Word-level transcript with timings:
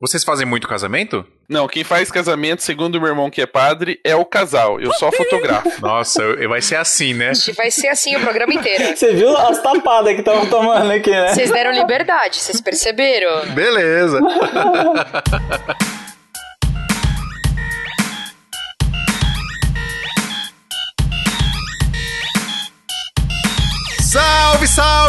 Vocês 0.00 0.22
fazem 0.22 0.46
muito 0.46 0.68
casamento? 0.68 1.26
Não, 1.48 1.66
quem 1.66 1.82
faz 1.82 2.08
casamento, 2.08 2.62
segundo 2.62 2.94
o 2.94 3.00
meu 3.00 3.08
irmão 3.08 3.28
que 3.28 3.42
é 3.42 3.46
padre, 3.46 3.98
é 4.04 4.14
o 4.14 4.24
casal. 4.24 4.80
Eu 4.80 4.92
só 4.92 5.10
fotografo. 5.10 5.68
Nossa, 5.82 6.22
vai 6.46 6.62
ser 6.62 6.76
assim, 6.76 7.14
né? 7.14 7.32
Vai 7.56 7.72
ser 7.72 7.88
assim 7.88 8.14
o 8.14 8.20
programa 8.20 8.54
inteiro. 8.54 8.84
Você 8.96 9.12
viu 9.12 9.36
as 9.36 9.60
tapadas 9.60 10.14
que 10.14 10.20
estavam 10.20 10.46
tomando 10.46 10.92
aqui, 10.92 11.10
né? 11.10 11.34
Vocês 11.34 11.50
deram 11.50 11.72
liberdade, 11.72 12.36
vocês 12.36 12.60
perceberam? 12.60 13.46
Beleza. 13.54 14.20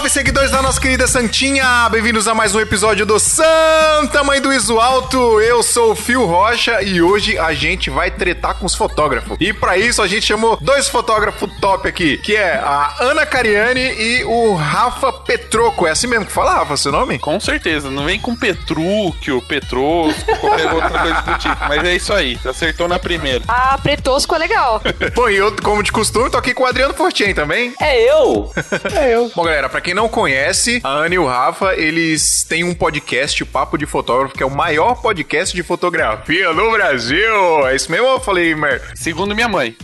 salve, 0.10 0.12
seguidores 0.12 0.52
da 0.52 0.62
nossa 0.62 0.80
querida 0.80 1.08
Santinha! 1.08 1.88
Bem-vindos 1.90 2.28
a 2.28 2.34
mais 2.34 2.54
um 2.54 2.60
episódio 2.60 3.06
do 3.06 3.20
Santa 3.20 4.24
Mãe 4.24 4.42
do 4.42 4.52
Iso 4.52 4.80
Alto. 4.80 5.40
Eu 5.40 5.64
sou 5.64 5.92
o 5.92 5.96
Fio 5.96 6.26
Rocha 6.26 6.82
e 6.82 7.02
hoje 7.02 7.38
a 7.38 7.54
gente 7.54 7.90
vai 7.90 8.12
tretar 8.12 8.56
com 8.56 8.66
os 8.66 8.76
fotógrafos. 8.76 9.38
E 9.40 9.54
pra 9.54 9.78
isso 9.78 10.02
a 10.02 10.08
gente 10.08 10.26
chamou 10.26 10.58
dois 10.62 10.88
fotógrafos 10.88 11.50
top 11.60 11.88
aqui, 11.88 12.18
que 12.18 12.36
é 12.36 12.56
a 12.56 12.96
Ana 13.00 13.26
Cariani 13.26 13.82
e 13.82 14.24
o 14.26 14.56
Rafa 14.56 15.12
Petroco. 15.14 15.88
É 15.88 15.92
assim 15.92 16.08
mesmo 16.08 16.26
que 16.26 16.32
fala, 16.32 16.56
Rafa, 16.56 16.78
seu 16.78 16.92
nome? 16.92 17.20
Com 17.20 17.40
certeza. 17.40 17.90
Não 17.90 18.06
vem 18.06 18.20
com 18.20 18.36
Petrúquio, 18.36 19.42
Petrosco, 19.42 20.38
qualquer 20.40 20.72
outra 20.74 21.00
coisa 21.00 21.22
do 21.22 21.38
tipo. 21.38 21.58
Mas 21.68 21.84
é 21.84 21.96
isso 21.96 22.14
aí. 22.14 22.38
Acertou 22.46 22.88
na 22.88 23.00
primeira. 23.00 23.44
Ah, 23.48 23.78
pretosco 23.82 24.36
é 24.36 24.40
legal. 24.40 24.82
Bom, 25.16 25.30
e 25.30 25.38
eu, 25.38 25.56
como 25.62 25.84
de 25.84 25.92
costume, 25.92 26.30
tô 26.30 26.38
aqui 26.38 26.54
com 26.54 26.64
o 26.64 26.68
Adriano 26.68 26.94
Fortin 26.94 27.34
também. 27.34 27.74
É 27.80 28.10
eu! 28.10 28.52
É 28.94 29.14
eu. 29.14 29.32
Bom, 29.36 29.44
galera, 29.44 29.70
pra 29.70 29.82
quem 29.82 29.94
não 30.00 30.08
conhece, 30.08 30.80
a 30.82 30.92
Ana 30.92 31.16
e 31.16 31.20
o 31.20 31.28
Rafa, 31.28 31.74
eles 31.76 32.46
têm 32.48 32.64
um 32.64 32.74
podcast, 32.74 33.44
o 33.44 33.46
Papo 33.46 33.78
de 33.78 33.86
Fotógrafo, 33.86 34.34
que 34.34 34.42
é 34.42 34.46
o 34.46 34.50
maior 34.50 34.96
podcast 35.02 35.54
de 35.54 35.62
fotografia 35.62 36.54
no 36.54 36.72
Brasil. 36.72 37.68
É 37.68 37.76
isso 37.76 37.92
mesmo 37.92 38.08
ou 38.08 38.14
eu 38.14 38.20
falei, 38.22 38.56
mer... 38.56 38.82
Segundo 38.96 39.36
minha 39.36 39.50
mãe. 39.50 39.76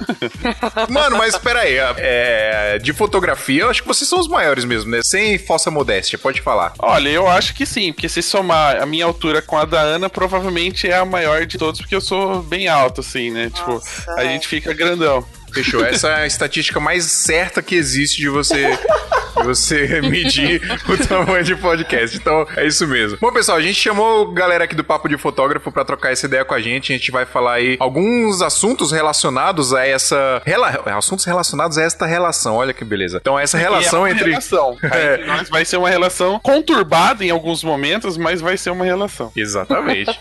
Mano, 0.88 1.18
mas 1.18 1.34
espera 1.34 1.60
aí, 1.60 1.76
é, 1.98 2.78
de 2.78 2.94
fotografia, 2.94 3.64
eu 3.64 3.68
acho 3.68 3.82
que 3.82 3.88
vocês 3.88 4.08
são 4.08 4.18
os 4.18 4.28
maiores 4.28 4.64
mesmo, 4.64 4.90
né? 4.90 5.00
Sem 5.02 5.36
falsa 5.36 5.70
modéstia, 5.70 6.16
pode 6.16 6.40
falar. 6.40 6.72
Olha, 6.78 7.10
eu 7.10 7.28
acho 7.28 7.54
que 7.54 7.66
sim, 7.66 7.92
porque 7.92 8.08
se 8.08 8.22
somar 8.22 8.82
a 8.82 8.86
minha 8.86 9.04
altura 9.04 9.42
com 9.42 9.58
a 9.58 9.66
da 9.66 9.80
Ana, 9.80 10.08
provavelmente 10.08 10.88
é 10.88 10.96
a 10.96 11.04
maior 11.04 11.44
de 11.44 11.58
todos, 11.58 11.82
porque 11.82 11.94
eu 11.94 12.00
sou 12.00 12.42
bem 12.42 12.66
alto, 12.66 13.02
assim, 13.02 13.30
né? 13.30 13.50
tipo, 13.50 13.78
a 14.16 14.24
gente 14.24 14.48
fica 14.48 14.72
grandão. 14.72 15.22
Fechou. 15.54 15.84
Essa 15.84 16.08
é 16.08 16.22
a 16.22 16.26
estatística 16.26 16.80
mais 16.80 17.04
certa 17.04 17.62
que 17.62 17.74
existe 17.74 18.18
de 18.20 18.28
você, 18.28 18.76
de 19.36 19.44
você 19.44 20.00
medir 20.02 20.60
o 20.88 21.06
tamanho 21.06 21.44
de 21.44 21.54
podcast. 21.56 22.16
Então, 22.16 22.46
é 22.56 22.66
isso 22.66 22.86
mesmo. 22.86 23.18
Bom, 23.20 23.32
pessoal, 23.32 23.58
a 23.58 23.62
gente 23.62 23.80
chamou 23.80 24.30
a 24.30 24.34
galera 24.34 24.64
aqui 24.64 24.74
do 24.74 24.84
Papo 24.84 25.08
de 25.08 25.16
Fotógrafo 25.16 25.70
pra 25.70 25.84
trocar 25.84 26.12
essa 26.12 26.26
ideia 26.26 26.44
com 26.44 26.54
a 26.54 26.60
gente. 26.60 26.92
A 26.92 26.96
gente 26.96 27.10
vai 27.10 27.24
falar 27.24 27.54
aí 27.54 27.76
alguns 27.78 28.42
assuntos 28.42 28.90
relacionados 28.92 29.72
a 29.72 29.86
essa... 29.86 30.42
Rela... 30.44 30.82
Assuntos 30.86 31.24
relacionados 31.24 31.78
a 31.78 31.82
esta 31.82 32.06
relação. 32.06 32.56
Olha 32.56 32.72
que 32.72 32.84
beleza. 32.84 33.18
Então, 33.20 33.38
essa 33.38 33.56
relação 33.58 34.06
E 34.06 34.10
é 34.10 34.14
entre... 34.14 34.30
Relação. 34.30 34.76
É. 34.94 35.14
Entre 35.14 35.26
nós 35.26 35.48
vai 35.48 35.64
ser 35.64 35.76
uma 35.76 35.88
relação 35.88 36.38
conturbada 36.40 37.24
em 37.24 37.30
alguns 37.30 37.64
momentos, 37.64 38.16
mas 38.16 38.40
vai 38.40 38.56
ser 38.56 38.70
uma 38.70 38.84
relação. 38.84 39.32
Exatamente. 39.34 40.18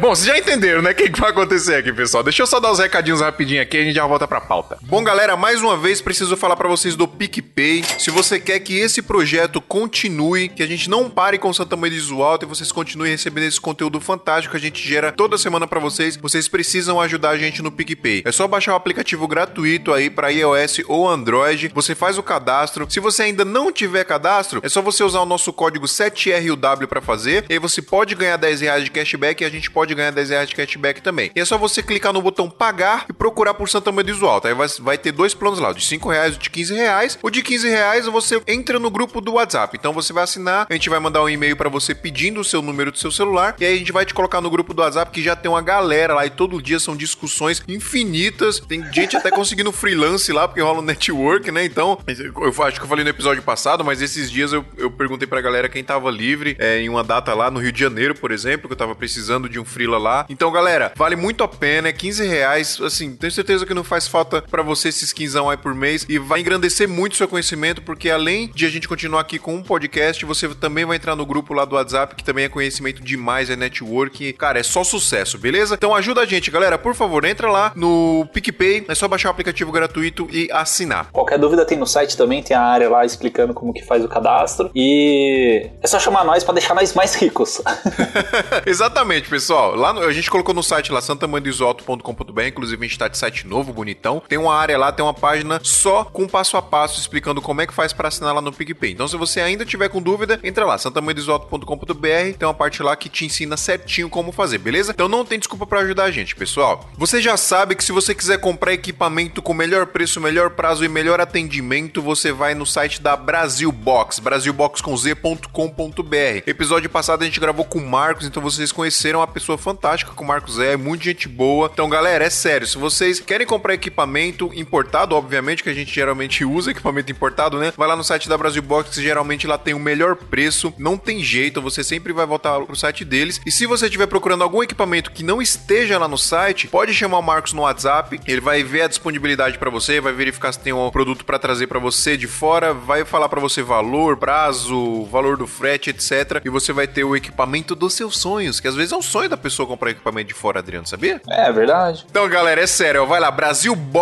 Bom, 0.00 0.14
vocês 0.14 0.26
já 0.26 0.38
entenderam, 0.38 0.82
né? 0.82 0.90
O 0.90 0.94
que 0.94 1.20
vai 1.20 1.30
acontecer 1.30 1.76
aqui, 1.76 1.92
pessoal? 1.92 2.22
Deixa 2.22 2.42
eu 2.42 2.46
só 2.46 2.58
dar 2.60 2.70
os 2.70 2.78
recadinhos 2.78 3.20
rapidinho 3.20 3.62
aqui 3.62 3.76
e 3.76 3.80
a 3.80 3.84
gente 3.84 3.94
já 3.94 4.06
volta 4.06 4.26
pra 4.26 4.40
pauta. 4.40 4.65
Bom, 4.82 5.02
galera, 5.04 5.36
mais 5.36 5.62
uma 5.62 5.76
vez 5.76 6.00
preciso 6.00 6.36
falar 6.36 6.56
pra 6.56 6.68
vocês 6.68 6.96
do 6.96 7.06
PicPay. 7.06 7.84
Se 7.98 8.10
você 8.10 8.40
quer 8.40 8.58
que 8.60 8.78
esse 8.78 9.02
projeto 9.02 9.60
continue, 9.60 10.48
que 10.48 10.62
a 10.62 10.66
gente 10.66 10.90
não 10.90 11.08
pare 11.08 11.38
com 11.38 11.52
Santa 11.52 11.76
Mãe 11.76 11.90
de 11.90 12.00
Alto 12.12 12.44
e 12.44 12.48
vocês 12.48 12.72
continuem 12.72 13.12
recebendo 13.12 13.44
esse 13.44 13.60
conteúdo 13.60 14.00
fantástico 14.00 14.52
que 14.52 14.56
a 14.56 14.60
gente 14.60 14.86
gera 14.86 15.12
toda 15.12 15.38
semana 15.38 15.66
pra 15.66 15.78
vocês, 15.78 16.16
vocês 16.16 16.48
precisam 16.48 17.00
ajudar 17.00 17.30
a 17.30 17.38
gente 17.38 17.62
no 17.62 17.70
PicPay. 17.70 18.22
É 18.24 18.32
só 18.32 18.48
baixar 18.48 18.72
o 18.72 18.76
aplicativo 18.76 19.26
gratuito 19.28 19.92
aí 19.92 20.08
pra 20.08 20.30
iOS 20.30 20.80
ou 20.88 21.08
Android. 21.08 21.70
Você 21.74 21.94
faz 21.94 22.18
o 22.18 22.22
cadastro. 22.22 22.86
Se 22.90 23.00
você 23.00 23.24
ainda 23.24 23.44
não 23.44 23.70
tiver 23.70 24.04
cadastro, 24.04 24.60
é 24.62 24.68
só 24.68 24.80
você 24.82 25.04
usar 25.04 25.20
o 25.20 25.26
nosso 25.26 25.52
código 25.52 25.86
7RUW 25.86 26.86
pra 26.86 27.00
fazer. 27.00 27.44
E 27.48 27.54
aí 27.54 27.58
você 27.58 27.82
pode 27.82 28.14
ganhar 28.14 28.36
10 28.36 28.60
reais 28.62 28.84
de 28.84 28.90
cashback 28.90 29.42
e 29.42 29.46
a 29.46 29.50
gente 29.50 29.70
pode 29.70 29.94
ganhar 29.94 30.10
10 30.10 30.30
reais 30.30 30.48
de 30.48 30.56
cashback 30.56 31.00
também. 31.02 31.30
E 31.34 31.40
é 31.40 31.44
só 31.44 31.56
você 31.58 31.82
clicar 31.82 32.12
no 32.12 32.22
botão 32.22 32.48
pagar 32.48 33.06
e 33.08 33.12
procurar 33.12 33.54
por 33.54 33.68
Santa 33.68 33.92
Maria 33.92 34.14
do 34.14 34.26
Alto. 34.26 34.48
Aí 34.48 34.54
vai, 34.56 34.68
vai 34.80 34.98
ter 34.98 35.12
dois 35.12 35.34
planos 35.34 35.58
lá, 35.58 35.70
o 35.70 35.74
de 35.74 35.84
5 35.84 36.08
reais 36.08 36.34
e 36.34 36.36
o 36.36 36.40
de 36.40 36.50
15 36.50 36.74
reais. 36.74 37.18
O 37.22 37.30
de 37.30 37.42
15 37.42 37.68
reais 37.68 38.06
você 38.06 38.40
entra 38.46 38.78
no 38.78 38.90
grupo 38.90 39.20
do 39.20 39.34
WhatsApp. 39.34 39.76
Então 39.78 39.92
você 39.92 40.12
vai 40.12 40.24
assinar, 40.24 40.66
a 40.68 40.72
gente 40.72 40.88
vai 40.88 40.98
mandar 40.98 41.22
um 41.22 41.28
e-mail 41.28 41.56
pra 41.56 41.68
você 41.68 41.94
pedindo 41.94 42.40
o 42.40 42.44
seu 42.44 42.62
número 42.62 42.90
do 42.90 42.98
seu 42.98 43.10
celular. 43.10 43.54
E 43.60 43.64
aí 43.64 43.74
a 43.74 43.78
gente 43.78 43.92
vai 43.92 44.04
te 44.04 44.14
colocar 44.14 44.40
no 44.40 44.50
grupo 44.50 44.74
do 44.74 44.82
WhatsApp 44.82 45.10
que 45.10 45.22
já 45.22 45.36
tem 45.36 45.50
uma 45.50 45.62
galera 45.62 46.14
lá 46.14 46.26
e 46.26 46.30
todo 46.30 46.60
dia 46.60 46.78
são 46.78 46.96
discussões 46.96 47.62
infinitas. 47.68 48.60
Tem 48.60 48.82
gente 48.92 49.16
até 49.16 49.30
conseguindo 49.30 49.72
freelance 49.72 50.32
lá, 50.32 50.48
porque 50.48 50.60
rola 50.60 50.80
um 50.80 50.82
network, 50.82 51.50
né? 51.50 51.64
Então, 51.64 51.98
eu 52.06 52.62
acho 52.64 52.78
que 52.78 52.84
eu 52.84 52.88
falei 52.88 53.04
no 53.04 53.10
episódio 53.10 53.42
passado, 53.42 53.84
mas 53.84 54.00
esses 54.00 54.30
dias 54.30 54.52
eu, 54.52 54.64
eu 54.76 54.90
perguntei 54.90 55.26
pra 55.26 55.40
galera 55.40 55.68
quem 55.68 55.84
tava 55.84 56.10
livre 56.10 56.56
é, 56.58 56.80
em 56.80 56.88
uma 56.88 57.04
data 57.04 57.34
lá 57.34 57.50
no 57.50 57.60
Rio 57.60 57.72
de 57.72 57.80
Janeiro, 57.80 58.14
por 58.14 58.30
exemplo, 58.30 58.68
que 58.68 58.72
eu 58.72 58.78
tava 58.78 58.94
precisando 58.94 59.48
de 59.48 59.58
um 59.58 59.64
freela 59.64 59.98
lá. 59.98 60.26
Então, 60.28 60.50
galera, 60.50 60.92
vale 60.96 61.16
muito 61.16 61.42
a 61.44 61.48
pena, 61.48 61.88
é 61.88 61.92
15 61.92 62.26
reais. 62.26 62.80
Assim, 62.80 63.14
tenho 63.14 63.32
certeza 63.32 63.66
que 63.66 63.74
não 63.74 63.84
faz 63.84 64.06
falta 64.06 64.44
pra 64.50 64.62
você 64.62 64.88
esses 64.88 65.12
15 65.12 65.38
aí 65.38 65.56
por 65.56 65.74
mês 65.74 66.06
e 66.08 66.18
vai 66.18 66.40
engrandecer 66.40 66.88
muito 66.88 67.12
o 67.12 67.16
seu 67.16 67.28
conhecimento, 67.28 67.82
porque 67.82 68.08
além 68.10 68.50
de 68.54 68.64
a 68.66 68.68
gente 68.68 68.88
continuar 68.88 69.20
aqui 69.20 69.38
com 69.38 69.54
um 69.54 69.62
podcast, 69.62 70.24
você 70.24 70.48
também 70.54 70.84
vai 70.84 70.96
entrar 70.96 71.14
no 71.16 71.26
grupo 71.26 71.52
lá 71.54 71.64
do 71.64 71.74
WhatsApp, 71.76 72.14
que 72.14 72.24
também 72.24 72.44
é 72.44 72.48
conhecimento 72.48 73.02
demais, 73.02 73.50
é 73.50 73.56
network. 73.56 74.32
Cara, 74.34 74.58
é 74.58 74.62
só 74.62 74.82
sucesso, 74.84 75.38
beleza? 75.38 75.74
Então 75.74 75.94
ajuda 75.94 76.20
a 76.22 76.26
gente, 76.26 76.50
galera, 76.50 76.78
por 76.78 76.94
favor, 76.94 77.24
entra 77.24 77.50
lá 77.50 77.72
no 77.74 78.26
PicPay, 78.32 78.84
é 78.88 78.94
só 78.94 79.06
baixar 79.08 79.28
o 79.28 79.32
aplicativo 79.32 79.70
gratuito 79.72 80.28
e 80.32 80.48
assinar. 80.52 81.08
Qualquer 81.12 81.38
dúvida 81.38 81.64
tem 81.64 81.78
no 81.78 81.86
site 81.86 82.16
também, 82.16 82.42
tem 82.42 82.56
a 82.56 82.62
área 82.62 82.88
lá 82.88 83.04
explicando 83.04 83.52
como 83.54 83.72
que 83.72 83.84
faz 83.84 84.04
o 84.04 84.08
cadastro. 84.08 84.70
E 84.74 85.68
é 85.82 85.86
só 85.86 85.98
chamar 85.98 86.24
nós 86.24 86.42
pra 86.44 86.54
deixar 86.54 86.74
nós 86.74 86.94
mais 86.94 87.14
ricos. 87.14 87.60
Exatamente, 88.66 89.28
pessoal. 89.28 89.74
Lá 89.74 89.92
no- 89.92 90.00
a 90.02 90.12
gente 90.12 90.30
colocou 90.30 90.54
no 90.54 90.62
site 90.62 90.92
lá 90.92 91.00
santamandisoalto.com.br, 91.00 92.42
inclusive 92.42 92.84
a 92.84 92.88
gente 92.88 92.98
tá 92.98 93.08
de 93.08 93.18
site 93.18 93.46
novo, 93.46 93.72
bonitão. 93.72 94.22
Tem 94.28 94.35
uma 94.38 94.54
área 94.54 94.78
lá, 94.78 94.92
tem 94.92 95.04
uma 95.04 95.14
página 95.14 95.60
só 95.62 96.04
com 96.04 96.26
passo 96.26 96.56
a 96.56 96.62
passo 96.62 97.00
explicando 97.00 97.42
como 97.42 97.60
é 97.60 97.66
que 97.66 97.74
faz 97.74 97.92
pra 97.92 98.08
assinar 98.08 98.34
lá 98.34 98.40
no 98.40 98.52
PicPay. 98.52 98.92
Então, 98.92 99.08
se 99.08 99.16
você 99.16 99.40
ainda 99.40 99.64
tiver 99.64 99.88
com 99.88 100.02
dúvida, 100.02 100.38
entra 100.42 100.64
lá, 100.64 100.78
santamandisoalto.com.br, 100.78 102.38
tem 102.38 102.46
uma 102.46 102.54
parte 102.54 102.82
lá 102.82 102.96
que 102.96 103.08
te 103.08 103.24
ensina 103.24 103.56
certinho 103.56 104.08
como 104.08 104.32
fazer, 104.32 104.58
beleza? 104.58 104.92
Então 104.92 105.08
não 105.08 105.24
tem 105.24 105.38
desculpa 105.38 105.66
pra 105.66 105.80
ajudar 105.80 106.04
a 106.04 106.10
gente, 106.10 106.36
pessoal. 106.36 106.88
Você 106.96 107.20
já 107.20 107.36
sabe 107.36 107.74
que 107.74 107.84
se 107.84 107.92
você 107.92 108.14
quiser 108.14 108.38
comprar 108.38 108.72
equipamento 108.72 109.42
com 109.42 109.54
melhor 109.54 109.86
preço, 109.86 110.20
melhor 110.20 110.50
prazo 110.50 110.84
e 110.84 110.88
melhor 110.88 111.20
atendimento, 111.20 112.02
você 112.02 112.32
vai 112.32 112.54
no 112.54 112.66
site 112.66 113.00
da 113.00 113.16
Brasil 113.16 113.70
Box, 113.70 114.20
brasilbox.com.br. 114.20 116.42
Episódio 116.46 116.90
passado 116.90 117.22
a 117.22 117.24
gente 117.24 117.40
gravou 117.40 117.64
com 117.64 117.78
o 117.78 117.86
Marcos, 117.86 118.26
então 118.26 118.42
vocês 118.42 118.72
conheceram 118.72 119.20
uma 119.20 119.26
pessoa 119.26 119.58
fantástica 119.58 120.12
que 120.14 120.22
o 120.22 120.26
Marcos 120.26 120.58
é, 120.58 120.76
muita 120.76 121.04
gente 121.04 121.28
boa. 121.28 121.70
Então, 121.72 121.88
galera, 121.88 122.24
é 122.24 122.30
sério, 122.30 122.66
se 122.66 122.78
vocês 122.78 123.20
querem 123.20 123.46
comprar 123.46 123.74
equipamento 123.74 124.15
importado, 124.24 125.14
obviamente 125.14 125.62
que 125.62 125.68
a 125.68 125.74
gente 125.74 125.94
geralmente 125.94 126.44
usa 126.44 126.70
equipamento 126.70 127.12
importado, 127.12 127.58
né? 127.58 127.72
Vai 127.76 127.88
lá 127.88 127.96
no 127.96 128.04
site 128.04 128.28
da 128.28 128.38
Brasil 128.38 128.62
Box, 128.62 128.90
que 128.90 129.02
geralmente 129.02 129.46
lá 129.46 129.58
tem 129.58 129.74
o 129.74 129.78
melhor 129.78 130.16
preço, 130.16 130.72
não 130.78 130.96
tem 130.96 131.22
jeito, 131.22 131.62
você 131.62 131.82
sempre 131.82 132.12
vai 132.12 132.26
voltar 132.26 132.60
pro 132.60 132.76
site 132.76 133.04
deles. 133.04 133.40
E 133.44 133.50
se 133.50 133.66
você 133.66 133.86
estiver 133.86 134.06
procurando 134.06 134.42
algum 134.42 134.62
equipamento 134.62 135.10
que 135.10 135.22
não 135.22 135.40
esteja 135.42 135.98
lá 135.98 136.08
no 136.08 136.18
site, 136.18 136.68
pode 136.68 136.94
chamar 136.94 137.18
o 137.18 137.22
Marcos 137.22 137.52
no 137.52 137.62
WhatsApp, 137.62 138.20
ele 138.26 138.40
vai 138.40 138.62
ver 138.62 138.82
a 138.82 138.88
disponibilidade 138.88 139.58
para 139.58 139.70
você, 139.70 140.00
vai 140.00 140.12
verificar 140.12 140.52
se 140.52 140.60
tem 140.60 140.72
um 140.72 140.90
produto 140.90 141.24
para 141.24 141.38
trazer 141.38 141.66
para 141.66 141.78
você 141.78 142.16
de 142.16 142.26
fora, 142.26 142.72
vai 142.72 143.04
falar 143.04 143.28
para 143.28 143.40
você 143.40 143.62
valor, 143.62 144.16
prazo, 144.16 145.04
valor 145.06 145.36
do 145.36 145.46
frete, 145.46 145.90
etc. 145.90 146.42
E 146.44 146.48
você 146.48 146.72
vai 146.72 146.86
ter 146.86 147.04
o 147.04 147.16
equipamento 147.16 147.74
dos 147.74 147.94
seus 147.94 148.18
sonhos, 148.18 148.60
que 148.60 148.68
às 148.68 148.74
vezes 148.74 148.92
é 148.92 148.96
um 148.96 149.02
sonho 149.02 149.28
da 149.28 149.36
pessoa 149.36 149.66
comprar 149.66 149.90
equipamento 149.90 150.28
de 150.28 150.34
fora, 150.34 150.60
Adriano, 150.60 150.86
sabia? 150.86 151.20
é 151.28 151.52
verdade. 151.52 152.06
Então, 152.10 152.28
galera, 152.28 152.60
é 152.60 152.66
sério, 152.66 153.06
vai 153.06 153.20
lá, 153.20 153.30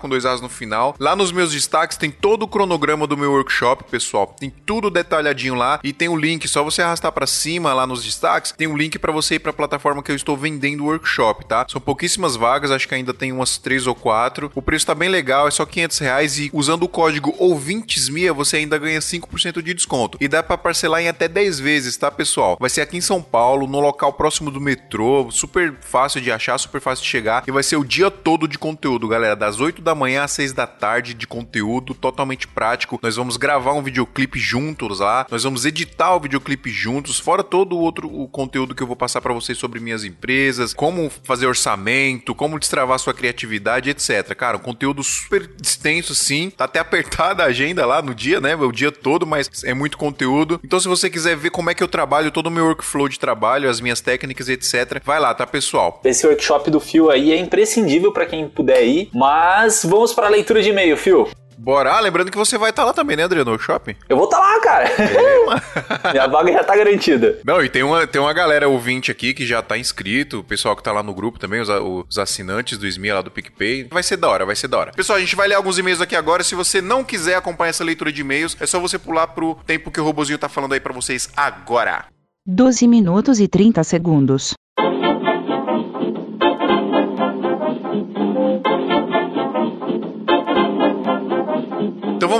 com 0.00 0.08
dois 0.08 0.24
As 0.24 0.40
no 0.40 0.48
final. 0.48 0.94
Lá 0.98 1.16
nos 1.16 1.32
meus 1.32 1.52
destaques 1.52 1.96
tem 1.96 2.10
todo 2.10 2.44
o 2.44 2.48
cronograma 2.48 3.06
do 3.06 3.16
meu 3.16 3.32
workshop, 3.32 3.84
pessoal. 3.90 4.36
Tem 4.38 4.50
tudo 4.50 4.90
detalhadinho 4.90 5.54
lá 5.54 5.80
e 5.82 5.92
tem 5.92 6.08
o 6.08 6.16
link, 6.16 6.46
só 6.46 6.62
você 6.62 6.82
arrastar 6.82 7.10
para 7.12 7.26
cima 7.26 7.74
lá 7.74 7.86
nos 7.86 8.04
destaques, 8.04 8.52
tem 8.52 8.66
um 8.66 8.76
link 8.76 8.98
para 8.98 9.12
você 9.12 9.34
ir 9.36 9.38
para 9.40 9.50
a 9.50 9.54
plataforma 9.54 10.02
que 10.02 10.12
eu 10.12 10.16
estou 10.16 10.36
vendendo 10.36 10.84
o 10.84 10.86
workshop, 10.86 11.46
tá? 11.46 11.66
São 11.68 11.80
pouquíssimas 11.80 12.36
vagas, 12.36 12.70
acho 12.70 12.86
que 12.86 12.94
ainda 12.94 13.12
tem 13.12 13.32
umas 13.32 13.58
três 13.58 13.86
ou 13.86 13.94
quatro. 13.94 14.50
O 14.54 14.62
preço 14.62 14.86
tá 14.86 14.94
bem 14.94 15.08
legal, 15.08 15.48
é 15.48 15.50
só 15.50 15.66
500 15.66 15.98
reais 15.98 16.38
e 16.38 16.50
usando 16.52 16.84
o 16.84 16.88
código 16.88 17.34
ouvintesmia 17.38 18.32
você 18.32 18.58
ainda 18.58 18.78
ganha 18.78 18.91
ganha 18.92 19.00
5% 19.00 19.62
de 19.62 19.74
desconto. 19.74 20.18
E 20.20 20.28
dá 20.28 20.42
para 20.42 20.58
parcelar 20.58 21.00
em 21.00 21.08
até 21.08 21.26
10 21.26 21.58
vezes, 21.58 21.96
tá, 21.96 22.10
pessoal? 22.10 22.56
Vai 22.60 22.70
ser 22.70 22.82
aqui 22.82 22.96
em 22.96 23.00
São 23.00 23.22
Paulo, 23.22 23.66
no 23.66 23.80
local 23.80 24.12
próximo 24.12 24.50
do 24.50 24.60
metrô, 24.60 25.30
super 25.30 25.74
fácil 25.80 26.20
de 26.20 26.30
achar, 26.30 26.58
super 26.58 26.80
fácil 26.80 27.04
de 27.04 27.10
chegar. 27.10 27.44
E 27.46 27.50
vai 27.50 27.62
ser 27.62 27.76
o 27.76 27.84
dia 27.84 28.10
todo 28.10 28.46
de 28.46 28.58
conteúdo, 28.58 29.08
galera, 29.08 29.34
das 29.34 29.60
8 29.60 29.80
da 29.80 29.94
manhã 29.94 30.24
às 30.24 30.32
6 30.32 30.52
da 30.52 30.66
tarde 30.66 31.14
de 31.14 31.26
conteúdo 31.26 31.94
totalmente 31.94 32.46
prático. 32.46 32.98
Nós 33.02 33.16
vamos 33.16 33.36
gravar 33.36 33.72
um 33.72 33.82
videoclipe 33.82 34.38
juntos 34.38 35.00
lá, 35.00 35.26
nós 35.30 35.42
vamos 35.42 35.64
editar 35.64 36.14
o 36.14 36.20
videoclipe 36.20 36.70
juntos, 36.70 37.18
fora 37.18 37.42
todo 37.42 37.76
o 37.76 37.78
outro 37.78 38.12
o 38.12 38.28
conteúdo 38.28 38.74
que 38.74 38.82
eu 38.82 38.86
vou 38.86 38.96
passar 38.96 39.20
para 39.20 39.32
vocês 39.32 39.56
sobre 39.56 39.80
minhas 39.80 40.04
empresas, 40.04 40.74
como 40.74 41.10
fazer 41.24 41.46
orçamento, 41.46 42.34
como 42.34 42.58
destravar 42.58 42.98
sua 42.98 43.14
criatividade, 43.14 43.90
etc. 43.90 44.34
Cara, 44.34 44.56
um 44.56 44.60
conteúdo 44.60 45.02
super 45.02 45.50
extenso 45.62 46.14
sim, 46.14 46.50
tá 46.50 46.64
até 46.64 46.78
apertada 46.78 47.42
a 47.42 47.46
agenda 47.46 47.86
lá 47.86 48.02
no 48.02 48.14
dia, 48.14 48.40
né? 48.40 48.54
O 48.54 48.72
dia 48.72 48.81
todo, 48.90 49.26
mas 49.26 49.62
é 49.64 49.74
muito 49.74 49.96
conteúdo. 49.96 50.60
Então, 50.64 50.80
se 50.80 50.88
você 50.88 51.08
quiser 51.08 51.36
ver 51.36 51.50
como 51.50 51.70
é 51.70 51.74
que 51.74 51.82
eu 51.82 51.88
trabalho, 51.88 52.30
todo 52.30 52.46
o 52.46 52.50
meu 52.50 52.64
workflow 52.66 53.08
de 53.08 53.18
trabalho, 53.18 53.68
as 53.68 53.80
minhas 53.80 54.00
técnicas, 54.00 54.48
etc., 54.48 55.00
vai 55.04 55.20
lá, 55.20 55.34
tá, 55.34 55.46
pessoal? 55.46 56.00
Esse 56.04 56.26
workshop 56.26 56.70
do 56.70 56.80
Fio 56.80 57.10
aí 57.10 57.32
é 57.32 57.36
imprescindível 57.36 58.12
para 58.12 58.26
quem 58.26 58.48
puder 58.48 58.84
ir, 58.84 59.10
mas 59.14 59.84
vamos 59.84 60.12
para 60.12 60.26
a 60.26 60.30
leitura 60.30 60.62
de 60.62 60.70
e-mail, 60.70 60.96
Fio. 60.96 61.28
Bora. 61.62 61.92
Ah, 61.92 62.00
lembrando 62.00 62.28
que 62.28 62.36
você 62.36 62.58
vai 62.58 62.70
estar 62.70 62.82
tá 62.82 62.86
lá 62.86 62.92
também, 62.92 63.16
né, 63.16 63.22
Adriano? 63.22 63.52
No 63.52 63.58
shopping? 63.58 63.94
Eu 64.08 64.16
vou 64.16 64.24
estar 64.24 64.38
tá 64.38 64.42
lá, 64.42 64.60
cara. 64.60 64.88
É. 64.88 66.10
Minha 66.10 66.26
vaga 66.26 66.52
já 66.52 66.64
tá 66.64 66.76
garantida. 66.76 67.38
Não, 67.44 67.62
e 67.62 67.68
tem 67.68 67.84
uma, 67.84 68.04
tem 68.04 68.20
uma 68.20 68.32
galera 68.32 68.68
ouvinte 68.68 69.12
aqui 69.12 69.32
que 69.32 69.46
já 69.46 69.62
tá 69.62 69.78
inscrito, 69.78 70.40
o 70.40 70.44
pessoal 70.44 70.74
que 70.74 70.82
tá 70.82 70.90
lá 70.90 71.04
no 71.04 71.14
grupo 71.14 71.38
também, 71.38 71.60
os, 71.60 71.68
os 71.68 72.18
assinantes 72.18 72.76
do 72.76 72.86
SMIA 72.86 73.14
lá 73.14 73.22
do 73.22 73.30
PicPay. 73.30 73.86
Vai 73.92 74.02
ser 74.02 74.16
da 74.16 74.28
hora, 74.28 74.44
vai 74.44 74.56
ser 74.56 74.66
da 74.66 74.76
hora. 74.76 74.92
Pessoal, 74.92 75.18
a 75.18 75.20
gente 75.20 75.36
vai 75.36 75.46
ler 75.46 75.54
alguns 75.54 75.78
e-mails 75.78 76.00
aqui 76.00 76.16
agora. 76.16 76.42
Se 76.42 76.56
você 76.56 76.80
não 76.80 77.04
quiser 77.04 77.36
acompanhar 77.36 77.70
essa 77.70 77.84
leitura 77.84 78.10
de 78.10 78.22
e-mails, 78.22 78.56
é 78.60 78.66
só 78.66 78.80
você 78.80 78.98
pular 78.98 79.28
pro 79.28 79.54
tempo 79.64 79.92
que 79.92 80.00
o 80.00 80.04
robozinho 80.04 80.38
tá 80.38 80.48
falando 80.48 80.72
aí 80.72 80.80
para 80.80 80.92
vocês 80.92 81.30
agora. 81.36 82.06
12 82.44 82.88
minutos 82.88 83.38
e 83.38 83.46
30 83.46 83.84
segundos. 83.84 84.54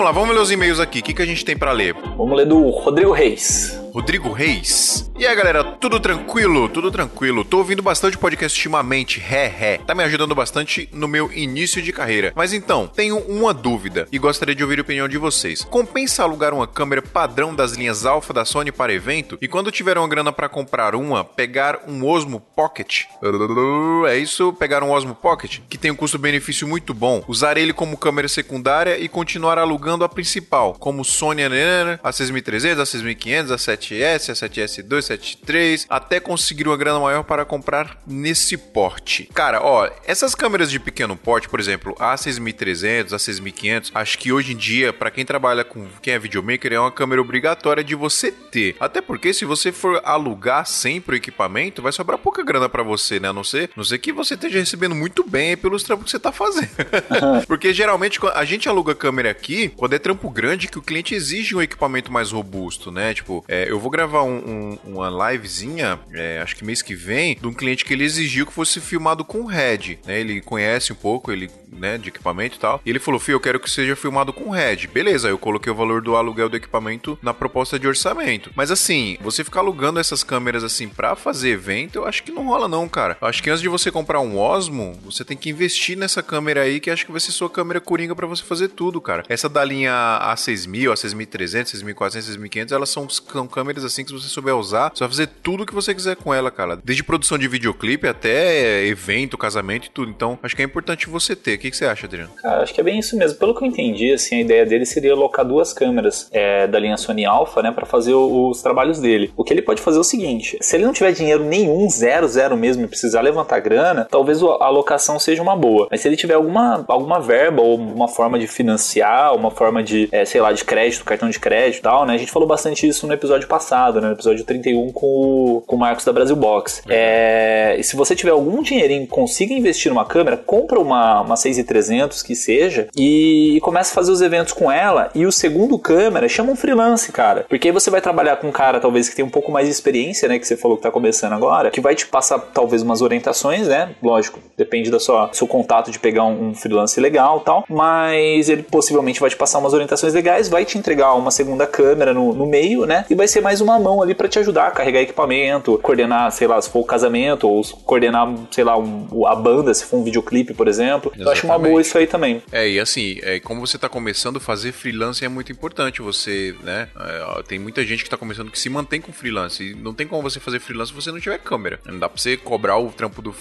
Vamos 0.02 0.04
lá, 0.04 0.12
vamos 0.12 0.34
ler 0.34 0.42
os 0.42 0.50
e-mails 0.50 0.80
aqui. 0.80 0.98
O 0.98 1.02
que, 1.02 1.14
que 1.14 1.22
a 1.22 1.26
gente 1.26 1.44
tem 1.44 1.56
para 1.56 1.70
ler? 1.70 1.94
Vamos 2.16 2.36
ler 2.36 2.46
do 2.46 2.70
Rodrigo 2.70 3.12
Reis. 3.12 3.78
Rodrigo 3.92 4.32
Reis. 4.32 5.10
E 5.18 5.26
aí, 5.26 5.36
galera, 5.36 5.62
tudo 5.62 6.00
tranquilo? 6.00 6.66
Tudo 6.66 6.90
tranquilo. 6.90 7.44
Tô 7.44 7.58
ouvindo 7.58 7.82
bastante 7.82 8.16
podcast 8.16 8.58
ultimamente, 8.58 9.20
ré, 9.20 9.46
ré. 9.46 9.78
Tá 9.86 9.94
me 9.94 10.02
ajudando 10.02 10.34
bastante 10.34 10.88
no 10.92 11.06
meu 11.06 11.30
início 11.30 11.82
de 11.82 11.92
carreira. 11.92 12.32
Mas 12.34 12.54
então, 12.54 12.88
tenho 12.88 13.18
uma 13.18 13.52
dúvida 13.52 14.08
e 14.10 14.18
gostaria 14.18 14.54
de 14.54 14.62
ouvir 14.62 14.78
a 14.78 14.82
opinião 14.82 15.06
de 15.06 15.18
vocês. 15.18 15.62
Compensa 15.64 16.22
alugar 16.22 16.54
uma 16.54 16.66
câmera 16.66 17.02
padrão 17.02 17.54
das 17.54 17.72
linhas 17.72 18.06
Alpha 18.06 18.32
da 18.32 18.46
Sony 18.46 18.72
para 18.72 18.94
evento? 18.94 19.36
E 19.42 19.46
quando 19.46 19.70
tiver 19.70 19.98
uma 19.98 20.08
grana 20.08 20.32
para 20.32 20.48
comprar 20.48 20.94
uma, 20.94 21.22
pegar 21.22 21.80
um 21.86 22.06
Osmo 22.06 22.40
Pocket? 22.40 23.04
É 24.08 24.16
isso, 24.16 24.52
pegar 24.54 24.82
um 24.82 24.90
Osmo 24.90 25.14
Pocket, 25.14 25.60
que 25.68 25.78
tem 25.78 25.90
um 25.90 25.94
custo-benefício 25.94 26.66
muito 26.66 26.92
bom, 26.92 27.22
usar 27.28 27.56
ele 27.56 27.72
como 27.72 27.96
câmera 27.96 28.26
secundária 28.26 28.98
e 28.98 29.08
continuar 29.08 29.58
alugando 29.58 30.04
a 30.04 30.08
principal, 30.08 30.74
como 30.74 31.04
Sony 31.04 31.42
A6300, 31.42 32.76
A6500, 32.76 33.46
A7 33.54 33.81
7S, 33.81 33.81
a 33.81 33.81
7S2, 33.90 34.86
7S3, 34.86 35.86
até 35.88 36.20
conseguir 36.20 36.66
uma 36.66 36.76
grana 36.76 37.00
maior 37.00 37.22
para 37.22 37.44
comprar 37.44 38.00
nesse 38.06 38.56
porte. 38.56 39.28
Cara, 39.34 39.62
ó, 39.62 39.88
essas 40.04 40.34
câmeras 40.34 40.70
de 40.70 40.78
pequeno 40.78 41.16
porte, 41.16 41.48
por 41.48 41.60
exemplo, 41.60 41.94
a 41.98 42.16
6300, 42.16 43.12
a 43.12 43.18
6500, 43.18 43.92
acho 43.94 44.18
que 44.18 44.32
hoje 44.32 44.52
em 44.52 44.56
dia, 44.56 44.92
para 44.92 45.10
quem 45.10 45.24
trabalha 45.24 45.64
com 45.64 45.86
quem 46.00 46.14
é 46.14 46.18
videomaker, 46.18 46.72
é 46.72 46.80
uma 46.80 46.90
câmera 46.90 47.20
obrigatória 47.20 47.82
de 47.82 47.94
você 47.94 48.30
ter. 48.30 48.76
Até 48.78 49.00
porque 49.00 49.32
se 49.32 49.44
você 49.44 49.72
for 49.72 50.00
alugar 50.04 50.66
sempre 50.66 51.16
o 51.16 51.18
equipamento, 51.18 51.82
vai 51.82 51.92
sobrar 51.92 52.18
pouca 52.18 52.42
grana 52.42 52.68
para 52.68 52.82
você, 52.82 53.18
né? 53.18 53.28
A 53.28 53.32
não 53.32 53.44
ser, 53.44 53.70
não 53.76 53.84
ser 53.84 53.98
que 53.98 54.12
você 54.12 54.34
esteja 54.34 54.58
recebendo 54.58 54.94
muito 54.94 55.24
bem 55.28 55.56
pelos 55.56 55.82
trampos 55.82 56.04
que 56.04 56.10
você 56.10 56.18
tá 56.18 56.32
fazendo. 56.32 56.70
porque 57.46 57.72
geralmente 57.72 58.18
a 58.34 58.44
gente 58.44 58.68
aluga 58.68 58.94
câmera 58.94 59.30
aqui 59.30 59.68
quando 59.70 59.94
é 59.94 59.98
trampo 59.98 60.28
grande 60.30 60.68
que 60.68 60.78
o 60.78 60.82
cliente 60.82 61.14
exige 61.14 61.54
um 61.54 61.62
equipamento 61.62 62.12
mais 62.12 62.30
robusto, 62.30 62.90
né? 62.90 63.14
Tipo, 63.14 63.44
é, 63.48 63.71
eu 63.72 63.78
vou 63.78 63.90
gravar 63.90 64.22
um, 64.22 64.36
um, 64.36 64.78
uma 64.84 65.30
livezinha, 65.30 65.98
é, 66.12 66.40
acho 66.42 66.54
que 66.54 66.62
mês 66.62 66.82
que 66.82 66.94
vem, 66.94 67.34
de 67.34 67.46
um 67.46 67.54
cliente 67.54 67.86
que 67.86 67.94
ele 67.94 68.04
exigiu 68.04 68.44
que 68.44 68.52
fosse 68.52 68.80
filmado 68.82 69.24
com 69.24 69.46
RED, 69.46 69.98
né? 70.04 70.20
Ele 70.20 70.42
conhece 70.42 70.92
um 70.92 70.96
pouco, 70.96 71.32
ele, 71.32 71.50
né, 71.72 71.96
de 71.96 72.10
equipamento 72.10 72.56
e 72.56 72.60
tal. 72.60 72.82
E 72.84 72.90
ele 72.90 72.98
falou, 72.98 73.18
Fio, 73.18 73.32
eu 73.32 73.40
quero 73.40 73.58
que 73.58 73.70
seja 73.70 73.96
filmado 73.96 74.30
com 74.30 74.50
RED. 74.50 74.88
Beleza, 74.88 75.28
eu 75.28 75.38
coloquei 75.38 75.72
o 75.72 75.74
valor 75.74 76.02
do 76.02 76.16
aluguel 76.16 76.50
do 76.50 76.56
equipamento 76.56 77.18
na 77.22 77.32
proposta 77.32 77.78
de 77.78 77.88
orçamento. 77.88 78.50
Mas 78.54 78.70
assim, 78.70 79.16
você 79.22 79.42
ficar 79.42 79.60
alugando 79.60 79.98
essas 79.98 80.22
câmeras 80.22 80.62
assim 80.62 80.86
pra 80.86 81.16
fazer 81.16 81.48
evento, 81.48 81.96
eu 81.96 82.06
acho 82.06 82.22
que 82.22 82.30
não 82.30 82.48
rola 82.48 82.68
não, 82.68 82.86
cara. 82.86 83.16
Eu 83.22 83.26
acho 83.26 83.42
que 83.42 83.48
antes 83.48 83.62
de 83.62 83.70
você 83.70 83.90
comprar 83.90 84.20
um 84.20 84.38
Osmo, 84.38 85.00
você 85.02 85.24
tem 85.24 85.36
que 85.36 85.48
investir 85.48 85.96
nessa 85.96 86.22
câmera 86.22 86.60
aí, 86.60 86.78
que 86.78 86.90
acho 86.90 87.06
que 87.06 87.12
vai 87.12 87.20
ser 87.20 87.32
sua 87.32 87.48
câmera 87.48 87.80
coringa 87.80 88.14
para 88.14 88.26
você 88.26 88.42
fazer 88.42 88.68
tudo, 88.68 89.00
cara. 89.00 89.22
Essa 89.30 89.48
da 89.48 89.64
linha 89.64 89.92
A6000, 90.34 90.92
A6300, 90.92 91.66
6400, 91.68 92.24
6500, 92.26 92.72
elas 92.72 92.90
são, 92.90 93.08
são 93.08 93.46
câmeras 93.46 93.61
câmeras 93.62 93.84
assim 93.84 94.02
que 94.04 94.10
se 94.10 94.20
você 94.20 94.28
souber 94.28 94.56
usar, 94.56 94.90
você 94.92 95.04
vai 95.04 95.08
fazer 95.08 95.28
tudo 95.42 95.62
o 95.62 95.66
que 95.66 95.74
você 95.74 95.94
quiser 95.94 96.16
com 96.16 96.34
ela, 96.34 96.50
cara. 96.50 96.76
Desde 96.82 97.04
produção 97.04 97.38
de 97.38 97.46
videoclipe 97.46 98.08
até 98.08 98.84
evento, 98.86 99.38
casamento 99.38 99.86
e 99.86 99.90
tudo. 99.90 100.10
Então, 100.10 100.38
acho 100.42 100.56
que 100.56 100.62
é 100.62 100.64
importante 100.64 101.08
você 101.08 101.36
ter. 101.36 101.54
O 101.54 101.58
que, 101.58 101.70
que 101.70 101.76
você 101.76 101.86
acha, 101.86 102.06
Adriano? 102.06 102.30
Cara, 102.42 102.62
acho 102.62 102.74
que 102.74 102.80
é 102.80 102.84
bem 102.84 102.98
isso 102.98 103.16
mesmo. 103.16 103.38
Pelo 103.38 103.54
que 103.54 103.64
eu 103.64 103.68
entendi, 103.68 104.12
assim, 104.12 104.36
a 104.36 104.40
ideia 104.40 104.66
dele 104.66 104.84
seria 104.84 105.12
alocar 105.12 105.44
duas 105.44 105.72
câmeras 105.72 106.28
é, 106.32 106.66
da 106.66 106.78
linha 106.78 106.96
Sony 106.96 107.24
Alpha, 107.24 107.62
né, 107.62 107.70
para 107.70 107.86
fazer 107.86 108.14
os 108.14 108.60
trabalhos 108.62 108.98
dele. 108.98 109.32
O 109.36 109.44
que 109.44 109.52
ele 109.52 109.62
pode 109.62 109.80
fazer 109.80 109.98
é 109.98 110.00
o 110.00 110.04
seguinte: 110.04 110.58
se 110.60 110.76
ele 110.76 110.84
não 110.84 110.92
tiver 110.92 111.12
dinheiro 111.12 111.44
nenhum, 111.44 111.88
zero, 111.88 112.26
zero 112.26 112.56
mesmo, 112.56 112.84
e 112.84 112.88
precisar 112.88 113.20
levantar 113.20 113.60
grana, 113.60 114.06
talvez 114.10 114.42
a 114.42 114.64
alocação 114.64 115.18
seja 115.18 115.40
uma 115.40 115.56
boa. 115.56 115.86
Mas 115.90 116.00
se 116.00 116.08
ele 116.08 116.16
tiver 116.16 116.34
alguma, 116.34 116.84
alguma 116.88 117.20
verba 117.20 117.62
ou 117.62 117.76
uma 117.76 118.08
forma 118.08 118.38
de 118.38 118.46
financiar, 118.46 119.34
uma 119.34 119.50
forma 119.50 119.82
de, 119.82 120.08
é, 120.10 120.24
sei 120.24 120.40
lá, 120.40 120.52
de 120.52 120.64
crédito, 120.64 121.04
cartão 121.04 121.30
de 121.30 121.38
crédito 121.38 121.78
e 121.78 121.82
tal, 121.82 122.04
né? 122.04 122.14
A 122.14 122.18
gente 122.18 122.32
falou 122.32 122.48
bastante 122.48 122.88
isso 122.88 123.06
no 123.06 123.12
episódio 123.12 123.48
passado, 123.52 124.00
né? 124.00 124.06
No 124.06 124.14
episódio 124.14 124.42
31 124.46 124.92
com 124.92 125.06
o, 125.06 125.60
com 125.66 125.76
o 125.76 125.78
Marcos 125.78 126.06
da 126.06 126.12
Brasil 126.12 126.34
Box. 126.34 126.82
É, 126.88 127.76
e 127.78 127.84
se 127.84 127.94
você 127.94 128.16
tiver 128.16 128.30
algum 128.30 128.62
dinheirinho, 128.62 129.06
consiga 129.06 129.52
investir 129.52 129.92
numa 129.92 130.06
câmera, 130.06 130.38
compra 130.38 130.80
uma, 130.80 131.20
uma 131.20 131.36
6300 131.36 132.22
que 132.22 132.34
seja 132.34 132.88
e, 132.96 133.56
e 133.56 133.60
começa 133.60 133.92
a 133.92 133.94
fazer 133.94 134.10
os 134.10 134.22
eventos 134.22 134.54
com 134.54 134.72
ela. 134.72 135.10
E 135.14 135.26
o 135.26 135.32
segundo 135.32 135.78
câmera, 135.78 136.26
chama 136.30 136.50
um 136.50 136.56
freelance, 136.56 137.12
cara. 137.12 137.44
Porque 137.46 137.68
aí 137.68 137.72
você 137.72 137.90
vai 137.90 138.00
trabalhar 138.00 138.36
com 138.36 138.48
um 138.48 138.52
cara, 138.52 138.80
talvez, 138.80 139.10
que 139.10 139.16
tem 139.16 139.24
um 139.24 139.30
pouco 139.30 139.52
mais 139.52 139.66
de 139.66 139.72
experiência, 139.72 140.26
né? 140.26 140.38
Que 140.38 140.46
você 140.46 140.56
falou 140.56 140.78
que 140.78 140.82
tá 140.82 140.90
começando 140.90 141.34
agora, 141.34 141.70
que 141.70 141.80
vai 141.80 141.94
te 141.94 142.06
passar, 142.06 142.38
talvez, 142.38 142.80
umas 142.80 143.02
orientações, 143.02 143.68
né? 143.68 143.90
Lógico, 144.02 144.40
depende 144.56 144.90
da 144.90 144.98
sua 144.98 145.28
seu 145.34 145.46
contato 145.46 145.90
de 145.90 145.98
pegar 145.98 146.24
um, 146.24 146.48
um 146.48 146.54
freelance 146.54 146.98
legal 146.98 147.40
tal. 147.40 147.66
Mas 147.68 148.48
ele 148.48 148.62
possivelmente 148.62 149.20
vai 149.20 149.28
te 149.28 149.36
passar 149.36 149.58
umas 149.58 149.74
orientações 149.74 150.14
legais, 150.14 150.48
vai 150.48 150.64
te 150.64 150.78
entregar 150.78 151.12
uma 151.14 151.30
segunda 151.30 151.66
câmera 151.66 152.14
no, 152.14 152.32
no 152.32 152.46
meio, 152.46 152.86
né? 152.86 153.04
E 153.10 153.14
vai 153.14 153.28
ser 153.28 153.41
mais 153.42 153.60
uma 153.60 153.78
mão 153.78 154.00
ali 154.00 154.14
para 154.14 154.28
te 154.28 154.38
ajudar 154.38 154.68
a 154.68 154.70
carregar 154.70 155.00
equipamento, 155.00 155.78
coordenar, 155.78 156.30
sei 156.32 156.46
lá, 156.46 156.60
se 156.60 156.70
for 156.70 156.80
o 156.80 156.84
casamento, 156.84 157.48
ou 157.48 157.62
coordenar, 157.84 158.32
sei 158.50 158.64
lá, 158.64 158.78
um, 158.78 159.26
a 159.26 159.34
banda, 159.34 159.74
se 159.74 159.84
for 159.84 159.98
um 159.98 160.04
videoclipe, 160.04 160.54
por 160.54 160.68
exemplo. 160.68 161.12
Exatamente. 161.14 161.26
Eu 161.26 161.32
acho 161.32 161.46
uma 161.46 161.58
boa 161.58 161.80
isso 161.80 161.98
aí 161.98 162.06
também. 162.06 162.42
É, 162.50 162.68
e 162.68 162.80
assim, 162.80 163.18
é, 163.22 163.40
como 163.40 163.60
você 163.60 163.78
tá 163.78 163.88
começando, 163.88 164.40
fazer 164.40 164.72
freelance 164.72 165.24
é 165.24 165.28
muito 165.28 165.52
importante. 165.52 166.00
Você, 166.02 166.54
né? 166.62 166.88
É, 166.98 167.42
tem 167.42 167.58
muita 167.58 167.84
gente 167.84 168.04
que 168.04 168.10
tá 168.10 168.16
começando 168.16 168.50
que 168.50 168.58
se 168.58 168.70
mantém 168.70 169.00
com 169.00 169.12
freelance. 169.12 169.62
E 169.62 169.74
não 169.74 169.92
tem 169.92 170.06
como 170.06 170.22
você 170.22 170.40
fazer 170.40 170.60
freelance 170.60 170.90
se 170.90 170.94
você 170.94 171.10
não 171.10 171.20
tiver 171.20 171.38
câmera. 171.38 171.80
Não 171.84 171.98
dá 171.98 172.08
pra 172.08 172.20
você 172.20 172.36
cobrar 172.36 172.78
o 172.78 172.90
trampo 172.90 173.20
do 173.20 173.32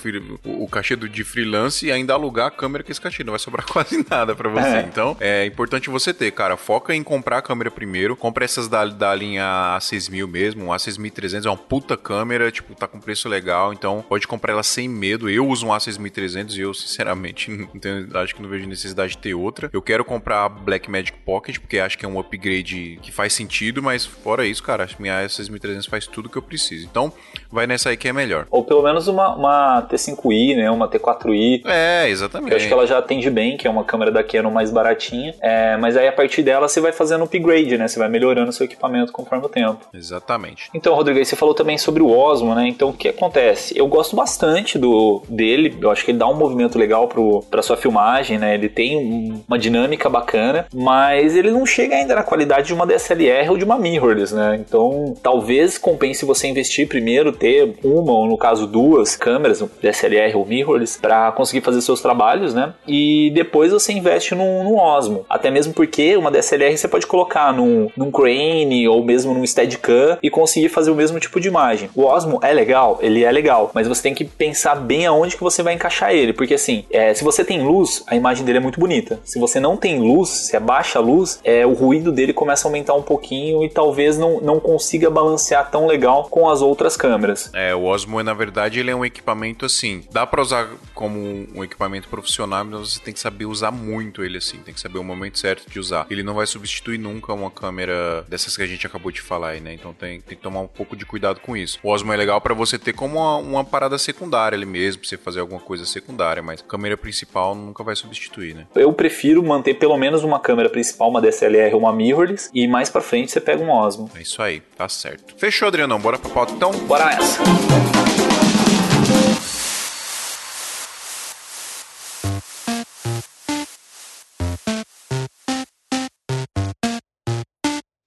o, 0.43 0.63
o 0.63 0.67
cachê 0.67 0.95
do, 0.95 1.07
de 1.07 1.23
freelance 1.23 1.85
e 1.85 1.91
ainda 1.91 2.13
alugar 2.13 2.47
a 2.47 2.51
câmera 2.51 2.83
com 2.83 2.91
esse 2.91 3.01
cachê. 3.01 3.23
Não 3.23 3.31
vai 3.31 3.39
sobrar 3.39 3.65
quase 3.71 4.05
nada 4.09 4.35
para 4.35 4.49
você. 4.49 4.67
É. 4.67 4.81
Então, 4.81 5.15
é 5.19 5.45
importante 5.45 5.89
você 5.89 6.13
ter, 6.13 6.31
cara. 6.31 6.57
Foca 6.57 6.95
em 6.95 7.03
comprar 7.03 7.37
a 7.37 7.41
câmera 7.41 7.69
primeiro. 7.69 8.15
Compra 8.15 8.45
essas 8.45 8.67
da, 8.67 8.85
da 8.85 9.13
linha 9.13 9.75
A6000 9.91 10.27
mesmo. 10.27 10.65
Um 10.65 10.69
A6300 10.69 11.45
é 11.45 11.49
uma 11.49 11.57
puta 11.57 11.97
câmera, 11.97 12.51
tipo, 12.51 12.73
tá 12.75 12.87
com 12.87 12.99
preço 12.99 13.27
legal. 13.27 13.73
Então, 13.73 14.03
pode 14.07 14.27
comprar 14.27 14.53
ela 14.53 14.63
sem 14.63 14.87
medo. 14.87 15.29
Eu 15.29 15.47
uso 15.47 15.67
um 15.67 15.69
A6300 15.69 16.57
e 16.57 16.61
eu, 16.61 16.73
sinceramente, 16.73 17.51
não 17.51 17.67
tenho, 17.67 18.07
acho 18.17 18.35
que 18.35 18.41
não 18.41 18.49
vejo 18.49 18.67
necessidade 18.67 19.11
de 19.13 19.17
ter 19.17 19.33
outra. 19.33 19.69
Eu 19.73 19.81
quero 19.81 20.03
comprar 20.05 20.45
a 20.45 20.49
Blackmagic 20.49 21.17
Pocket, 21.19 21.59
porque 21.59 21.79
acho 21.79 21.97
que 21.97 22.05
é 22.05 22.07
um 22.07 22.19
upgrade 22.19 22.99
que 23.01 23.11
faz 23.11 23.33
sentido, 23.33 23.81
mas 23.81 24.05
fora 24.05 24.45
isso, 24.45 24.63
cara, 24.63 24.83
acho 24.83 24.95
que 24.95 25.01
minha 25.01 25.25
A6300 25.25 25.89
faz 25.89 26.07
tudo 26.07 26.29
que 26.29 26.37
eu 26.37 26.41
preciso. 26.41 26.85
Então, 26.85 27.11
vai 27.51 27.67
nessa 27.67 27.89
aí 27.89 27.97
que 27.97 28.07
é 28.07 28.13
melhor. 28.13 28.47
Ou 28.49 28.63
pelo 28.63 28.83
menos 28.83 29.07
uma, 29.07 29.35
uma 29.35 29.87
T5i, 29.89 30.55
né? 30.55 30.71
Uma 30.71 30.87
T4i. 30.87 31.61
É, 31.65 32.09
exatamente. 32.09 32.51
Eu 32.51 32.57
acho 32.57 32.67
que 32.67 32.73
ela 32.73 32.87
já 32.87 32.97
atende 32.97 33.29
bem, 33.29 33.57
que 33.57 33.67
é 33.67 33.69
uma 33.69 33.83
câmera 33.83 34.11
da 34.11 34.23
Canon 34.23 34.51
mais 34.51 34.71
baratinha. 34.71 35.33
É, 35.41 35.77
mas 35.77 35.97
aí 35.97 36.07
a 36.07 36.11
partir 36.11 36.43
dela 36.43 36.67
você 36.67 36.79
vai 36.79 36.91
fazendo 36.91 37.23
upgrade, 37.23 37.77
né? 37.77 37.87
Você 37.87 37.99
vai 37.99 38.09
melhorando 38.09 38.49
o 38.49 38.53
seu 38.53 38.65
equipamento 38.65 39.11
conforme 39.11 39.45
o 39.45 39.49
tempo. 39.49 39.80
Exatamente. 39.93 40.69
Então, 40.73 40.93
Rodrigo, 40.93 41.23
você 41.23 41.35
falou 41.35 41.53
também 41.53 41.77
sobre 41.77 42.01
o 42.01 42.09
Osmo, 42.09 42.55
né? 42.55 42.67
Então, 42.67 42.89
o 42.89 42.93
que 42.93 43.09
acontece? 43.09 43.77
Eu 43.77 43.87
gosto 43.87 44.15
bastante 44.15 44.77
do 44.77 45.21
dele. 45.27 45.77
Eu 45.81 45.91
acho 45.91 46.03
que 46.05 46.11
ele 46.11 46.17
dá 46.17 46.27
um 46.27 46.35
movimento 46.35 46.77
legal 46.77 47.07
pro, 47.07 47.41
pra 47.49 47.61
sua 47.61 47.77
filmagem, 47.77 48.37
né? 48.37 48.53
Ele 48.53 48.69
tem 48.69 49.41
uma 49.47 49.57
dinâmica 49.57 50.09
bacana, 50.09 50.65
mas 50.73 51.35
ele 51.35 51.51
não 51.51 51.65
chega 51.65 51.95
ainda 51.95 52.15
na 52.15 52.23
qualidade 52.23 52.67
de 52.67 52.73
uma 52.73 52.85
DSLR 52.85 53.49
ou 53.49 53.57
de 53.57 53.65
uma 53.65 53.77
mirrorless, 53.77 54.33
né? 54.33 54.55
Então, 54.59 55.15
talvez 55.21 55.77
compense 55.77 56.25
você 56.25 56.47
investir 56.47 56.87
primeiro, 56.87 57.31
ter 57.31 57.75
uma 57.83 58.11
ou 58.11 58.27
no 58.27 58.37
caso 58.37 58.67
duas 58.67 59.15
câmeras, 59.15 59.63
DSLR 59.81 60.35
ou 60.35 60.45
mirrorless, 60.45 60.99
para 60.99 61.31
conseguir 61.31 61.61
fazer 61.61 61.81
seus 61.81 62.01
trabalhos, 62.01 62.53
né? 62.53 62.73
E 62.87 63.31
depois 63.33 63.71
você 63.71 63.93
investe 63.93 64.35
num, 64.35 64.77
Osmo. 64.81 65.25
Até 65.29 65.51
mesmo 65.51 65.73
porque 65.73 66.15
uma 66.15 66.31
DSLR 66.31 66.77
você 66.77 66.87
pode 66.87 67.05
colocar 67.05 67.53
num, 67.53 67.89
num 67.95 68.11
Crane 68.11 68.87
ou 68.87 69.03
mesmo 69.03 69.33
num 69.33 69.43
Steadicam 69.61 70.17
e 70.21 70.29
conseguir 70.29 70.69
fazer 70.69 70.91
o 70.91 70.95
mesmo 70.95 71.19
tipo 71.19 71.39
de 71.39 71.47
imagem. 71.47 71.89
O 71.95 72.03
Osmo 72.03 72.39
é 72.41 72.53
legal, 72.53 72.99
ele 73.01 73.23
é 73.23 73.31
legal, 73.31 73.71
mas 73.73 73.87
você 73.87 74.01
tem 74.01 74.13
que 74.13 74.25
pensar 74.25 74.75
bem 74.75 75.05
aonde 75.05 75.35
que 75.35 75.43
você 75.43 75.61
vai 75.63 75.73
encaixar 75.73 76.13
ele, 76.13 76.33
porque 76.33 76.53
assim, 76.53 76.85
é, 76.91 77.13
se 77.13 77.23
você 77.23 77.43
tem 77.43 77.61
luz, 77.61 78.03
a 78.07 78.15
imagem 78.15 78.45
dele 78.45 78.57
é 78.57 78.61
muito 78.61 78.79
bonita. 78.79 79.19
Se 79.23 79.39
você 79.39 79.59
não 79.59 79.77
tem 79.77 79.99
luz, 79.99 80.29
se 80.29 80.55
abaixa 80.55 80.99
a 80.99 81.01
luz, 81.01 81.39
é, 81.43 81.65
o 81.65 81.73
ruído 81.73 82.11
dele 82.11 82.33
começa 82.33 82.67
a 82.67 82.69
aumentar 82.69 82.93
um 82.93 83.01
pouquinho 83.01 83.63
e 83.63 83.69
talvez 83.69 84.17
não, 84.17 84.41
não 84.41 84.59
consiga 84.59 85.09
balancear 85.09 85.69
tão 85.69 85.87
legal 85.87 86.27
com 86.29 86.49
as 86.49 86.61
outras 86.61 86.97
câmeras. 86.97 87.49
É, 87.53 87.73
o 87.75 87.83
Osmo, 87.83 88.21
na 88.23 88.33
verdade, 88.33 88.79
ele 88.79 88.91
é 88.91 88.95
um 88.95 89.05
equipamento 89.05 89.65
assim, 89.65 90.03
dá 90.11 90.25
para 90.25 90.41
usar 90.41 90.69
como 90.93 91.19
um 91.55 91.63
equipamento 91.63 92.07
profissional, 92.07 92.63
mas 92.65 92.93
você 92.93 92.99
tem 92.99 93.13
que 93.13 93.19
saber 93.19 93.45
usar 93.45 93.71
muito 93.71 94.23
ele 94.23 94.37
assim, 94.37 94.57
tem 94.57 94.73
que 94.73 94.79
saber 94.79 94.99
o 94.99 95.03
momento 95.03 95.39
certo 95.39 95.69
de 95.69 95.79
usar. 95.79 96.05
Ele 96.09 96.23
não 96.23 96.33
vai 96.33 96.45
substituir 96.45 96.97
nunca 96.97 97.33
uma 97.33 97.49
câmera 97.49 98.25
dessas 98.27 98.55
que 98.55 98.63
a 98.63 98.67
gente 98.67 98.85
acabou 98.85 99.11
de 99.11 99.21
falar 99.21 99.50
né? 99.59 99.73
Então 99.73 99.93
tem, 99.93 100.21
tem 100.21 100.37
que 100.37 100.43
tomar 100.43 100.61
um 100.61 100.67
pouco 100.67 100.95
de 100.95 101.05
cuidado 101.05 101.39
com 101.39 101.55
isso. 101.55 101.79
O 101.83 101.89
Osmo 101.89 102.13
é 102.13 102.15
legal 102.15 102.39
para 102.39 102.53
você 102.53 102.77
ter 102.77 102.93
como 102.93 103.17
uma, 103.17 103.37
uma, 103.37 103.65
parada 103.65 103.97
secundária 103.97 104.55
ali 104.55 104.65
mesmo, 104.65 105.01
pra 105.01 105.09
você 105.09 105.17
fazer 105.17 105.39
alguma 105.39 105.59
coisa 105.59 105.85
secundária, 105.85 106.41
mas 106.41 106.61
câmera 106.61 106.97
principal 106.97 107.55
nunca 107.55 107.83
vai 107.83 107.95
substituir, 107.95 108.55
né? 108.55 108.67
Eu 108.75 108.93
prefiro 108.93 109.43
manter 109.43 109.75
pelo 109.75 109.97
menos 109.97 110.23
uma 110.23 110.39
câmera 110.39 110.69
principal, 110.69 111.09
uma 111.09 111.21
DSLR 111.21 111.73
ou 111.73 111.81
uma 111.81 111.93
mirrorless, 111.93 112.49
e 112.53 112.67
mais 112.67 112.89
para 112.89 113.01
frente 113.01 113.31
você 113.31 113.41
pega 113.41 113.63
um 113.63 113.71
Osmo. 113.71 114.09
É 114.15 114.21
isso 114.21 114.41
aí, 114.41 114.61
tá 114.77 114.87
certo. 114.87 115.35
Fechou, 115.37 115.67
Adriano? 115.67 115.97
Bora 115.99 116.17
pra 116.17 116.29
pauta 116.29 116.53
então? 116.53 116.71
Bora 116.71 117.05
nessa! 117.05 118.20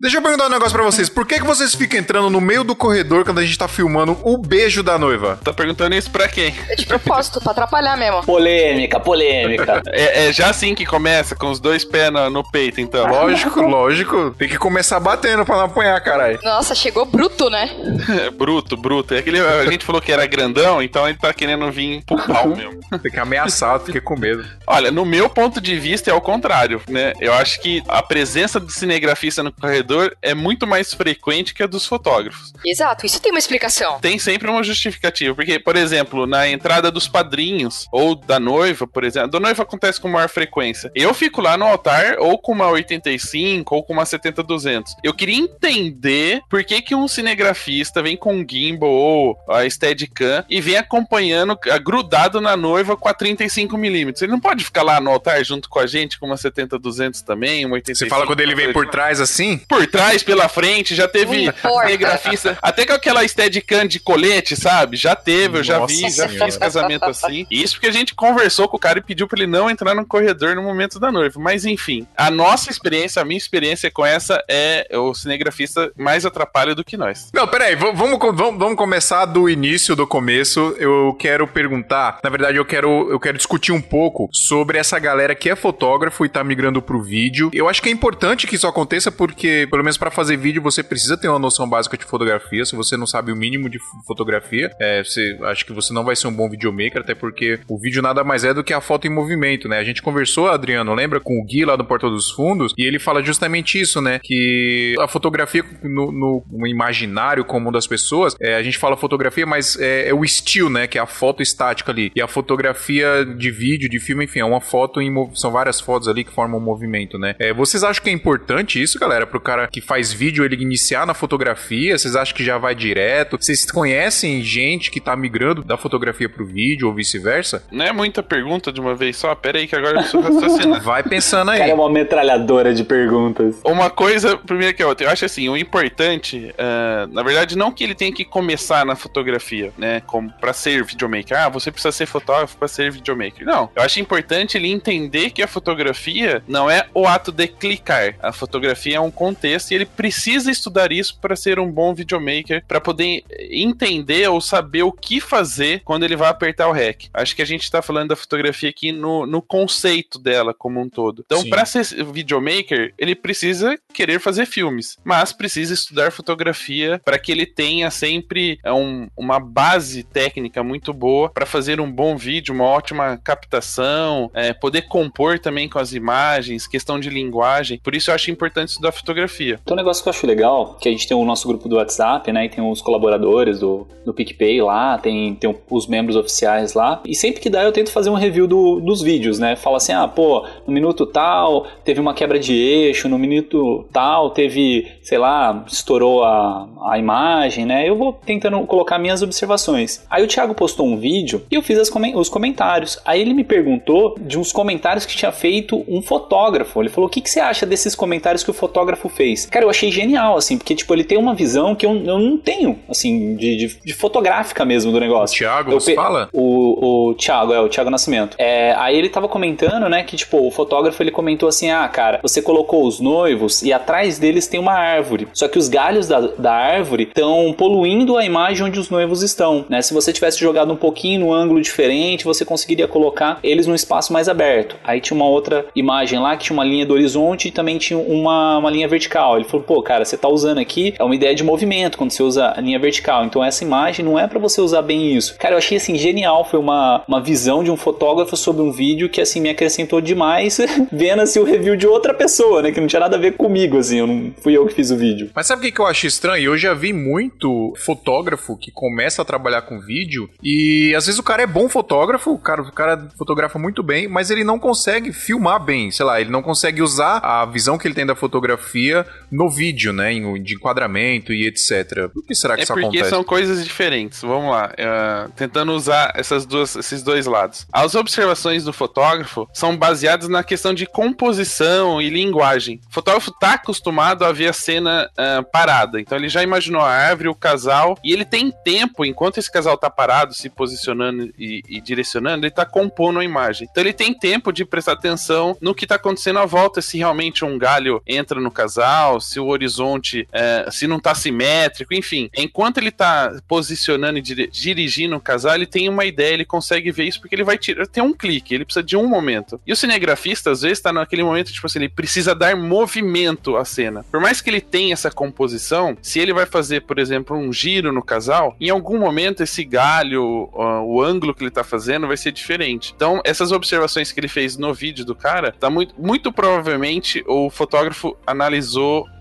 Deixa 0.04 0.18
eu 0.18 0.22
perguntar 0.22 0.48
um 0.48 0.50
negócio 0.50 0.74
pra 0.74 0.82
vocês. 0.82 1.08
Por 1.08 1.26
que, 1.26 1.36
que 1.38 1.46
vocês 1.46 1.74
ficam 1.74 1.98
entrando 1.98 2.28
no 2.28 2.38
meio 2.38 2.62
do 2.62 2.76
corredor 2.76 3.24
quando 3.24 3.38
a 3.38 3.42
gente 3.42 3.56
tá 3.56 3.66
filmando 3.66 4.18
o 4.22 4.36
beijo 4.36 4.82
da 4.82 4.98
noiva? 4.98 5.40
Tá 5.42 5.50
perguntando 5.50 5.94
isso 5.94 6.10
pra 6.10 6.28
quem? 6.28 6.54
É 6.68 6.76
de 6.76 6.84
propósito, 6.84 7.40
pra 7.40 7.52
atrapalhar 7.52 7.96
mesmo. 7.96 8.22
Polêmica, 8.22 9.00
polêmica. 9.00 9.82
é, 9.88 10.26
é, 10.26 10.32
já 10.32 10.50
assim 10.50 10.74
que 10.74 10.84
começa, 10.84 11.34
com 11.34 11.50
os 11.50 11.58
dois 11.58 11.86
pés 11.86 12.12
no, 12.12 12.28
no 12.28 12.44
peito, 12.50 12.82
então. 12.82 13.06
Lógico, 13.06 13.62
lógico. 13.64 14.34
Tem 14.36 14.46
que 14.46 14.58
começar 14.58 15.00
batendo 15.00 15.42
pra 15.42 15.56
não 15.56 15.64
apanhar, 15.64 15.98
caralho. 16.02 16.38
Nossa, 16.44 16.74
chegou 16.74 17.06
bruto, 17.06 17.48
né? 17.48 17.70
bruto, 18.36 18.76
bruto. 18.76 19.14
É 19.14 19.20
aquele, 19.20 19.40
a 19.40 19.64
gente 19.64 19.86
falou 19.86 20.02
que 20.02 20.12
era 20.12 20.26
grandão, 20.26 20.82
então 20.82 21.08
ele 21.08 21.16
tá 21.16 21.32
querendo 21.32 21.72
vir 21.72 22.04
pro 22.04 22.22
pau 22.26 22.48
mesmo. 22.48 22.78
Tem 23.02 23.10
que 23.10 23.18
ameaçar, 23.18 23.80
fiquei 23.80 24.02
com 24.02 24.18
medo. 24.18 24.44
Olha, 24.66 24.90
no 24.90 25.06
meu 25.06 25.30
ponto 25.30 25.62
de 25.62 25.78
vista 25.78 26.10
é 26.10 26.14
o 26.14 26.20
contrário, 26.20 26.82
né? 26.90 27.14
Eu 27.18 27.32
acho 27.32 27.58
que 27.58 27.82
a 27.88 28.02
presença 28.02 28.60
do 28.60 28.70
cinegrafista 28.70 29.42
no 29.42 29.50
corredor 29.50 29.93
é 30.22 30.34
muito 30.34 30.66
mais 30.66 30.92
frequente 30.92 31.54
que 31.54 31.62
a 31.62 31.66
dos 31.66 31.86
fotógrafos. 31.86 32.52
Exato, 32.64 33.06
isso 33.06 33.20
tem 33.20 33.32
uma 33.32 33.38
explicação. 33.38 33.98
Tem 34.00 34.18
sempre 34.18 34.48
uma 34.48 34.62
justificativa, 34.62 35.34
porque, 35.34 35.58
por 35.58 35.76
exemplo, 35.76 36.26
na 36.26 36.48
entrada 36.48 36.90
dos 36.90 37.08
padrinhos 37.08 37.86
ou 37.92 38.14
da 38.14 38.38
noiva, 38.38 38.86
por 38.86 39.04
exemplo, 39.04 39.30
da 39.30 39.40
noiva 39.40 39.62
acontece 39.62 40.00
com 40.00 40.08
maior 40.08 40.28
frequência. 40.28 40.90
Eu 40.94 41.12
fico 41.12 41.40
lá 41.40 41.56
no 41.56 41.64
altar 41.64 42.16
ou 42.18 42.38
com 42.38 42.52
uma 42.52 42.68
85 42.68 43.74
ou 43.74 43.82
com 43.82 43.92
uma 43.92 44.04
70-200. 44.04 44.84
Eu 45.02 45.14
queria 45.14 45.36
entender 45.36 46.40
por 46.48 46.62
que, 46.64 46.80
que 46.80 46.94
um 46.94 47.08
cinegrafista 47.08 48.02
vem 48.02 48.16
com 48.16 48.34
um 48.34 48.46
gimbal 48.48 48.90
ou 48.90 49.36
a 49.48 49.68
Steadicam 49.68 50.44
e 50.48 50.60
vem 50.60 50.76
acompanhando, 50.76 51.58
grudado 51.82 52.40
na 52.40 52.56
noiva 52.56 52.96
com 52.96 53.08
a 53.08 53.14
35mm. 53.14 54.22
Ele 54.22 54.32
não 54.32 54.40
pode 54.40 54.64
ficar 54.64 54.82
lá 54.82 55.00
no 55.00 55.10
altar 55.10 55.44
junto 55.44 55.68
com 55.68 55.78
a 55.78 55.86
gente 55.86 56.18
com 56.18 56.26
uma 56.26 56.36
70-200 56.36 57.22
também, 57.22 57.64
uma 57.64 57.74
85. 57.74 57.98
Você 57.98 58.08
fala 58.08 58.26
quando 58.26 58.40
ele 58.40 58.54
vem 58.54 58.72
por 58.72 58.88
trás 58.88 59.20
assim? 59.20 59.60
Por 59.74 59.86
trás, 59.88 60.22
pela 60.22 60.48
frente, 60.48 60.94
já 60.94 61.08
teve 61.08 61.52
cinegrafista. 61.82 62.56
Até 62.62 62.86
com 62.86 62.92
aquela 62.92 63.26
Steadicam 63.26 63.86
de 63.86 63.98
colete, 63.98 64.54
sabe? 64.56 64.96
Já 64.96 65.16
teve, 65.16 65.58
eu 65.58 65.64
já 65.64 65.78
Nossa 65.80 65.94
vi, 65.94 66.02
já 66.02 66.28
senhora. 66.28 66.44
fiz 66.46 66.56
casamento 66.56 67.04
assim. 67.06 67.46
Isso 67.50 67.74
porque 67.74 67.88
a 67.88 67.92
gente 67.92 68.14
conversou 68.14 68.68
com 68.68 68.76
o 68.76 68.80
cara 68.80 68.98
e 68.98 69.02
pediu 69.02 69.26
pra 69.26 69.40
ele 69.40 69.50
não 69.50 69.68
entrar 69.68 69.94
no 69.94 70.06
corredor 70.06 70.54
no 70.54 70.62
momento 70.62 71.00
da 71.00 71.10
noiva. 71.10 71.40
Mas 71.40 71.64
enfim, 71.64 72.06
a 72.16 72.30
nossa 72.30 72.70
experiência, 72.70 73.20
a 73.20 73.24
minha 73.24 73.36
experiência 73.38 73.90
com 73.90 74.06
essa 74.06 74.42
é 74.48 74.86
o 74.92 75.12
cinegrafista 75.12 75.90
mais 75.96 76.24
atrapalha 76.24 76.74
do 76.74 76.84
que 76.84 76.96
nós. 76.96 77.30
Não, 77.34 77.48
peraí, 77.48 77.74
vamos, 77.74 77.98
vamos, 77.98 78.36
vamos 78.58 78.76
começar 78.76 79.24
do 79.24 79.48
início, 79.50 79.96
do 79.96 80.06
começo. 80.06 80.74
Eu 80.78 81.16
quero 81.18 81.48
perguntar, 81.48 82.20
na 82.22 82.30
verdade, 82.30 82.58
eu 82.58 82.64
quero, 82.64 83.10
eu 83.10 83.18
quero 83.18 83.36
discutir 83.36 83.72
um 83.72 83.80
pouco 83.80 84.28
sobre 84.32 84.78
essa 84.78 84.98
galera 84.98 85.34
que 85.34 85.50
é 85.50 85.56
fotógrafo 85.56 86.24
e 86.24 86.28
tá 86.28 86.44
migrando 86.44 86.80
pro 86.80 87.02
vídeo. 87.02 87.50
Eu 87.52 87.68
acho 87.68 87.82
que 87.82 87.88
é 87.88 87.92
importante 87.92 88.46
que 88.46 88.54
isso 88.54 88.66
aconteça 88.66 89.10
porque 89.10 89.63
pelo 89.66 89.82
menos 89.82 89.96
para 89.96 90.10
fazer 90.10 90.36
vídeo, 90.36 90.62
você 90.62 90.82
precisa 90.82 91.16
ter 91.16 91.28
uma 91.28 91.38
noção 91.38 91.68
básica 91.68 91.96
de 91.96 92.04
fotografia. 92.04 92.64
Se 92.64 92.76
você 92.76 92.96
não 92.96 93.06
sabe 93.06 93.32
o 93.32 93.36
mínimo 93.36 93.68
de 93.68 93.78
fotografia, 94.06 94.70
é, 94.80 95.02
você, 95.02 95.38
acho 95.44 95.64
que 95.64 95.72
você 95.72 95.92
não 95.92 96.04
vai 96.04 96.16
ser 96.16 96.26
um 96.26 96.32
bom 96.34 96.48
videomaker, 96.48 97.00
até 97.00 97.14
porque 97.14 97.60
o 97.68 97.78
vídeo 97.78 98.02
nada 98.02 98.24
mais 98.24 98.44
é 98.44 98.52
do 98.52 98.64
que 98.64 98.72
a 98.72 98.80
foto 98.80 99.06
em 99.06 99.10
movimento, 99.10 99.68
né? 99.68 99.78
A 99.78 99.84
gente 99.84 100.02
conversou, 100.02 100.48
Adriano, 100.48 100.94
lembra, 100.94 101.20
com 101.20 101.40
o 101.40 101.44
Gui 101.44 101.64
lá 101.64 101.76
do 101.76 101.84
Porta 101.84 102.08
dos 102.08 102.30
Fundos, 102.30 102.74
e 102.76 102.84
ele 102.84 102.98
fala 102.98 103.22
justamente 103.22 103.80
isso, 103.80 104.00
né? 104.00 104.20
Que 104.22 104.94
a 105.00 105.08
fotografia 105.08 105.64
no, 105.82 106.12
no, 106.12 106.44
no 106.50 106.66
imaginário 106.66 107.44
comum 107.44 107.70
das 107.70 107.86
pessoas, 107.86 108.34
é, 108.40 108.56
a 108.56 108.62
gente 108.62 108.78
fala 108.78 108.96
fotografia, 108.96 109.46
mas 109.46 109.78
é, 109.78 110.08
é, 110.08 110.14
o 110.14 110.24
estilo, 110.24 110.70
né? 110.70 110.86
Que 110.86 110.98
é 110.98 111.00
a 111.00 111.06
foto 111.06 111.42
estática 111.42 111.92
ali. 111.92 112.10
E 112.14 112.20
a 112.20 112.28
fotografia 112.28 113.24
de 113.24 113.50
vídeo, 113.50 113.88
de 113.88 113.98
filme, 113.98 114.24
enfim, 114.24 114.40
é 114.40 114.44
uma 114.44 114.60
foto 114.60 115.00
em 115.00 115.14
são 115.34 115.50
várias 115.50 115.80
fotos 115.80 116.08
ali 116.08 116.24
que 116.24 116.32
formam 116.32 116.58
um 116.58 116.62
movimento, 116.62 117.18
né? 117.18 117.34
É, 117.38 117.52
vocês 117.52 117.84
acham 117.84 118.02
que 118.02 118.10
é 118.10 118.12
importante 118.12 118.82
isso, 118.82 118.98
galera, 118.98 119.26
pro 119.26 119.40
cara 119.40 119.53
cara 119.54 119.68
que 119.68 119.80
faz 119.80 120.12
vídeo 120.12 120.44
ele 120.44 120.60
iniciar 120.60 121.06
na 121.06 121.14
fotografia? 121.14 121.96
Vocês 121.96 122.16
acham 122.16 122.34
que 122.34 122.44
já 122.44 122.58
vai 122.58 122.74
direto? 122.74 123.36
Vocês 123.40 123.64
conhecem 123.70 124.42
gente 124.42 124.90
que 124.90 125.00
tá 125.00 125.14
migrando 125.14 125.62
da 125.62 125.76
fotografia 125.76 126.28
pro 126.28 126.44
vídeo 126.44 126.88
ou 126.88 126.94
vice-versa? 126.94 127.64
Não 127.70 127.84
é 127.84 127.92
muita 127.92 128.22
pergunta 128.22 128.72
de 128.72 128.80
uma 128.80 128.96
vez 128.96 129.16
só? 129.16 129.32
Pera 129.34 129.58
aí 129.58 129.68
que 129.68 129.76
agora 129.76 129.98
eu 129.98 130.02
preciso 130.02 130.20
raciocinar. 130.20 130.82
Vai 130.82 131.02
pensando 131.04 131.52
aí. 131.52 131.58
cara 131.58 131.70
é 131.70 131.74
uma 131.74 131.88
metralhadora 131.88 132.74
de 132.74 132.82
perguntas. 132.82 133.60
Uma 133.64 133.90
coisa 133.90 134.36
primeiro 134.36 134.74
que 134.74 134.82
a 134.82 134.88
outra. 134.88 135.06
Eu 135.06 135.10
acho 135.10 135.24
assim, 135.24 135.48
o 135.48 135.56
importante, 135.56 136.52
ah, 136.58 137.06
na 137.12 137.22
verdade, 137.22 137.56
não 137.56 137.70
que 137.70 137.84
ele 137.84 137.94
tenha 137.94 138.12
que 138.12 138.24
começar 138.24 138.84
na 138.84 138.96
fotografia, 138.96 139.72
né? 139.78 140.02
Como 140.04 140.32
para 140.40 140.52
ser 140.52 140.82
videomaker. 140.84 141.38
Ah, 141.38 141.48
você 141.48 141.70
precisa 141.70 141.92
ser 141.92 142.06
fotógrafo 142.06 142.56
para 142.56 142.66
ser 142.66 142.90
videomaker. 142.90 143.46
Não. 143.46 143.70
Eu 143.76 143.82
acho 143.82 144.00
importante 144.00 144.56
ele 144.56 144.68
entender 144.68 145.30
que 145.30 145.42
a 145.42 145.46
fotografia 145.46 146.42
não 146.48 146.68
é 146.68 146.86
o 146.92 147.06
ato 147.06 147.30
de 147.30 147.46
clicar. 147.46 148.16
A 148.20 148.32
fotografia 148.32 148.96
é 148.96 149.00
um 149.00 149.10
contexto 149.12 149.43
e 149.72 149.74
ele 149.74 149.86
precisa 149.86 150.50
estudar 150.50 150.92
isso 150.92 151.18
para 151.20 151.36
ser 151.36 151.58
um 151.58 151.70
bom 151.70 151.94
videomaker, 151.94 152.64
para 152.66 152.80
poder 152.80 153.22
entender 153.50 154.28
ou 154.28 154.40
saber 154.40 154.82
o 154.82 154.92
que 154.92 155.20
fazer 155.20 155.82
quando 155.84 156.04
ele 156.04 156.16
vai 156.16 156.28
apertar 156.28 156.68
o 156.68 156.72
REC. 156.72 157.08
Acho 157.12 157.34
que 157.36 157.42
a 157.42 157.46
gente 157.46 157.70
tá 157.70 157.82
falando 157.82 158.08
da 158.08 158.16
fotografia 158.16 158.68
aqui 158.68 158.92
no, 158.92 159.26
no 159.26 159.40
conceito 159.42 160.18
dela 160.18 160.52
como 160.54 160.80
um 160.80 160.88
todo. 160.88 161.22
Então, 161.26 161.42
para 161.48 161.64
ser 161.64 161.84
videomaker, 162.12 162.92
ele 162.98 163.14
precisa 163.14 163.78
querer 163.92 164.18
fazer 164.20 164.46
filmes, 164.46 164.96
mas 165.04 165.32
precisa 165.32 165.74
estudar 165.74 166.10
fotografia 166.12 167.00
para 167.04 167.18
que 167.18 167.30
ele 167.32 167.46
tenha 167.46 167.90
sempre 167.90 168.58
é, 168.64 168.72
um- 168.72 169.08
uma 169.16 169.38
base 169.38 170.02
técnica 170.02 170.62
muito 170.62 170.92
boa 170.92 171.30
para 171.30 171.46
fazer 171.46 171.80
um 171.80 171.90
bom 171.90 172.16
vídeo, 172.16 172.54
uma 172.54 172.64
ótima 172.64 173.16
captação, 173.22 174.30
é, 174.34 174.52
poder 174.52 174.82
compor 174.82 175.38
também 175.38 175.68
com 175.68 175.78
as 175.78 175.92
imagens, 175.92 176.66
questão 176.66 176.98
de 176.98 177.08
linguagem. 177.10 177.78
Por 177.82 177.94
isso 177.94 178.10
eu 178.10 178.14
acho 178.14 178.30
importante 178.30 178.70
estudar 178.70 178.92
fotografia. 178.92 179.33
Então, 179.62 179.74
um 179.74 179.76
negócio 179.76 180.02
que 180.02 180.08
eu 180.08 180.10
acho 180.10 180.26
legal, 180.26 180.76
que 180.80 180.88
a 180.88 180.92
gente 180.92 181.06
tem 181.08 181.16
o 181.16 181.24
nosso 181.24 181.46
grupo 181.48 181.68
do 181.68 181.76
WhatsApp, 181.76 182.30
né? 182.32 182.44
E 182.46 182.48
tem 182.48 182.62
os 182.68 182.80
colaboradores 182.80 183.60
do, 183.60 183.86
do 184.04 184.12
PicPay 184.14 184.60
lá, 184.62 184.98
tem, 184.98 185.34
tem 185.34 185.54
os 185.70 185.86
membros 185.86 186.16
oficiais 186.16 186.74
lá. 186.74 187.02
E 187.06 187.14
sempre 187.14 187.40
que 187.40 187.50
dá, 187.50 187.62
eu 187.62 187.72
tento 187.72 187.90
fazer 187.90 188.10
um 188.10 188.14
review 188.14 188.46
do- 188.46 188.80
dos 188.80 189.02
vídeos, 189.02 189.38
né? 189.38 189.56
Fala 189.56 189.78
assim, 189.78 189.92
ah, 189.92 190.06
pô, 190.06 190.44
no 190.66 190.72
minuto 190.72 191.06
tal, 191.06 191.66
teve 191.84 192.00
uma 192.00 192.14
quebra 192.14 192.38
de 192.38 192.54
eixo, 192.54 193.08
no 193.08 193.18
minuto 193.18 193.86
tal, 193.92 194.30
teve, 194.30 194.86
sei 195.02 195.18
lá, 195.18 195.64
estourou 195.66 196.22
a, 196.24 196.68
a 196.90 196.98
imagem, 196.98 197.64
né? 197.64 197.88
Eu 197.88 197.96
vou 197.96 198.12
tentando 198.12 198.58
colocar 198.66 198.98
minhas 198.98 199.22
observações. 199.22 200.04
Aí 200.10 200.22
o 200.22 200.26
Thiago 200.28 200.54
postou 200.54 200.86
um 200.86 200.96
vídeo 200.96 201.42
e 201.50 201.54
eu 201.54 201.62
fiz 201.62 201.78
as 201.78 201.90
os 202.14 202.28
comentários. 202.28 202.98
Aí 203.04 203.20
ele 203.20 203.32
me 203.34 203.44
perguntou 203.44 204.16
de 204.20 204.38
uns 204.38 204.52
comentários 204.52 205.06
que 205.06 205.16
tinha 205.16 205.32
feito 205.32 205.84
um 205.88 206.02
fotógrafo. 206.02 206.80
Ele 206.82 206.88
falou: 206.88 207.08
o 207.08 207.10
que, 207.10 207.20
que 207.20 207.30
você 207.30 207.40
acha 207.40 207.64
desses 207.64 207.94
comentários 207.94 208.42
que 208.42 208.50
o 208.50 208.54
fotógrafo 208.54 209.08
fez? 209.08 209.23
Cara, 209.50 209.64
eu 209.64 209.70
achei 209.70 209.90
genial, 209.90 210.36
assim, 210.36 210.58
porque, 210.58 210.74
tipo, 210.74 210.92
ele 210.94 211.04
tem 211.04 211.18
uma 211.18 211.34
visão 211.34 211.74
que 211.74 211.86
eu, 211.86 211.94
eu 212.04 212.18
não 212.18 212.36
tenho, 212.36 212.78
assim, 212.88 213.36
de, 213.36 213.56
de, 213.56 213.76
de 213.84 213.92
fotográfica 213.92 214.64
mesmo 214.64 214.92
do 214.92 215.00
negócio. 215.00 215.36
Thiago, 215.38 215.72
Eu 215.72 215.80
você 215.80 215.94
fala? 215.94 216.28
O, 216.32 217.10
o 217.10 217.14
Thiago, 217.14 217.52
é, 217.52 217.60
o 217.60 217.68
Thiago 217.68 217.90
Nascimento. 217.90 218.36
É, 218.38 218.74
aí 218.76 218.96
ele 218.96 219.08
tava 219.08 219.28
comentando, 219.28 219.88
né, 219.88 220.02
que, 220.02 220.16
tipo, 220.16 220.46
o 220.46 220.50
fotógrafo 220.50 221.02
ele 221.02 221.10
comentou 221.10 221.48
assim: 221.48 221.70
ah, 221.70 221.86
cara, 221.88 222.20
você 222.22 222.42
colocou 222.42 222.86
os 222.86 223.00
noivos 223.00 223.62
e 223.62 223.72
atrás 223.72 224.18
deles 224.18 224.46
tem 224.46 224.60
uma 224.60 224.72
árvore. 224.72 225.28
Só 225.32 225.48
que 225.48 225.58
os 225.58 225.68
galhos 225.68 226.08
da, 226.08 226.20
da 226.20 226.52
árvore 226.52 227.04
estão 227.04 227.54
poluindo 227.56 228.16
a 228.16 228.24
imagem 228.24 228.66
onde 228.66 228.78
os 228.78 228.90
noivos 228.90 229.22
estão, 229.22 229.64
né? 229.68 229.82
Se 229.82 229.94
você 229.94 230.12
tivesse 230.12 230.38
jogado 230.38 230.72
um 230.72 230.76
pouquinho 230.76 231.20
no 231.20 231.32
ângulo 231.32 231.60
diferente, 231.60 232.24
você 232.24 232.44
conseguiria 232.44 232.88
colocar 232.88 233.38
eles 233.42 233.66
num 233.66 233.74
espaço 233.74 234.12
mais 234.12 234.28
aberto. 234.28 234.76
Aí 234.84 235.00
tinha 235.00 235.16
uma 235.16 235.26
outra 235.26 235.66
imagem 235.74 236.18
lá 236.18 236.36
que 236.36 236.44
tinha 236.44 236.54
uma 236.54 236.64
linha 236.64 236.86
do 236.86 236.94
horizonte 236.94 237.48
e 237.48 237.50
também 237.50 237.78
tinha 237.78 237.98
uma, 237.98 238.58
uma 238.58 238.70
linha 238.70 238.88
vertical. 238.88 239.13
Ele 239.36 239.44
falou, 239.44 239.64
pô, 239.64 239.82
cara, 239.82 240.04
você 240.04 240.16
tá 240.16 240.28
usando 240.28 240.58
aqui, 240.58 240.94
é 240.98 241.04
uma 241.04 241.14
ideia 241.14 241.34
de 241.34 241.44
movimento 241.44 241.96
quando 241.96 242.10
você 242.10 242.22
usa 242.22 242.52
a 242.56 242.60
linha 242.60 242.78
vertical. 242.78 243.24
Então 243.24 243.44
essa 243.44 243.64
imagem 243.64 244.04
não 244.04 244.18
é 244.18 244.26
para 244.26 244.38
você 244.38 244.60
usar 244.60 244.82
bem 244.82 245.16
isso. 245.16 245.36
Cara, 245.38 245.54
eu 245.54 245.58
achei 245.58 245.76
assim 245.76 245.96
genial, 245.96 246.44
foi 246.44 246.58
uma, 246.58 247.04
uma 247.06 247.20
visão 247.20 247.62
de 247.62 247.70
um 247.70 247.76
fotógrafo 247.76 248.36
sobre 248.36 248.62
um 248.62 248.72
vídeo 248.72 249.08
que 249.08 249.20
assim 249.20 249.40
me 249.40 249.48
acrescentou 249.48 250.00
demais, 250.00 250.58
vendo 250.90 251.22
assim 251.22 251.38
o 251.38 251.44
review 251.44 251.76
de 251.76 251.86
outra 251.86 252.12
pessoa, 252.12 252.62
né, 252.62 252.72
que 252.72 252.80
não 252.80 252.86
tinha 252.86 253.00
nada 253.00 253.16
a 253.16 253.20
ver 253.20 253.36
comigo, 253.36 253.78
assim, 253.78 253.98
eu 253.98 254.06
não 254.06 254.32
fui 254.42 254.56
eu 254.56 254.66
que 254.66 254.74
fiz 254.74 254.90
o 254.90 254.96
vídeo. 254.96 255.30
Mas 255.34 255.46
sabe 255.46 255.60
o 255.60 255.64
que, 255.64 255.72
que 255.72 255.80
eu 255.80 255.86
acho 255.86 256.06
estranho? 256.06 256.44
Eu 256.44 256.56
já 256.56 256.74
vi 256.74 256.92
muito 256.92 257.72
fotógrafo 257.76 258.56
que 258.56 258.70
começa 258.70 259.22
a 259.22 259.24
trabalhar 259.24 259.62
com 259.62 259.80
vídeo 259.80 260.28
e 260.42 260.94
às 260.96 261.06
vezes 261.06 261.18
o 261.18 261.22
cara 261.22 261.42
é 261.42 261.46
bom 261.46 261.68
fotógrafo, 261.68 262.32
o 262.32 262.38
cara, 262.38 262.62
o 262.62 262.72
cara 262.72 263.08
fotografa 263.16 263.58
muito 263.58 263.82
bem, 263.82 264.08
mas 264.08 264.30
ele 264.30 264.44
não 264.44 264.58
consegue 264.58 265.12
filmar 265.12 265.62
bem, 265.62 265.90
sei 265.90 266.04
lá, 266.04 266.20
ele 266.20 266.30
não 266.30 266.42
consegue 266.42 266.82
usar 266.82 267.18
a 267.18 267.44
visão 267.44 267.78
que 267.78 267.86
ele 267.86 267.94
tem 267.94 268.06
da 268.06 268.14
fotografia 268.14 269.03
no 269.30 269.50
vídeo, 269.50 269.92
né, 269.92 270.12
de 270.40 270.54
enquadramento 270.54 271.32
e 271.32 271.46
etc. 271.46 272.08
Por 272.12 272.24
que 272.24 272.34
será 272.34 272.54
que 272.54 272.60
É 272.60 272.64
isso 272.64 272.72
porque 272.72 272.86
acontece? 272.86 273.10
são 273.10 273.24
coisas 273.24 273.64
diferentes. 273.64 274.20
Vamos 274.22 274.50
lá. 274.50 274.72
é, 274.76 275.28
tentando 275.36 275.72
usar 275.72 276.12
essas 276.14 276.46
duas, 276.46 276.76
esses 276.76 277.02
dois 277.02 277.26
lados. 277.26 277.66
As 277.72 277.94
observações 277.94 278.64
do 278.64 278.72
fotógrafo 278.72 279.48
são 279.52 279.76
baseadas 279.76 280.28
na 280.28 280.44
questão 280.44 280.72
de 280.72 280.86
composição 280.86 282.00
e 282.00 282.08
linguagem. 282.08 282.80
O 282.88 282.94
fotógrafo 282.94 283.32
tá 283.32 283.54
acostumado 283.54 284.24
a 284.24 284.32
ver 284.32 284.48
a 284.48 284.52
cena 284.52 285.10
ah, 285.16 285.42
parada. 285.42 286.00
Então 286.00 286.16
ele 286.16 286.28
já 286.28 286.42
imaginou 286.42 286.80
a 286.80 286.90
árvore, 286.90 287.28
o 287.28 287.34
casal, 287.34 287.98
e 288.04 288.12
ele 288.12 288.24
tem 288.24 288.52
tempo, 288.64 289.04
enquanto 289.04 289.38
esse 289.38 289.50
casal 289.50 289.76
tá 289.76 289.90
parado, 289.90 290.34
se 290.34 290.48
posicionando 290.48 291.32
e, 291.38 291.62
e 291.68 291.80
direcionando, 291.80 292.46
ele 292.46 292.54
tá 292.54 292.64
compondo 292.64 293.18
a 293.18 293.24
imagem. 293.24 293.68
Então 293.70 293.82
ele 293.82 293.92
tem 293.92 294.14
tempo 294.14 294.52
de 294.52 294.64
prestar 294.64 294.92
atenção 294.92 295.56
no 295.60 295.74
que 295.74 295.86
tá 295.86 295.96
acontecendo 295.96 296.38
à 296.38 296.46
volta, 296.46 296.80
se 296.80 296.98
realmente 296.98 297.44
um 297.44 297.58
galho 297.58 298.02
entra 298.06 298.40
no 298.40 298.50
casal, 298.50 298.93
se 299.20 299.38
o 299.40 299.46
horizonte, 299.46 300.26
eh, 300.32 300.68
se 300.70 300.86
não 300.86 300.98
tá 301.00 301.14
simétrico, 301.14 301.94
enfim. 301.94 302.30
Enquanto 302.36 302.78
ele 302.78 302.90
tá 302.90 303.32
posicionando 303.48 304.18
e 304.18 304.22
dire- 304.22 304.48
dirigindo 304.50 305.16
o 305.16 305.20
casal, 305.20 305.54
ele 305.54 305.66
tem 305.66 305.88
uma 305.88 306.04
ideia, 306.04 306.34
ele 306.34 306.44
consegue 306.44 306.90
ver 306.90 307.04
isso 307.04 307.20
porque 307.20 307.34
ele 307.34 307.44
vai 307.44 307.58
tirar, 307.58 307.86
tem 307.86 308.02
um 308.02 308.12
clique, 308.12 308.54
ele 308.54 308.64
precisa 308.64 308.82
de 308.84 308.96
um 308.96 309.06
momento. 309.06 309.60
E 309.66 309.72
o 309.72 309.76
cinegrafista, 309.76 310.50
às 310.50 310.62
vezes, 310.62 310.80
tá 310.80 310.92
naquele 310.92 311.22
momento, 311.22 311.52
tipo 311.52 311.66
assim, 311.66 311.78
ele 311.78 311.88
precisa 311.88 312.34
dar 312.34 312.56
movimento 312.56 313.56
à 313.56 313.64
cena. 313.64 314.04
Por 314.10 314.20
mais 314.20 314.40
que 314.40 314.50
ele 314.50 314.60
tenha 314.60 314.92
essa 314.92 315.10
composição, 315.10 315.96
se 316.02 316.18
ele 316.18 316.32
vai 316.32 316.46
fazer, 316.46 316.82
por 316.82 316.98
exemplo, 316.98 317.36
um 317.36 317.52
giro 317.52 317.92
no 317.92 318.02
casal, 318.02 318.56
em 318.60 318.70
algum 318.70 318.98
momento 318.98 319.42
esse 319.42 319.64
galho, 319.64 320.50
o 320.52 321.02
ângulo 321.02 321.34
que 321.34 321.42
ele 321.42 321.50
tá 321.50 321.64
fazendo 321.64 322.06
vai 322.06 322.16
ser 322.16 322.32
diferente. 322.32 322.92
Então, 322.94 323.20
essas 323.24 323.52
observações 323.52 324.12
que 324.12 324.20
ele 324.20 324.28
fez 324.28 324.56
no 324.56 324.72
vídeo 324.74 325.04
do 325.04 325.14
cara, 325.14 325.52
tá 325.52 325.70
muito, 325.70 325.94
muito 325.98 326.32
provavelmente 326.32 327.24
o 327.26 327.50
fotógrafo 327.50 328.16
analisou 328.26 328.73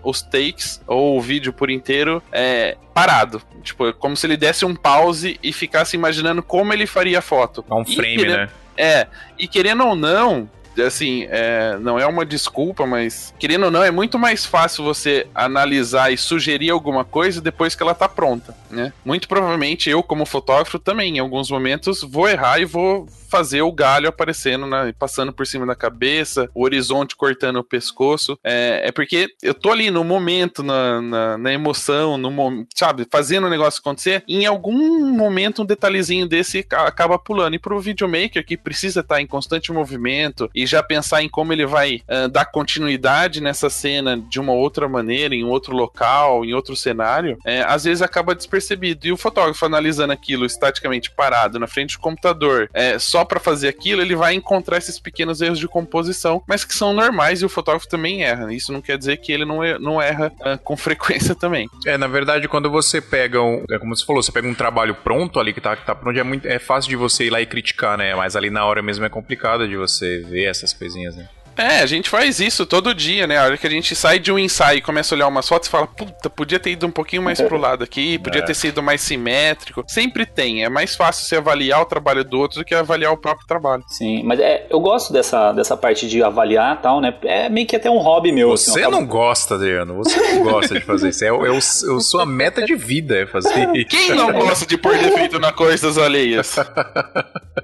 os 0.04 0.22
takes 0.22 0.82
ou 0.88 1.18
o 1.18 1.22
vídeo 1.22 1.52
por 1.54 1.70
inteiro 1.70 2.22
é, 2.32 2.78
parado. 2.94 3.42
Tipo, 3.62 3.88
é 3.88 3.94
como 3.94 4.16
se 4.18 4.26
ele 4.28 4.38
desse 4.38 4.66
um 4.66 4.76
pause 4.76 5.40
e 5.42 5.52
ficasse 5.54 5.96
imaginando 5.96 6.42
como 6.44 6.74
ele 6.74 6.86
faria 6.86 7.20
a 7.20 7.22
foto. 7.22 7.64
É 7.70 7.74
um 7.74 7.86
frame, 7.86 8.18
querendo- 8.18 8.38
né? 8.38 8.50
É, 8.76 9.08
e 9.38 9.48
querendo 9.48 9.86
ou 9.86 9.96
não, 9.96 10.50
assim, 10.82 11.28
é, 11.30 11.78
não 11.80 12.00
é 12.00 12.06
uma 12.06 12.26
desculpa, 12.26 12.86
mas 12.86 13.34
querendo 13.40 13.66
ou 13.66 13.72
não, 13.72 13.84
é 13.84 13.92
muito 13.92 14.18
mais 14.18 14.46
fácil 14.46 14.84
você 14.84 15.28
analisar 15.36 16.12
e 16.12 16.18
sugerir 16.18 16.70
alguma 16.70 17.04
coisa 17.04 17.42
depois 17.42 17.76
que 17.76 17.84
ela 17.84 17.94
tá 17.94 18.08
pronta, 18.10 18.56
né? 18.72 18.92
Muito 19.06 19.28
provavelmente 19.28 19.90
eu, 19.90 20.02
como 20.02 20.26
fotógrafo, 20.26 20.80
também, 20.80 21.18
em 21.18 21.20
alguns 21.20 21.50
momentos, 21.50 22.02
vou 22.02 22.28
errar 22.28 22.60
e 22.60 22.66
vou 22.66 23.08
fazer 23.30 23.64
o 23.64 23.72
galho 23.72 24.08
aparecendo, 24.08 24.68
na- 24.68 24.94
passando 24.98 25.34
por 25.34 25.48
cima 25.48 25.66
da 25.66 25.74
cabeça, 25.76 26.48
o 26.54 26.64
horizonte 26.64 27.16
cortando 27.16 27.56
o 27.58 27.64
pescoço. 27.64 28.38
É, 28.44 28.84
é 28.86 28.92
porque 28.92 29.28
eu 29.42 29.56
tô 29.56 29.72
ali 29.72 29.90
no 29.90 30.04
momento, 30.04 30.62
na, 30.62 31.02
na, 31.02 31.38
na 31.40 31.52
emoção, 31.52 32.16
no 32.16 32.66
sabe, 32.76 33.08
fazendo 33.12 33.48
o 33.48 33.50
negócio 33.50 33.80
acontecer, 33.80 34.24
em 34.28 34.46
algum 34.46 35.08
momento 35.12 35.64
um 35.64 35.66
detalhezinho 35.66 36.28
desse 36.28 36.62
ca- 36.62 36.86
acaba 36.88 37.18
pulando. 37.18 37.56
E 37.56 37.60
pro 37.60 37.80
videomaker 37.80 38.46
que 38.46 38.56
precisa 38.56 39.00
estar 39.00 39.20
em 39.20 39.26
constante 39.26 39.72
movimento 39.72 40.48
e 40.54 40.63
já 40.66 40.82
pensar 40.84 41.22
em 41.24 41.30
como 41.30 41.54
ele 41.54 41.66
vai 41.66 42.02
ah, 42.08 42.28
dar 42.28 42.46
continuidade 42.46 43.42
nessa 43.42 43.70
cena 43.70 44.18
de 44.18 44.40
uma 44.40 44.54
outra 44.54 44.88
maneira, 44.88 45.36
em 45.36 45.44
outro 45.44 45.76
local, 45.76 46.46
em 46.46 46.54
outro 46.54 46.76
cenário, 46.76 47.38
é, 47.46 47.62
às 47.62 47.84
vezes 47.84 48.02
acaba 48.02 48.36
despercebido. 48.36 49.08
E 49.08 49.12
o 49.12 49.18
fotógrafo 49.18 49.66
analisando 49.66 50.14
aquilo 50.14 50.46
estaticamente 50.46 51.12
parado 51.12 51.60
na 51.60 51.68
frente 51.68 51.96
do 51.96 52.02
computador, 52.02 52.70
é, 52.74 52.98
só 53.00 53.26
para 53.26 53.40
fazer 53.40 53.68
aquilo, 53.68 54.02
ele 54.02 54.16
vai 54.16 54.34
encontrar 54.34 54.78
esses 54.78 55.00
pequenos 55.00 55.42
erros 55.42 55.60
de 55.60 55.68
composição, 55.68 56.44
mas 56.48 56.64
que 56.64 56.74
são 56.74 56.94
normais 56.94 57.42
e 57.42 57.46
o 57.46 57.50
fotógrafo 57.50 57.88
também 57.88 58.24
erra. 58.24 58.54
Isso 58.54 58.72
não 58.72 58.82
quer 58.82 58.98
dizer 58.98 59.18
que 59.18 59.32
ele 59.32 59.46
não, 59.46 59.64
er- 59.64 59.80
não 59.80 60.02
erra 60.02 60.32
ah, 60.42 60.58
com 60.58 60.76
frequência 60.78 61.36
também. 61.36 61.68
É, 61.86 61.98
na 61.98 62.08
verdade, 62.08 62.48
quando 62.48 62.70
você 62.70 63.02
pega 63.02 63.42
um. 63.42 63.64
É 63.70 63.78
como 63.78 63.96
você 63.96 64.06
falou, 64.06 64.22
você 64.22 64.32
pega 64.32 64.48
um 64.48 64.54
trabalho 64.54 64.96
pronto 64.96 65.40
ali 65.40 65.54
que 65.54 65.62
tá, 65.62 65.76
que 65.76 65.86
tá 65.86 65.96
pronto, 65.96 66.18
é, 66.18 66.24
muito, 66.24 66.48
é 66.48 66.60
fácil 66.60 66.90
de 66.90 66.96
você 66.96 67.26
ir 67.26 67.30
lá 67.30 67.42
e 67.42 67.46
criticar, 67.46 67.98
né? 67.98 68.14
Mas 68.16 68.36
ali 68.36 68.50
na 68.50 68.66
hora 68.66 68.82
mesmo 68.82 69.06
é 69.06 69.10
complicado 69.10 69.68
de 69.68 69.76
você 69.76 70.20
ver 70.20 70.48
essas 70.58 70.74
coisinhas, 70.74 71.16
né? 71.16 71.28
É, 71.58 71.80
a 71.80 71.86
gente 71.86 72.10
faz 72.10 72.40
isso 72.40 72.66
todo 72.66 72.94
dia, 72.94 73.28
né? 73.28 73.38
A 73.38 73.44
hora 73.46 73.58
que 73.58 73.68
a 73.68 73.70
gente 73.70 73.96
sai 73.96 74.20
de 74.20 74.32
um 74.32 74.40
ensaio 74.40 74.80
e 74.80 74.82
começa 74.82 75.14
a 75.14 75.16
olhar 75.16 75.28
umas 75.28 75.48
fotos 75.48 75.68
e 75.68 75.72
fala, 75.72 75.86
puta, 75.88 76.30
podia 76.30 76.60
ter 76.60 76.72
ido 76.72 76.86
um 76.88 76.92
pouquinho 76.92 77.22
mais 77.22 77.40
pro 77.42 77.58
lado 77.58 77.84
aqui, 77.84 78.18
podia 78.20 78.42
É. 78.42 78.46
ter 78.46 78.54
sido 78.54 78.82
mais 78.82 79.02
simétrico. 79.02 79.84
Sempre 79.88 80.26
tem. 80.26 80.64
É 80.64 80.70
mais 80.70 80.96
fácil 80.96 81.26
você 81.26 81.36
avaliar 81.36 81.82
o 81.82 81.86
trabalho 81.86 82.24
do 82.24 82.40
outro 82.40 82.60
do 82.60 82.66
que 82.66 82.74
avaliar 82.74 83.12
o 83.12 83.18
próprio 83.18 83.46
trabalho. 83.48 83.84
Sim, 83.88 84.24
mas 84.24 84.40
é, 84.40 84.66
eu 84.70 84.80
gosto 84.80 85.14
dessa, 85.14 85.52
dessa 85.52 85.78
parte 85.78 86.08
de 86.08 86.24
avaliar 86.24 86.78
e 86.78 86.82
tal, 86.82 87.00
né? 87.02 87.14
É 87.24 87.50
meio 87.50 87.68
que 87.68 87.76
até 87.76 87.90
um 87.90 87.98
hobby 88.00 88.32
meu. 88.32 88.52
assim, 88.54 88.72
Você 88.72 88.80
acabo- 88.80 88.96
não 88.98 89.06
gosta, 89.06 89.56
Adriano. 89.56 89.96
Você 89.96 90.20
não 90.20 90.44
gosta 90.44 90.74
de 90.74 90.82
fazer 90.82 91.10
isso. 91.10 91.24
É, 91.24 91.32
o- 91.32 91.46
é 91.46 91.50
o, 91.52 91.56
é 91.56 91.58
o- 91.58 92.00
sua 92.02 92.26
meta 92.26 92.64
de 92.66 92.76
vida 92.76 93.18
é 93.18 93.26
fazer 93.26 93.70
isso. 93.76 93.88
Quem 93.90 94.10
não 94.16 94.32
gosta 94.34 94.66
de 94.66 94.78
pôr 94.78 94.98
defeito 94.98 95.40
na 95.40 95.52
coisas 95.52 95.98
alheias? 95.98 96.56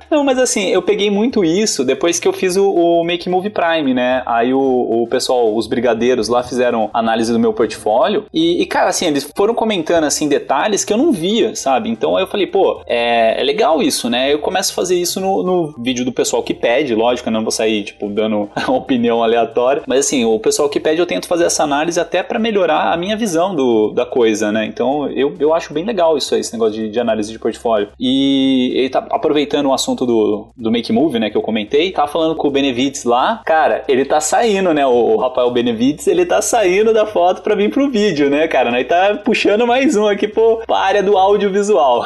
Não, 0.10 0.24
mas 0.24 0.38
assim, 0.38 0.70
eu 0.70 0.82
peguei 0.82 1.10
muito 1.10 1.44
isso 1.44 1.84
depois 1.84 2.20
que 2.20 2.28
eu 2.28 2.34
fiz 2.34 2.56
o, 2.56 2.68
o 2.70 3.04
Make 3.04 3.30
Move 3.30 3.50
Prime, 3.50 3.79
né? 3.82 4.22
Aí 4.26 4.54
o, 4.54 4.60
o 4.60 5.08
pessoal, 5.08 5.56
os 5.56 5.68
brigadeiros 5.68 6.28
lá 6.28 6.44
fizeram 6.44 6.90
análise 6.94 7.32
do 7.32 7.40
meu 7.40 7.54
portfólio 7.54 8.26
e, 8.34 8.62
e, 8.62 8.66
cara, 8.66 8.90
assim, 8.90 9.08
eles 9.08 9.30
foram 9.36 9.54
comentando, 9.54 10.04
assim, 10.04 10.28
detalhes 10.28 10.84
que 10.84 10.94
eu 10.94 10.98
não 10.98 11.12
via, 11.12 11.56
sabe? 11.56 11.90
Então 11.90 12.16
aí 12.16 12.24
eu 12.24 12.28
falei, 12.28 12.48
pô, 12.48 12.82
é, 12.88 13.40
é 13.40 13.44
legal 13.44 13.82
isso, 13.82 14.10
né? 14.10 14.34
Eu 14.34 14.40
começo 14.40 14.72
a 14.72 14.76
fazer 14.76 14.96
isso 14.96 15.20
no, 15.20 15.44
no 15.44 15.76
vídeo 15.78 16.06
do 16.06 16.12
pessoal 16.12 16.44
que 16.44 16.54
pede, 16.54 16.96
lógico, 16.96 17.30
eu 17.30 17.34
não 17.34 17.42
vou 17.42 17.52
sair, 17.52 17.84
tipo, 17.84 18.10
dando 18.10 18.50
opinião 18.68 19.24
aleatória, 19.24 19.84
mas 19.88 20.00
assim, 20.00 20.26
o 20.26 20.40
pessoal 20.40 20.70
que 20.70 20.80
pede 20.80 21.00
eu 21.00 21.06
tento 21.06 21.28
fazer 21.28 21.46
essa 21.46 21.64
análise 21.64 22.00
até 22.00 22.22
pra 22.24 22.40
melhorar 22.40 22.94
a 22.94 22.98
minha 22.98 23.16
visão 23.16 23.56
do, 23.56 23.92
da 23.92 24.06
coisa, 24.06 24.52
né? 24.52 24.66
Então 24.66 25.10
eu, 25.12 25.36
eu 25.40 25.54
acho 25.54 25.74
bem 25.74 25.86
legal 25.86 26.18
isso 26.18 26.34
aí, 26.34 26.42
esse 26.42 26.54
negócio 26.54 26.74
de, 26.74 26.90
de 26.90 27.00
análise 27.00 27.32
de 27.32 27.40
portfólio. 27.40 27.90
E 28.00 28.74
ele 28.76 28.90
tá 28.90 29.06
aproveitando 29.10 29.68
o 29.68 29.74
assunto 29.74 30.06
do, 30.06 30.48
do 30.56 30.72
Make 30.72 30.92
Move, 30.92 31.20
né, 31.20 31.30
que 31.30 31.38
eu 31.38 31.42
comentei, 31.42 31.92
tá 31.92 32.08
falando 32.08 32.36
com 32.36 32.48
o 32.48 32.52
Benevides 32.52 33.04
lá, 33.04 33.42
cara, 33.46 33.69
ele 33.88 34.06
tá 34.06 34.20
saindo, 34.22 34.74
né, 34.74 34.86
o, 34.86 34.90
o 34.90 35.18
Rafael 35.18 35.52
Benevides, 35.52 36.08
ele 36.08 36.26
tá 36.26 36.42
saindo 36.42 36.94
da 36.94 37.06
foto 37.06 37.42
pra 37.42 37.56
vir 37.56 37.70
pro 37.70 37.90
vídeo, 37.90 38.30
né, 38.30 38.48
cara? 38.48 38.72
Nós 38.72 38.88
tá 38.88 39.16
puxando 39.24 39.66
mais 39.66 39.96
um 39.96 40.08
aqui 40.08 40.28
pro, 40.28 40.62
pra 40.66 40.78
área 40.78 41.04
do 41.04 41.18
audiovisual. 41.18 42.06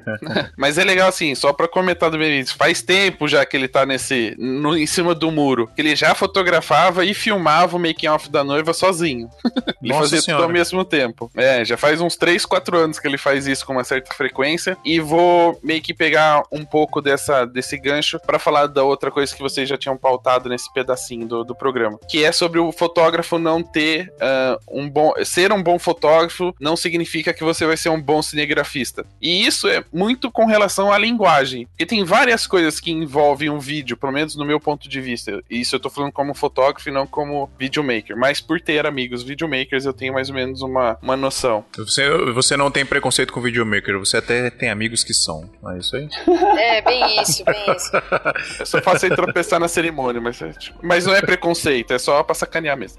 Mas 0.56 0.78
é 0.78 0.84
legal 0.84 1.08
assim, 1.08 1.34
só 1.34 1.52
pra 1.52 1.68
comentar 1.68 2.10
do 2.10 2.18
Benítez, 2.18 2.52
faz 2.52 2.82
tempo 2.82 3.28
já 3.28 3.44
que 3.44 3.56
ele 3.56 3.68
tá 3.68 3.84
nesse. 3.84 4.34
No, 4.38 4.76
em 4.76 4.86
cima 4.86 5.14
do 5.14 5.30
muro. 5.30 5.68
Que 5.74 5.82
ele 5.82 5.96
já 5.96 6.14
fotografava 6.14 7.04
e 7.04 7.14
filmava 7.14 7.76
o 7.76 7.80
making 7.80 8.08
off 8.08 8.30
da 8.30 8.42
noiva 8.42 8.72
sozinho. 8.72 9.28
ele 9.82 9.92
Nossa 9.92 10.02
fazia 10.02 10.20
Senhora. 10.20 10.42
tudo 10.42 10.50
ao 10.50 10.52
mesmo 10.52 10.84
tempo. 10.84 11.30
É, 11.36 11.64
já 11.64 11.76
faz 11.76 12.00
uns 12.00 12.16
3, 12.16 12.44
4 12.44 12.76
anos 12.76 12.98
que 12.98 13.06
ele 13.06 13.18
faz 13.18 13.46
isso 13.46 13.66
com 13.66 13.72
uma 13.72 13.84
certa 13.84 14.14
frequência. 14.14 14.76
E 14.84 15.00
vou 15.00 15.58
meio 15.62 15.82
que 15.82 15.94
pegar 15.94 16.42
um 16.52 16.64
pouco 16.64 17.00
dessa, 17.00 17.44
desse 17.44 17.78
gancho 17.78 18.18
pra 18.20 18.38
falar 18.38 18.66
da 18.66 18.82
outra 18.82 19.10
coisa 19.10 19.34
que 19.34 19.42
vocês 19.42 19.68
já 19.68 19.76
tinham 19.76 19.96
pautado 19.96 20.48
nesse 20.48 20.72
pedacinho 20.96 21.26
do, 21.26 21.44
do 21.44 21.54
programa. 21.54 21.98
Que 22.08 22.24
é 22.24 22.32
sobre 22.32 22.58
o 22.58 22.72
fotógrafo 22.72 23.38
não 23.38 23.62
ter 23.62 24.12
ah, 24.20 24.58
um 24.68 24.88
bom. 24.88 25.12
Ser 25.24 25.52
um 25.52 25.62
bom 25.62 25.78
fotógrafo 25.78 26.54
não 26.58 26.76
significa 26.76 27.32
que 27.32 27.44
você 27.44 27.66
vai 27.66 27.76
ser 27.76 27.90
um 27.90 28.00
bom 28.00 28.22
cinegrafista. 28.22 29.04
E 29.20 29.46
isso 29.46 29.68
é 29.68 29.84
muito 29.92 30.30
com 30.30 30.46
relação 30.46 30.90
à 30.90 30.98
linguagem. 30.98 31.66
Porque 31.66 31.86
tem 31.86 32.04
várias 32.04 32.46
coisas 32.46 32.80
que 32.80 32.90
envolvem 32.90 33.50
um 33.50 33.58
vídeo, 33.58 33.96
pelo 33.96 34.12
menos 34.12 34.34
no 34.34 34.44
meu 34.44 34.58
ponto 34.58 34.88
de 34.88 35.00
vista. 35.00 35.42
E 35.50 35.60
isso 35.60 35.76
eu 35.76 35.80
tô 35.80 35.90
falando 35.90 36.12
como 36.12 36.34
fotógrafo 36.34 36.88
e 36.88 36.92
não 36.92 37.06
como 37.06 37.50
videomaker. 37.58 38.16
Mas 38.16 38.40
por 38.40 38.60
ter 38.60 38.86
amigos 38.86 39.22
videomakers, 39.22 39.84
eu 39.84 39.92
tenho 39.92 40.14
mais 40.14 40.28
ou 40.28 40.34
menos 40.34 40.62
uma, 40.62 40.98
uma 41.02 41.16
noção. 41.16 41.64
Você, 41.76 42.08
você 42.32 42.56
não 42.56 42.70
tem 42.70 42.86
preconceito 42.86 43.32
com 43.32 43.40
videomaker, 43.40 43.98
você 43.98 44.16
até 44.16 44.50
tem 44.50 44.70
amigos 44.70 45.04
que 45.04 45.12
são. 45.12 45.48
Não 45.62 45.72
é 45.72 45.78
isso 45.78 45.96
aí? 45.96 46.08
É, 46.58 46.80
bem 46.82 47.20
isso, 47.20 47.44
bem 47.44 47.76
isso. 47.76 47.90
Eu 48.60 48.66
só 48.66 48.80
faço 48.80 49.06
ele 49.06 49.16
tropeçar 49.16 49.60
na 49.60 49.68
cerimônia, 49.68 50.20
mas, 50.20 50.40
é, 50.40 50.52
tipo, 50.52 50.85
mas 50.86 51.06
não 51.06 51.14
é 51.14 51.20
preconceito, 51.20 51.92
é 51.92 51.98
só 51.98 52.22
pra 52.22 52.34
sacanear 52.34 52.76
mesmo. 52.76 52.98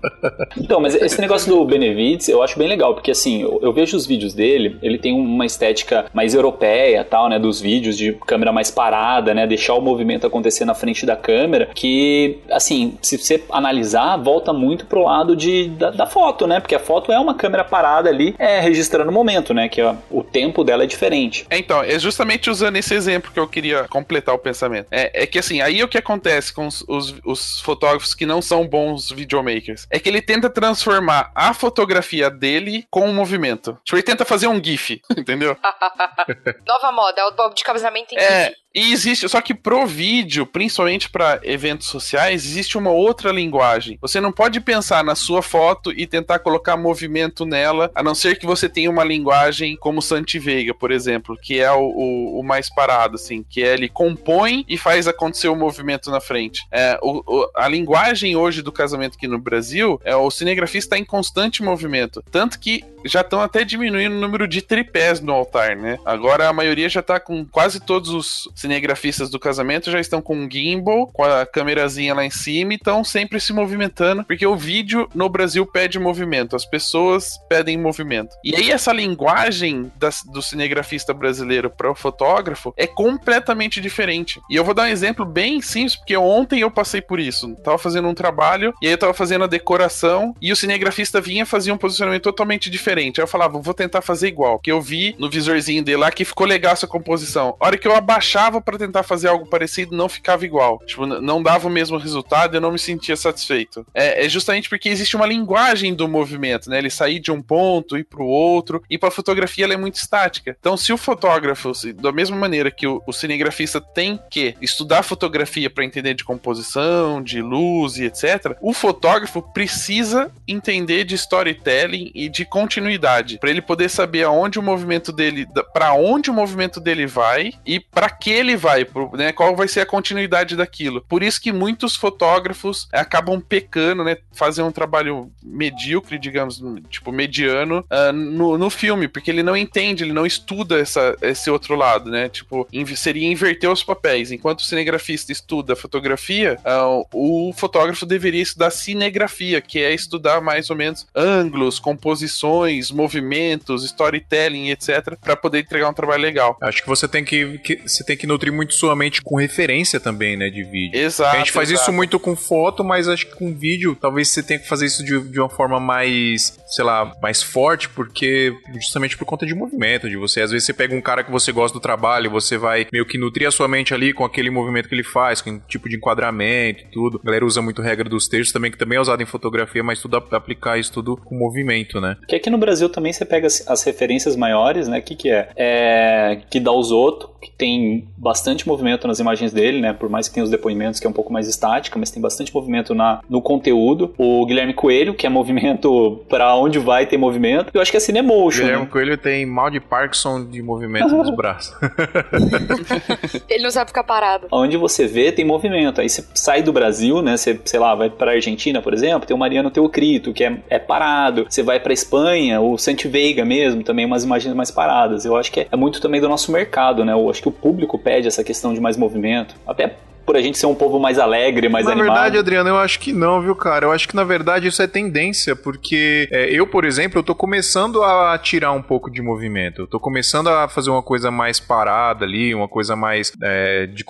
Então, 0.58 0.80
mas 0.80 0.96
esse 0.96 1.20
negócio 1.20 1.50
do 1.50 1.66
Benevides 1.66 2.28
eu 2.28 2.44
acho 2.44 2.58
bem 2.58 2.68
legal, 2.68 2.94
porque 2.94 3.12
assim, 3.12 3.42
eu, 3.42 3.60
eu 3.62 3.74
vejo 3.74 3.96
os 3.96 4.06
vídeos 4.06 4.34
dele, 4.34 4.78
ele 4.82 4.98
tem 4.98 5.14
uma 5.14 5.46
estética 5.46 6.06
mais 6.14 6.34
europeia 6.34 7.04
tal, 7.04 7.30
né? 7.30 7.40
Dos 7.40 7.62
vídeos 7.62 7.98
de 7.98 8.14
câmera 8.26 8.52
mais 8.52 8.70
parada, 8.70 9.34
né? 9.34 9.48
Deixar 9.48 9.74
o 9.74 9.82
movimento 9.82 10.28
acontecer 10.28 10.66
na 10.66 10.74
frente 10.74 11.06
da 11.06 11.16
câmera, 11.16 11.70
que, 11.74 12.40
assim, 12.50 12.98
se 13.02 13.18
você 13.18 13.44
analisar, 13.50 14.18
volta 14.18 14.52
muito 14.52 14.86
pro 14.86 15.04
lado 15.04 15.36
de, 15.36 15.70
da, 15.70 15.92
da 15.92 16.06
foto, 16.06 16.48
né? 16.48 16.60
Porque 16.60 16.76
a 16.76 16.80
foto 16.80 17.12
é 17.12 17.20
uma 17.20 17.36
câmera 17.36 17.64
parada 17.64 18.10
ali, 18.10 18.36
é 18.38 18.60
registrando 18.60 19.10
o 19.10 19.14
momento, 19.14 19.54
né? 19.54 19.70
Que 19.70 19.82
ó, 19.82 19.96
o 20.10 20.24
tempo 20.24 20.64
dela 20.64 20.84
é 20.84 20.88
diferente. 20.88 21.46
É, 21.50 21.58
então, 21.58 21.84
é 21.84 21.98
justamente 22.00 22.50
usando 22.50 22.76
esse 22.78 22.94
exemplo 22.94 23.32
que 23.32 23.40
eu 23.40 23.48
queria 23.48 23.86
completar 23.88 24.36
o 24.36 24.40
pensamento. 24.40 24.88
É, 24.92 25.24
é 25.24 25.26
que 25.26 25.40
assim, 25.40 25.62
aí 25.62 25.84
o 25.84 25.88
que 25.88 25.98
acontece 25.98 26.54
com 26.54 26.68
os, 26.68 26.84
os, 26.88 27.16
os 27.26 27.62
fotógrafos 27.62 27.77
que 28.16 28.26
não 28.26 28.42
são 28.42 28.68
bons 28.68 29.10
videomakers 29.12 29.88
é 29.90 30.00
que 30.00 30.10
ele 30.10 30.22
tenta 30.22 30.50
transformar 30.50 31.32
a 31.36 31.54
fotografia 31.54 32.30
dele 32.30 32.86
com 32.90 33.10
o 33.10 33.14
movimento. 33.14 33.78
Tipo, 33.84 33.96
ele 33.98 34.04
tenta 34.04 34.26
fazer 34.26 34.48
um 34.48 34.64
GIF, 34.64 35.02
entendeu? 35.18 35.58
Nova 36.68 36.92
moda, 36.92 37.22
álbum 37.22 37.54
de 37.54 37.64
casamento 37.64 38.14
em 38.14 38.18
É, 38.18 38.46
GIF. 38.46 38.58
E 38.78 38.94
existe, 38.94 39.28
só 39.28 39.42
que 39.42 39.54
pro 39.54 39.86
vídeo, 39.86 40.46
principalmente 40.46 41.10
pra 41.10 41.40
eventos 41.44 41.88
sociais, 41.88 42.46
existe 42.46 42.78
uma 42.78 42.92
outra 42.92 43.32
linguagem. 43.32 43.98
Você 44.02 44.22
não 44.22 44.32
pode 44.32 44.60
pensar 44.62 45.04
na 45.04 45.16
sua 45.16 45.42
foto 45.42 45.92
e 45.92 46.06
tentar 46.06 46.40
colocar 46.40 46.78
movimento 46.78 47.46
nela, 47.46 47.92
a 47.96 48.04
não 48.04 48.14
ser 48.16 48.38
que 48.38 48.46
você 48.46 48.70
tenha 48.70 48.90
uma 48.90 49.04
linguagem 49.04 49.76
como 49.78 50.02
Santi 50.02 50.38
Veiga, 50.40 50.74
por 50.74 50.92
exemplo, 50.92 51.38
que 51.42 51.60
é 51.60 51.72
o, 51.72 51.80
o- 51.82 52.40
o 52.40 52.44
mais 52.44 52.74
parado, 52.74 53.16
assim, 53.16 53.44
que 53.50 53.64
é 53.64 53.74
ele 53.74 53.90
compõe 53.90 54.64
e 54.68 54.78
faz 54.78 55.08
acontecer 55.08 55.48
o 55.48 55.56
movimento 55.56 56.12
na 56.12 56.20
frente. 56.22 56.62
É, 56.72 57.00
o- 57.02 57.50
a 57.56 57.68
linguagem 57.68 58.36
hoje 58.36 58.62
do 58.62 58.72
casamento 58.72 59.16
aqui 59.16 59.28
no 59.28 59.40
Brasil 59.40 60.00
é 60.04 60.16
o 60.16 60.30
cinegrafista 60.30 60.78
está 60.96 60.98
em 60.98 61.06
constante 61.06 61.64
movimento, 61.64 62.24
tanto 62.32 62.60
que 62.60 62.84
já 63.06 63.22
estão 63.22 63.42
até 63.42 63.64
diminuindo 63.64 64.16
o 64.16 64.20
número 64.20 64.48
de 64.48 64.62
tripés 64.62 65.20
no 65.22 65.32
altar, 65.34 65.76
né? 65.76 65.98
Agora 66.06 66.48
a 66.50 66.54
maioria 66.54 66.90
já 66.90 67.02
tá 67.02 67.20
com 67.20 67.46
quase 67.46 67.80
todos 67.80 68.10
os 68.10 68.50
cinegrafistas 68.68 69.30
do 69.30 69.40
casamento 69.40 69.90
já 69.90 70.00
estão 70.00 70.22
com 70.22 70.36
um 70.36 70.50
gimbal, 70.52 71.08
com 71.08 71.24
a 71.24 71.46
câmerazinha 71.46 72.14
lá 72.14 72.26
em 72.26 72.30
cima 72.30 72.74
e 72.74 72.76
estão 72.76 73.02
sempre 73.04 73.40
se 73.40 73.54
movimentando, 73.54 74.26
porque 74.26 74.46
o 74.46 74.58
vídeo 74.58 75.08
no 75.16 75.30
Brasil 75.30 75.66
pede 75.66 75.98
movimento, 75.98 76.56
as 76.56 76.66
pessoas 76.66 77.40
pedem 77.50 77.78
movimento. 77.78 78.36
E 78.44 78.54
aí 78.56 78.70
essa 78.70 78.92
linguagem 78.92 79.90
das- 79.96 80.22
do 80.24 80.42
cinegrafista 80.42 81.14
brasileiro 81.14 81.70
para 81.70 81.90
o 81.90 81.96
fotógrafo 81.96 82.74
é 82.76 82.86
completamente 82.86 83.80
diferente. 83.80 84.40
E 84.50 84.56
eu 84.56 84.66
vou 84.66 84.74
dar 84.74 84.84
um 84.84 84.88
exemplo 84.88 85.24
bem 85.26 85.62
simples, 85.62 85.96
porque 85.96 86.18
ontem 86.18 86.60
eu 86.60 86.70
passei 86.70 87.00
por 87.02 87.20
isso. 87.20 87.56
Tava 87.64 87.78
fazendo 87.78 88.08
um 88.10 88.14
trabalho 88.14 88.74
e 88.82 88.88
aí 88.88 88.94
eu 88.94 88.98
tava 88.98 89.14
fazendo 89.14 89.46
a 89.46 89.48
decoração 89.48 90.36
e 90.42 90.52
o 90.52 90.56
cinegrafista 90.56 91.22
vinha 91.22 91.46
fazia 91.46 91.74
um 91.74 91.78
posicionamento 91.78 92.24
totalmente 92.24 92.70
diferente. 92.70 93.22
Aí 93.22 93.24
eu 93.24 93.28
falava, 93.28 93.60
vou 93.60 93.74
tentar 93.74 94.02
fazer 94.02 94.28
igual, 94.28 94.60
que 94.60 94.72
eu 94.72 94.82
vi 94.82 95.16
no 95.18 95.30
visorzinho 95.30 95.84
dele 95.84 95.98
lá 95.98 96.12
que 96.12 96.26
ficou 96.26 96.46
legal 96.46 96.74
essa 96.74 96.88
composição. 96.88 97.56
A 97.60 97.68
hora 97.68 97.78
que 97.78 97.88
eu 97.88 97.96
abaixava 97.96 98.57
para 98.62 98.78
tentar 98.78 99.04
fazer 99.04 99.28
algo 99.28 99.46
parecido, 99.48 99.96
não 99.96 100.10
ficava 100.10 100.46
igual. 100.46 100.80
Tipo, 100.86 101.06
não 101.06 101.42
dava 101.42 101.68
o 101.68 101.72
mesmo 101.72 101.98
resultado, 101.98 102.56
eu 102.56 102.62
não 102.62 102.72
me 102.72 102.80
sentia 102.80 103.16
satisfeito. 103.16 103.86
É, 103.94 104.26
é 104.26 104.30
justamente 104.30 104.70
porque 104.70 104.90
existe 104.90 105.16
uma 105.16 105.26
linguagem 105.26 105.94
do 105.94 106.08
movimento, 106.08 106.70
né? 106.70 106.78
Ele 106.78 106.90
sair 106.90 107.20
de 107.20 107.32
um 107.32 107.42
ponto 107.42 107.98
e 107.98 108.04
pro 108.04 108.26
outro, 108.26 108.82
e 108.90 108.98
para 108.98 109.12
fotografia 109.12 109.66
ela 109.66 109.74
é 109.74 109.78
muito 109.78 109.96
estática. 109.96 110.56
Então, 110.60 110.76
se 110.78 110.92
o 110.94 110.98
fotógrafo, 110.98 111.74
se- 111.74 111.94
da 111.94 112.12
mesma 112.12 112.38
maneira 112.38 112.72
que 112.72 112.88
o, 112.88 113.02
o 113.08 113.14
cinegrafista 113.14 113.80
tem 113.82 114.20
que 114.30 114.56
estudar 114.62 115.04
fotografia 115.04 115.70
para 115.70 115.86
entender 115.86 116.14
de 116.14 116.24
composição, 116.24 117.22
de 117.22 117.42
luz 117.42 117.98
e 117.98 118.06
etc, 118.06 118.56
o 118.62 118.74
fotógrafo 118.74 119.42
precisa 119.42 120.32
entender 120.48 121.04
de 121.04 121.16
storytelling 121.16 122.12
e 122.14 122.30
de 122.30 122.46
continuidade, 122.46 123.38
para 123.40 123.50
ele 123.50 123.62
poder 123.62 123.90
saber 123.90 124.24
aonde 124.24 124.60
o 124.60 124.64
movimento 124.64 125.12
dele, 125.12 125.48
para 125.74 125.94
onde 125.94 126.30
o 126.30 126.34
movimento 126.34 126.80
dele 126.80 127.06
vai 127.06 127.52
e 127.66 127.80
para 127.80 128.10
que 128.10 128.30
ele 128.30 128.47
vai, 128.56 128.86
pro- 128.86 129.12
né? 129.16 129.32
Qual 129.32 129.56
vai 129.56 129.68
ser 129.68 129.82
a 129.82 129.86
continuidade 129.86 130.56
daquilo. 130.56 131.02
Por 131.02 131.24
isso 131.24 131.42
que 131.42 131.52
muitos 131.52 131.96
fotógrafos 131.96 132.88
acabam 132.92 133.40
pecando, 133.42 134.04
né? 134.04 134.18
Fazem 134.34 134.64
um 134.64 134.72
trabalho 134.72 135.32
medíocre, 135.44 136.18
digamos, 136.20 136.62
tipo 136.90 137.12
mediano 137.12 137.84
ah, 137.90 138.12
no, 138.12 138.58
no 138.58 138.70
filme, 138.70 139.08
porque 139.08 139.32
ele 139.32 139.44
não 139.44 139.56
entende, 139.58 140.04
ele 140.04 140.14
não 140.14 140.26
estuda 140.26 140.80
essa, 140.80 141.16
esse 141.22 141.50
outro 141.50 141.76
lado, 141.76 142.10
né? 142.10 142.30
Tipo, 142.30 142.68
seria 142.96 143.28
inverter 143.32 143.70
os 143.70 143.84
papéis. 143.84 144.32
Enquanto 144.32 144.60
o 144.60 144.66
cinegrafista 144.66 145.32
estuda 145.32 145.76
fotografia, 145.76 146.60
ah, 146.64 147.02
o 147.14 147.54
fotógrafo 147.56 148.06
deveria 148.06 148.42
estudar 148.42 148.72
cinegrafia, 148.72 149.62
que 149.62 149.80
é 149.80 149.94
estudar 149.94 150.42
mais 150.42 150.70
ou 150.70 150.76
menos 150.76 151.08
ângulos, 151.16 151.80
composições, 151.80 152.92
movimentos, 152.92 153.84
storytelling, 153.84 154.70
etc, 154.70 155.16
para 155.20 155.36
poder 155.36 155.60
entregar 155.60 155.90
um 155.90 155.94
trabalho 155.94 156.22
legal. 156.22 156.58
Acho 156.62 156.82
que 156.82 156.88
você 156.90 157.08
tem 157.08 157.24
que, 157.24 157.58
que- 157.60 157.82
você 157.88 158.04
tem 158.04 158.18
que 158.18 158.27
que 158.28 158.34
nutrir 158.34 158.54
muito 158.54 158.74
sua 158.74 158.96
mente 158.96 159.22
com 159.22 159.38
referência 159.38 160.00
também, 160.00 160.36
né, 160.36 160.50
de 160.50 160.64
vídeo. 160.64 161.00
Exato. 161.00 161.36
a 161.36 161.40
gente 161.40 161.52
faz 161.52 161.72
exato. 161.72 161.84
isso 161.84 161.94
muito 161.94 162.20
com 162.20 162.36
foto, 162.36 162.84
mas 162.84 163.08
acho 163.08 163.28
que 163.28 163.36
com 163.36 163.54
vídeo, 163.54 163.98
talvez 164.00 164.28
você 164.30 164.44
tenha 164.44 164.60
que 164.60 164.68
fazer 164.68 164.86
isso 164.86 165.04
de, 165.04 165.20
de 165.30 165.40
uma 165.40 165.50
forma 165.50 165.80
mais, 165.80 166.60
sei 166.68 166.84
lá, 166.84 167.14
mais 167.22 167.42
forte, 167.42 167.88
porque 167.90 168.54
justamente 168.74 169.18
por 169.18 169.26
conta 169.26 169.46
de 169.46 169.56
movimento, 169.56 170.10
de 170.10 170.18
você. 170.18 170.42
Às 170.42 170.52
vezes 170.52 170.66
você 170.66 170.74
pega 170.74 170.94
um 170.94 171.02
cara 171.02 171.24
que 171.24 171.32
você 171.32 171.52
gosta 171.52 171.78
do 171.78 171.82
trabalho, 171.82 172.30
você 172.30 172.58
vai 172.58 172.88
meio 172.92 173.06
que 173.06 173.18
nutrir 173.18 173.48
a 173.48 173.52
sua 173.52 173.68
mente 173.68 173.94
ali 173.94 174.14
com 174.14 174.26
aquele 174.26 174.50
movimento 174.50 174.90
que 174.90 174.96
ele 174.96 175.04
faz, 175.04 175.42
com 175.42 175.60
tipo 175.60 175.88
de 175.88 175.96
enquadramento 175.96 176.84
e 176.84 176.88
tudo. 176.92 177.20
A 177.24 177.26
galera 177.26 177.46
usa 177.46 177.62
muito 177.62 177.82
regra 177.82 178.10
dos 178.10 178.28
textos 178.28 178.52
também, 178.52 178.72
que 178.72 178.78
também 178.78 178.98
é 178.98 179.02
usado 179.02 179.24
em 179.24 179.26
fotografia, 179.26 179.84
mas 179.84 180.02
tudo 180.02 180.18
aplicar 180.18 180.78
isso 180.78 180.92
tudo 180.92 181.16
com 181.16 181.36
movimento, 181.36 182.02
né? 182.02 182.16
Porque 182.20 182.36
aqui 182.36 182.50
no 182.50 182.58
Brasil 182.58 182.90
também 182.90 183.14
você 183.14 183.26
pega 183.26 183.48
as, 183.48 183.68
as 183.68 183.84
referências 183.84 184.36
maiores, 184.36 184.88
né? 184.88 185.00
O 185.00 185.04
que, 185.04 185.16
que 185.16 185.30
é? 185.30 185.50
É 185.56 186.42
que 186.50 186.60
dá 186.60 186.72
os 186.72 186.92
outros, 186.92 187.30
que 187.42 187.52
tem 187.52 188.08
bastante 188.18 188.68
movimento 188.68 189.08
nas 189.08 189.20
imagens 189.20 189.54
dele, 189.54 189.80
né? 189.80 189.94
Por 189.94 190.10
mais 190.10 190.28
que 190.28 190.34
tenha 190.34 190.44
os 190.44 190.50
depoimentos, 190.50 191.00
que 191.00 191.06
é 191.06 191.10
um 191.10 191.14
pouco 191.14 191.32
mais 191.32 191.48
estática, 191.48 191.98
mas 192.00 192.10
tem 192.10 192.22
bastante 192.22 192.54
movimento 192.54 192.96
na, 192.96 193.22
no 193.30 193.42
conteúdo. 193.42 194.14
O 194.18 194.46
Guilherme 194.46 194.74
Coelho, 194.74 195.14
que 195.14 195.28
é 195.28 195.30
movimento 195.30 196.22
pra 196.28 196.56
onde 196.56 196.80
vai 196.80 197.06
ter 197.06 197.18
movimento. 197.18 197.72
Eu 197.74 197.82
acho 197.82 197.92
que 197.92 197.98
é 197.98 198.00
Cinemotion. 198.00 198.62
Guilherme 198.62 198.86
Né? 198.86 198.90
Coelho 198.92 199.18
tem 199.18 199.46
mal 199.46 199.70
de 199.70 199.80
Parkinson 199.80 200.46
de 200.46 200.62
movimento 200.62 201.16
nos 201.16 201.30
braços. 201.36 201.76
Ele 203.50 203.64
não 203.64 203.72
sabe 203.72 203.90
ficar 203.90 204.04
parado. 204.04 204.48
Onde 204.52 204.78
você 204.78 205.06
vê, 205.06 205.32
tem 205.32 205.46
movimento. 205.46 206.02
Aí 206.02 206.10
você 206.10 206.26
sai 206.34 206.64
do 206.64 206.74
Brasil, 206.74 207.22
né? 207.22 207.38
Você, 207.38 207.60
sei 207.66 207.80
lá, 207.80 207.94
vai 207.94 208.10
pra 208.10 208.32
Argentina, 208.32 208.82
por 208.82 208.94
exemplo, 208.94 209.28
tem 209.28 209.36
o 209.36 209.40
Mariano 209.40 209.70
Teocrito, 209.70 210.34
que 210.34 210.44
é, 210.44 210.58
é 210.70 210.80
parado. 210.80 211.46
Você 211.50 211.62
vai 211.62 211.80
pra 211.80 211.94
Espanha, 211.94 212.60
o 212.60 212.78
Santi 212.78 213.08
Veiga 213.08 213.46
mesmo, 213.46 213.84
também 213.84 214.06
umas 214.06 214.24
imagens 214.24 214.54
mais 214.54 214.72
paradas. 214.72 215.26
Eu 215.26 215.36
acho 215.36 215.52
que 215.52 215.62
é, 215.62 215.68
é 215.72 215.76
muito 215.76 216.02
também 216.02 216.20
do 216.20 216.28
nosso 216.28 216.52
mercado, 216.52 217.06
né? 217.06 217.14
Eu 217.14 217.30
acho 217.30 217.42
que 217.42 217.48
o 217.48 217.52
público 217.52 217.98
pede 218.08 218.26
essa 218.26 218.42
questão 218.42 218.74
de 218.74 218.80
mais 218.80 218.96
movimento. 218.96 219.54
Até 219.68 219.98
por 220.28 220.36
a 220.36 220.42
gente 220.42 220.58
ser 220.58 220.66
um 220.66 220.76
povo 220.76 221.00
mais 221.00 221.18
alegre, 221.18 221.70
mais 221.70 221.86
na 221.86 221.94
animado. 221.94 222.14
verdade, 222.14 222.38
Adriano, 222.38 222.70
eu 222.70 222.78
acho 222.78 223.00
que 223.00 223.14
não, 223.14 223.42
viu, 223.42 223.56
cara? 223.56 223.86
Eu 223.86 223.92
acho 223.94 224.08
que 224.10 224.16
na 224.16 224.26
verdade 224.26 224.68
isso 224.68 224.82
é 224.82 224.86
tendência, 224.88 225.56
porque 225.56 226.28
é, 226.30 226.50
eu, 226.52 226.68
por 226.68 226.84
exemplo, 226.84 227.18
eu 227.20 227.24
tô 227.24 227.34
começando 227.34 228.04
a 228.04 228.38
tirar 228.38 228.74
um 228.74 228.82
pouco 228.82 229.10
de 229.10 229.22
movimento. 229.22 229.84
Eu 229.84 229.88
tô 229.88 230.02
começando 230.02 230.50
a 230.50 230.68
fazer 230.68 230.90
uma 230.90 231.02
coisa 231.02 231.32
mais 231.32 231.62
parada 231.62 232.26
ali, 232.26 232.54
uma 232.54 232.68
coisa 232.68 232.94
mais 232.94 233.32
é, 233.42 233.86
de 233.88 234.04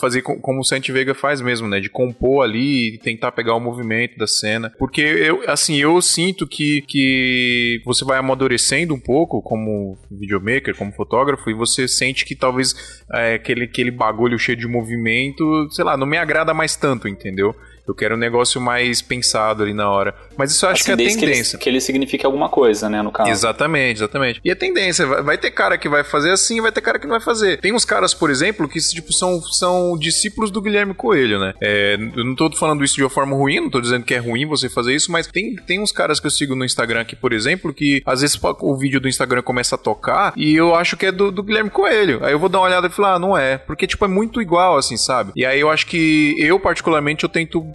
fazer 0.00 0.22
com- 0.22 0.40
como 0.40 0.60
o 0.60 0.64
Santi 0.64 0.90
Veiga 0.90 1.14
faz 1.14 1.40
mesmo, 1.40 1.68
né? 1.68 1.78
De 1.78 1.88
compor 1.88 2.42
ali 2.44 2.94
e 2.94 2.98
tentar 2.98 3.30
pegar 3.30 3.54
o 3.54 3.60
movimento 3.60 4.18
da 4.18 4.26
cena. 4.26 4.72
Porque 4.80 5.00
eu, 5.00 5.44
assim, 5.46 5.76
eu 5.76 6.02
sinto 6.02 6.44
que, 6.44 6.82
que 6.88 7.80
você 7.84 8.04
vai 8.04 8.18
amadurecendo 8.18 8.92
um 8.94 9.00
pouco 9.00 9.40
como 9.40 9.96
videomaker, 10.10 10.74
como 10.76 10.90
fotógrafo, 10.92 11.48
e 11.48 11.54
você 11.54 11.86
sente 11.86 12.24
que 12.24 12.34
talvez 12.34 12.74
é, 13.12 13.34
aquele, 13.34 13.64
aquele 13.64 13.92
bagulho 13.92 14.36
cheio 14.40 14.58
de 14.58 14.66
movimento, 14.66 15.51
sei 15.70 15.84
lá, 15.84 15.96
não 15.96 16.06
me 16.06 16.18
agrada 16.18 16.52
mais 16.54 16.76
tanto, 16.76 17.08
entendeu? 17.08 17.54
Eu 17.86 17.94
quero 17.94 18.14
um 18.14 18.18
negócio 18.18 18.60
mais 18.60 19.02
pensado 19.02 19.62
ali 19.62 19.74
na 19.74 19.90
hora. 19.90 20.14
Mas 20.36 20.52
isso 20.52 20.64
eu 20.64 20.70
acho 20.70 20.82
Assim, 20.82 20.84
que 20.86 20.92
é 20.92 20.96
desde 20.96 21.18
que 21.18 21.24
ele- 21.24 21.32
tendência. 21.32 21.58
Que 21.58 21.68
ele, 21.68 21.80
signifique 21.80 22.24
alguma 22.24 22.48
coisa, 22.48 22.88
né, 22.88 23.02
no 23.02 23.10
caso. 23.10 23.28
Exatamente, 23.30 23.98
exatamente. 23.98 24.40
E 24.44 24.50
é 24.50 24.54
tendência, 24.54 25.04
vai, 25.06 25.22
vai 25.22 25.38
ter 25.38 25.50
cara 25.50 25.76
que 25.76 25.88
vai 25.88 26.04
fazer 26.04 26.30
assim, 26.30 26.60
vai 26.60 26.70
ter 26.70 26.80
cara 26.80 26.98
que 26.98 27.06
não 27.06 27.12
vai 27.16 27.20
fazer. 27.20 27.60
Tem 27.60 27.72
uns 27.72 27.84
caras, 27.84 28.14
por 28.14 28.30
exemplo, 28.30 28.68
que 28.68 28.78
tipo, 28.80 29.12
são, 29.12 29.40
são 29.42 29.96
discípulos 29.98 30.50
do 30.50 30.60
Guilherme 30.60 30.94
Coelho, 30.94 31.38
né? 31.40 31.54
É, 31.60 31.94
eu 32.16 32.24
não 32.24 32.34
tô 32.36 32.50
falando 32.52 32.84
isso 32.84 32.94
de 32.94 33.02
uma 33.02 33.10
forma 33.10 33.34
ruim, 33.36 33.60
não 33.60 33.70
tô 33.70 33.80
dizendo 33.80 34.04
que 34.04 34.14
é 34.14 34.18
ruim 34.18 34.46
você 34.46 34.68
fazer 34.68 34.94
isso, 34.94 35.10
mas 35.10 35.26
tem, 35.26 35.56
tem 35.56 35.80
uns 35.80 35.90
caras 35.92 36.20
que 36.20 36.26
eu 36.26 36.30
sigo 36.30 36.54
no 36.54 36.64
Instagram 36.64 37.00
aqui, 37.00 37.16
por 37.16 37.32
exemplo, 37.32 37.74
que 37.74 38.00
às 38.06 38.20
vezes 38.20 38.38
o 38.60 38.76
vídeo 38.76 39.00
do 39.00 39.08
Instagram 39.08 39.42
começa 39.42 39.74
a 39.74 39.78
tocar 39.78 40.32
e 40.36 40.54
eu 40.54 40.74
acho 40.74 40.96
que 40.96 41.06
é 41.06 41.12
do, 41.12 41.30
do 41.32 41.42
Guilherme 41.42 41.70
Coelho. 41.70 42.24
Aí 42.24 42.32
eu 42.32 42.38
vou 42.38 42.48
dar 42.48 42.58
uma 42.60 42.66
olhada 42.66 42.86
e 42.86 42.90
falar, 42.90 43.14
ah, 43.14 43.18
não 43.18 43.36
é. 43.36 43.58
Porque, 43.58 43.86
tipo, 43.86 44.04
é 44.04 44.08
muito 44.08 44.40
igual, 44.40 44.76
assim, 44.76 44.96
sabe? 44.96 45.32
E 45.34 45.44
aí 45.44 45.58
eu 45.58 45.68
acho 45.70 45.86
que 45.86 46.34
eu, 46.38 46.58
particularmente, 46.60 47.24
eu 47.24 47.28
tento 47.28 47.71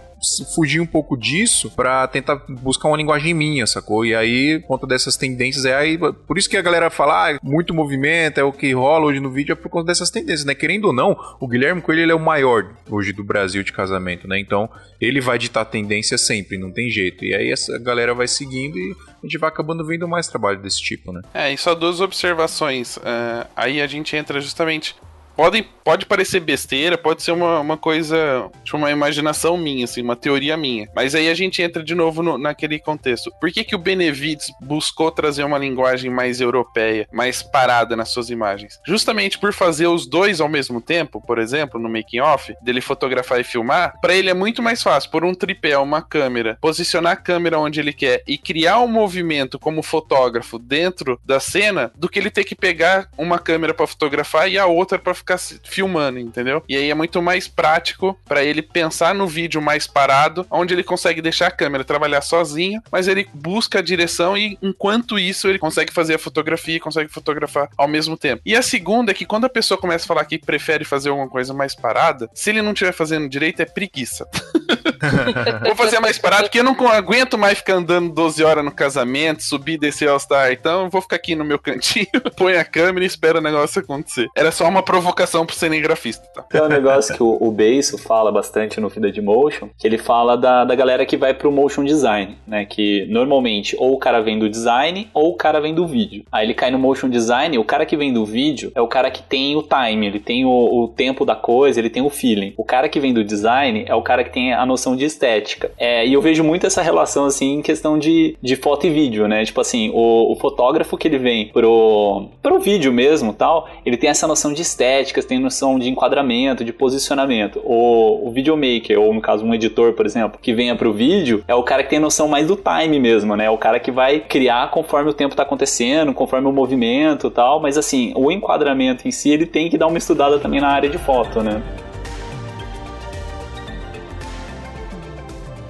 fugir 0.54 0.80
um 0.80 0.86
pouco 0.86 1.16
disso 1.16 1.70
pra 1.70 2.06
tentar 2.06 2.42
buscar 2.48 2.88
uma 2.88 2.96
linguagem 2.96 3.32
minha, 3.34 3.66
sacou? 3.66 4.04
E 4.04 4.14
aí, 4.14 4.58
por 4.60 4.68
conta 4.68 4.86
dessas 4.86 5.16
tendências, 5.16 5.64
é 5.64 5.74
aí. 5.74 5.98
Por 5.98 6.36
isso 6.38 6.48
que 6.48 6.56
a 6.56 6.62
galera 6.62 6.90
fala, 6.90 7.30
ah, 7.30 7.38
muito 7.42 7.74
movimento, 7.74 8.38
é 8.38 8.42
o 8.42 8.52
que 8.52 8.72
rola 8.72 9.06
hoje 9.06 9.20
no 9.20 9.30
vídeo, 9.30 9.52
é 9.52 9.56
por 9.56 9.68
conta 9.68 9.86
dessas 9.86 10.10
tendências, 10.10 10.44
né? 10.44 10.54
Querendo 10.54 10.86
ou 10.86 10.92
não, 10.92 11.16
o 11.40 11.46
Guilherme 11.46 11.80
Coelho 11.80 12.02
ele 12.02 12.12
é 12.12 12.14
o 12.14 12.20
maior 12.20 12.74
hoje 12.90 13.12
do 13.12 13.22
Brasil 13.22 13.62
de 13.62 13.72
casamento, 13.72 14.26
né? 14.26 14.38
Então, 14.38 14.68
ele 15.00 15.20
vai 15.20 15.38
ditar 15.38 15.64
tendência 15.64 16.18
sempre, 16.18 16.58
não 16.58 16.70
tem 16.70 16.90
jeito. 16.90 17.24
E 17.24 17.34
aí 17.34 17.52
essa 17.52 17.78
galera 17.78 18.14
vai 18.14 18.26
seguindo 18.26 18.76
e 18.76 18.96
a 19.22 19.26
gente 19.26 19.38
vai 19.38 19.48
acabando 19.48 19.84
vendo 19.84 20.08
mais 20.08 20.26
trabalho 20.26 20.60
desse 20.60 20.82
tipo, 20.82 21.12
né? 21.12 21.22
É, 21.32 21.52
e 21.52 21.56
só 21.56 21.74
duas 21.74 22.00
observações. 22.00 22.98
É, 22.98 23.46
aí 23.54 23.80
a 23.80 23.86
gente 23.86 24.16
entra 24.16 24.40
justamente. 24.40 24.96
Podem, 25.38 25.64
pode 25.84 26.04
parecer 26.04 26.40
besteira, 26.40 26.98
pode 26.98 27.22
ser 27.22 27.30
uma, 27.30 27.60
uma 27.60 27.76
coisa, 27.76 28.50
tipo, 28.64 28.76
uma 28.76 28.90
imaginação 28.90 29.56
minha, 29.56 29.84
assim, 29.84 30.02
uma 30.02 30.16
teoria 30.16 30.56
minha. 30.56 30.88
Mas 30.96 31.14
aí 31.14 31.30
a 31.30 31.34
gente 31.34 31.62
entra 31.62 31.80
de 31.80 31.94
novo 31.94 32.24
no- 32.24 32.36
naquele 32.36 32.80
contexto. 32.80 33.30
Por 33.40 33.52
que, 33.52 33.62
que 33.62 33.76
o 33.76 33.78
Benevides 33.78 34.48
buscou 34.60 35.12
trazer 35.12 35.44
uma 35.44 35.56
linguagem 35.56 36.10
mais 36.10 36.40
europeia, 36.40 37.06
mais 37.12 37.40
parada 37.40 37.94
nas 37.94 38.08
suas 38.08 38.30
imagens? 38.30 38.80
Justamente 38.84 39.38
por 39.38 39.52
fazer 39.52 39.86
os 39.86 40.08
dois 40.10 40.40
ao 40.40 40.48
mesmo 40.48 40.80
tempo, 40.80 41.22
por 41.24 41.38
exemplo, 41.38 41.78
no 41.78 41.88
making 41.88 42.18
off, 42.18 42.52
dele 42.60 42.80
fotografar 42.80 43.38
e 43.38 43.44
filmar, 43.44 43.94
para 44.00 44.14
ele 44.14 44.30
é 44.30 44.34
muito 44.34 44.60
mais 44.60 44.82
fácil 44.82 45.08
por 45.08 45.24
um 45.24 45.32
tripé, 45.32 45.78
uma 45.78 46.02
câmera, 46.02 46.58
posicionar 46.60 47.12
a 47.12 47.16
câmera 47.16 47.60
onde 47.60 47.78
ele 47.78 47.92
quer 47.92 48.24
e 48.26 48.36
criar 48.36 48.80
um 48.80 48.88
movimento 48.88 49.56
como 49.56 49.84
fotógrafo 49.84 50.58
dentro 50.58 51.20
da 51.24 51.38
cena, 51.38 51.92
do 51.94 52.08
que 52.08 52.18
ele 52.18 52.28
ter 52.28 52.42
que 52.42 52.56
pegar 52.56 53.08
uma 53.16 53.38
câmera 53.38 53.72
para 53.72 53.86
fotografar 53.86 54.50
e 54.50 54.58
a 54.58 54.66
outra 54.66 54.98
para 54.98 55.14
ficar 55.28 55.38
filmando, 55.64 56.18
entendeu? 56.18 56.62
E 56.68 56.76
aí 56.76 56.90
é 56.90 56.94
muito 56.94 57.20
mais 57.20 57.46
prático 57.46 58.18
para 58.24 58.42
ele 58.42 58.62
pensar 58.62 59.14
no 59.14 59.26
vídeo 59.26 59.60
mais 59.60 59.86
parado, 59.86 60.46
onde 60.50 60.72
ele 60.72 60.82
consegue 60.82 61.20
deixar 61.20 61.48
a 61.48 61.50
câmera 61.50 61.84
trabalhar 61.84 62.22
sozinha, 62.22 62.82
mas 62.90 63.08
ele 63.08 63.28
busca 63.34 63.80
a 63.80 63.82
direção 63.82 64.36
e 64.36 64.58
enquanto 64.62 65.18
isso 65.18 65.48
ele 65.48 65.58
consegue 65.58 65.92
fazer 65.92 66.14
a 66.14 66.18
fotografia 66.18 66.76
e 66.76 66.80
consegue 66.80 67.10
fotografar 67.10 67.68
ao 67.76 67.88
mesmo 67.88 68.16
tempo. 68.16 68.42
E 68.46 68.56
a 68.56 68.62
segunda 68.62 69.10
é 69.10 69.14
que 69.14 69.26
quando 69.26 69.44
a 69.44 69.50
pessoa 69.50 69.78
começa 69.78 70.04
a 70.04 70.08
falar 70.08 70.24
que 70.24 70.38
prefere 70.38 70.84
fazer 70.84 71.10
alguma 71.10 71.28
coisa 71.28 71.52
mais 71.52 71.74
parada, 71.74 72.30
se 72.32 72.50
ele 72.50 72.62
não 72.62 72.72
estiver 72.72 72.92
fazendo 72.92 73.28
direito 73.28 73.60
é 73.60 73.64
preguiça. 73.64 74.26
Vou 75.64 75.76
fazer 75.76 76.00
mais 76.00 76.18
parado, 76.18 76.44
porque 76.44 76.58
eu 76.60 76.64
não 76.64 76.76
aguento 76.88 77.36
mais 77.38 77.58
ficar 77.58 77.74
andando 77.74 78.12
12 78.12 78.42
horas 78.42 78.64
no 78.64 78.70
casamento, 78.70 79.42
subir 79.42 79.74
e 79.74 79.78
descer 79.78 80.08
ao 80.08 80.18
star. 80.18 80.52
Então 80.52 80.84
eu 80.84 80.90
vou 80.90 81.00
ficar 81.00 81.16
aqui 81.16 81.34
no 81.34 81.44
meu 81.44 81.58
cantinho, 81.58 82.06
põe 82.36 82.56
a 82.56 82.64
câmera 82.64 83.04
e 83.04 83.06
espera 83.06 83.38
o 83.38 83.42
negócio 83.42 83.80
acontecer. 83.80 84.28
Era 84.36 84.50
só 84.50 84.68
uma 84.68 84.82
provocação 84.82 85.17
pro 85.26 85.54
cinegrafista, 85.54 86.26
tá? 86.34 86.42
Tem 86.42 86.62
um 86.62 86.68
negócio 86.68 87.14
que 87.14 87.22
o, 87.22 87.38
o 87.40 87.50
Beiso 87.50 87.98
fala 87.98 88.30
bastante 88.30 88.80
no 88.80 88.88
Vida 88.88 89.10
de 89.10 89.20
Motion, 89.20 89.68
que 89.78 89.86
ele 89.86 89.98
fala 89.98 90.36
da, 90.36 90.64
da 90.64 90.74
galera 90.74 91.04
que 91.04 91.16
vai 91.16 91.34
pro 91.34 91.50
motion 91.50 91.84
design, 91.84 92.36
né? 92.46 92.64
Que 92.64 93.06
normalmente 93.08 93.76
ou 93.78 93.94
o 93.94 93.98
cara 93.98 94.20
vem 94.20 94.38
do 94.38 94.48
design 94.48 95.08
ou 95.12 95.30
o 95.30 95.36
cara 95.36 95.60
vem 95.60 95.74
do 95.74 95.86
vídeo. 95.86 96.24
Aí 96.30 96.46
ele 96.46 96.54
cai 96.54 96.70
no 96.70 96.78
motion 96.78 97.08
design, 97.08 97.58
o 97.58 97.64
cara 97.64 97.84
que 97.84 97.96
vem 97.96 98.12
do 98.12 98.24
vídeo 98.24 98.72
é 98.74 98.80
o 98.80 98.88
cara 98.88 99.10
que 99.10 99.22
tem 99.22 99.56
o 99.56 99.62
time, 99.62 100.06
ele 100.06 100.20
tem 100.20 100.44
o, 100.44 100.50
o 100.50 100.88
tempo 100.88 101.24
da 101.24 101.34
coisa, 101.34 101.78
ele 101.78 101.90
tem 101.90 102.02
o 102.02 102.10
feeling. 102.10 102.54
O 102.56 102.64
cara 102.64 102.88
que 102.88 103.00
vem 103.00 103.12
do 103.12 103.24
design 103.24 103.84
é 103.86 103.94
o 103.94 104.02
cara 104.02 104.24
que 104.24 104.30
tem 104.30 104.52
a 104.52 104.64
noção 104.64 104.96
de 104.96 105.04
estética. 105.04 105.70
É, 105.78 106.06
e 106.06 106.12
eu 106.12 106.20
vejo 106.20 106.44
muito 106.44 106.66
essa 106.66 106.82
relação, 106.82 107.24
assim, 107.24 107.54
em 107.54 107.62
questão 107.62 107.98
de, 107.98 108.36
de 108.42 108.56
foto 108.56 108.86
e 108.86 108.90
vídeo, 108.90 109.26
né? 109.28 109.44
Tipo 109.44 109.60
assim, 109.60 109.90
o, 109.94 110.32
o 110.32 110.36
fotógrafo 110.36 110.96
que 110.96 111.08
ele 111.08 111.18
vem 111.18 111.48
pro, 111.48 112.28
pro 112.42 112.58
vídeo 112.58 112.92
mesmo 112.92 113.32
tal, 113.32 113.68
ele 113.84 113.96
tem 113.96 114.10
essa 114.10 114.26
noção 114.26 114.52
de 114.52 114.62
estética, 114.62 114.97
tem 115.26 115.38
noção 115.38 115.78
de 115.78 115.88
enquadramento, 115.88 116.64
de 116.64 116.72
posicionamento. 116.72 117.60
O, 117.64 118.28
o 118.28 118.30
videomaker, 118.30 119.00
ou 119.00 119.12
no 119.12 119.20
caso 119.20 119.44
um 119.44 119.54
editor, 119.54 119.92
por 119.92 120.06
exemplo, 120.06 120.38
que 120.40 120.52
venha 120.52 120.76
pro 120.76 120.92
vídeo, 120.92 121.44
é 121.46 121.54
o 121.54 121.62
cara 121.62 121.82
que 121.82 121.90
tem 121.90 121.98
noção 121.98 122.28
mais 122.28 122.46
do 122.46 122.56
time 122.56 122.98
mesmo, 122.98 123.36
né? 123.36 123.46
É 123.46 123.50
o 123.50 123.58
cara 123.58 123.80
que 123.80 123.90
vai 123.90 124.20
criar 124.20 124.70
conforme 124.70 125.10
o 125.10 125.14
tempo 125.14 125.34
tá 125.34 125.42
acontecendo, 125.42 126.12
conforme 126.12 126.48
o 126.48 126.52
movimento 126.52 127.30
tal, 127.30 127.60
mas 127.60 127.78
assim, 127.78 128.12
o 128.14 128.30
enquadramento 128.30 129.06
em 129.06 129.10
si, 129.10 129.30
ele 129.30 129.46
tem 129.46 129.68
que 129.68 129.78
dar 129.78 129.86
uma 129.86 129.98
estudada 129.98 130.38
também 130.38 130.60
na 130.60 130.68
área 130.68 130.88
de 130.88 130.98
foto, 130.98 131.42
né? 131.42 131.62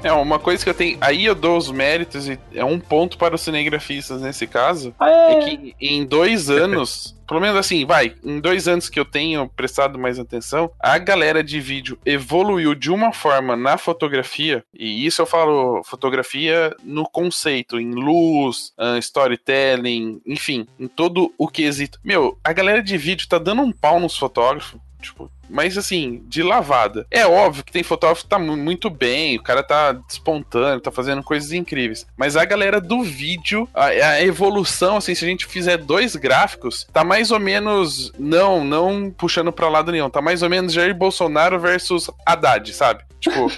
É, 0.02 0.12
uma 0.12 0.38
coisa 0.38 0.62
que 0.62 0.70
eu 0.70 0.74
tenho. 0.74 0.96
Aí 1.00 1.24
eu 1.24 1.34
dou 1.34 1.56
os 1.56 1.70
méritos, 1.70 2.28
e 2.28 2.38
é 2.54 2.64
um 2.64 2.78
ponto 2.78 3.18
para 3.18 3.34
os 3.34 3.40
cinegrafistas 3.40 4.22
nesse 4.22 4.46
caso. 4.46 4.94
Ah, 4.98 5.10
É 5.32 5.40
que 5.40 5.74
em 5.80 6.04
dois 6.04 6.48
anos, 6.50 7.16
pelo 7.26 7.40
menos 7.40 7.56
assim, 7.56 7.84
vai, 7.84 8.14
em 8.24 8.40
dois 8.40 8.68
anos 8.68 8.88
que 8.88 8.98
eu 8.98 9.04
tenho 9.04 9.48
prestado 9.48 9.98
mais 9.98 10.18
atenção, 10.18 10.70
a 10.78 10.96
galera 10.98 11.42
de 11.42 11.60
vídeo 11.60 11.98
evoluiu 12.06 12.74
de 12.74 12.90
uma 12.90 13.12
forma 13.12 13.56
na 13.56 13.76
fotografia, 13.76 14.64
e 14.72 15.04
isso 15.04 15.20
eu 15.20 15.26
falo 15.26 15.82
fotografia 15.84 16.74
no 16.84 17.04
conceito, 17.08 17.80
em 17.80 17.90
luz, 17.90 18.72
ah, 18.78 18.98
storytelling, 18.98 20.20
enfim, 20.24 20.66
em 20.78 20.86
todo 20.86 21.32
o 21.36 21.48
quesito. 21.48 21.98
Meu, 22.04 22.38
a 22.44 22.52
galera 22.52 22.82
de 22.82 22.96
vídeo 22.96 23.28
tá 23.28 23.38
dando 23.38 23.62
um 23.62 23.72
pau 23.72 23.98
nos 23.98 24.16
fotógrafos. 24.16 24.80
Tipo, 25.00 25.30
mas 25.48 25.76
assim, 25.76 26.22
de 26.26 26.42
lavada. 26.42 27.06
É 27.10 27.26
óbvio 27.26 27.64
que 27.64 27.72
tem 27.72 27.82
fotógrafo 27.82 28.22
que 28.22 28.28
tá 28.28 28.38
muito 28.38 28.90
bem, 28.90 29.36
o 29.36 29.42
cara 29.42 29.62
tá 29.62 29.92
despontando, 29.92 30.80
tá 30.80 30.90
fazendo 30.90 31.22
coisas 31.22 31.52
incríveis. 31.52 32.06
Mas 32.16 32.36
a 32.36 32.44
galera 32.44 32.80
do 32.80 33.02
vídeo, 33.02 33.68
a, 33.74 33.86
a 33.86 34.22
evolução, 34.22 34.96
assim, 34.96 35.14
se 35.14 35.24
a 35.24 35.28
gente 35.28 35.46
fizer 35.46 35.76
dois 35.76 36.16
gráficos, 36.16 36.86
tá 36.92 37.04
mais 37.04 37.30
ou 37.30 37.38
menos. 37.38 38.12
Não, 38.18 38.64
não 38.64 39.10
puxando 39.10 39.52
pra 39.52 39.68
lado 39.68 39.92
nenhum, 39.92 40.10
tá 40.10 40.20
mais 40.20 40.42
ou 40.42 40.50
menos 40.50 40.72
Jair 40.72 40.94
Bolsonaro 40.94 41.58
versus 41.58 42.10
Haddad, 42.26 42.72
sabe? 42.72 43.04
Tipo. 43.20 43.50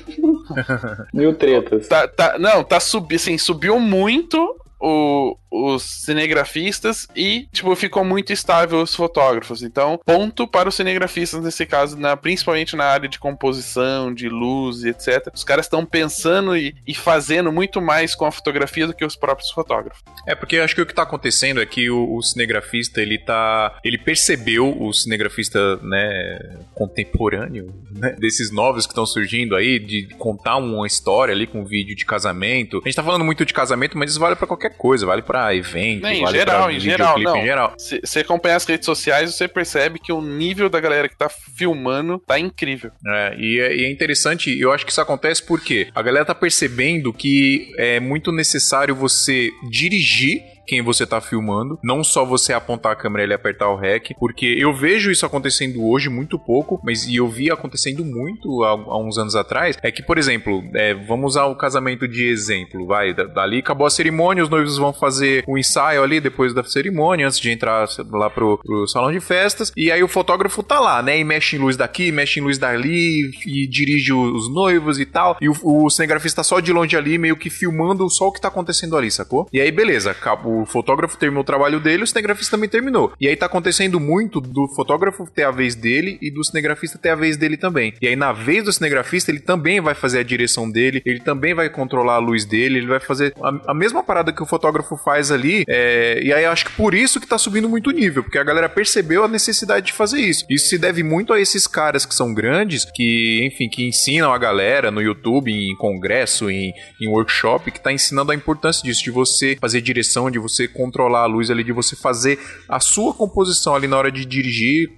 Mil 1.12 1.34
tretas. 1.34 1.88
Tá, 1.88 2.08
tá, 2.08 2.38
não, 2.38 2.64
tá 2.64 2.80
subindo, 2.80 3.16
assim, 3.16 3.38
subiu 3.38 3.78
muito 3.78 4.56
o, 4.80 5.36
os 5.50 5.82
cinegrafistas 5.82 7.06
e, 7.14 7.46
tipo, 7.52 7.74
ficou 7.76 8.04
muito 8.04 8.32
estável 8.32 8.80
os 8.80 8.94
fotógrafos. 8.94 9.62
Então, 9.62 10.00
ponto 10.04 10.46
para 10.46 10.68
os 10.68 10.74
cinegrafistas 10.74 11.42
nesse 11.42 11.66
caso, 11.66 11.98
na, 11.98 12.16
principalmente 12.16 12.74
na 12.74 12.84
área 12.84 13.08
de 13.08 13.18
composição, 13.18 14.14
de 14.14 14.28
luz 14.28 14.82
e 14.82 14.88
etc. 14.88 15.28
Os 15.34 15.44
caras 15.44 15.66
estão 15.66 15.84
pensando 15.84 16.56
e, 16.56 16.74
e, 16.86 16.94
fazendo 16.94 17.52
muito 17.52 17.82
mais 17.82 18.14
com 18.14 18.24
a 18.24 18.32
fotografia 18.32 18.86
do 18.86 18.94
que 18.94 19.04
os 19.04 19.16
próprios 19.16 19.50
fotógrafos. 19.50 20.02
É, 20.26 20.34
porque 20.34 20.56
eu 20.56 20.64
acho 20.64 20.74
que 20.74 20.80
o 20.80 20.86
que 20.86 20.92
está 20.92 21.02
acontecendo 21.02 21.60
é 21.60 21.66
que 21.66 21.90
o, 21.90 22.14
o, 22.14 22.22
cinegrafista, 22.22 23.02
ele 23.02 23.18
tá. 23.18 23.78
Ele 23.84 23.98
percebeu 23.98 24.80
o 24.80 24.92
cinegrafista, 24.92 25.76
né, 25.76 26.56
contemporâneo, 26.74 27.74
né, 27.90 28.14
desses 28.18 28.50
novos 28.50 28.86
que 28.86 28.92
estão 28.92 29.04
surgindo 29.04 29.56
aí, 29.56 29.78
de 29.78 30.08
contar 30.18 30.56
uma 30.56 30.86
história 30.86 31.34
ali 31.34 31.46
com 31.46 31.60
um 31.60 31.64
vídeo 31.64 31.96
de 31.96 32.06
casamento. 32.06 32.78
A 32.78 32.88
gente 32.88 32.96
tá 32.96 33.02
falando 33.02 33.24
muito 33.24 33.44
de 33.44 33.52
casamento, 33.52 33.98
mas 33.98 34.12
isso 34.12 34.20
vale 34.20 34.36
para 34.36 34.46
qualquer 34.46 34.69
coisa, 34.76 35.06
vale 35.06 35.22
pra 35.22 35.54
evento, 35.54 36.06
em 36.06 36.22
vale 36.22 36.38
geral, 36.38 36.64
pra 36.64 36.72
em 36.72 36.80
geral, 36.80 37.18
não. 37.18 37.36
em 37.36 37.44
geral. 37.44 37.74
Se 37.78 38.00
você 38.02 38.20
acompanha 38.20 38.56
as 38.56 38.64
redes 38.64 38.86
sociais, 38.86 39.34
você 39.34 39.48
percebe 39.48 39.98
que 39.98 40.12
o 40.12 40.20
nível 40.20 40.68
da 40.68 40.80
galera 40.80 41.08
que 41.08 41.16
tá 41.16 41.28
filmando 41.28 42.18
tá 42.26 42.38
incrível. 42.38 42.90
É, 43.06 43.36
e 43.38 43.60
é, 43.60 43.76
e 43.76 43.84
é 43.84 43.90
interessante, 43.90 44.58
eu 44.58 44.72
acho 44.72 44.84
que 44.84 44.92
isso 44.92 45.00
acontece 45.00 45.42
porque 45.42 45.88
a 45.94 46.02
galera 46.02 46.24
tá 46.24 46.34
percebendo 46.34 47.12
que 47.12 47.72
é 47.76 48.00
muito 48.00 48.32
necessário 48.32 48.94
você 48.94 49.50
dirigir 49.70 50.42
quem 50.70 50.82
você 50.82 51.04
tá 51.04 51.20
filmando, 51.20 51.80
não 51.82 52.04
só 52.04 52.24
você 52.24 52.52
apontar 52.52 52.92
a 52.92 52.94
câmera 52.94 53.32
e 53.32 53.34
apertar 53.34 53.68
o 53.68 53.74
REC, 53.74 54.14
porque 54.20 54.46
eu 54.46 54.72
vejo 54.72 55.10
isso 55.10 55.26
acontecendo 55.26 55.84
hoje 55.84 56.08
muito 56.08 56.38
pouco, 56.38 56.80
mas 56.84 57.08
e 57.08 57.16
eu 57.16 57.26
vi 57.26 57.50
acontecendo 57.50 58.04
muito 58.04 58.62
há, 58.62 58.70
há 58.70 58.98
uns 58.98 59.18
anos 59.18 59.34
atrás, 59.34 59.76
é 59.82 59.90
que, 59.90 60.00
por 60.00 60.16
exemplo, 60.16 60.62
é, 60.72 60.94
vamos 60.94 61.32
usar 61.32 61.46
o 61.46 61.56
casamento 61.56 62.06
de 62.06 62.24
exemplo, 62.24 62.86
vai, 62.86 63.12
dali 63.12 63.58
acabou 63.58 63.84
a 63.84 63.90
cerimônia, 63.90 64.44
os 64.44 64.48
noivos 64.48 64.78
vão 64.78 64.92
fazer 64.92 65.42
o 65.44 65.54
um 65.54 65.58
ensaio 65.58 66.04
ali 66.04 66.20
depois 66.20 66.54
da 66.54 66.62
cerimônia, 66.62 67.26
antes 67.26 67.40
de 67.40 67.50
entrar 67.50 67.88
lá 68.08 68.30
pro, 68.30 68.58
pro, 68.58 68.86
salão 68.86 69.10
de 69.10 69.18
festas, 69.18 69.72
e 69.76 69.90
aí 69.90 70.04
o 70.04 70.08
fotógrafo 70.08 70.62
tá 70.62 70.78
lá, 70.78 71.02
né, 71.02 71.18
e 71.18 71.24
mexe 71.24 71.56
em 71.56 71.58
luz 71.58 71.76
daqui, 71.76 72.12
mexe 72.12 72.38
em 72.38 72.44
luz 72.44 72.58
dali, 72.58 73.32
e 73.44 73.66
dirige 73.66 74.12
os 74.12 74.48
noivos 74.48 75.00
e 75.00 75.04
tal, 75.04 75.36
e 75.40 75.48
o, 75.48 75.54
o 75.64 75.90
cinegrafista 75.90 76.36
tá 76.36 76.44
só 76.44 76.60
de 76.60 76.72
longe 76.72 76.96
ali, 76.96 77.18
meio 77.18 77.36
que 77.36 77.50
filmando 77.50 78.08
só 78.08 78.28
o 78.28 78.32
que 78.32 78.40
tá 78.40 78.46
acontecendo 78.46 78.96
ali, 78.96 79.10
sacou? 79.10 79.48
E 79.52 79.60
aí, 79.60 79.72
beleza, 79.72 80.12
acabou 80.12 80.59
o 80.62 80.66
fotógrafo 80.66 81.16
terminou 81.16 81.42
o 81.42 81.46
trabalho 81.46 81.80
dele, 81.80 82.04
o 82.04 82.06
cinegrafista 82.06 82.56
também 82.56 82.68
terminou. 82.68 83.12
E 83.20 83.28
aí 83.28 83.36
tá 83.36 83.46
acontecendo 83.46 83.98
muito 83.98 84.40
do 84.40 84.68
fotógrafo 84.68 85.26
ter 85.30 85.44
a 85.44 85.50
vez 85.50 85.74
dele 85.74 86.18
e 86.20 86.30
do 86.30 86.44
cinegrafista 86.44 86.98
ter 86.98 87.10
a 87.10 87.14
vez 87.14 87.36
dele 87.36 87.56
também. 87.56 87.94
E 88.00 88.08
aí 88.08 88.16
na 88.16 88.32
vez 88.32 88.64
do 88.64 88.72
cinegrafista, 88.72 89.30
ele 89.30 89.40
também 89.40 89.80
vai 89.80 89.94
fazer 89.94 90.20
a 90.20 90.22
direção 90.22 90.70
dele, 90.70 91.02
ele 91.04 91.20
também 91.20 91.54
vai 91.54 91.68
controlar 91.68 92.14
a 92.14 92.18
luz 92.18 92.44
dele, 92.44 92.78
ele 92.78 92.86
vai 92.86 93.00
fazer 93.00 93.32
a, 93.42 93.70
a 93.72 93.74
mesma 93.74 94.02
parada 94.02 94.32
que 94.32 94.42
o 94.42 94.46
fotógrafo 94.46 94.96
faz 94.96 95.30
ali. 95.30 95.64
É, 95.68 96.20
e 96.22 96.32
aí 96.32 96.44
acho 96.44 96.66
que 96.66 96.72
por 96.72 96.94
isso 96.94 97.20
que 97.20 97.26
tá 97.26 97.38
subindo 97.38 97.68
muito 97.68 97.90
o 97.90 97.92
nível, 97.92 98.22
porque 98.22 98.38
a 98.38 98.44
galera 98.44 98.68
percebeu 98.68 99.24
a 99.24 99.28
necessidade 99.28 99.86
de 99.86 99.92
fazer 99.92 100.20
isso. 100.20 100.44
Isso 100.48 100.68
se 100.68 100.78
deve 100.78 101.02
muito 101.02 101.32
a 101.32 101.40
esses 101.40 101.66
caras 101.66 102.04
que 102.04 102.14
são 102.14 102.34
grandes, 102.34 102.84
que, 102.94 103.46
enfim, 103.46 103.68
que 103.68 103.86
ensinam 103.86 104.32
a 104.32 104.38
galera 104.38 104.90
no 104.90 105.00
YouTube, 105.00 105.50
em 105.50 105.76
congresso, 105.76 106.50
em, 106.50 106.72
em 107.00 107.08
workshop, 107.08 107.70
que 107.70 107.80
tá 107.80 107.92
ensinando 107.92 108.32
a 108.32 108.34
importância 108.34 108.82
disso, 108.82 109.02
de 109.02 109.10
você 109.10 109.56
fazer 109.60 109.80
direção, 109.80 110.30
de 110.30 110.38
você 110.38 110.49
controlar 110.68 111.22
a 111.22 111.26
luz 111.26 111.50
ali, 111.50 111.64
de 111.64 111.72
você 111.72 111.96
fazer 111.96 112.38
a 112.68 112.80
sua 112.80 113.14
composição 113.14 113.74
ali 113.74 113.86
na 113.86 113.96
hora 113.96 114.10
de 114.10 114.24
dirigir, 114.24 114.90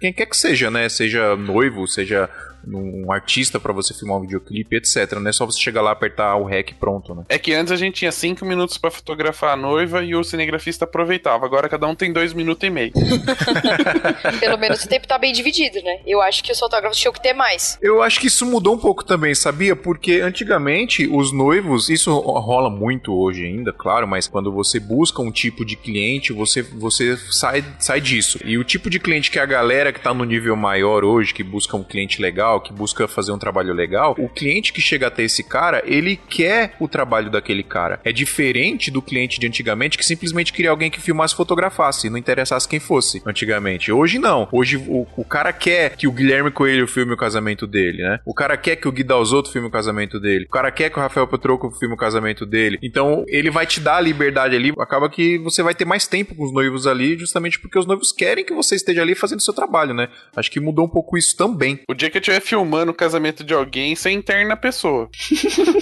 quem 0.00 0.12
quer 0.12 0.26
que 0.26 0.36
seja, 0.36 0.70
né? 0.70 0.88
Seja 0.88 1.34
noivo, 1.36 1.86
seja 1.86 2.28
um 2.66 3.10
artista 3.12 3.58
para 3.60 3.72
você 3.72 3.94
filmar 3.94 4.18
um 4.18 4.22
videoclipe, 4.22 4.76
etc. 4.76 5.12
Não 5.14 5.28
é 5.28 5.32
só 5.32 5.46
você 5.46 5.60
chegar 5.60 5.82
lá, 5.82 5.92
apertar 5.92 6.36
o 6.36 6.44
REC 6.44 6.74
pronto, 6.78 7.14
né? 7.14 7.24
É 7.28 7.38
que 7.38 7.52
antes 7.52 7.72
a 7.72 7.76
gente 7.76 7.96
tinha 7.96 8.12
cinco 8.12 8.44
minutos 8.44 8.78
para 8.78 8.90
fotografar 8.90 9.54
a 9.54 9.56
noiva 9.56 10.02
e 10.02 10.14
o 10.14 10.24
cinegrafista 10.24 10.84
aproveitava. 10.84 11.44
Agora 11.44 11.68
cada 11.68 11.86
um 11.86 11.94
tem 11.94 12.12
dois 12.12 12.32
minutos 12.32 12.66
e 12.66 12.70
meio. 12.70 12.92
Pelo 14.40 14.58
menos 14.58 14.84
o 14.84 14.88
tempo 14.88 15.06
tá 15.06 15.18
bem 15.18 15.32
dividido, 15.32 15.82
né? 15.82 16.00
Eu 16.06 16.20
acho 16.20 16.42
que 16.42 16.52
os 16.52 16.58
fotógrafos 16.58 16.98
tinham 16.98 17.12
que 17.12 17.22
ter 17.22 17.32
mais. 17.32 17.78
Eu 17.80 18.02
acho 18.02 18.20
que 18.20 18.26
isso 18.26 18.46
mudou 18.46 18.74
um 18.74 18.78
pouco 18.78 19.04
também, 19.04 19.34
sabia? 19.34 19.74
Porque 19.74 20.20
antigamente 20.20 21.06
os 21.06 21.32
noivos, 21.32 21.88
isso 21.88 22.12
rola 22.18 22.70
muito 22.70 23.14
hoje 23.14 23.44
ainda, 23.44 23.72
claro, 23.72 24.06
mas 24.06 24.26
quando 24.26 24.52
você 24.52 24.78
busca 24.78 25.22
um 25.22 25.30
tipo 25.30 25.64
de 25.64 25.76
cliente, 25.76 26.32
você, 26.32 26.62
você 26.62 27.16
sai, 27.30 27.64
sai 27.78 28.00
disso. 28.00 28.38
E 28.44 28.58
o 28.58 28.64
tipo 28.64 28.90
de 28.90 28.98
cliente 28.98 29.30
que 29.30 29.38
a 29.38 29.46
galera 29.46 29.92
que 29.92 30.00
tá 30.00 30.12
no 30.12 30.24
nível 30.24 30.56
maior 30.56 31.04
hoje, 31.04 31.34
que 31.34 31.42
busca 31.42 31.76
um 31.76 31.82
cliente 31.82 32.20
legal, 32.20 32.53
legal, 32.54 32.60
que 32.60 32.72
busca 32.72 33.08
fazer 33.08 33.32
um 33.32 33.38
trabalho 33.38 33.72
legal, 33.72 34.14
o 34.18 34.28
cliente 34.28 34.72
que 34.72 34.80
chega 34.80 35.06
até 35.06 35.22
esse 35.22 35.42
cara, 35.42 35.82
ele 35.86 36.16
quer 36.16 36.74
o 36.78 36.88
trabalho 36.88 37.30
daquele 37.30 37.62
cara. 37.62 38.00
É 38.04 38.12
diferente 38.12 38.90
do 38.90 39.02
cliente 39.02 39.40
de 39.40 39.46
antigamente 39.46 39.98
que 39.98 40.04
simplesmente 40.04 40.52
queria 40.52 40.70
alguém 40.70 40.90
que 40.90 41.00
filmasse 41.00 41.34
e 41.34 41.36
fotografasse, 41.36 42.10
não 42.10 42.18
interessasse 42.18 42.68
quem 42.68 42.80
fosse 42.80 43.22
antigamente. 43.26 43.90
Hoje 43.90 44.18
não. 44.18 44.48
Hoje 44.52 44.76
o, 44.76 45.06
o 45.16 45.24
cara 45.24 45.52
quer 45.52 45.96
que 45.96 46.06
o 46.06 46.12
Guilherme 46.12 46.50
Coelho 46.50 46.86
filme 46.86 47.12
o 47.12 47.16
casamento 47.16 47.66
dele, 47.66 48.02
né? 48.02 48.20
O 48.24 48.34
cara 48.34 48.56
quer 48.56 48.76
que 48.76 48.88
o 48.88 48.92
Gui 48.92 49.02
Dalzotto 49.02 49.50
filme 49.50 49.68
o 49.68 49.70
casamento 49.70 50.20
dele. 50.20 50.44
O 50.44 50.50
cara 50.50 50.70
quer 50.70 50.90
que 50.90 50.98
o 50.98 51.02
Rafael 51.02 51.26
Petroco 51.26 51.70
filme 51.70 51.94
o 51.94 51.98
casamento 51.98 52.46
dele. 52.46 52.78
Então, 52.82 53.24
ele 53.28 53.50
vai 53.50 53.66
te 53.66 53.80
dar 53.80 53.96
a 53.96 54.00
liberdade 54.00 54.54
ali. 54.54 54.72
Acaba 54.78 55.08
que 55.08 55.38
você 55.38 55.62
vai 55.62 55.74
ter 55.74 55.84
mais 55.84 56.06
tempo 56.06 56.34
com 56.34 56.44
os 56.44 56.52
noivos 56.52 56.86
ali, 56.86 57.18
justamente 57.18 57.58
porque 57.58 57.78
os 57.78 57.86
noivos 57.86 58.12
querem 58.12 58.44
que 58.44 58.54
você 58.54 58.74
esteja 58.74 59.02
ali 59.02 59.14
fazendo 59.14 59.40
seu 59.40 59.54
trabalho, 59.54 59.94
né? 59.94 60.08
Acho 60.36 60.50
que 60.50 60.60
mudou 60.60 60.84
um 60.84 60.88
pouco 60.88 61.16
isso 61.16 61.36
também. 61.36 61.80
O 61.88 61.94
dia 61.94 62.10
que 62.10 62.18
eu 62.18 62.22
tiver 62.22 62.40
filmando 62.44 62.92
o 62.92 62.94
casamento 62.94 63.42
de 63.42 63.54
alguém 63.54 63.96
sem 63.96 64.18
interna 64.18 64.56
pessoa. 64.56 65.08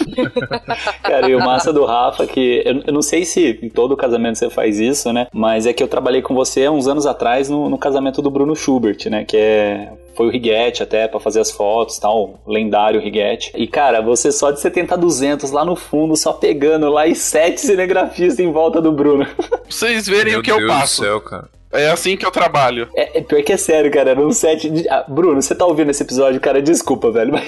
Cara, 1.03 1.29
e 1.29 1.35
o 1.35 1.41
massa 1.41 1.73
do 1.73 1.85
Rafa, 1.85 2.27
que 2.27 2.63
eu, 2.65 2.83
eu, 2.87 2.93
não 2.93 3.03
sei 3.03 3.25
se 3.25 3.59
em 3.61 3.69
todo 3.69 3.97
casamento 3.97 4.39
você 4.39 4.49
faz 4.49 4.79
isso, 4.79 5.13
né? 5.13 5.27
Mas 5.33 5.67
é 5.67 5.73
que 5.73 5.83
eu 5.83 5.89
trabalhei 5.89 6.23
com 6.23 6.35
você 6.35 6.65
há 6.65 6.71
uns 6.71 6.87
anos 6.87 7.05
atrás 7.05 7.49
no, 7.49 7.69
no 7.69 7.77
casamento 7.77 8.23
do 8.23 8.31
Bruno 8.31 8.55
Schubert, 8.55 8.99
né? 9.11 9.25
Que 9.25 9.37
é 9.37 9.93
foi 10.15 10.27
o 10.27 10.31
Riguete 10.31 10.83
até 10.83 11.09
para 11.09 11.19
fazer 11.19 11.41
as 11.41 11.51
fotos 11.51 11.99
tal, 11.99 12.41
lendário 12.47 13.01
Riguete. 13.01 13.51
E 13.55 13.67
cara, 13.67 14.01
você 14.01 14.31
só 14.31 14.51
de 14.51 14.61
70 14.61 14.95
a 14.95 14.97
200 14.97 15.51
lá 15.51 15.65
no 15.65 15.75
fundo, 15.75 16.17
só 16.17 16.33
pegando 16.33 16.89
lá 16.91 17.07
e 17.07 17.15
sete 17.15 17.61
cinegrafistas 17.61 18.39
em 18.39 18.53
volta 18.53 18.81
do 18.81 18.93
Bruno. 18.93 19.27
Vocês 19.69 20.07
verem 20.07 20.33
Meu 20.33 20.41
o 20.41 20.43
que 20.43 20.51
Deus 20.51 20.63
eu 20.63 20.69
passo. 20.69 21.01
Do 21.01 21.07
céu, 21.07 21.21
cara. 21.21 21.49
É 21.73 21.91
assim 21.91 22.17
que 22.17 22.27
eu 22.27 22.31
trabalho. 22.31 22.89
É, 22.97 23.19
é 23.19 23.23
pior 23.23 23.43
que 23.43 23.53
é 23.53 23.57
sério, 23.57 23.91
cara. 23.91 24.11
Era 24.11 24.21
um 24.21 24.33
set. 24.33 24.69
De... 24.69 24.89
Ah, 24.89 25.05
Bruno, 25.09 25.41
você 25.41 25.55
tá 25.55 25.65
ouvindo 25.65 25.91
esse 25.91 26.03
episódio, 26.03 26.41
cara? 26.41 26.61
Desculpa, 26.61 27.11
velho. 27.11 27.33
Mas, 27.43 27.47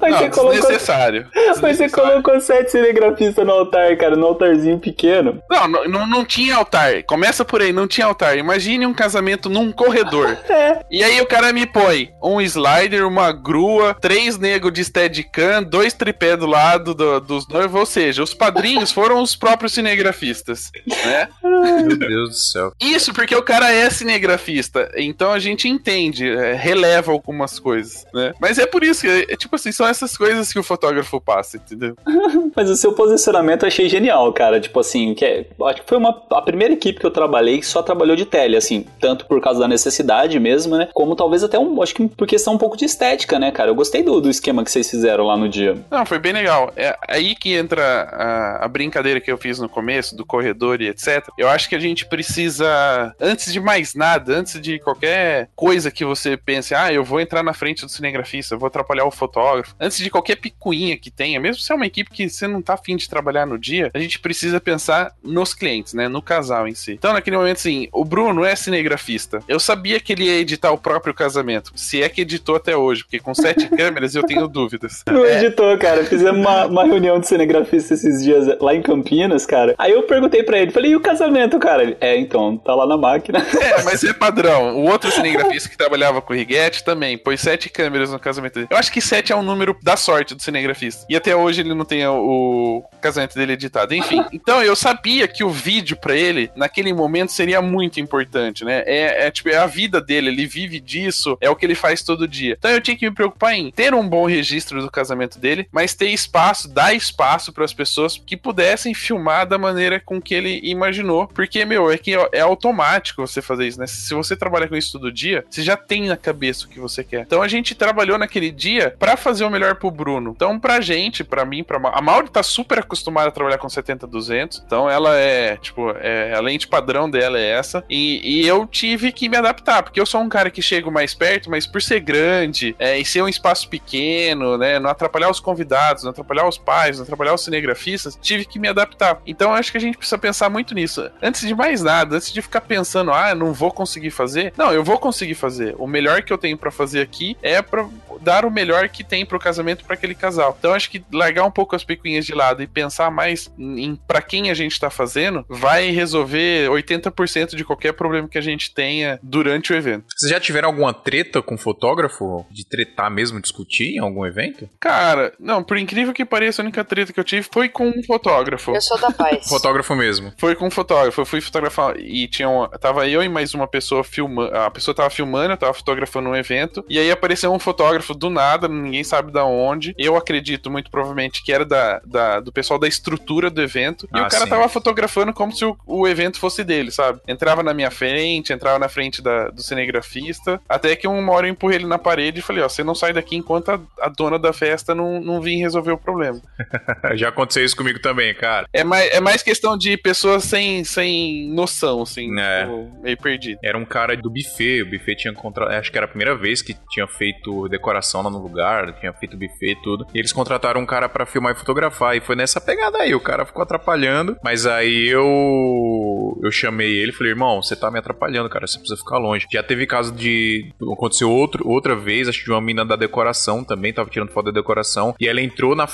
mas 0.00 0.10
não, 0.12 0.18
você 0.18 0.30
colocou. 0.30 0.60
Desnecessário. 0.60 1.26
Mas 1.60 1.76
você 1.76 1.88
colocou 1.88 2.40
sete 2.40 2.70
cinegrafistas 2.70 3.46
no 3.46 3.52
altar, 3.52 3.96
cara, 3.96 4.16
no 4.16 4.26
altarzinho 4.26 4.78
pequeno. 4.78 5.42
Não, 5.50 5.68
não, 5.68 5.88
não, 5.88 6.06
não 6.06 6.24
tinha 6.24 6.56
altar. 6.56 7.02
Começa 7.04 7.44
por 7.44 7.60
aí, 7.60 7.72
não 7.72 7.86
tinha 7.86 8.06
altar. 8.06 8.36
Imagine 8.36 8.86
um 8.86 8.94
casamento 8.94 9.48
num 9.48 9.70
corredor. 9.70 10.36
é. 10.48 10.80
E 10.90 11.02
aí 11.02 11.20
o 11.20 11.26
cara 11.26 11.52
me 11.52 11.66
põe 11.66 12.10
um 12.22 12.40
slider, 12.40 13.06
uma 13.06 13.32
grua, 13.32 13.94
três 14.00 14.38
negros 14.38 14.72
de 14.72 14.84
steadicam, 14.84 15.62
dois 15.62 15.92
tripé 15.92 16.36
do 16.36 16.46
lado 16.46 16.94
do, 16.94 17.20
dos 17.20 17.48
noivos. 17.48 17.80
Ou 17.80 17.86
seja, 17.86 18.22
os 18.22 18.34
padrinhos 18.34 18.90
foram 18.92 19.22
os 19.22 19.36
próprios 19.36 19.72
cinegrafistas, 19.72 20.70
né? 20.86 21.28
Meu 21.42 21.96
Deus 21.96 22.30
do 22.30 22.36
céu. 22.36 22.72
Isso 22.80 23.12
porque 23.12 23.34
o 23.34 23.42
cara 23.52 23.72
é 23.72 23.90
cinegrafista, 23.90 24.90
então 24.96 25.30
a 25.30 25.38
gente 25.38 25.68
entende, 25.68 26.28
é, 26.28 26.54
releva 26.54 27.12
algumas 27.12 27.58
coisas, 27.58 28.06
né? 28.12 28.32
Mas 28.40 28.58
é 28.58 28.66
por 28.66 28.82
isso 28.82 29.02
que, 29.02 29.26
é, 29.28 29.36
tipo 29.36 29.54
assim, 29.56 29.70
são 29.70 29.86
essas 29.86 30.16
coisas 30.16 30.52
que 30.52 30.58
o 30.58 30.62
fotógrafo 30.62 31.20
passa, 31.20 31.56
entendeu? 31.58 31.96
Mas 32.56 32.70
o 32.70 32.76
seu 32.76 32.92
posicionamento 32.92 33.62
eu 33.62 33.68
achei 33.68 33.88
genial, 33.88 34.32
cara. 34.32 34.60
Tipo 34.60 34.80
assim, 34.80 35.14
que 35.14 35.24
é, 35.24 35.46
acho 35.66 35.82
que 35.82 35.88
foi 35.88 35.98
uma, 35.98 36.22
a 36.30 36.42
primeira 36.42 36.74
equipe 36.74 36.98
que 36.98 37.06
eu 37.06 37.10
trabalhei 37.10 37.58
que 37.58 37.66
só 37.66 37.82
trabalhou 37.82 38.16
de 38.16 38.24
tele, 38.24 38.56
assim, 38.56 38.86
tanto 39.00 39.26
por 39.26 39.40
causa 39.40 39.60
da 39.60 39.68
necessidade 39.68 40.38
mesmo, 40.38 40.76
né? 40.76 40.88
Como 40.92 41.16
talvez 41.16 41.42
até 41.42 41.58
um, 41.58 41.82
acho 41.82 41.94
que 41.94 42.08
por 42.08 42.26
questão 42.26 42.54
um 42.54 42.58
pouco 42.58 42.76
de 42.76 42.84
estética, 42.84 43.38
né, 43.38 43.50
cara? 43.50 43.70
Eu 43.70 43.74
gostei 43.74 44.02
do, 44.02 44.20
do 44.20 44.30
esquema 44.30 44.64
que 44.64 44.70
vocês 44.70 44.88
fizeram 44.88 45.26
lá 45.26 45.36
no 45.36 45.48
dia. 45.48 45.76
Não, 45.90 46.06
foi 46.06 46.18
bem 46.18 46.32
legal. 46.32 46.72
É 46.76 46.96
aí 47.08 47.34
que 47.34 47.54
entra 47.54 47.82
a, 47.82 48.64
a 48.64 48.68
brincadeira 48.68 49.20
que 49.20 49.30
eu 49.30 49.38
fiz 49.38 49.58
no 49.58 49.68
começo, 49.68 50.16
do 50.16 50.24
corredor 50.24 50.80
e 50.80 50.88
etc. 50.88 51.28
Eu 51.36 51.48
acho 51.48 51.68
que 51.68 51.74
a 51.74 51.80
gente 51.80 52.06
precisa, 52.06 53.14
antes 53.20 53.41
antes 53.42 53.52
de 53.52 53.60
mais 53.60 53.94
nada, 53.94 54.36
antes 54.36 54.60
de 54.60 54.78
qualquer 54.78 55.48
coisa 55.56 55.90
que 55.90 56.04
você 56.04 56.36
pense, 56.36 56.74
ah, 56.74 56.92
eu 56.92 57.02
vou 57.02 57.20
entrar 57.20 57.42
na 57.42 57.52
frente 57.52 57.84
do 57.84 57.90
cinegrafista, 57.90 58.54
eu 58.54 58.58
vou 58.58 58.68
atrapalhar 58.68 59.04
o 59.04 59.10
fotógrafo, 59.10 59.74
antes 59.80 59.98
de 59.98 60.10
qualquer 60.10 60.36
picuinha 60.36 60.96
que 60.96 61.10
tenha, 61.10 61.40
mesmo 61.40 61.60
se 61.60 61.72
é 61.72 61.74
uma 61.74 61.86
equipe 61.86 62.10
que 62.10 62.28
você 62.28 62.46
não 62.46 62.62
tá 62.62 62.74
afim 62.74 62.96
de 62.96 63.08
trabalhar 63.08 63.46
no 63.46 63.58
dia, 63.58 63.90
a 63.92 63.98
gente 63.98 64.20
precisa 64.20 64.60
pensar 64.60 65.12
nos 65.22 65.54
clientes, 65.54 65.94
né? 65.94 66.08
No 66.08 66.22
casal 66.22 66.68
em 66.68 66.74
si. 66.74 66.92
Então, 66.92 67.12
naquele 67.12 67.36
momento, 67.36 67.56
assim, 67.56 67.88
o 67.92 68.04
Bruno 68.04 68.44
é 68.44 68.54
cinegrafista. 68.54 69.40
Eu 69.48 69.58
sabia 69.58 69.98
que 69.98 70.12
ele 70.12 70.24
ia 70.24 70.38
editar 70.38 70.70
o 70.70 70.78
próprio 70.78 71.12
casamento. 71.12 71.72
Se 71.74 72.02
é 72.02 72.08
que 72.08 72.20
editou 72.20 72.56
até 72.56 72.76
hoje, 72.76 73.02
porque 73.02 73.18
com 73.18 73.34
sete 73.34 73.68
câmeras 73.76 74.14
eu 74.14 74.22
tenho 74.22 74.46
dúvidas. 74.46 75.02
Não 75.08 75.24
editou, 75.24 75.76
cara. 75.78 76.04
Fizemos 76.04 76.40
uma, 76.40 76.66
uma 76.66 76.84
reunião 76.84 77.18
de 77.18 77.26
cinegrafista 77.26 77.94
esses 77.94 78.22
dias 78.22 78.46
lá 78.60 78.74
em 78.74 78.82
Campinas, 78.82 79.44
cara. 79.46 79.74
Aí 79.78 79.92
eu 79.92 80.02
perguntei 80.04 80.42
pra 80.42 80.58
ele, 80.58 80.70
falei, 80.70 80.92
e 80.92 80.96
o 80.96 81.00
casamento, 81.00 81.58
cara? 81.58 81.82
Ele, 81.82 81.96
é, 82.00 82.16
então, 82.16 82.56
tá 82.56 82.74
lá 82.74 82.86
na 82.86 82.96
máquina. 82.96 83.31
É, 83.32 83.82
mas 83.82 84.04
é 84.04 84.12
padrão. 84.12 84.76
O 84.76 84.84
outro 84.84 85.10
cinegrafista 85.10 85.68
que 85.68 85.76
trabalhava 85.76 86.20
com 86.20 86.32
o 86.32 86.36
Righetti 86.36 86.84
também 86.84 87.16
pôs 87.16 87.40
sete 87.40 87.68
câmeras 87.68 88.10
no 88.10 88.18
casamento 88.18 88.54
dele. 88.54 88.68
Eu 88.70 88.76
acho 88.76 88.92
que 88.92 89.00
sete 89.00 89.32
é 89.32 89.36
um 89.36 89.42
número 89.42 89.76
da 89.82 89.96
sorte 89.96 90.34
do 90.34 90.42
cinegrafista. 90.42 91.06
E 91.08 91.16
até 91.16 91.34
hoje 91.34 91.60
ele 91.60 91.74
não 91.74 91.84
tem 91.84 92.06
o, 92.06 92.84
casamento 93.00 93.34
dele 93.34 93.52
editado. 93.52 93.94
Enfim, 93.94 94.24
então 94.32 94.62
eu 94.62 94.76
sabia 94.76 95.26
que 95.26 95.44
o 95.44 95.50
vídeo 95.50 95.96
pra 95.96 96.16
ele, 96.16 96.50
naquele 96.56 96.92
momento, 96.92 97.32
seria 97.32 97.60
muito 97.60 98.00
importante, 98.00 98.64
né? 98.64 98.82
É, 98.86 99.26
é 99.26 99.30
tipo, 99.30 99.48
é 99.48 99.56
a 99.56 99.66
vida 99.66 100.00
dele, 100.00 100.28
ele 100.28 100.46
vive 100.46 100.80
disso, 100.80 101.36
é 101.40 101.50
o 101.50 101.56
que 101.56 101.66
ele 101.66 101.74
faz 101.74 102.02
todo 102.02 102.28
dia. 102.28 102.56
Então 102.58 102.70
eu 102.70 102.80
tinha 102.80 102.96
que 102.96 103.08
me 103.08 103.14
preocupar 103.14 103.54
em 103.54 103.70
ter 103.70 103.94
um 103.94 104.08
bom 104.08 104.26
registro 104.26 104.80
do 104.80 104.90
casamento 104.90 105.38
dele, 105.38 105.66
mas 105.72 105.94
ter 105.94 106.08
espaço, 106.08 106.68
dar 106.68 106.94
espaço 106.94 107.52
para 107.52 107.64
as 107.64 107.74
pessoas 107.74 108.20
que 108.24 108.36
pudessem 108.36 108.94
filmar 108.94 109.46
da 109.46 109.58
maneira 109.58 110.00
com 110.00 110.20
que 110.20 110.34
ele 110.34 110.60
imaginou. 110.62 111.26
Porque, 111.26 111.64
meu, 111.64 111.90
é 111.90 111.98
que 111.98 112.14
é 112.32 112.40
automático 112.40 113.21
você 113.26 113.40
fazer 113.40 113.66
isso, 113.66 113.78
né? 113.78 113.86
Se 113.86 114.14
você 114.14 114.36
trabalha 114.36 114.68
com 114.68 114.76
isso 114.76 114.92
todo 114.92 115.12
dia, 115.12 115.44
você 115.48 115.62
já 115.62 115.76
tem 115.76 116.06
na 116.06 116.16
cabeça 116.16 116.66
o 116.66 116.68
que 116.68 116.80
você 116.80 117.02
quer. 117.02 117.20
Então 117.20 117.42
a 117.42 117.48
gente 117.48 117.74
trabalhou 117.74 118.18
naquele 118.18 118.50
dia 118.50 118.94
para 118.98 119.16
fazer 119.16 119.44
o 119.44 119.50
melhor 119.50 119.76
pro 119.76 119.90
Bruno. 119.90 120.32
Então, 120.34 120.58
pra 120.58 120.80
gente, 120.80 121.24
pra 121.24 121.44
mim, 121.44 121.62
pra 121.62 121.78
Ma 121.78 121.90
a 121.90 122.00
Mauri 122.00 122.30
tá 122.30 122.42
super 122.42 122.78
acostumada 122.78 123.28
a 123.28 123.32
trabalhar 123.32 123.58
com 123.58 123.68
70-200. 123.68 124.62
Então, 124.64 124.88
ela 124.88 125.16
é, 125.16 125.56
tipo, 125.56 125.90
é, 125.98 126.34
a 126.34 126.40
lente 126.40 126.66
padrão 126.66 127.08
dela 127.08 127.38
é 127.38 127.50
essa. 127.50 127.84
E, 127.88 128.20
e, 128.24 128.46
eu 128.46 128.66
tive 128.66 129.12
que 129.12 129.28
me 129.28 129.36
adaptar, 129.36 129.82
porque 129.82 130.00
eu 130.00 130.06
sou 130.06 130.20
um 130.20 130.28
cara 130.28 130.50
que 130.50 130.62
chego 130.62 130.90
mais 130.90 131.14
perto, 131.14 131.50
mas 131.50 131.66
por 131.66 131.82
ser 131.82 132.00
grande 132.00 132.74
é, 132.78 132.98
e 132.98 133.04
ser 133.04 133.22
um 133.22 133.28
espaço 133.28 133.68
pequeno, 133.68 134.56
né? 134.56 134.78
Não 134.78 134.90
atrapalhar 134.90 135.30
os 135.30 135.40
convidados, 135.40 136.04
não 136.04 136.10
atrapalhar 136.10 136.48
os 136.48 136.58
pais, 136.58 136.96
não 136.96 137.04
atrapalhar 137.04 137.34
os 137.34 137.44
cinegrafistas, 137.44 138.18
tive 138.20 138.44
que 138.44 138.58
me 138.58 138.68
adaptar. 138.68 139.20
Então, 139.26 139.52
acho 139.52 139.70
que 139.70 139.78
a 139.78 139.80
gente 139.80 139.98
precisa 139.98 140.18
pensar 140.18 140.48
muito 140.48 140.74
nisso. 140.74 141.10
Antes 141.22 141.46
de 141.46 141.54
mais 141.54 141.82
nada, 141.82 142.16
antes 142.16 142.32
de 142.32 142.42
ficar 142.42 142.62
pensando, 142.62 143.01
ah, 143.10 143.34
não 143.34 143.52
vou 143.54 143.70
conseguir 143.70 144.10
fazer. 144.10 144.52
Não, 144.56 144.72
eu 144.72 144.84
vou 144.84 144.98
conseguir 144.98 145.34
fazer. 145.34 145.74
O 145.78 145.86
melhor 145.86 146.22
que 146.22 146.32
eu 146.32 146.38
tenho 146.38 146.58
para 146.58 146.70
fazer 146.70 147.00
aqui 147.00 147.36
é 147.42 147.62
para 147.62 147.88
dar 148.20 148.44
o 148.44 148.50
melhor 148.50 148.88
que 148.88 149.02
tem 149.02 149.24
pro 149.24 149.38
casamento 149.38 149.84
para 149.84 149.94
aquele 149.94 150.14
casal. 150.14 150.54
Então 150.58 150.74
acho 150.74 150.90
que 150.90 151.02
largar 151.12 151.44
um 151.44 151.50
pouco 151.50 151.74
as 151.74 151.82
picuinhas 151.82 152.26
de 152.26 152.34
lado 152.34 152.62
e 152.62 152.66
pensar 152.66 153.10
mais 153.10 153.50
em 153.58 153.96
para 154.06 154.20
quem 154.20 154.50
a 154.50 154.54
gente 154.54 154.78
tá 154.78 154.90
fazendo 154.90 155.44
vai 155.48 155.90
resolver 155.90 156.68
80% 156.68 157.54
de 157.56 157.64
qualquer 157.64 157.92
problema 157.92 158.28
que 158.28 158.38
a 158.38 158.42
gente 158.42 158.72
tenha 158.74 159.18
durante 159.22 159.72
o 159.72 159.76
evento. 159.76 160.04
Vocês 160.16 160.30
já 160.30 160.38
tiveram 160.38 160.68
alguma 160.68 160.92
treta 160.92 161.40
com 161.42 161.56
fotógrafo? 161.56 162.46
De 162.50 162.66
tretar 162.66 163.10
mesmo, 163.10 163.40
discutir 163.40 163.94
em 163.94 163.98
algum 163.98 164.26
evento? 164.26 164.68
Cara, 164.78 165.32
não, 165.38 165.62
por 165.62 165.76
incrível 165.76 166.12
que 166.12 166.24
pareça, 166.24 166.62
a 166.62 166.64
única 166.64 166.84
treta 166.84 167.12
que 167.12 167.20
eu 167.20 167.24
tive 167.24 167.48
foi 167.50 167.68
com 167.68 167.88
um 167.88 168.02
fotógrafo. 168.02 168.74
Eu 168.74 168.80
sou 168.80 168.98
da 168.98 169.10
paz. 169.10 169.46
fotógrafo 169.48 169.94
mesmo. 169.94 170.32
Foi 170.38 170.54
com 170.54 170.66
um 170.66 170.70
fotógrafo. 170.70 171.20
Eu 171.20 171.26
fui 171.26 171.40
fotografar 171.40 171.98
e 171.98 172.28
tinha 172.28 172.48
um, 172.48 172.66
tava 172.92 173.08
eu 173.08 173.22
e 173.22 173.28
mais 173.28 173.54
uma 173.54 173.66
pessoa 173.66 174.04
filmando. 174.04 174.54
A 174.54 174.70
pessoa 174.70 174.94
tava 174.94 175.08
filmando, 175.08 175.52
eu 175.52 175.56
tava 175.56 175.72
fotografando 175.72 176.28
um 176.28 176.36
evento. 176.36 176.84
E 176.88 176.98
aí 176.98 177.10
apareceu 177.10 177.50
um 177.52 177.58
fotógrafo 177.58 178.14
do 178.14 178.28
nada, 178.28 178.68
ninguém 178.68 179.02
sabe 179.02 179.32
da 179.32 179.44
onde. 179.44 179.94
Eu 179.96 180.14
acredito 180.14 180.70
muito 180.70 180.90
provavelmente 180.90 181.42
que 181.42 181.52
era 181.52 181.64
da, 181.64 182.00
da 182.04 182.40
do 182.40 182.52
pessoal 182.52 182.78
da 182.78 182.86
estrutura 182.86 183.48
do 183.48 183.62
evento. 183.62 184.06
E 184.14 184.18
ah, 184.18 184.26
o 184.26 184.28
cara 184.28 184.44
sim. 184.44 184.50
tava 184.50 184.68
fotografando 184.68 185.32
como 185.32 185.52
se 185.52 185.64
o, 185.64 185.76
o, 185.86 186.06
evento 186.06 186.38
fosse 186.38 186.62
dele, 186.62 186.90
sabe? 186.90 187.20
Entrava 187.26 187.62
na 187.62 187.72
minha 187.72 187.90
frente, 187.90 188.52
entrava 188.52 188.78
na 188.78 188.88
frente 188.88 189.22
da, 189.22 189.48
do 189.48 189.62
cinegrafista. 189.62 190.60
Até 190.68 190.94
que 190.94 191.08
uma 191.08 191.32
hora 191.32 191.46
eu 191.46 191.52
empurrei 191.52 191.78
ele 191.78 191.86
na 191.86 191.98
parede 191.98 192.40
e 192.40 192.42
falei: 192.42 192.62
Ó, 192.62 192.68
você 192.68 192.84
não 192.84 192.94
sai 192.94 193.14
daqui 193.14 193.36
enquanto 193.36 193.70
a, 193.70 193.80
a 194.00 194.08
dona 194.08 194.38
da 194.38 194.52
festa 194.52 194.94
não, 194.94 195.20
não 195.20 195.40
vir 195.40 195.56
resolver 195.56 195.92
o 195.92 195.98
problema. 195.98 196.40
Já 197.14 197.28
aconteceu 197.28 197.64
isso 197.64 197.76
comigo 197.76 198.00
também, 198.00 198.34
cara. 198.34 198.66
É 198.72 198.84
mais, 198.84 199.10
é 199.12 199.20
mais 199.20 199.42
questão 199.42 199.78
de 199.78 199.96
pessoas 199.96 200.44
sem, 200.44 200.84
sem 200.84 201.48
noção, 201.48 202.02
assim, 202.02 202.38
é. 202.38 202.62
tipo, 202.62 202.81
meio 203.02 203.16
perdido. 203.16 203.58
Era 203.62 203.76
um 203.78 203.84
cara 203.84 204.16
do 204.16 204.30
buffet, 204.30 204.82
o 204.82 204.90
buffet 204.90 205.16
tinha 205.16 205.34
contratado. 205.34 205.78
Acho 205.78 205.90
que 205.90 205.98
era 205.98 206.06
a 206.06 206.08
primeira 206.08 206.36
vez 206.36 206.62
que 206.62 206.76
tinha 206.90 207.06
feito 207.06 207.68
decoração 207.68 208.22
lá 208.22 208.30
no 208.30 208.38
lugar, 208.38 208.92
tinha 209.00 209.12
feito 209.12 209.36
buffet 209.36 209.72
e 209.72 209.82
tudo. 209.82 210.06
E 210.14 210.18
eles 210.18 210.32
contrataram 210.32 210.80
um 210.80 210.86
cara 210.86 211.08
para 211.08 211.26
filmar 211.26 211.52
e 211.52 211.58
fotografar. 211.58 212.16
E 212.16 212.20
foi 212.20 212.36
nessa 212.36 212.60
pegada 212.60 212.98
aí. 212.98 213.14
O 213.14 213.20
cara 213.20 213.44
ficou 213.44 213.62
atrapalhando. 213.62 214.36
Mas 214.42 214.66
aí 214.66 215.08
eu. 215.08 216.38
Eu 216.42 216.50
chamei 216.50 216.92
ele 216.98 217.12
e 217.12 217.14
falei, 217.14 217.32
irmão, 217.32 217.62
você 217.62 217.76
tá 217.76 217.90
me 217.90 217.98
atrapalhando, 217.98 218.48
cara. 218.48 218.66
Você 218.66 218.78
precisa 218.78 218.98
ficar 218.98 219.18
longe. 219.18 219.46
Já 219.50 219.62
teve 219.62 219.86
caso 219.86 220.12
de. 220.12 220.72
Aconteceu 220.92 221.30
outro, 221.30 221.68
outra 221.68 221.94
vez, 221.94 222.28
acho 222.28 222.40
que 222.40 222.44
de 222.44 222.50
uma 222.50 222.60
mina 222.60 222.84
da 222.84 222.96
decoração 222.96 223.64
também, 223.64 223.92
tava 223.92 224.10
tirando 224.10 224.32
foto 224.32 224.46
da 224.46 224.60
decoração. 224.60 225.14
E 225.20 225.28
ela 225.28 225.40
entrou 225.40 225.74
na. 225.74 225.86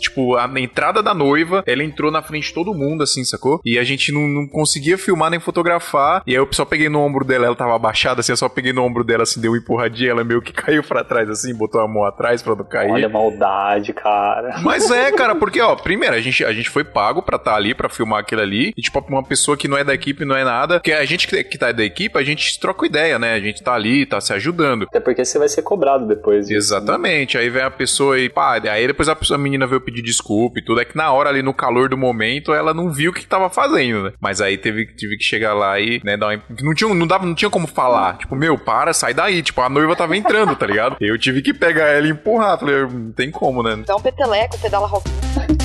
Tipo, 0.00 0.36
na 0.46 0.60
entrada 0.60 1.02
da 1.02 1.14
noiva, 1.14 1.62
ela 1.66 1.82
entrou 1.82 2.10
na 2.10 2.22
frente 2.22 2.48
de 2.48 2.54
todo 2.54 2.74
mundo, 2.74 3.02
assim, 3.02 3.24
sacou? 3.24 3.60
E 3.64 3.78
a 3.78 3.84
gente 3.84 4.12
não, 4.12 4.26
não 4.28 4.46
conseguia 4.48 4.98
filmar 4.98 5.30
nem 5.30 5.40
fotografar. 5.40 6.22
E 6.26 6.33
aí 6.34 6.40
eu 6.40 6.48
só 6.52 6.64
peguei 6.64 6.88
no 6.88 7.00
ombro 7.00 7.24
dela, 7.24 7.46
ela 7.46 7.56
tava 7.56 7.74
abaixada, 7.74 8.20
assim, 8.20 8.32
eu 8.32 8.36
só 8.36 8.48
peguei 8.48 8.72
no 8.72 8.82
ombro 8.82 9.04
dela, 9.04 9.22
assim, 9.22 9.40
deu 9.40 9.52
uma 9.52 9.58
empurradinha, 9.58 10.10
ela 10.10 10.24
meio 10.24 10.42
que 10.42 10.52
caiu 10.54 10.82
pra 10.82 11.04
trás, 11.04 11.28
assim, 11.28 11.54
botou 11.54 11.80
a 11.80 11.88
mão 11.88 12.04
atrás 12.04 12.42
pra 12.42 12.54
não 12.54 12.64
cair. 12.64 12.90
Olha 12.90 13.06
a 13.06 13.10
maldade, 13.10 13.92
cara. 13.92 14.60
Mas 14.62 14.90
é, 14.90 15.10
cara, 15.16 15.34
porque, 15.34 15.60
ó, 15.60 15.74
primeiro, 15.76 16.14
a 16.14 16.20
gente, 16.20 16.44
a 16.44 16.52
gente 16.52 16.70
foi 16.70 16.84
pago 16.84 17.22
pra 17.22 17.36
estar 17.36 17.52
tá 17.52 17.56
ali, 17.56 17.74
pra 17.74 17.88
filmar 17.88 18.20
aquilo 18.20 18.42
ali. 18.42 18.72
E, 18.76 18.82
tipo, 18.82 19.04
uma 19.08 19.22
pessoa 19.22 19.56
que 19.56 19.68
não 19.68 19.76
é 19.76 19.84
da 19.84 19.94
equipe, 19.94 20.24
não 20.24 20.36
é 20.36 20.44
nada. 20.44 20.74
Porque 20.74 20.92
a 20.92 21.04
gente 21.04 21.26
que 21.26 21.58
tá 21.58 21.72
da 21.72 21.84
equipe, 21.84 22.18
a 22.18 22.22
gente 22.22 22.58
troca 22.58 22.86
ideia, 22.86 23.18
né? 23.18 23.34
A 23.34 23.40
gente 23.40 23.62
tá 23.62 23.74
ali, 23.74 24.06
tá 24.06 24.20
se 24.20 24.32
ajudando. 24.32 24.84
Até 24.84 25.00
porque 25.00 25.24
você 25.24 25.38
vai 25.38 25.48
ser 25.48 25.62
cobrado 25.62 26.06
depois. 26.06 26.46
Disso, 26.46 26.74
Exatamente. 26.74 27.36
Né? 27.36 27.42
Aí 27.42 27.50
vem 27.50 27.62
a 27.62 27.70
pessoa 27.70 28.18
e, 28.18 28.28
pá, 28.28 28.60
aí 28.70 28.86
depois 28.86 29.08
a, 29.08 29.16
pessoa, 29.16 29.38
a 29.38 29.42
menina 29.42 29.66
veio 29.66 29.80
pedir 29.80 30.02
desculpa 30.02 30.58
e 30.58 30.62
tudo. 30.62 30.80
É 30.80 30.84
que 30.84 30.96
na 30.96 31.12
hora 31.12 31.28
ali, 31.28 31.42
no 31.42 31.54
calor 31.54 31.88
do 31.88 31.96
momento, 31.96 32.52
ela 32.52 32.72
não 32.72 32.90
viu 32.90 33.10
o 33.10 33.14
que 33.14 33.26
tava 33.26 33.50
fazendo, 33.50 34.04
né? 34.04 34.12
Mas 34.20 34.40
aí 34.40 34.56
teve, 34.56 34.86
tive 34.86 35.16
que 35.16 35.24
chegar 35.24 35.54
lá 35.54 35.78
e, 35.80 36.00
né, 36.04 36.16
dar 36.26 36.42
não 36.62 36.74
tinha, 36.74 36.94
não, 36.94 37.06
dava, 37.06 37.26
não 37.26 37.34
tinha 37.34 37.50
como 37.50 37.66
falar. 37.66 38.18
Tipo, 38.18 38.34
meu, 38.34 38.58
para, 38.58 38.92
sai 38.92 39.14
daí. 39.14 39.42
Tipo, 39.42 39.60
a 39.60 39.68
noiva 39.68 39.96
tava 39.96 40.16
entrando, 40.16 40.54
tá 40.56 40.66
ligado? 40.66 40.96
Eu 41.00 41.18
tive 41.18 41.42
que 41.42 41.52
pegar 41.52 41.86
ela 41.86 42.06
e 42.06 42.10
empurrar. 42.10 42.58
Falei, 42.58 42.82
não 42.82 43.12
tem 43.12 43.30
como, 43.30 43.62
né? 43.62 43.82
Dá 43.86 43.96
um 43.96 44.00
peteleco, 44.00 44.58
pedala 44.58 44.86
roupinha. 44.86 45.14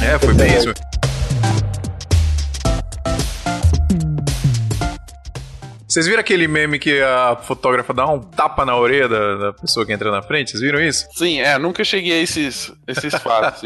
É, 0.03 0.18
foi 0.20 0.34
bem 0.34 0.55
isso. 0.55 0.74
Vocês 5.90 6.06
viram 6.06 6.20
aquele 6.20 6.48
meme 6.48 6.78
que 6.78 7.02
a 7.02 7.36
fotógrafa 7.36 7.92
dá 7.92 8.06
um 8.08 8.20
tapa 8.20 8.64
na 8.64 8.78
orelha 8.78 9.10
da, 9.10 9.36
da, 9.36 9.54
pessoa 9.54 9.84
que 9.84 9.92
entra 9.92 10.12
na 10.12 10.22
frente? 10.22 10.52
Vocês 10.52 10.62
viram 10.62 10.80
isso? 10.80 11.08
Sim, 11.16 11.42
é, 11.42 11.58
nunca 11.58 11.84
cheguei 11.84 12.14
a 12.14 12.22
esses, 12.22 12.72
esses 12.88 13.12
fatos. 13.20 13.64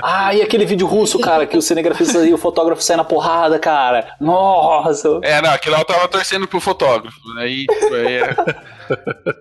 ah, 0.00 0.32
e 0.32 0.40
aquele 0.40 0.64
vídeo 0.64 0.86
russo, 0.86 1.18
cara, 1.18 1.48
que 1.48 1.56
o 1.56 1.62
cinegrafista 1.62 2.24
e 2.24 2.32
o 2.32 2.38
fotógrafo 2.38 2.80
saem 2.80 2.98
na 2.98 3.02
porrada, 3.02 3.58
cara. 3.58 4.14
Nossa! 4.20 5.18
É, 5.22 5.42
não, 5.42 5.50
aquilo 5.50 5.74
eu 5.74 5.84
tava 5.84 6.06
torcendo 6.06 6.46
pro 6.46 6.60
fotógrafo. 6.60 7.18
Aí, 7.38 7.66
tipo, 7.66 7.94
aí 7.94 8.14
é... 8.18 8.36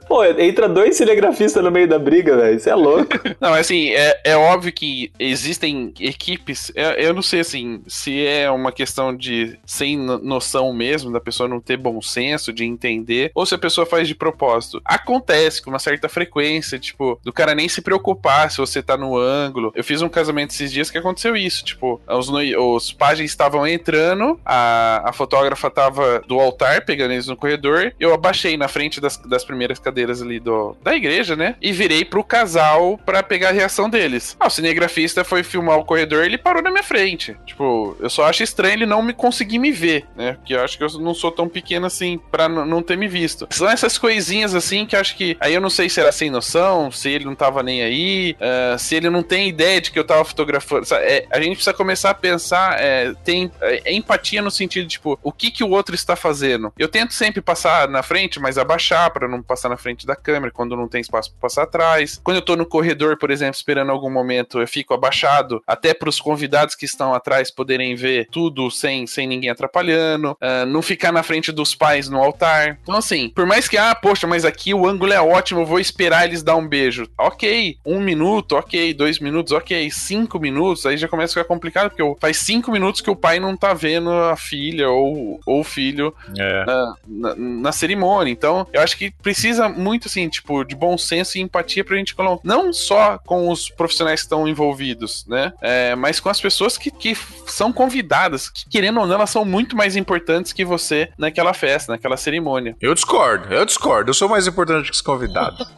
Pô, 0.07 0.23
entra 0.23 0.67
dois 0.69 0.95
cinegrafistas 0.97 1.63
no 1.63 1.71
meio 1.71 1.87
da 1.87 1.99
briga, 1.99 2.35
velho. 2.37 2.57
Isso 2.57 2.69
é 2.69 2.75
louco. 2.75 3.13
Não, 3.39 3.53
assim, 3.53 3.89
é, 3.89 4.19
é 4.23 4.37
óbvio 4.37 4.71
que 4.71 5.11
existem 5.19 5.93
equipes. 5.99 6.71
Eu, 6.75 6.91
eu 6.91 7.13
não 7.13 7.21
sei, 7.21 7.41
assim, 7.41 7.81
se 7.87 8.25
é 8.25 8.49
uma 8.49 8.71
questão 8.71 9.15
de 9.15 9.57
sem 9.65 9.97
noção 9.97 10.73
mesmo, 10.73 11.11
da 11.11 11.19
pessoa 11.19 11.49
não 11.49 11.59
ter 11.59 11.77
bom 11.77 12.01
senso, 12.01 12.53
de 12.53 12.63
entender, 12.63 13.31
ou 13.33 13.45
se 13.45 13.55
a 13.55 13.57
pessoa 13.57 13.85
faz 13.85 14.07
de 14.07 14.15
propósito. 14.15 14.81
Acontece 14.83 15.61
com 15.61 15.69
uma 15.69 15.79
certa 15.79 16.09
frequência, 16.09 16.79
tipo, 16.79 17.19
do 17.23 17.33
cara 17.33 17.55
nem 17.55 17.67
se 17.67 17.81
preocupar 17.81 18.49
se 18.51 18.57
você 18.57 18.81
tá 18.81 18.97
no 18.97 19.17
ângulo. 19.17 19.71
Eu 19.75 19.83
fiz 19.83 20.01
um 20.01 20.09
casamento 20.09 20.51
esses 20.51 20.71
dias 20.71 20.89
que 20.89 20.97
aconteceu 20.97 21.35
isso, 21.35 21.63
tipo, 21.63 22.01
os, 22.07 22.29
os 22.29 22.93
páginas 22.93 23.29
estavam 23.29 23.67
entrando, 23.67 24.39
a, 24.45 25.09
a 25.09 25.13
fotógrafa 25.13 25.69
tava 25.69 26.21
do 26.27 26.39
altar 26.39 26.85
pegando 26.85 27.13
eles 27.13 27.27
no 27.27 27.35
corredor, 27.35 27.93
eu 27.99 28.13
abaixei 28.13 28.57
na 28.57 28.67
frente 28.67 28.99
das, 29.01 29.17
das 29.17 29.36
das 29.37 29.45
primeiras 29.45 29.79
cadeiras 29.79 30.21
ali 30.21 30.39
do, 30.39 30.75
da 30.83 30.95
igreja, 30.95 31.35
né? 31.35 31.55
E 31.61 31.71
virei 31.71 32.03
pro 32.03 32.23
casal 32.23 32.99
para 33.05 33.21
pegar 33.21 33.49
a 33.49 33.53
reação 33.53 33.89
deles. 33.89 34.35
Ah, 34.39 34.47
o 34.47 34.49
cinegrafista 34.49 35.23
foi 35.23 35.43
filmar 35.43 35.77
o 35.77 35.85
corredor 35.85 36.23
e 36.23 36.25
ele 36.25 36.37
parou 36.37 36.61
na 36.61 36.71
minha 36.71 36.83
frente. 36.83 37.37
Tipo, 37.45 37.95
eu 37.99 38.09
só 38.09 38.25
acho 38.25 38.43
estranho 38.43 38.73
ele 38.73 38.85
não 38.85 39.01
me 39.01 39.13
conseguir 39.13 39.59
me 39.59 39.71
ver, 39.71 40.05
né? 40.15 40.33
Porque 40.33 40.55
eu 40.55 40.63
acho 40.63 40.77
que 40.77 40.83
eu 40.83 40.89
não 40.99 41.13
sou 41.13 41.31
tão 41.31 41.47
pequeno 41.47 41.85
assim 41.85 42.19
para 42.31 42.49
não 42.49 42.81
ter 42.81 42.97
me 42.97 43.07
visto. 43.07 43.47
São 43.51 43.69
essas 43.69 43.97
coisinhas 43.97 44.55
assim 44.55 44.85
que 44.85 44.95
acho 44.95 45.15
que. 45.15 45.37
Aí 45.39 45.53
eu 45.53 45.61
não 45.61 45.69
sei 45.69 45.89
se 45.89 45.99
era 45.99 46.11
sem 46.11 46.29
noção, 46.29 46.91
se 46.91 47.09
ele 47.09 47.25
não 47.25 47.35
tava 47.35 47.61
nem 47.61 47.83
aí, 47.83 48.35
uh, 48.39 48.79
se 48.79 48.95
ele 48.95 49.09
não 49.09 49.21
tem 49.21 49.47
ideia 49.47 49.79
de 49.79 49.91
que 49.91 49.99
eu 49.99 50.03
tava 50.03 50.25
fotografando. 50.25 50.87
É, 50.95 51.25
a 51.29 51.39
gente 51.39 51.55
precisa 51.55 51.73
começar 51.73 52.09
a 52.09 52.13
pensar, 52.15 52.79
é, 52.79 53.13
tem 53.23 53.51
é, 53.61 53.93
empatia 53.93 54.41
no 54.41 54.49
sentido, 54.49 54.87
tipo, 54.87 55.19
o 55.21 55.31
que 55.31 55.51
que 55.51 55.63
o 55.63 55.69
outro 55.69 55.93
está 55.93 56.15
fazendo. 56.15 56.73
Eu 56.77 56.87
tento 56.87 57.13
sempre 57.13 57.41
passar 57.41 57.87
na 57.87 58.01
frente, 58.01 58.39
mas 58.39 58.57
abaixar 58.57 59.11
para 59.11 59.26
para 59.27 59.37
não 59.37 59.43
passar 59.43 59.69
na 59.69 59.77
frente 59.77 60.07
da 60.07 60.15
câmera, 60.15 60.51
quando 60.51 60.75
não 60.75 60.87
tem 60.87 61.01
espaço 61.01 61.31
para 61.31 61.41
passar 61.41 61.63
atrás. 61.63 62.19
Quando 62.23 62.37
eu 62.37 62.41
tô 62.41 62.55
no 62.55 62.65
corredor, 62.65 63.17
por 63.17 63.29
exemplo, 63.29 63.55
esperando 63.55 63.91
algum 63.91 64.09
momento, 64.09 64.59
eu 64.59 64.67
fico 64.67 64.93
abaixado, 64.93 65.61
até 65.67 65.93
para 65.93 66.09
os 66.09 66.19
convidados 66.19 66.75
que 66.75 66.85
estão 66.85 67.13
atrás 67.13 67.51
poderem 67.51 67.95
ver 67.95 68.27
tudo 68.31 68.71
sem, 68.71 69.05
sem 69.05 69.27
ninguém 69.27 69.49
atrapalhando, 69.49 70.31
uh, 70.31 70.65
não 70.65 70.81
ficar 70.81 71.11
na 71.11 71.23
frente 71.23 71.51
dos 71.51 71.75
pais 71.75 72.09
no 72.09 72.17
altar. 72.17 72.79
Então, 72.81 72.95
assim, 72.95 73.29
por 73.29 73.45
mais 73.45 73.67
que, 73.67 73.77
ah, 73.77 73.93
poxa, 73.93 74.25
mas 74.25 74.45
aqui 74.45 74.73
o 74.73 74.87
ângulo 74.87 75.11
é 75.11 75.21
ótimo, 75.21 75.61
eu 75.61 75.65
vou 75.65 75.79
esperar 75.79 76.25
eles 76.25 76.41
dar 76.41 76.55
um 76.55 76.67
beijo. 76.67 77.07
Ok, 77.17 77.77
um 77.85 77.99
minuto, 77.99 78.53
ok, 78.53 78.93
dois 78.93 79.19
minutos, 79.19 79.51
ok, 79.51 79.89
cinco 79.91 80.39
minutos, 80.39 80.85
aí 80.85 80.97
já 80.97 81.07
começa 81.07 81.33
a 81.33 81.43
ficar 81.43 81.53
complicado, 81.53 81.89
porque 81.89 82.19
faz 82.19 82.37
cinco 82.37 82.71
minutos 82.71 83.01
que 83.01 83.09
o 83.09 83.15
pai 83.15 83.39
não 83.39 83.57
tá 83.57 83.73
vendo 83.73 84.09
a 84.09 84.35
filha 84.37 84.89
ou, 84.89 85.39
ou 85.45 85.61
o 85.61 85.63
filho 85.63 86.13
é. 86.37 86.65
na, 86.65 86.95
na, 87.07 87.35
na, 87.35 87.71
cerimônia. 87.71 88.31
Então, 88.31 88.67
eu 88.71 88.81
acho 88.81 88.97
que 88.97 89.11
precisa 89.21 89.69
muito, 89.69 90.07
assim, 90.07 90.27
tipo, 90.29 90.63
de 90.63 90.75
bom 90.75 90.97
senso 90.97 91.37
e 91.37 91.41
empatia 91.41 91.83
pra 91.83 91.97
gente 91.97 92.15
colocar, 92.15 92.41
não 92.43 92.71
só 92.71 93.17
com 93.25 93.49
os 93.49 93.69
profissionais 93.69 94.21
que 94.21 94.25
estão 94.25 94.47
envolvidos, 94.47 95.25
né, 95.27 95.53
é, 95.61 95.95
mas 95.95 96.19
com 96.19 96.29
as 96.29 96.39
pessoas 96.39 96.77
que, 96.77 96.91
que 96.91 97.15
são 97.47 97.71
convidadas, 97.71 98.49
que 98.49 98.67
querendo 98.69 98.99
ou 98.99 99.07
não, 99.07 99.15
elas 99.15 99.29
são 99.29 99.43
muito 99.43 99.75
mais 99.75 99.95
importantes 99.95 100.53
que 100.53 100.65
você 100.65 101.09
naquela 101.17 101.53
festa, 101.53 101.91
naquela 101.91 102.17
cerimônia. 102.17 102.75
Eu 102.81 102.93
discordo, 102.93 103.53
eu 103.53 103.65
discordo. 103.65 104.09
Eu 104.09 104.13
sou 104.13 104.29
mais 104.29 104.47
importante 104.47 104.85
que 104.85 104.91
os 104.91 105.01
convidados. 105.01 105.67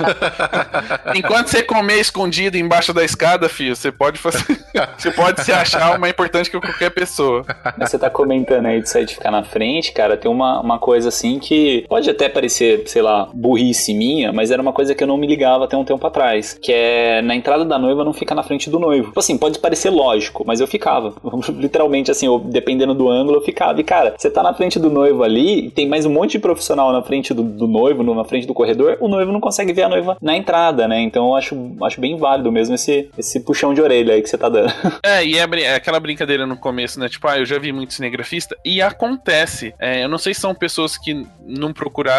Enquanto 1.14 1.48
você 1.48 1.62
comer 1.62 2.00
escondido 2.00 2.56
embaixo 2.56 2.92
da 2.92 3.04
escada, 3.04 3.48
filho, 3.48 3.74
você 3.74 3.90
pode 3.92 4.18
fazer. 4.18 4.44
você 4.96 5.10
pode 5.10 5.44
se 5.44 5.52
achar 5.52 5.98
mais 5.98 6.12
importante 6.12 6.50
que 6.50 6.60
qualquer 6.60 6.90
pessoa. 6.90 7.44
Você 7.78 7.98
tá 7.98 8.10
comentando 8.10 8.66
aí 8.66 8.80
disso 8.80 8.98
aí 8.98 9.04
de 9.04 9.14
ficar 9.14 9.30
na 9.30 9.42
frente, 9.42 9.92
cara, 9.92 10.16
tem 10.16 10.30
uma, 10.30 10.60
uma 10.60 10.78
coisa 10.78 11.08
assim 11.08 11.38
que 11.38 11.84
pode 11.88 12.08
até 12.08 12.28
parecer, 12.30 12.82
sei 12.86 13.02
lá, 13.02 13.28
burrice 13.34 13.92
minha, 13.92 14.32
mas 14.32 14.50
era 14.50 14.62
uma 14.62 14.72
coisa 14.72 14.94
que 14.94 15.02
eu 15.02 15.08
não 15.08 15.16
me 15.16 15.26
ligava 15.26 15.64
até 15.64 15.76
um 15.76 15.84
tempo 15.84 16.06
atrás. 16.06 16.58
Que 16.60 16.72
é 16.72 17.22
na 17.22 17.34
entrada 17.34 17.64
da 17.64 17.78
noiva 17.78 18.04
não 18.04 18.12
fica 18.12 18.34
na 18.34 18.42
frente 18.42 18.70
do 18.70 18.78
noivo. 18.78 19.08
Tipo 19.08 19.20
assim, 19.20 19.36
pode 19.36 19.58
parecer 19.58 19.90
lógico, 19.90 20.44
mas 20.46 20.60
eu 20.60 20.66
ficava. 20.66 21.14
Literalmente, 21.50 22.10
assim, 22.10 22.26
eu, 22.26 22.38
dependendo 22.38 22.94
do 22.94 23.08
ângulo, 23.08 23.38
eu 23.38 23.42
ficava. 23.42 23.80
E, 23.80 23.84
cara, 23.84 24.14
você 24.16 24.30
tá 24.30 24.42
na 24.42 24.54
frente 24.54 24.78
do 24.78 24.90
noivo 24.90 25.22
ali, 25.22 25.70
tem 25.70 25.88
mais 25.88 26.06
um 26.06 26.10
monte 26.10 26.32
de 26.32 26.38
profissional 26.38 26.92
na 26.92 27.02
frente 27.02 27.34
do, 27.34 27.42
do 27.42 27.66
noivo, 27.66 28.02
na 28.02 28.24
frente 28.24 28.46
do 28.46 28.54
corredor, 28.54 28.96
o 29.00 29.08
noivo 29.08 29.32
não 29.32 29.40
consegue 29.40 29.72
ver 29.72 29.82
a 29.82 29.88
noiva 29.88 30.16
na 30.20 30.36
entrada, 30.36 30.86
né? 30.86 31.00
Então 31.00 31.28
eu 31.28 31.36
acho, 31.36 31.76
acho 31.82 32.00
bem 32.00 32.16
válido 32.16 32.50
mesmo 32.50 32.74
esse, 32.74 33.10
esse 33.16 33.40
puxão 33.40 33.74
de 33.74 33.80
orelha 33.80 34.14
aí 34.14 34.22
que 34.22 34.28
você 34.28 34.38
tá 34.38 34.48
dando. 34.48 34.70
É, 35.02 35.24
e 35.24 35.38
é, 35.38 35.46
é 35.62 35.74
aquela 35.74 35.98
brincadeira 35.98 36.46
no 36.46 36.56
começo, 36.56 37.00
né? 37.00 37.08
Tipo, 37.08 37.26
ah, 37.26 37.38
eu 37.38 37.44
já 37.44 37.58
vi 37.58 37.72
muito 37.72 37.94
cinegrafista, 37.94 38.56
e 38.64 38.82
acontece. 38.82 39.74
É, 39.78 40.04
eu 40.04 40.08
não 40.08 40.18
sei 40.18 40.34
se 40.34 40.40
são 40.40 40.54
pessoas 40.54 40.96
que 40.96 41.26
não 41.44 41.72
procuraram 41.72 42.09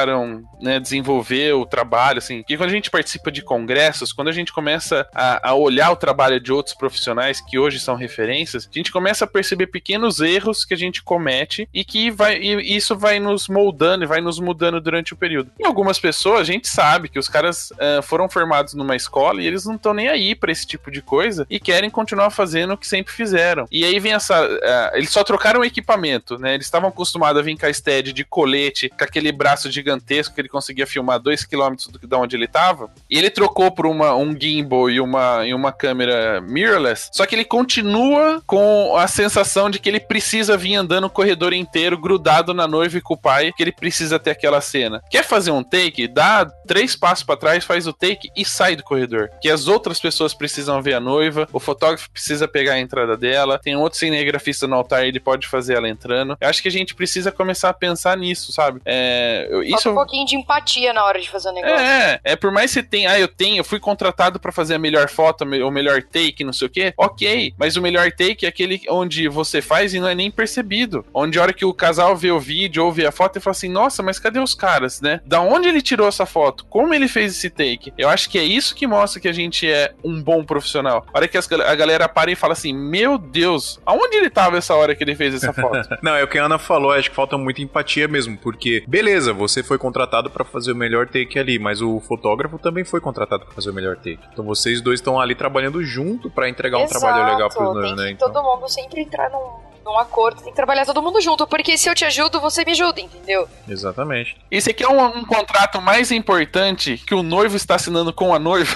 né, 0.61 0.79
desenvolver 0.79 1.53
o 1.53 1.65
trabalho, 1.65 2.19
assim. 2.19 2.39
Porque 2.39 2.57
quando 2.57 2.69
a 2.69 2.73
gente 2.73 2.89
participa 2.89 3.31
de 3.31 3.41
congressos, 3.41 4.13
quando 4.13 4.29
a 4.29 4.33
gente 4.33 4.53
começa 4.53 5.07
a, 5.13 5.49
a 5.49 5.53
olhar 5.53 5.91
o 5.91 5.95
trabalho 5.95 6.39
de 6.39 6.51
outros 6.51 6.75
profissionais 6.75 7.41
que 7.41 7.57
hoje 7.57 7.79
são 7.79 7.95
referências, 7.95 8.69
a 8.71 8.77
gente 8.77 8.91
começa 8.91 9.25
a 9.25 9.27
perceber 9.27 9.67
pequenos 9.67 10.19
erros 10.19 10.65
que 10.65 10.73
a 10.73 10.77
gente 10.77 11.03
comete 11.03 11.67
e 11.73 11.83
que 11.83 12.11
vai, 12.11 12.37
e 12.37 12.75
isso 12.75 12.95
vai 12.97 13.19
nos 13.19 13.47
moldando 13.47 14.03
e 14.03 14.07
vai 14.07 14.21
nos 14.21 14.39
mudando 14.39 14.79
durante 14.79 15.13
o 15.13 15.17
período. 15.17 15.51
E 15.59 15.65
algumas 15.65 15.99
pessoas, 15.99 16.41
a 16.41 16.43
gente 16.43 16.67
sabe 16.67 17.09
que 17.09 17.19
os 17.19 17.27
caras 17.27 17.71
uh, 17.71 18.01
foram 18.01 18.29
formados 18.29 18.73
numa 18.73 18.95
escola 18.95 19.41
e 19.41 19.47
eles 19.47 19.65
não 19.65 19.75
estão 19.75 19.93
nem 19.93 20.07
aí 20.07 20.35
para 20.35 20.51
esse 20.51 20.65
tipo 20.65 20.91
de 20.91 21.01
coisa 21.01 21.45
e 21.49 21.59
querem 21.59 21.89
continuar 21.89 22.29
fazendo 22.29 22.73
o 22.73 22.77
que 22.77 22.87
sempre 22.87 23.13
fizeram. 23.13 23.65
E 23.71 23.83
aí 23.83 23.99
vem 23.99 24.13
essa. 24.13 24.43
Uh, 24.43 24.95
eles 24.95 25.09
só 25.09 25.23
trocaram 25.23 25.61
o 25.61 25.65
equipamento, 25.65 26.37
né? 26.37 26.53
Eles 26.53 26.65
estavam 26.65 26.89
acostumados 26.89 27.39
a 27.39 27.43
vir 27.43 27.57
com 27.57 27.65
a 27.65 27.73
stead 27.73 28.13
de 28.13 28.23
colete, 28.23 28.89
com 28.89 29.03
aquele 29.03 29.31
braço 29.31 29.69
gigantesco 29.81 30.35
que 30.35 30.41
ele 30.41 30.49
conseguia 30.49 30.85
filmar 30.85 31.19
2km 31.19 31.91
do, 31.91 32.07
de 32.07 32.15
onde 32.15 32.35
ele 32.35 32.45
estava. 32.45 32.89
E 33.09 33.17
ele 33.17 33.29
trocou 33.29 33.71
por 33.71 33.85
uma, 33.85 34.15
um 34.15 34.39
gimbal 34.39 34.89
e 34.89 34.99
uma, 34.99 35.45
e 35.45 35.53
uma 35.53 35.71
câmera 35.71 36.39
mirrorless. 36.41 37.09
Só 37.11 37.25
que 37.25 37.35
ele 37.35 37.45
continua 37.45 38.41
com 38.45 38.95
a 38.95 39.07
sensação 39.07 39.69
de 39.69 39.79
que 39.79 39.89
ele 39.89 39.99
precisa 39.99 40.55
vir 40.55 40.75
andando 40.75 41.05
o 41.05 41.09
corredor 41.09 41.53
inteiro, 41.53 41.97
grudado 41.97 42.53
na 42.53 42.67
noiva 42.67 42.97
e 42.97 43.01
com 43.01 43.15
o 43.15 43.17
pai, 43.17 43.51
que 43.55 43.63
ele 43.63 43.71
precisa 43.71 44.19
ter 44.19 44.31
aquela 44.31 44.61
cena. 44.61 45.01
Quer 45.09 45.23
fazer 45.23 45.51
um 45.51 45.63
take? 45.63 46.07
Dá 46.07 46.45
três 46.67 46.95
passos 46.95 47.23
para 47.23 47.37
trás, 47.37 47.63
faz 47.63 47.87
o 47.87 47.93
take 47.93 48.29
e 48.35 48.45
sai 48.45 48.75
do 48.75 48.83
corredor. 48.83 49.29
Que 49.41 49.49
as 49.49 49.67
outras 49.67 49.99
pessoas 49.99 50.33
precisam 50.33 50.81
ver 50.81 50.93
a 50.93 50.99
noiva, 50.99 51.47
o 51.51 51.59
fotógrafo 51.59 52.09
precisa 52.09 52.47
pegar 52.47 52.73
a 52.73 52.79
entrada 52.79 53.17
dela, 53.17 53.59
tem 53.59 53.75
outro 53.75 53.99
cinegrafista 53.99 54.67
no 54.67 54.75
altar, 54.75 55.05
ele 55.05 55.19
pode 55.19 55.47
fazer 55.47 55.75
ela 55.75 55.89
entrando. 55.89 56.37
Eu 56.39 56.47
acho 56.47 56.61
que 56.61 56.67
a 56.67 56.71
gente 56.71 56.93
precisa 56.93 57.31
começar 57.31 57.69
a 57.69 57.73
pensar 57.73 58.17
nisso, 58.17 58.51
sabe? 58.51 58.81
É, 58.85 59.49
isso... 59.73 59.83
Falta 59.83 59.89
um 59.89 59.95
pouquinho 59.95 60.25
de 60.25 60.35
empatia 60.35 60.93
na 60.93 61.03
hora 61.03 61.19
de 61.19 61.29
fazer 61.29 61.49
o 61.49 61.53
negócio. 61.53 61.77
É, 61.77 62.19
é 62.23 62.35
por 62.35 62.51
mais 62.51 62.71
que 62.71 62.79
você 62.79 62.83
tenha, 62.83 63.11
ah, 63.11 63.19
eu 63.19 63.27
tenho, 63.27 63.57
eu 63.57 63.63
fui 63.63 63.79
contratado 63.79 64.39
para 64.39 64.51
fazer 64.51 64.75
a 64.75 64.79
melhor 64.79 65.09
foto, 65.09 65.43
o 65.43 65.71
melhor 65.71 66.01
take, 66.03 66.43
não 66.43 66.53
sei 66.53 66.67
o 66.67 66.69
quê, 66.69 66.93
ok, 66.97 67.53
mas 67.57 67.75
o 67.75 67.81
melhor 67.81 68.11
take 68.11 68.45
é 68.45 68.49
aquele 68.49 68.81
onde 68.89 69.27
você 69.27 69.61
faz 69.61 69.93
e 69.93 69.99
não 69.99 70.07
é 70.07 70.15
nem 70.15 70.31
percebido. 70.31 71.05
Onde 71.13 71.39
a 71.39 71.41
hora 71.41 71.53
que 71.53 71.65
o 71.65 71.73
casal 71.73 72.15
vê 72.15 72.31
o 72.31 72.39
vídeo 72.39 72.85
ou 72.85 72.91
vê 72.91 73.05
a 73.05 73.11
foto 73.11 73.37
e 73.37 73.41
fala 73.41 73.51
assim, 73.51 73.69
nossa, 73.69 74.03
mas 74.03 74.19
cadê 74.19 74.39
os 74.39 74.53
caras, 74.53 75.01
né? 75.01 75.21
Da 75.25 75.41
onde 75.41 75.67
ele 75.67 75.81
tirou 75.81 76.07
essa 76.07 76.25
foto? 76.25 76.65
Como 76.65 76.93
ele 76.93 77.07
fez 77.07 77.35
esse 77.35 77.49
take? 77.49 77.93
Eu 77.97 78.09
acho 78.09 78.29
que 78.29 78.37
é 78.37 78.43
isso 78.43 78.75
que 78.75 78.87
mostra 78.87 79.21
que 79.21 79.27
a 79.27 79.33
gente 79.33 79.69
é 79.69 79.93
um 80.03 80.21
bom 80.21 80.43
profissional. 80.43 81.05
A 81.13 81.17
hora 81.17 81.27
que 81.27 81.37
a 81.37 81.75
galera 81.75 82.07
para 82.07 82.31
e 82.31 82.35
fala 82.35 82.53
assim, 82.53 82.73
meu 82.73 83.17
Deus, 83.17 83.79
aonde 83.85 84.17
ele 84.17 84.29
tava 84.29 84.57
essa 84.57 84.75
hora 84.75 84.95
que 84.95 85.03
ele 85.03 85.15
fez 85.15 85.35
essa 85.35 85.53
foto? 85.53 85.87
não, 86.01 86.15
é 86.15 86.23
o 86.23 86.27
que 86.27 86.37
a 86.37 86.45
Ana 86.45 86.59
falou, 86.59 86.91
acho 86.91 87.09
que 87.09 87.15
falta 87.15 87.37
muita 87.37 87.61
empatia 87.61 88.07
mesmo, 88.07 88.37
porque, 88.37 88.83
beleza, 88.87 89.33
você 89.33 89.60
foi 89.63 89.77
contratado 89.77 90.29
para 90.29 90.43
fazer 90.43 90.71
o 90.71 90.75
melhor 90.75 91.07
take 91.07 91.37
ali, 91.39 91.57
mas 91.59 91.81
o 91.81 91.99
fotógrafo 91.99 92.57
também 92.57 92.83
foi 92.83 92.99
contratado 92.99 93.45
para 93.45 93.53
fazer 93.53 93.69
o 93.69 93.73
melhor 93.73 93.95
take. 93.95 94.19
Então 94.31 94.45
vocês 94.45 94.81
dois 94.81 94.99
estão 94.99 95.19
ali 95.19 95.35
trabalhando 95.35 95.83
junto 95.83 96.29
para 96.29 96.49
entregar 96.49 96.79
Exato, 96.79 96.97
um 96.97 96.99
trabalho 96.99 97.33
legal 97.33 97.49
pros 97.49 97.73
noivos, 97.73 97.97
né? 97.97 98.11
Então... 98.11 98.31
Todo 98.31 98.43
mundo 98.43 98.69
sempre 98.69 99.01
entrar 99.01 99.29
num 99.29 99.70
num 99.85 99.97
acordo, 99.97 100.41
tem 100.41 100.51
que 100.51 100.55
trabalhar 100.55 100.85
todo 100.85 101.01
mundo 101.01 101.19
junto, 101.21 101.47
porque 101.47 101.77
se 101.77 101.89
eu 101.89 101.95
te 101.95 102.05
ajudo, 102.05 102.39
você 102.39 102.63
me 102.63 102.71
ajuda, 102.71 103.01
entendeu? 103.01 103.47
Exatamente. 103.67 104.35
Esse 104.49 104.71
aqui 104.71 104.83
é 104.83 104.89
um, 104.89 105.03
um 105.19 105.25
contrato 105.25 105.81
mais 105.81 106.11
importante 106.11 107.01
que 107.05 107.13
o 107.13 107.23
noivo 107.23 107.55
está 107.55 107.75
assinando 107.75 108.13
com 108.13 108.33
a 108.33 108.39
noiva. 108.39 108.75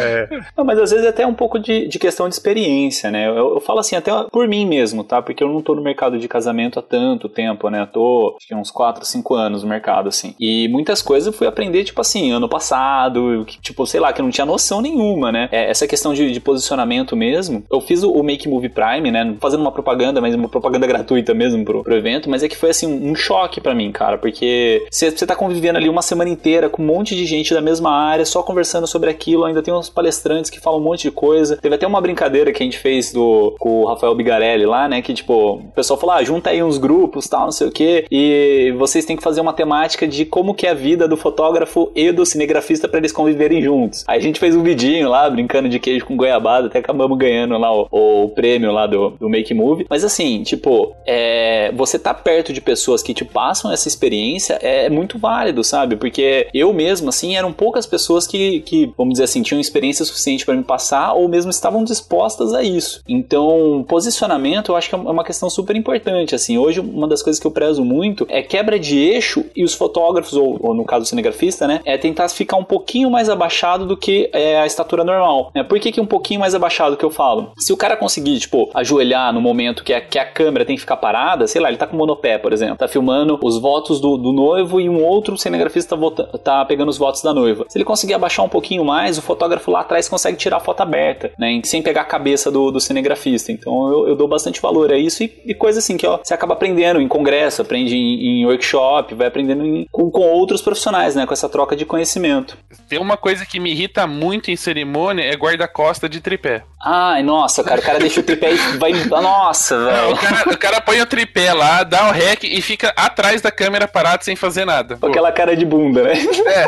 é. 0.00 0.28
não, 0.56 0.64
mas 0.64 0.78
às 0.78 0.90
vezes 0.90 1.06
é 1.06 1.08
até 1.08 1.26
um 1.26 1.34
pouco 1.34 1.58
de, 1.58 1.88
de 1.88 1.98
questão 1.98 2.28
de 2.28 2.34
experiência, 2.34 3.10
né? 3.10 3.28
Eu, 3.28 3.54
eu, 3.54 3.60
falo 3.60 3.80
assim, 3.80 3.96
até 3.96 4.10
por 4.30 4.46
mim 4.48 4.66
mesmo, 4.66 5.04
tá? 5.04 5.22
Porque 5.22 5.42
eu 5.42 5.48
não 5.48 5.62
tô 5.62 5.74
no 5.74 5.82
mercado 5.82 6.18
de 6.18 6.28
casamento 6.28 6.78
há 6.78 6.82
tanto 6.82 7.28
tempo, 7.28 7.68
né? 7.68 7.82
Eu 7.82 7.86
tô, 7.86 8.36
acho 8.36 8.46
que 8.46 8.54
uns 8.54 8.70
4, 8.70 9.04
5 9.04 9.34
anos 9.34 9.62
no 9.62 9.68
mercado, 9.68 10.08
assim. 10.08 10.34
E 10.38 10.68
muitas 10.68 11.00
coisas 11.02 11.26
eu 11.26 11.32
fui 11.32 11.46
aprender, 11.46 11.84
tipo 11.84 12.00
assim, 12.00 12.32
ano 12.32 12.48
passado, 12.48 13.44
que, 13.46 13.60
tipo, 13.60 13.86
sei 13.86 14.00
lá, 14.00 14.12
que 14.12 14.20
eu 14.20 14.24
não 14.24 14.30
tinha 14.30 14.46
noção 14.46 14.80
nenhuma, 14.80 15.32
né? 15.32 15.48
É, 15.52 15.70
essa 15.70 15.86
questão 15.86 16.12
de, 16.12 16.30
de 16.30 16.40
posicionamento 16.40 17.16
mesmo. 17.16 17.64
Eu 17.70 17.80
fiz 17.80 18.02
o, 18.02 18.10
o 18.10 18.22
Make 18.22 18.48
Movie 18.48 18.68
Prime, 18.68 19.10
né? 19.10 19.36
Fazendo 19.40 19.61
uma 19.62 19.72
propaganda, 19.72 20.20
mas 20.20 20.34
uma 20.34 20.48
propaganda 20.48 20.86
gratuita 20.86 21.32
mesmo 21.34 21.64
pro, 21.64 21.82
pro 21.82 21.96
evento, 21.96 22.28
mas 22.28 22.42
é 22.42 22.48
que 22.48 22.56
foi 22.56 22.70
assim 22.70 22.86
um 22.86 23.14
choque 23.14 23.60
para 23.60 23.74
mim, 23.74 23.90
cara, 23.90 24.18
porque 24.18 24.86
você 24.90 25.10
tá 25.26 25.34
convivendo 25.34 25.78
ali 25.78 25.88
uma 25.88 26.02
semana 26.02 26.30
inteira 26.30 26.68
com 26.68 26.82
um 26.82 26.86
monte 26.86 27.14
de 27.14 27.24
gente 27.24 27.54
da 27.54 27.60
mesma 27.60 27.90
área, 27.90 28.24
só 28.24 28.42
conversando 28.42 28.86
sobre 28.86 29.10
aquilo, 29.10 29.44
ainda 29.44 29.62
tem 29.62 29.72
uns 29.72 29.88
palestrantes 29.88 30.50
que 30.50 30.60
falam 30.60 30.80
um 30.80 30.84
monte 30.84 31.02
de 31.02 31.10
coisa. 31.10 31.56
Teve 31.56 31.74
até 31.74 31.86
uma 31.86 32.00
brincadeira 32.00 32.52
que 32.52 32.62
a 32.62 32.64
gente 32.64 32.78
fez 32.78 33.12
do, 33.12 33.54
com 33.58 33.82
o 33.82 33.86
Rafael 33.86 34.14
Bigarelli 34.14 34.66
lá, 34.66 34.88
né, 34.88 35.02
que 35.02 35.14
tipo, 35.14 35.54
o 35.54 35.72
pessoal 35.74 35.98
falou, 35.98 36.16
ah, 36.16 36.24
junta 36.24 36.50
aí 36.50 36.62
uns 36.62 36.78
grupos, 36.78 37.28
tal, 37.28 37.44
não 37.44 37.52
sei 37.52 37.68
o 37.68 37.72
que, 37.72 38.04
e 38.10 38.74
vocês 38.76 39.04
têm 39.04 39.16
que 39.16 39.22
fazer 39.22 39.40
uma 39.40 39.52
temática 39.52 40.06
de 40.06 40.24
como 40.24 40.54
que 40.54 40.66
é 40.66 40.70
a 40.70 40.74
vida 40.74 41.06
do 41.06 41.16
fotógrafo 41.16 41.90
e 41.94 42.10
do 42.12 42.26
cinegrafista 42.26 42.88
para 42.88 42.98
eles 42.98 43.12
conviverem 43.12 43.62
juntos. 43.62 44.04
Aí 44.06 44.18
a 44.18 44.22
gente 44.22 44.40
fez 44.40 44.56
um 44.56 44.62
vidinho 44.62 45.08
lá, 45.08 45.28
brincando 45.28 45.68
de 45.68 45.78
queijo 45.78 46.04
com 46.04 46.16
goiabada, 46.16 46.66
até 46.66 46.78
acabamos 46.78 47.16
ganhando 47.18 47.56
lá 47.58 47.72
o, 47.74 47.88
o 47.90 48.28
prêmio 48.30 48.72
lá 48.72 48.86
do, 48.86 49.10
do 49.10 49.28
Make 49.28 49.51
Movie. 49.54 49.86
Mas 49.88 50.04
assim, 50.04 50.42
tipo, 50.42 50.94
é, 51.06 51.72
você 51.72 51.98
tá 51.98 52.14
perto 52.14 52.52
de 52.52 52.60
pessoas 52.60 53.02
que 53.02 53.14
te 53.14 53.24
passam 53.24 53.72
essa 53.72 53.88
experiência 53.88 54.54
é 54.54 54.88
muito 54.88 55.18
válido, 55.18 55.62
sabe? 55.64 55.96
Porque 55.96 56.48
eu 56.52 56.72
mesmo, 56.72 57.08
assim, 57.08 57.36
eram 57.36 57.52
poucas 57.52 57.86
pessoas 57.86 58.26
que, 58.26 58.60
que 58.60 58.92
vamos 58.96 59.14
dizer 59.14 59.24
assim, 59.24 59.42
tinham 59.42 59.60
experiência 59.60 60.04
suficiente 60.04 60.44
para 60.44 60.54
me 60.54 60.62
passar 60.62 61.12
ou 61.14 61.28
mesmo 61.28 61.50
estavam 61.50 61.84
dispostas 61.84 62.54
a 62.54 62.62
isso. 62.62 63.02
Então, 63.08 63.84
posicionamento 63.88 64.72
eu 64.72 64.76
acho 64.76 64.88
que 64.88 64.94
é 64.94 64.98
uma 64.98 65.24
questão 65.24 65.50
super 65.50 65.76
importante, 65.76 66.34
assim. 66.34 66.58
Hoje, 66.58 66.80
uma 66.80 67.08
das 67.08 67.22
coisas 67.22 67.40
que 67.40 67.46
eu 67.46 67.50
prezo 67.50 67.84
muito 67.84 68.26
é 68.28 68.42
quebra 68.42 68.78
de 68.78 68.98
eixo 68.98 69.44
e 69.54 69.64
os 69.64 69.74
fotógrafos, 69.74 70.34
ou, 70.34 70.58
ou 70.60 70.74
no 70.74 70.84
caso 70.84 71.04
o 71.04 71.06
cinegrafista, 71.06 71.66
né, 71.66 71.80
é 71.84 71.96
tentar 71.98 72.28
ficar 72.28 72.56
um 72.56 72.64
pouquinho 72.64 73.10
mais 73.10 73.28
abaixado 73.28 73.86
do 73.86 73.96
que 73.96 74.30
é, 74.32 74.60
a 74.60 74.66
estatura 74.66 75.04
normal. 75.04 75.50
Né? 75.54 75.62
Por 75.62 75.78
que, 75.78 75.92
que 75.92 76.00
um 76.00 76.06
pouquinho 76.06 76.40
mais 76.40 76.54
abaixado 76.54 76.96
que 76.96 77.04
eu 77.04 77.10
falo? 77.10 77.52
Se 77.58 77.72
o 77.72 77.76
cara 77.76 77.96
conseguir, 77.96 78.38
tipo, 78.38 78.70
ajoelhar 78.74 79.32
no 79.32 79.40
momento 79.42 79.84
que 79.84 79.92
a, 79.92 80.00
que 80.00 80.18
a 80.18 80.24
câmera 80.24 80.64
tem 80.64 80.76
que 80.76 80.80
ficar 80.80 80.96
parada, 80.96 81.46
sei 81.46 81.60
lá, 81.60 81.68
ele 81.68 81.76
tá 81.76 81.86
com 81.86 81.96
monopé, 81.96 82.38
por 82.38 82.52
exemplo, 82.52 82.76
tá 82.76 82.88
filmando 82.88 83.38
os 83.42 83.60
votos 83.60 84.00
do, 84.00 84.16
do 84.16 84.32
noivo 84.32 84.80
e 84.80 84.88
um 84.88 85.02
outro 85.02 85.36
cinegrafista 85.36 85.90
tá, 85.90 85.96
vota, 85.96 86.24
tá 86.38 86.64
pegando 86.64 86.88
os 86.88 86.98
votos 86.98 87.22
da 87.22 87.34
noiva. 87.34 87.66
Se 87.68 87.78
ele 87.78 87.84
conseguir 87.84 88.14
abaixar 88.14 88.44
um 88.44 88.48
pouquinho 88.48 88.84
mais, 88.84 89.18
o 89.18 89.22
fotógrafo 89.22 89.70
lá 89.70 89.80
atrás 89.80 90.08
consegue 90.08 90.36
tirar 90.36 90.56
a 90.56 90.60
foto 90.60 90.80
aberta, 90.80 91.32
né? 91.38 91.60
Sem 91.64 91.82
pegar 91.82 92.02
a 92.02 92.04
cabeça 92.04 92.50
do, 92.50 92.70
do 92.70 92.80
cinegrafista. 92.80 93.52
Então 93.52 93.88
eu, 93.88 94.08
eu 94.08 94.16
dou 94.16 94.28
bastante 94.28 94.60
valor 94.60 94.92
a 94.92 94.96
isso 94.96 95.22
e, 95.22 95.32
e 95.44 95.54
coisa 95.54 95.78
assim 95.78 95.96
que 95.96 96.06
ó, 96.06 96.18
você 96.22 96.34
acaba 96.34 96.54
aprendendo 96.54 97.00
em 97.00 97.08
congresso, 97.08 97.62
aprende 97.62 97.96
em, 97.96 98.40
em 98.40 98.46
workshop, 98.46 99.14
vai 99.14 99.26
aprendendo 99.26 99.64
em, 99.64 99.86
com, 99.90 100.10
com 100.10 100.22
outros 100.22 100.62
profissionais, 100.62 101.14
né? 101.14 101.26
Com 101.26 101.32
essa 101.32 101.48
troca 101.48 101.76
de 101.76 101.84
conhecimento. 101.84 102.56
Tem 102.88 102.98
uma 102.98 103.16
coisa 103.16 103.44
que 103.44 103.60
me 103.60 103.70
irrita 103.70 104.06
muito 104.06 104.50
em 104.50 104.56
cerimônia 104.56 105.24
é 105.24 105.34
guarda-costa 105.34 106.08
de 106.08 106.20
tripé. 106.20 106.62
Ai, 106.84 107.22
nossa, 107.22 107.62
cara, 107.62 107.80
o 107.80 107.84
cara 107.84 107.98
deixa 107.98 108.20
o 108.20 108.22
tripé 108.22 108.52
e 108.52 108.56
vai. 108.76 108.92
Nossa, 109.04 109.84
velho. 109.84 110.12
O 110.12 110.16
cara, 110.16 110.50
o 110.50 110.58
cara 110.58 110.80
põe 110.80 111.00
o 111.00 111.06
tripé 111.06 111.52
lá, 111.52 111.84
dá 111.84 112.08
o 112.08 112.12
rec 112.12 112.42
e 112.42 112.60
fica 112.60 112.92
atrás 112.96 113.40
da 113.40 113.52
câmera 113.52 113.86
parado 113.86 114.24
sem 114.24 114.34
fazer 114.34 114.64
nada. 114.64 114.96
Com 114.96 115.06
aquela 115.06 115.30
cara 115.30 115.56
de 115.56 115.64
bunda, 115.64 116.02
né? 116.02 116.14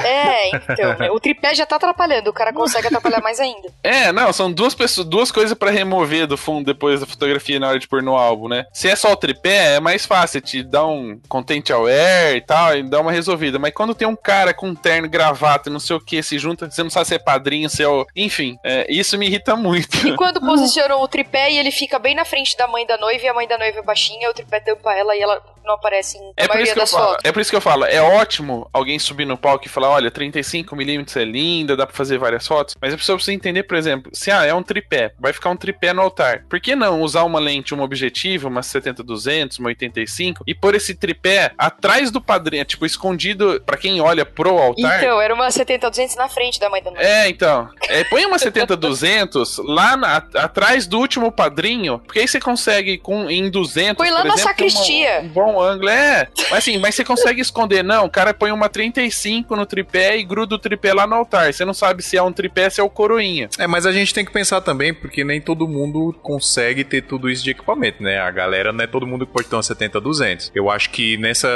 É, 0.05 0.49
então. 0.57 1.15
O 1.15 1.21
tripé 1.21 1.55
já 1.55 1.67
tá 1.67 1.77
atrapalhando, 1.77 2.31
o 2.31 2.33
cara 2.33 2.53
consegue 2.53 2.87
atrapalhar 2.87 3.21
mais 3.21 3.41
ainda. 3.41 3.69
É, 3.83 4.13
não, 4.13 4.33
são 4.33 4.51
duas 4.53 4.75
pessoas, 4.75 5.07
duas 5.07 5.33
coisas 5.33 5.57
pra 5.57 5.71
remover 5.71 6.27
do 6.27 6.37
fundo 6.37 6.67
depois 6.67 7.01
da 7.01 7.07
fotografia 7.07 7.59
na 7.59 7.69
hora 7.69 7.79
de 7.79 7.89
pôr 7.89 8.03
no 8.03 8.17
álbum, 8.17 8.49
né? 8.49 8.67
Se 8.73 8.89
é 8.89 8.97
só 8.97 9.13
o 9.13 9.17
tripé, 9.17 9.75
é 9.77 9.81
mais 9.81 10.07
fácil, 10.07 10.41
te 10.41 10.63
dá 10.63 10.87
um 10.87 11.19
content 11.29 11.71
aware 11.71 12.37
e 12.37 12.41
tal, 12.41 12.77
e 12.77 12.83
dá 12.83 13.01
uma 13.01 13.13
resolvida. 13.13 13.59
Mas 13.59 13.73
quando 13.75 13.95
tem 13.95 14.07
um 14.07 14.17
cara 14.17 14.55
com 14.55 14.69
um 14.69 14.75
terno, 14.75 15.09
gravata 15.09 15.69
e 15.69 15.73
não 15.73 15.81
sei 15.81 15.97
o 15.97 16.01
que, 16.01 16.23
se 16.23 16.39
junta, 16.39 16.71
você 16.71 16.83
não 16.83 16.91
sabe 16.91 17.09
se 17.09 17.15
é 17.15 17.19
padrinho, 17.19 17.69
se 17.69 17.83
é 17.83 17.89
o. 17.89 18.07
Enfim, 18.15 18.57
é, 18.65 18.87
isso 18.89 19.19
me 19.19 19.27
irrita 19.27 19.57
muito. 19.57 20.04
E 20.07 20.15
quando 20.17 20.41
posicionam 20.41 21.01
o 21.01 21.09
tripé 21.09 21.51
e 21.51 21.59
ele 21.59 21.71
fica 21.71 21.99
bem 21.99 22.15
na 22.15 22.25
frente 22.25 22.57
da 22.57 22.67
mãe 22.67 22.87
da 22.87 22.97
noiva 22.97 23.25
e 23.25 23.29
a 23.29 23.35
mãe 23.35 23.47
da 23.47 23.59
noiva 23.59 23.79
é 23.79 23.83
baixinha, 23.83 24.31
o 24.31 24.35
tripé 24.35 24.61
tampa 24.61 24.93
ela 24.93 25.17
e 25.17 25.21
ela 25.21 25.43
não 25.65 25.75
aparece 25.75 26.19
em 26.19 26.33
É 26.37 26.47
maioria 26.47 26.75
das 26.75 26.91
fotos. 26.91 27.25
é 27.25 27.33
por 27.33 27.41
isso 27.41 27.51
que 27.51 27.57
eu 27.57 27.61
falo, 27.61 27.85
é 27.85 28.01
ótimo 28.01 28.69
alguém 28.73 28.99
subir 28.99 29.25
no 29.25 29.37
palco 29.37 29.67
e 29.67 29.69
falar, 29.69 29.89
olha, 29.89 30.11
35mm 30.11 31.21
é 31.21 31.25
linda, 31.25 31.77
dá 31.77 31.87
pra 31.87 31.97
fazer 31.97 32.19
várias 32.19 32.47
fotos, 32.47 32.77
mas 32.81 32.93
a 32.93 32.97
pessoa 32.97 33.17
precisa 33.17 33.35
entender, 33.35 33.63
por 33.63 33.77
exemplo, 33.77 34.11
se 34.15 34.31
ah, 34.31 34.45
é 34.45 34.53
um 34.55 34.63
tripé, 34.63 35.13
vai 35.19 35.33
ficar 35.33 35.51
um 35.51 35.57
tripé 35.57 35.93
no 35.93 36.03
altar. 36.03 36.45
Por 36.49 36.61
que 36.61 36.77
não 36.77 37.01
usar 37.01 37.25
uma 37.25 37.41
lente, 37.41 37.75
um 37.75 37.81
objetivo, 37.81 38.49
uma 38.49 38.61
70-200, 38.61 39.59
uma 39.59 39.69
85, 39.69 40.45
e 40.47 40.55
pôr 40.55 40.75
esse 40.75 40.95
tripé 40.95 41.53
atrás 41.57 42.11
do 42.11 42.21
padrinho, 42.21 42.65
tipo, 42.65 42.85
escondido 42.85 43.63
pra 43.65 43.77
quem 43.77 44.01
olha 44.01 44.25
pro 44.25 44.59
altar? 44.59 44.99
Então, 44.99 45.21
era 45.21 45.35
uma 45.35 45.49
70-200 45.49 46.17
na 46.17 46.29
frente 46.29 46.61
da 46.61 46.69
mãe 46.69 46.83
da 46.83 46.91
noiva. 46.91 47.07
É, 47.07 47.29
então. 47.29 47.69
É, 47.89 48.05
põe 48.05 48.25
uma 48.27 48.37
70-200 48.37 49.63
lá 49.65 49.94
na- 49.97 50.23
atrás 50.35 50.87
do 50.87 50.99
último 50.99 51.31
padrinho, 51.33 51.99
porque 51.99 52.21
aí 52.21 52.29
você 52.29 52.41
consegue 52.41 52.99
com, 52.99 53.29
em 53.31 53.51
200. 53.51 53.97
Põe 53.97 54.11
lá 54.11 54.23
por 54.23 54.29
na 54.29 54.35
exemplo, 54.35 54.49
sacristia. 54.51 55.21
Um, 55.23 55.25
um 55.25 55.29
bom 55.29 55.61
ângulo. 55.63 55.89
É, 55.89 56.29
mas 56.51 56.59
assim, 56.59 56.79
mas 56.79 56.95
você 56.95 57.05
consegue 57.05 57.41
esconder. 57.41 57.83
Não, 57.83 58.05
o 58.07 58.11
cara 58.11 58.33
põe 58.35 58.51
uma 58.53 58.69
35 58.69 59.55
no 59.57 59.67
tripé 59.67 60.17
e 60.17 60.25
gruda 60.25 60.55
o 60.55 60.59
tripé 60.59 60.93
lá 60.95 61.07
no 61.07 61.15
altar. 61.17 61.53
Você 61.53 61.65
não 61.65 61.75
sabe 61.75 62.03
se 62.03 62.17
é 62.17 62.23
um 62.23 62.33
tripé, 62.33 62.69
se 62.71 62.81
é 62.81 62.85
o 62.85 62.91
coroinha. 62.91 63.49
É, 63.59 63.67
mas 63.67 63.87
a 63.87 63.93
gente 63.93 64.13
tem 64.15 64.25
que 64.25 64.33
pensar 64.33 64.61
também, 64.61 64.93
porque 64.95 65.25
nem 65.25 65.41
todo 65.41 65.67
mundo 65.69 66.15
consegue 66.23 66.85
ter 66.85 67.03
tudo 67.03 67.29
isso 67.31 67.43
de 67.45 67.51
equipamento, 67.51 68.03
né? 68.03 68.19
A 68.19 68.31
galera 68.31 68.73
não 68.73 68.85
é 68.85 68.87
todo 68.87 69.07
mundo 69.07 69.27
que 69.27 69.33
pode 69.33 69.49
ter 69.49 69.57
uma 69.57 69.63
70-200. 69.63 70.51
Eu 70.55 70.71
acho 70.71 70.91
que 70.91 71.17
nessa, 71.19 71.49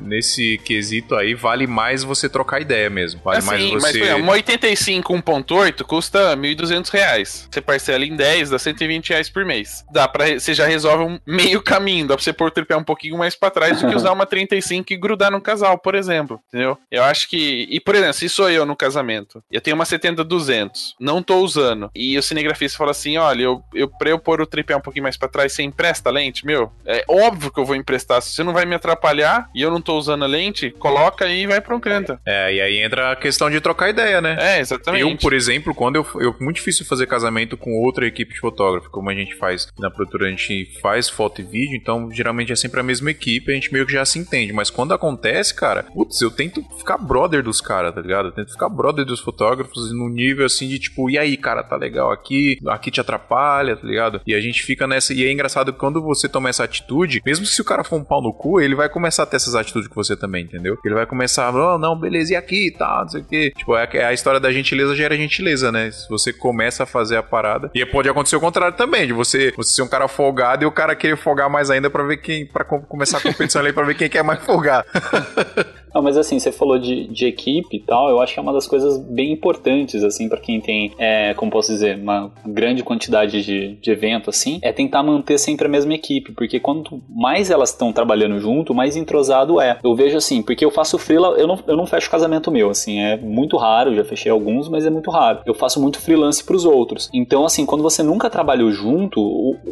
nesse 0.00 0.58
quesito 0.58 1.14
aí 1.14 1.34
vale 1.34 1.66
mais 1.66 2.02
você 2.02 2.28
trocar 2.28 2.60
ideia 2.60 2.88
mesmo. 2.90 3.20
Vale 3.24 3.42
mais 3.42 3.60
assim, 3.62 3.72
mas 3.74 3.82
você. 3.82 3.98
por 3.98 4.04
exemplo, 4.04 4.22
uma 4.22 4.32
85 4.32 5.14
1.8 5.14 5.82
custa 5.84 6.36
1.200 6.36 6.90
reais. 6.90 7.48
Você 7.56 7.62
parcela 7.62 8.04
em 8.04 8.14
10, 8.14 8.50
dá 8.50 8.58
120 8.58 9.08
reais 9.08 9.30
por 9.30 9.42
mês. 9.42 9.82
Dá 9.90 10.06
pra. 10.06 10.38
Você 10.38 10.52
já 10.52 10.66
resolve 10.66 11.04
um 11.04 11.18
meio 11.26 11.62
caminho. 11.62 12.06
Dá 12.06 12.14
pra 12.14 12.22
você 12.22 12.32
pôr 12.32 12.48
o 12.48 12.50
tripé 12.50 12.76
um 12.76 12.84
pouquinho 12.84 13.16
mais 13.16 13.34
pra 13.34 13.50
trás 13.50 13.80
do 13.80 13.88
que 13.88 13.96
usar 13.96 14.12
uma 14.12 14.26
35 14.26 14.92
e 14.92 14.96
grudar 14.96 15.30
no 15.30 15.40
casal, 15.40 15.78
por 15.78 15.94
exemplo. 15.94 16.38
Entendeu? 16.48 16.76
Eu 16.90 17.02
acho 17.02 17.30
que. 17.30 17.66
E, 17.70 17.80
por 17.80 17.94
exemplo, 17.94 18.12
se 18.12 18.28
sou 18.28 18.50
eu 18.50 18.66
no 18.66 18.76
casamento, 18.76 19.42
eu 19.50 19.58
tenho 19.58 19.74
uma 19.74 19.84
70-200, 19.84 20.70
não 21.00 21.22
tô 21.22 21.38
usando, 21.38 21.90
e 21.94 22.18
o 22.18 22.22
cinegrafista 22.22 22.76
fala 22.76 22.90
assim: 22.90 23.16
olha, 23.16 23.44
eu, 23.44 23.62
eu, 23.72 23.88
pra 23.88 24.10
eu 24.10 24.18
pôr 24.18 24.42
o 24.42 24.46
tripé 24.46 24.76
um 24.76 24.82
pouquinho 24.82 25.04
mais 25.04 25.16
pra 25.16 25.28
trás, 25.28 25.54
você 25.54 25.62
empresta 25.62 26.10
a 26.10 26.12
lente? 26.12 26.44
Meu, 26.44 26.70
é 26.84 27.04
óbvio 27.08 27.50
que 27.50 27.58
eu 27.58 27.64
vou 27.64 27.74
emprestar. 27.74 28.20
Se 28.20 28.34
você 28.34 28.42
não 28.42 28.52
vai 28.52 28.66
me 28.66 28.74
atrapalhar 28.74 29.48
e 29.54 29.62
eu 29.62 29.70
não 29.70 29.80
tô 29.80 29.96
usando 29.96 30.24
a 30.24 30.28
lente, 30.28 30.72
coloca 30.72 31.24
aí 31.24 31.44
e 31.44 31.46
vai 31.46 31.62
pra 31.62 31.74
um 31.74 31.80
canto. 31.80 32.18
É, 32.26 32.52
e 32.52 32.60
aí 32.60 32.78
entra 32.78 33.12
a 33.12 33.16
questão 33.16 33.48
de 33.48 33.62
trocar 33.62 33.88
ideia, 33.88 34.20
né? 34.20 34.36
É, 34.38 34.60
exatamente. 34.60 35.10
Eu, 35.10 35.16
por 35.16 35.32
exemplo, 35.32 35.74
quando 35.74 35.96
eu, 35.96 36.06
eu. 36.20 36.36
Muito 36.38 36.56
difícil 36.56 36.84
fazer 36.84 37.06
casamento 37.06 37.45
com 37.54 37.74
outra 37.74 38.06
equipe 38.06 38.32
de 38.32 38.40
fotógrafo. 38.40 38.88
Como 38.88 39.10
a 39.10 39.14
gente 39.14 39.34
faz 39.34 39.68
na 39.78 39.90
produtora, 39.90 40.26
a 40.26 40.30
gente 40.30 40.70
faz 40.80 41.06
foto 41.10 41.42
e 41.42 41.44
vídeo, 41.44 41.76
então 41.76 42.10
geralmente 42.10 42.50
é 42.52 42.56
sempre 42.56 42.80
a 42.80 42.82
mesma 42.82 43.10
equipe, 43.10 43.50
a 43.50 43.54
gente 43.54 43.70
meio 43.70 43.84
que 43.84 43.92
já 43.92 44.04
se 44.06 44.18
entende. 44.18 44.54
Mas 44.54 44.70
quando 44.70 44.94
acontece, 44.94 45.54
cara, 45.54 45.82
putz, 45.82 46.20
eu 46.22 46.30
tento 46.30 46.62
ficar 46.78 46.96
brother 46.96 47.42
dos 47.42 47.60
caras, 47.60 47.94
tá 47.94 48.00
ligado? 48.00 48.28
Eu 48.28 48.32
tento 48.32 48.52
ficar 48.52 48.70
brother 48.70 49.04
dos 49.04 49.20
fotógrafos 49.20 49.92
no 49.92 50.08
nível 50.08 50.46
assim 50.46 50.68
de 50.68 50.78
tipo, 50.78 51.10
e 51.10 51.18
aí, 51.18 51.36
cara, 51.36 51.62
tá 51.62 51.76
legal 51.76 52.10
aqui, 52.10 52.58
aqui 52.68 52.90
te 52.90 53.00
atrapalha, 53.00 53.76
tá 53.76 53.86
ligado? 53.86 54.20
E 54.26 54.34
a 54.34 54.40
gente 54.40 54.62
fica 54.62 54.86
nessa. 54.86 55.12
E 55.12 55.24
é 55.24 55.30
engraçado 55.30 55.72
que 55.72 55.78
quando 55.78 56.00
você 56.00 56.28
toma 56.28 56.48
essa 56.48 56.64
atitude, 56.64 57.20
mesmo 57.24 57.44
se 57.44 57.60
o 57.60 57.64
cara 57.64 57.84
for 57.84 57.96
um 57.96 58.04
pau 58.04 58.22
no 58.22 58.32
cu, 58.32 58.60
ele 58.60 58.74
vai 58.74 58.88
começar 58.88 59.24
a 59.24 59.26
ter 59.26 59.36
essas 59.36 59.54
atitudes 59.54 59.88
com 59.88 59.94
você 59.94 60.16
também, 60.16 60.44
entendeu? 60.44 60.78
Ele 60.84 60.94
vai 60.94 61.06
começar, 61.06 61.54
oh, 61.54 61.78
não, 61.78 61.98
beleza, 61.98 62.32
e 62.32 62.36
aqui, 62.36 62.70
tá, 62.70 63.00
não 63.02 63.08
sei 63.08 63.20
o 63.20 63.24
quê. 63.24 63.52
Tipo, 63.56 63.76
é 63.76 64.04
a 64.04 64.12
história 64.12 64.40
da 64.40 64.52
gentileza 64.52 64.94
gera 64.94 65.16
gentileza, 65.16 65.72
né? 65.72 65.90
Se 65.90 66.08
você 66.08 66.32
começa 66.32 66.84
a 66.84 66.86
fazer 66.86 67.16
a 67.16 67.22
parada. 67.26 67.70
E 67.74 67.84
pode 67.86 68.08
acontecer 68.08 68.36
o 68.36 68.40
contrário 68.40 68.76
também, 68.76 69.06
de 69.06 69.12
você, 69.12 69.52
você 69.56 69.74
ser 69.74 69.82
um 69.82 69.88
cara 69.88 70.08
folgado 70.08 70.64
e 70.64 70.66
o 70.66 70.72
cara 70.72 70.94
querer 70.96 71.16
folgar 71.16 71.50
mais 71.50 71.70
ainda 71.70 71.90
pra 71.90 72.02
ver 72.04 72.16
quem. 72.18 72.46
com- 72.68 72.80
começar 72.82 73.18
a 73.18 73.20
competição 73.20 73.60
ali 73.62 73.72
pra 73.72 73.84
ver 73.84 73.94
quem 73.94 74.08
quer 74.08 74.22
mais 74.22 74.40
folgar. 74.44 74.84
Não, 75.96 76.02
mas 76.02 76.18
assim, 76.18 76.38
você 76.38 76.52
falou 76.52 76.78
de, 76.78 77.06
de 77.06 77.24
equipe 77.24 77.78
e 77.78 77.80
tal, 77.80 78.10
eu 78.10 78.20
acho 78.20 78.34
que 78.34 78.38
é 78.38 78.42
uma 78.42 78.52
das 78.52 78.68
coisas 78.68 78.98
bem 78.98 79.32
importantes, 79.32 80.04
assim, 80.04 80.28
para 80.28 80.38
quem 80.38 80.60
tem, 80.60 80.92
é, 80.98 81.32
como 81.32 81.50
posso 81.50 81.72
dizer, 81.72 81.96
uma 81.96 82.30
grande 82.44 82.82
quantidade 82.82 83.42
de, 83.42 83.76
de 83.76 83.90
evento, 83.90 84.28
assim, 84.28 84.58
é 84.60 84.74
tentar 84.74 85.02
manter 85.02 85.38
sempre 85.38 85.64
a 85.64 85.70
mesma 85.70 85.94
equipe, 85.94 86.32
porque 86.32 86.60
quanto 86.60 87.00
mais 87.08 87.50
elas 87.50 87.70
estão 87.70 87.94
trabalhando 87.94 88.38
junto, 88.38 88.74
mais 88.74 88.94
entrosado 88.94 89.58
é. 89.58 89.78
Eu 89.82 89.94
vejo 89.94 90.18
assim, 90.18 90.42
porque 90.42 90.66
eu 90.66 90.70
faço 90.70 90.98
freela, 90.98 91.28
eu 91.38 91.46
não, 91.46 91.58
eu 91.66 91.76
não 91.78 91.86
fecho 91.86 92.10
casamento 92.10 92.50
meu, 92.50 92.68
assim, 92.68 93.00
é 93.00 93.16
muito 93.16 93.56
raro, 93.56 93.94
já 93.94 94.04
fechei 94.04 94.30
alguns, 94.30 94.68
mas 94.68 94.84
é 94.84 94.90
muito 94.90 95.10
raro. 95.10 95.40
Eu 95.46 95.54
faço 95.54 95.80
muito 95.80 95.98
freelance 95.98 96.44
pros 96.44 96.66
outros. 96.66 97.08
Então, 97.10 97.46
assim, 97.46 97.64
quando 97.64 97.82
você 97.82 98.02
nunca 98.02 98.28
trabalhou 98.28 98.70
junto, 98.70 99.18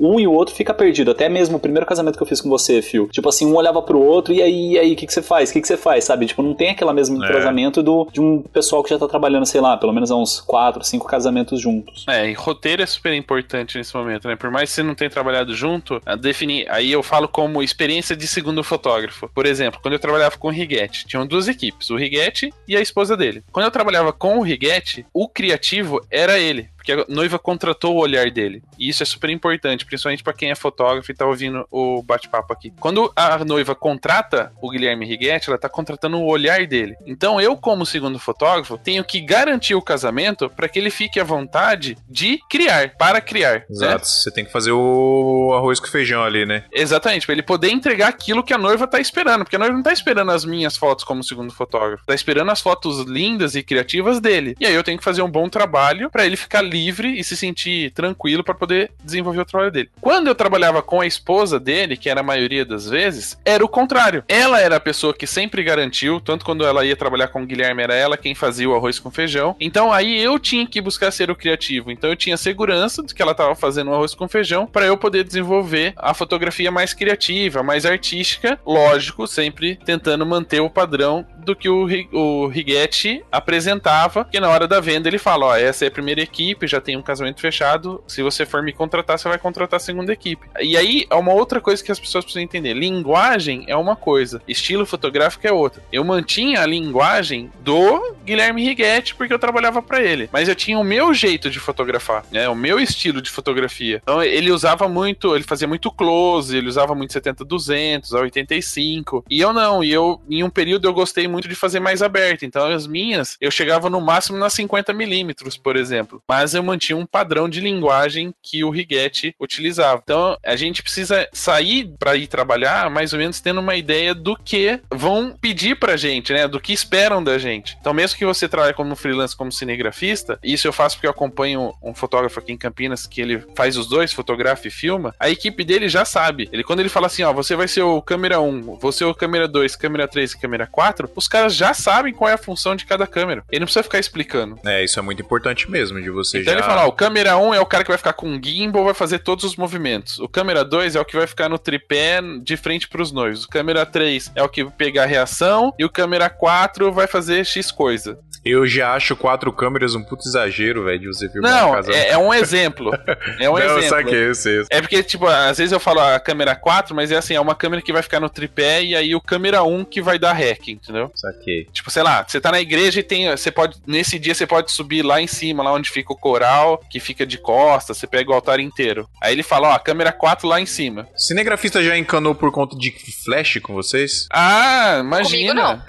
um 0.00 0.18
e 0.18 0.26
o 0.26 0.32
outro 0.32 0.54
fica 0.54 0.72
perdido. 0.72 1.10
Até 1.10 1.28
mesmo 1.28 1.58
o 1.58 1.60
primeiro 1.60 1.84
casamento 1.84 2.16
que 2.16 2.22
eu 2.22 2.26
fiz 2.26 2.40
com 2.40 2.48
você, 2.48 2.80
Phil. 2.80 3.08
Tipo 3.08 3.28
assim, 3.28 3.44
um 3.44 3.56
olhava 3.56 3.82
pro 3.82 4.00
outro, 4.00 4.32
e 4.32 4.40
aí, 4.40 4.72
e 4.72 4.78
aí, 4.78 4.92
o 4.94 4.96
que, 4.96 5.06
que 5.06 5.12
você 5.12 5.20
faz? 5.20 5.50
O 5.50 5.52
que, 5.52 5.60
que 5.60 5.68
você 5.68 5.76
faz? 5.76 6.04
Sabe? 6.04 6.13
Tipo, 6.26 6.42
não 6.42 6.54
tem 6.54 6.70
aquele 6.70 6.92
mesmo 6.92 7.22
É. 7.22 7.26
entrosamento 7.26 7.82
do, 7.82 8.08
de 8.12 8.20
um 8.20 8.42
pessoal 8.42 8.82
que 8.82 8.90
já 8.90 8.98
tá 8.98 9.08
trabalhando, 9.08 9.46
sei 9.46 9.60
lá, 9.60 9.76
pelo 9.76 9.92
menos 9.92 10.10
há 10.10 10.16
uns 10.16 10.40
quatro, 10.40 10.84
cinco 10.84 11.06
casamentos 11.06 11.60
juntos. 11.60 12.04
É, 12.08 12.28
e 12.28 12.32
roteiro 12.34 12.82
é 12.82 12.86
super 12.86 13.12
importante 13.14 13.76
nesse 13.78 13.94
momento, 13.96 14.28
né? 14.28 14.36
Por 14.36 14.50
mais 14.50 14.68
que 14.70 14.74
você 14.76 14.82
não 14.82 14.94
tenha 14.94 15.10
trabalhado 15.10 15.54
junto, 15.54 16.00
definir. 16.20 16.66
Aí 16.70 16.92
eu 16.92 17.02
falo 17.02 17.26
como 17.28 17.62
experiência 17.62 18.14
de 18.16 18.26
segundo 18.26 18.62
fotógrafo. 18.62 19.28
Por 19.34 19.46
exemplo, 19.46 19.80
quando 19.82 19.94
eu 19.94 19.98
trabalhava 20.00 20.36
com 20.36 20.48
o 20.48 20.50
Riguete, 20.50 21.06
tinham 21.06 21.26
duas 21.26 21.48
equipes, 21.48 21.90
o 21.90 21.96
Riguete 21.96 22.52
e 22.68 22.76
a 22.76 22.80
esposa 22.80 23.16
dele. 23.16 23.42
Quando 23.52 23.64
eu 23.66 23.70
trabalhava 23.70 24.12
com 24.12 24.38
o 24.38 24.42
Riguete, 24.42 25.06
o 25.12 25.28
criativo 25.28 26.00
era 26.10 26.38
ele. 26.38 26.68
Porque 26.84 26.92
a 26.92 27.06
noiva 27.08 27.38
contratou 27.38 27.94
o 27.96 28.00
olhar 28.00 28.30
dele. 28.30 28.62
E 28.78 28.90
isso 28.90 29.02
é 29.02 29.06
super 29.06 29.30
importante, 29.30 29.86
principalmente 29.86 30.22
pra 30.22 30.34
quem 30.34 30.50
é 30.50 30.54
fotógrafo 30.54 31.10
e 31.10 31.14
tá 31.14 31.24
ouvindo 31.24 31.66
o 31.70 32.02
bate-papo 32.02 32.52
aqui. 32.52 32.72
Quando 32.78 33.10
a 33.16 33.42
noiva 33.42 33.74
contrata 33.74 34.52
o 34.60 34.68
Guilherme 34.70 35.06
Riguetti, 35.06 35.48
ela 35.48 35.58
tá 35.58 35.68
contratando 35.68 36.18
o 36.18 36.26
olhar 36.26 36.66
dele. 36.66 36.94
Então 37.06 37.40
eu, 37.40 37.56
como 37.56 37.86
segundo 37.86 38.18
fotógrafo, 38.18 38.76
tenho 38.76 39.02
que 39.02 39.20
garantir 39.20 39.74
o 39.74 39.80
casamento 39.80 40.50
para 40.50 40.68
que 40.68 40.78
ele 40.78 40.90
fique 40.90 41.18
à 41.18 41.24
vontade 41.24 41.96
de 42.06 42.38
criar, 42.50 42.94
para 42.98 43.20
criar. 43.20 43.60
né? 43.60 43.64
Exato. 43.70 44.06
Você 44.06 44.30
tem 44.30 44.44
que 44.44 44.52
fazer 44.52 44.72
o 44.72 45.54
arroz 45.56 45.80
com 45.80 45.86
feijão 45.86 46.22
ali, 46.22 46.44
né? 46.44 46.64
Exatamente, 46.70 47.24
pra 47.24 47.32
ele 47.32 47.42
poder 47.42 47.70
entregar 47.70 48.08
aquilo 48.08 48.44
que 48.44 48.52
a 48.52 48.58
noiva 48.58 48.86
tá 48.86 49.00
esperando. 49.00 49.44
Porque 49.44 49.56
a 49.56 49.58
noiva 49.58 49.74
não 49.74 49.82
tá 49.82 49.92
esperando 49.92 50.30
as 50.32 50.44
minhas 50.44 50.76
fotos 50.76 51.04
como 51.04 51.24
segundo 51.24 51.52
fotógrafo. 51.52 52.04
Tá 52.04 52.14
esperando 52.14 52.50
as 52.50 52.60
fotos 52.60 53.06
lindas 53.06 53.54
e 53.54 53.62
criativas 53.62 54.20
dele. 54.20 54.54
E 54.60 54.66
aí 54.66 54.74
eu 54.74 54.84
tenho 54.84 54.98
que 54.98 55.04
fazer 55.04 55.22
um 55.22 55.30
bom 55.30 55.48
trabalho 55.48 56.10
pra 56.10 56.26
ele 56.26 56.36
ficar 56.36 56.60
livre 56.74 57.18
e 57.18 57.22
se 57.22 57.36
sentir 57.36 57.92
tranquilo 57.92 58.42
pra 58.42 58.52
poder 58.52 58.90
desenvolver 59.02 59.40
o 59.40 59.44
trabalho 59.44 59.70
dele. 59.70 59.90
Quando 60.00 60.26
eu 60.26 60.34
trabalhava 60.34 60.82
com 60.82 61.00
a 61.00 61.06
esposa 61.06 61.60
dele, 61.60 61.96
que 61.96 62.10
era 62.10 62.20
a 62.20 62.24
maioria 62.24 62.64
das 62.64 62.88
vezes, 62.88 63.38
era 63.44 63.64
o 63.64 63.68
contrário. 63.68 64.24
Ela 64.26 64.60
era 64.60 64.76
a 64.76 64.80
pessoa 64.80 65.14
que 65.14 65.26
sempre 65.26 65.62
garantiu, 65.62 66.20
tanto 66.20 66.44
quando 66.44 66.66
ela 66.66 66.84
ia 66.84 66.96
trabalhar 66.96 67.28
com 67.28 67.42
o 67.42 67.46
Guilherme, 67.46 67.82
era 67.84 67.94
ela 67.94 68.16
quem 68.16 68.34
fazia 68.34 68.68
o 68.68 68.74
arroz 68.74 68.98
com 68.98 69.10
feijão. 69.10 69.54
Então 69.60 69.92
aí 69.92 70.20
eu 70.20 70.38
tinha 70.38 70.66
que 70.66 70.80
buscar 70.80 71.12
ser 71.12 71.30
o 71.30 71.36
criativo. 71.36 71.90
Então 71.90 72.10
eu 72.10 72.16
tinha 72.16 72.36
segurança 72.36 73.02
de 73.02 73.14
que 73.14 73.22
ela 73.22 73.32
estava 73.32 73.54
fazendo 73.54 73.90
o 73.90 73.94
arroz 73.94 74.14
com 74.14 74.26
feijão 74.26 74.66
para 74.66 74.86
eu 74.86 74.96
poder 74.96 75.22
desenvolver 75.22 75.92
a 75.96 76.12
fotografia 76.12 76.70
mais 76.70 76.92
criativa, 76.92 77.62
mais 77.62 77.86
artística, 77.86 78.58
lógico, 78.66 79.26
sempre 79.26 79.76
tentando 79.84 80.26
manter 80.26 80.60
o 80.60 80.70
padrão 80.70 81.24
do 81.44 81.54
que 81.54 81.68
o 81.68 82.46
Rigetti 82.48 83.22
apresentava, 83.30 84.24
que 84.24 84.40
na 84.40 84.48
hora 84.48 84.66
da 84.66 84.80
venda 84.80 85.08
ele 85.08 85.18
fala, 85.18 85.46
ó, 85.46 85.56
essa 85.56 85.84
é 85.84 85.88
a 85.88 85.90
primeira 85.90 86.22
equipe, 86.22 86.63
já 86.66 86.80
tem 86.80 86.96
um 86.96 87.02
casamento 87.02 87.40
fechado, 87.40 88.02
se 88.06 88.22
você 88.22 88.44
for 88.46 88.62
me 88.62 88.72
contratar, 88.72 89.18
você 89.18 89.28
vai 89.28 89.38
contratar 89.38 89.76
a 89.78 89.80
segunda 89.80 90.12
equipe. 90.12 90.46
E 90.60 90.76
aí, 90.76 91.06
é 91.10 91.14
uma 91.14 91.32
outra 91.32 91.60
coisa 91.60 91.82
que 91.82 91.92
as 91.92 91.98
pessoas 91.98 92.24
precisam 92.24 92.42
entender. 92.42 92.74
Linguagem 92.74 93.64
é 93.66 93.76
uma 93.76 93.96
coisa, 93.96 94.42
estilo 94.46 94.86
fotográfico 94.86 95.46
é 95.46 95.52
outra. 95.52 95.82
Eu 95.92 96.04
mantinha 96.04 96.60
a 96.60 96.66
linguagem 96.66 97.50
do 97.60 98.14
Guilherme 98.24 98.62
Rigetti 98.62 99.14
porque 99.14 99.32
eu 99.32 99.38
trabalhava 99.38 99.82
pra 99.82 100.02
ele, 100.02 100.28
mas 100.32 100.48
eu 100.48 100.54
tinha 100.54 100.78
o 100.78 100.84
meu 100.84 101.12
jeito 101.12 101.50
de 101.50 101.58
fotografar, 101.58 102.24
né, 102.30 102.48
o 102.48 102.54
meu 102.54 102.78
estilo 102.78 103.20
de 103.20 103.30
fotografia. 103.30 104.00
Então, 104.02 104.22
ele 104.22 104.50
usava 104.50 104.88
muito, 104.88 105.34
ele 105.34 105.44
fazia 105.44 105.68
muito 105.68 105.90
close, 105.90 106.56
ele 106.56 106.68
usava 106.68 106.94
muito 106.94 107.12
70-200, 107.12 108.12
a 108.14 108.20
85, 108.20 109.24
e 109.28 109.40
eu 109.40 109.52
não, 109.52 109.82
e 109.82 109.92
eu, 109.92 110.20
em 110.28 110.42
um 110.42 110.50
período 110.50 110.86
eu 110.86 110.94
gostei 110.94 111.28
muito 111.28 111.48
de 111.48 111.54
fazer 111.54 111.80
mais 111.80 112.02
aberto, 112.02 112.44
então 112.44 112.66
as 112.66 112.86
minhas, 112.86 113.36
eu 113.40 113.50
chegava 113.50 113.90
no 113.90 114.00
máximo 114.00 114.38
nas 114.38 114.54
50mm, 114.54 115.60
por 115.62 115.76
exemplo, 115.76 116.22
mas 116.28 116.53
eu 116.54 116.62
mantinha 116.62 116.96
um 116.96 117.06
padrão 117.06 117.48
de 117.48 117.60
linguagem 117.60 118.34
que 118.42 118.64
o 118.64 118.70
Rigetti 118.70 119.34
utilizava. 119.40 120.00
Então, 120.02 120.36
a 120.44 120.56
gente 120.56 120.82
precisa 120.82 121.28
sair 121.32 121.90
para 121.98 122.16
ir 122.16 122.26
trabalhar 122.26 122.90
mais 122.90 123.12
ou 123.12 123.18
menos 123.18 123.40
tendo 123.40 123.60
uma 123.60 123.76
ideia 123.76 124.14
do 124.14 124.36
que 124.36 124.80
vão 124.90 125.36
pedir 125.40 125.76
pra 125.78 125.96
gente, 125.96 126.32
né, 126.32 126.46
do 126.46 126.60
que 126.60 126.72
esperam 126.72 127.22
da 127.22 127.38
gente. 127.38 127.76
Então, 127.80 127.94
mesmo 127.94 128.18
que 128.18 128.24
você 128.24 128.48
trabalhe 128.48 128.74
como 128.74 128.96
freelance, 128.96 129.36
como 129.36 129.52
cinegrafista, 129.52 130.38
isso 130.42 130.66
eu 130.66 130.72
faço 130.72 130.96
porque 130.96 131.06
eu 131.06 131.10
acompanho 131.10 131.72
um 131.82 131.94
fotógrafo 131.94 132.38
aqui 132.38 132.52
em 132.52 132.56
Campinas 132.56 133.06
que 133.06 133.20
ele 133.20 133.42
faz 133.54 133.76
os 133.76 133.86
dois, 133.86 134.12
fotografa 134.12 134.68
e 134.68 134.70
filma, 134.70 135.14
a 135.18 135.30
equipe 135.30 135.64
dele 135.64 135.88
já 135.88 136.04
sabe. 136.04 136.48
Ele 136.52 136.64
quando 136.64 136.80
ele 136.80 136.88
fala 136.88 137.06
assim, 137.06 137.22
ó, 137.22 137.32
você 137.32 137.54
vai 137.56 137.68
ser 137.68 137.82
o 137.82 138.00
câmera 138.02 138.40
1, 138.40 138.76
você 138.76 139.04
é 139.04 139.06
o 139.06 139.14
câmera 139.14 139.46
2, 139.46 139.76
câmera 139.76 140.08
3 140.08 140.32
e 140.32 140.38
câmera 140.38 140.66
4, 140.66 141.10
os 141.14 141.28
caras 141.28 141.54
já 141.54 141.74
sabem 141.74 142.12
qual 142.12 142.30
é 142.30 142.34
a 142.34 142.38
função 142.38 142.74
de 142.76 142.84
cada 142.84 143.06
câmera. 143.06 143.44
Ele 143.50 143.60
não 143.60 143.66
precisa 143.66 143.82
ficar 143.82 143.98
explicando. 143.98 144.58
É, 144.64 144.84
isso 144.84 144.98
é 144.98 145.02
muito 145.02 145.22
importante 145.22 145.70
mesmo, 145.70 146.00
de 146.00 146.10
você 146.10 146.43
Então 146.44 146.54
já... 146.54 146.60
ele 146.60 146.66
fala, 146.66 146.84
ó, 146.84 146.88
o 146.88 146.92
câmera 146.92 147.36
1 147.36 147.54
é 147.54 147.60
o 147.60 147.66
cara 147.66 147.82
que 147.82 147.90
vai 147.90 147.98
ficar 147.98 148.12
com 148.12 148.40
gimbal, 148.42 148.84
vai 148.84 148.94
fazer 148.94 149.20
todos 149.20 149.44
os 149.44 149.56
movimentos. 149.56 150.18
O 150.18 150.28
câmera 150.28 150.64
2 150.64 150.96
é 150.96 151.00
o 151.00 151.04
que 151.04 151.16
vai 151.16 151.26
ficar 151.26 151.48
no 151.48 151.58
tripé 151.58 152.20
de 152.42 152.56
frente 152.56 152.88
pros 152.88 153.10
noivos. 153.10 153.44
O 153.44 153.48
câmera 153.48 153.84
3 153.84 154.32
é 154.34 154.42
o 154.42 154.48
que 154.48 154.64
pegar 154.64 155.04
a 155.04 155.06
reação 155.06 155.72
e 155.78 155.84
o 155.84 155.90
câmera 155.90 156.28
4 156.28 156.92
vai 156.92 157.06
fazer 157.06 157.44
X 157.44 157.70
coisa. 157.70 158.18
Eu 158.44 158.66
já 158.66 158.92
acho 158.94 159.16
quatro 159.16 159.52
câmeras 159.52 159.94
um 159.94 160.02
puto 160.02 160.28
exagero, 160.28 160.84
velho, 160.84 160.98
de 161.00 161.06
você 161.06 161.28
filmar 161.28 161.50
Não, 161.50 161.68
uma 161.68 161.76
casa. 161.76 161.92
é, 161.92 162.10
é 162.10 162.18
um 162.18 162.32
exemplo. 162.32 162.90
É 163.40 163.48
um 163.48 163.54
Não, 163.54 163.58
eu 163.58 163.78
exemplo. 163.78 163.96
saquei, 163.96 164.28
eu 164.28 164.34
sei. 164.34 164.64
É 164.70 164.80
porque, 164.80 165.02
tipo, 165.02 165.26
às 165.26 165.58
vezes 165.58 165.72
eu 165.72 165.80
falo 165.80 166.00
a 166.00 166.18
câmera 166.20 166.54
4, 166.54 166.94
mas 166.94 167.10
é 167.10 167.16
assim, 167.16 167.34
é 167.34 167.40
uma 167.40 167.54
câmera 167.54 167.82
que 167.82 167.92
vai 167.92 168.02
ficar 168.02 168.20
no 168.20 168.28
tripé 168.28 168.82
e 168.82 168.94
aí 168.94 169.14
o 169.14 169.20
câmera 169.20 169.62
1 169.62 169.84
que 169.84 170.00
vai 170.02 170.18
dar 170.18 170.32
rec, 170.32 170.68
entendeu? 170.68 171.10
Saquei. 171.14 171.66
Tipo, 171.72 171.90
sei 171.90 172.02
lá, 172.02 172.24
você 172.26 172.40
tá 172.40 172.50
na 172.52 172.60
igreja 172.60 173.00
e 173.00 173.02
tem. 173.02 173.30
Você 173.30 173.50
pode. 173.50 173.78
Nesse 173.86 174.18
dia 174.18 174.34
você 174.34 174.46
pode 174.46 174.70
subir 174.72 175.02
lá 175.02 175.20
em 175.20 175.26
cima, 175.26 175.62
lá 175.62 175.72
onde 175.72 175.90
fica 175.90 176.12
o 176.12 176.16
coral, 176.16 176.80
que 176.90 177.00
fica 177.00 177.26
de 177.26 177.38
costas, 177.38 177.96
você 177.98 178.06
pega 178.06 178.30
o 178.30 178.34
altar 178.34 178.60
inteiro. 178.60 179.08
Aí 179.20 179.32
ele 179.32 179.42
fala, 179.42 179.74
ó, 179.74 179.78
câmera 179.78 180.12
4 180.12 180.46
lá 180.46 180.60
em 180.60 180.66
cima. 180.66 181.08
Cinegrafista 181.16 181.82
já 181.82 181.96
encanou 181.96 182.34
por 182.34 182.50
conta 182.52 182.76
de 182.76 182.92
flash 183.24 183.58
com 183.62 183.74
vocês? 183.74 184.26
Ah, 184.32 184.98
imagina. 185.00 185.54
Comigo 185.54 185.54
não. 185.54 185.82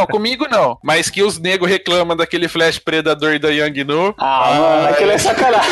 Não, 0.00 0.06
comigo 0.06 0.48
não. 0.48 0.78
Mas 0.82 1.08
que 1.10 1.22
os 1.22 1.38
negros 1.38 1.70
reclamam 1.82 2.16
daquele 2.16 2.46
flash 2.46 2.78
predador 2.78 3.38
da 3.38 3.50
Young 3.50 3.84
Nu. 3.84 4.14
Ah, 4.16 4.54
mano, 4.58 4.88
aquele 4.88 5.12
é 5.12 5.18
sacanagem. 5.18 5.70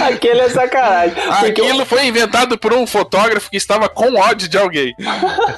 aquele 0.02 0.40
é 0.40 0.48
sacanagem. 0.48 1.14
Porque, 1.40 1.60
Aquilo 1.62 1.84
foi 1.84 2.06
inventado 2.06 2.58
por 2.58 2.72
um 2.72 2.86
fotógrafo 2.86 3.50
que 3.50 3.56
estava 3.56 3.88
com 3.88 4.14
ódio 4.14 4.48
de 4.48 4.56
alguém. 4.56 4.94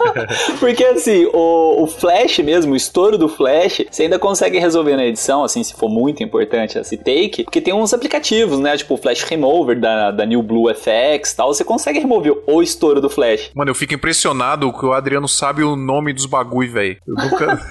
porque 0.59 0.85
assim, 0.85 1.27
o, 1.33 1.85
o 1.85 1.87
flash 1.87 2.39
mesmo, 2.41 2.73
o 2.73 2.77
estouro 2.77 3.17
do 3.17 3.29
flash, 3.29 3.83
você 3.91 4.05
ainda 4.05 4.19
consegue 4.19 4.59
resolver 4.59 4.97
na 4.97 5.05
edição, 5.05 5.45
assim, 5.45 5.63
se 5.63 5.75
for 5.75 5.89
muito 5.89 6.23
importante 6.23 6.79
esse 6.79 6.97
take, 6.97 7.45
porque 7.45 7.61
tem 7.61 7.73
uns 7.73 7.95
aplicativos, 7.95 8.59
né? 8.59 8.77
Tipo 8.77 8.95
o 8.95 8.97
Flash 8.97 9.23
Remover 9.23 9.79
da, 9.79 10.11
da 10.11 10.27
New 10.27 10.43
Blue 10.43 10.73
FX 10.75 11.33
e 11.33 11.37
tal, 11.37 11.55
você 11.55 11.65
consegue 11.65 12.01
remover 12.01 12.35
o 12.47 12.63
estouro 12.63 13.01
do 13.01 13.09
flash. 13.09 13.51
Mano, 13.55 13.71
eu 13.71 13.75
fico 13.75 13.95
impressionado 13.95 14.73
que 14.73 14.85
o 14.85 14.93
Adriano 14.93 15.29
sabe 15.29 15.63
o 15.63 15.77
nome 15.77 16.13
dos 16.13 16.27
bagulho, 16.27 16.73
velho. 16.73 16.97
Eu 17.07 17.15
nunca. 17.15 17.47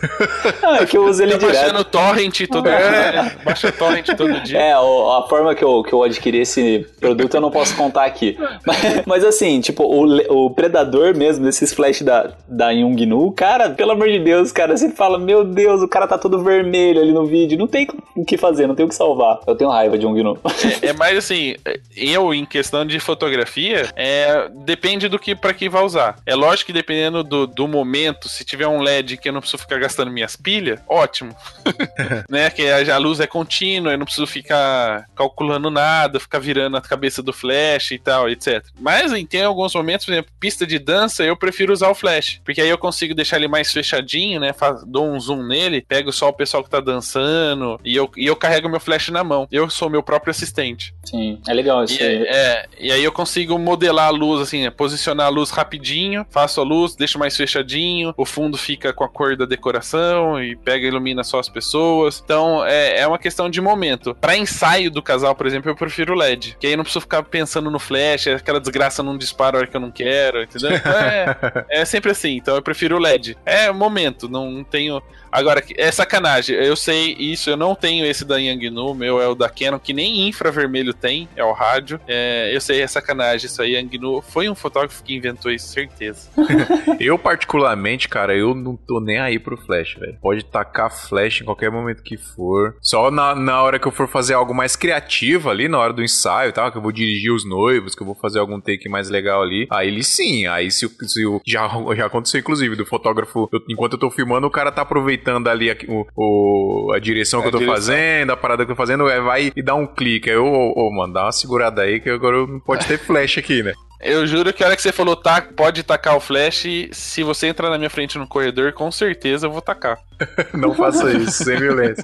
Ah, 0.62 0.78
é 0.78 0.86
que 0.86 0.98
eu 0.98 1.06
uso 1.06 1.22
ele 1.22 1.38
direto. 1.38 1.64
Baixando 1.66 1.84
torrent 1.84 2.47
todo 2.47 2.63
dia. 2.63 3.38
Baixa 3.43 3.72
torrent 3.72 4.07
todo 4.16 4.39
dia. 4.41 4.59
É, 4.59 4.74
a 4.74 5.26
forma 5.28 5.55
que 5.55 5.63
eu, 5.63 5.84
que 5.84 5.93
eu 5.93 6.03
adquiri 6.03 6.39
esse 6.39 6.86
produto 6.99 7.36
eu 7.36 7.41
não 7.41 7.51
posso 7.51 7.76
contar 7.76 8.05
aqui. 8.05 8.38
Mas, 8.66 8.78
mas 9.05 9.24
assim, 9.24 9.59
tipo, 9.61 9.84
o, 9.84 10.45
o 10.45 10.49
predador 10.49 11.16
mesmo, 11.16 11.45
desses 11.45 11.74
flash 11.74 12.01
da, 12.01 12.32
da 12.47 12.70
Young 12.72 13.05
Nu, 13.05 13.32
cara, 13.32 13.70
pelo 13.70 13.91
amor 13.91 14.07
de 14.07 14.20
Deus, 14.20 14.51
cara, 14.51 14.76
você 14.76 14.89
fala, 14.89 15.18
meu 15.18 15.43
Deus, 15.43 15.82
o 15.82 15.88
cara 15.88 16.07
tá 16.07 16.18
todo 16.18 16.43
vermelho 16.43 17.01
ali 17.01 17.11
no 17.11 17.26
vídeo, 17.26 17.57
não 17.57 17.68
tem 17.68 17.88
o 18.16 18.26
que 18.26 18.38
fazer, 18.38 18.68
não 18.68 18.76
tem 18.76 18.86
o 18.86 18.89
que 18.89 18.95
salvar. 18.95 19.39
Eu 19.45 19.55
tenho 19.55 19.70
raiva 19.70 19.97
de 19.97 20.05
Young 20.05 20.24
Nu. 20.24 20.38
É 20.82 20.93
mais 20.93 21.18
assim, 21.18 21.55
eu 21.95 22.34
em 22.34 22.45
questão 22.45 22.86
de 22.86 22.99
fotografia, 22.99 23.89
é, 23.95 24.49
depende 24.66 25.07
do 25.07 25.18
que 25.18 25.36
para 25.36 25.53
que 25.53 25.70
vai 25.70 25.84
usar. 25.84 26.18
É 26.26 26.36
lógico 26.36 26.68
que 26.68 26.74
dependendo 26.74 27.24
do, 27.24 27.47
do 27.47 27.68
momento, 27.68 28.28
se 28.28 28.43
tiver 28.43 28.68
um 28.68 28.82
LED 28.82 29.18
que 29.18 29.30
eu 29.30 29.34
não 29.34 29.41
preciso 29.41 29.61
ficar 29.61 29.80
gastando 29.80 30.11
minhas 30.11 30.36
pilhas, 30.36 30.80
ótimo. 30.88 31.36
né? 32.30 32.49
Que 32.49 32.70
a, 32.70 32.97
luz 32.97 33.20
é 33.20 33.28
contínua, 33.28 33.91
eu 33.93 33.97
não 33.97 34.06
preciso 34.06 34.28
ficar 34.28 35.06
calculando 35.16 35.70
nada, 35.70 36.20
ficar 36.20 36.39
virando 36.39 36.78
a 36.78 36.82
cabeça 36.82 37.22
do 37.22 37.34
flash 37.34 37.91
e 37.91 37.99
tal, 37.99 38.30
etc. 38.30 38.64
Mas 38.80 39.12
em 39.14 39.26
tem 39.26 39.43
alguns 39.43 39.74
momentos, 39.74 40.06
por 40.06 40.14
exemplo, 40.14 40.32
pista 40.39 40.66
de 40.66 40.80
dança, 40.80 41.24
eu 41.24 41.36
prefiro 41.36 41.74
usar 41.74 41.89
o 41.89 41.95
flash, 41.95 42.39
porque 42.43 42.62
aí 42.62 42.70
eu 42.70 42.78
consigo 42.78 43.14
deixar 43.14 43.38
ele 43.38 43.47
mais 43.47 43.72
fechadinho, 43.72 44.39
né? 44.39 44.53
Faz, 44.53 44.84
dou 44.86 45.08
um 45.08 45.20
zoom 45.20 45.43
nele, 45.43 45.82
pego 45.88 46.12
só 46.12 46.30
o 46.30 46.34
pessoal 46.34 46.64
que 46.64 46.70
tá 46.70 46.80
dançando 46.80 47.80
e 47.84 47.95
eu, 47.95 48.10
e 48.16 48.26
eu 48.26 48.36
carrego 48.36 48.70
meu 48.70 48.80
flash 48.80 49.10
na 49.10 49.24
mão. 49.24 49.47
Eu 49.51 49.70
sou 49.70 49.89
meu 49.89 50.03
próprio 50.03 50.32
assistente. 50.32 50.93
Sim, 51.03 51.39
é 51.47 51.53
legal 51.53 51.84
isso 51.84 52.01
E, 52.01 52.06
aí. 52.06 52.24
é, 52.28 52.66
e 52.80 52.91
aí 52.91 53.03
eu 53.03 53.12
consigo 53.12 53.58
modelar 53.58 54.08
a 54.08 54.12
luz, 54.12 54.41
assim, 54.41 54.66
é, 54.66 54.70
posicionar 54.72 55.28
a 55.28 55.30
luz 55.30 55.49
rapidinho, 55.49 56.26
faço 56.30 56.60
a 56.62 56.64
luz, 56.64 56.95
deixo 56.95 57.20
mais 57.20 57.36
fechadinho, 57.36 58.14
o 58.18 58.26
fundo 58.26 58.58
fica 58.58 58.93
com 58.93 59.03
a 59.03 59.10
cor 59.10 59.36
da 59.36 59.45
decoração 59.45 60.41
e 60.41 60.56
pega 60.56 60.86
e 60.86 60.88
ilumina 60.88 61.24
só 61.24 61.35
as 61.40 61.50
pessoas. 61.50 62.22
Então 62.24 62.66
é, 62.66 63.00
é 63.00 63.08
uma 63.08 63.20
questão 63.20 63.50
de 63.50 63.62
momento. 63.62 64.16
Pra 64.16 64.38
ensaio 64.38 64.90
do 64.90 65.02
casal, 65.02 65.36
por 65.36 65.46
exemplo, 65.46 65.70
eu 65.70 65.76
prefiro 65.76 66.14
o 66.14 66.18
LED, 66.18 66.58
que 66.60 66.68
aí 66.68 66.76
não 66.76 66.84
preciso 66.84 67.02
ficar 67.02 67.24
pensando 67.24 67.70
no 67.70 67.80
flash, 67.80 68.28
aquela 68.28 68.60
desgraça 68.60 69.04
não 69.04 69.18
dispara 69.18 69.58
a 69.58 69.60
hora 69.60 69.68
que 69.68 69.76
eu 69.76 69.82
não 69.82 69.92
quero, 69.92 70.44
entendeu? 70.44 70.76
Então, 70.76 70.92
é, 70.92 71.38
é 71.82 71.86
sempre 71.86 72.12
assim, 72.12 72.38
então 72.38 72.56
eu 72.56 72.62
prefiro 72.62 72.96
o 72.96 73.00
LED. 73.00 73.38
É 73.46 73.72
momento, 73.72 74.28
não 74.28 74.64
tenho. 74.64 75.02
Agora, 75.32 75.62
é 75.78 75.92
sacanagem. 75.92 76.56
Eu 76.56 76.76
sei 76.76 77.14
isso, 77.20 77.50
eu 77.50 77.58
não 77.58 77.76
tenho 77.76 78.06
esse 78.06 78.24
da 78.24 78.38
Yangnu, 78.38 78.96
meu 78.96 79.22
é 79.22 79.28
o 79.28 79.36
da 79.36 79.50
Canon, 79.50 79.80
que 79.80 79.94
nem 79.94 80.28
infravermelho 80.28 80.94
tem, 80.94 81.28
é 81.36 81.44
o 81.44 81.52
rádio. 81.52 82.00
É, 82.08 82.50
eu 82.54 82.62
sei, 82.62 82.82
é 82.82 82.88
sacanagem 82.88 83.48
isso 83.48 83.62
aí. 83.62 83.76
Yangnu 83.76 84.22
foi 84.22 84.50
um 84.50 84.56
fotógrafo 84.56 85.04
que 85.04 85.16
inventou 85.16 85.52
isso, 85.52 85.68
certeza. 85.68 86.30
Eu, 87.00 87.20
particularmente, 87.20 88.08
cara, 88.08 88.36
eu 88.36 88.56
não 88.56 88.76
tô 88.76 89.00
nem 89.00 89.20
aí 89.20 89.38
pro 89.38 89.58
flash, 89.58 89.96
velho. 89.96 90.18
Pode 90.22 90.46
tacar 90.46 90.90
flash 90.90 91.25
em 91.44 91.46
qualquer 91.46 91.72
momento 91.72 92.04
que 92.04 92.18
for. 92.18 92.76
Só 92.82 93.10
na, 93.12 93.34
na 93.36 93.62
hora 93.62 93.80
que 93.80 93.88
eu 93.88 93.92
for 93.92 94.08
fazer 94.08 94.34
algo 94.34 94.54
mais 94.54 94.76
criativo 94.76 95.50
ali, 95.50 95.68
na 95.68 95.80
hora 95.80 95.94
do 95.94 96.04
ensaio 96.04 96.50
e 96.50 96.54
tal, 96.54 96.72
que 96.72 96.78
eu 96.78 96.82
vou 96.82 96.92
dirigir 96.92 97.32
os 97.32 97.48
noivos, 97.48 97.96
que 97.96 98.02
eu 98.02 98.06
vou 98.06 98.16
fazer 98.16 98.40
algum 98.40 98.60
take 98.60 98.88
mais 98.90 99.10
legal 99.10 99.42
ali. 99.42 99.68
Aí 99.72 99.88
ele 99.88 100.04
sim. 100.04 100.46
Aí 100.48 100.70
se, 100.72 100.86
o- 100.86 100.92
se 101.08 101.26
o. 101.26 101.42
Já, 101.46 101.68
já 101.96 102.06
aconteceu, 102.06 102.40
inclusive, 102.40 102.76
do 102.76 102.86
fotógrafo. 102.86 103.50
eu- 103.52 103.62
enquanto 103.70 103.94
eu 103.94 104.00
tô 104.00 104.10
filmando, 104.12 104.48
o 104.48 104.52
cara 104.52 104.72
tá 104.72 104.82
aproveitando 104.82 105.48
ali 105.48 105.70
a, 105.72 105.78
o, 105.88 106.06
o- 106.16 106.92
a 106.94 107.00
direção 107.00 107.42
que 107.42 107.46
A 107.46 107.50
eu 107.50 107.52
tô 107.52 107.58
direção. 107.60 107.76
fazendo, 107.76 108.30
a 108.32 108.38
parada 108.38 108.66
que 108.66 108.72
eu 108.72 108.76
tô 108.76 108.78
fazendo, 108.82 109.08
é, 109.10 109.20
vai 109.22 109.52
e 109.56 109.62
dá 109.64 109.76
um 109.76 109.88
clique. 109.88 110.30
Aí 110.30 110.36
eu, 110.36 110.46
ô, 110.46 110.74
ô, 110.88 110.92
mano, 110.96 111.14
dá 111.14 111.24
uma 111.26 111.32
segurada 111.32 111.82
aí 111.82 112.00
que 112.00 112.10
agora 112.10 112.46
não 112.46 112.60
pode 112.60 112.86
ter 112.88 112.98
flash 112.98 113.38
aqui, 113.38 113.64
né? 113.64 113.74
Eu 114.00 114.28
juro 114.28 114.54
que 114.54 114.64
a 114.64 114.68
hora 114.68 114.76
que 114.76 114.82
você 114.82 114.91
falou 114.91 115.16
tá, 115.16 115.41
pode 115.41 115.82
tacar 115.84 116.16
o 116.16 116.20
flash, 116.20 116.66
se 116.91 117.24
você 117.24 117.48
entrar 117.48 117.70
na 117.70 117.78
minha 117.78 117.89
frente 117.89 118.18
no 118.18 118.28
corredor, 118.28 118.74
com 118.74 118.91
certeza 118.91 119.48
eu 119.48 119.52
vou 119.52 119.62
tacar. 119.62 119.98
Não 120.54 120.74
faça 120.74 121.12
isso, 121.12 121.43
sem 121.43 121.58
violência. 121.58 122.04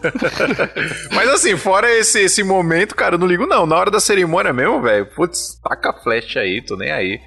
Mas 1.12 1.30
assim, 1.30 1.58
fora 1.58 1.89
esse, 1.92 2.22
esse 2.22 2.44
momento, 2.44 2.96
cara, 2.96 3.16
eu 3.16 3.20
não 3.20 3.28
ligo 3.28 3.46
não. 3.46 3.66
Na 3.66 3.76
hora 3.78 3.92
da 3.92 4.00
cerimônia 4.00 4.52
mesmo, 4.52 4.82
velho, 4.82 5.06
putz, 5.06 5.60
taca 5.64 5.92
a 5.92 5.94
flash 5.94 6.38
aí, 6.38 6.62
tô 6.62 6.76
nem 6.76 6.92
aí. 6.92 7.20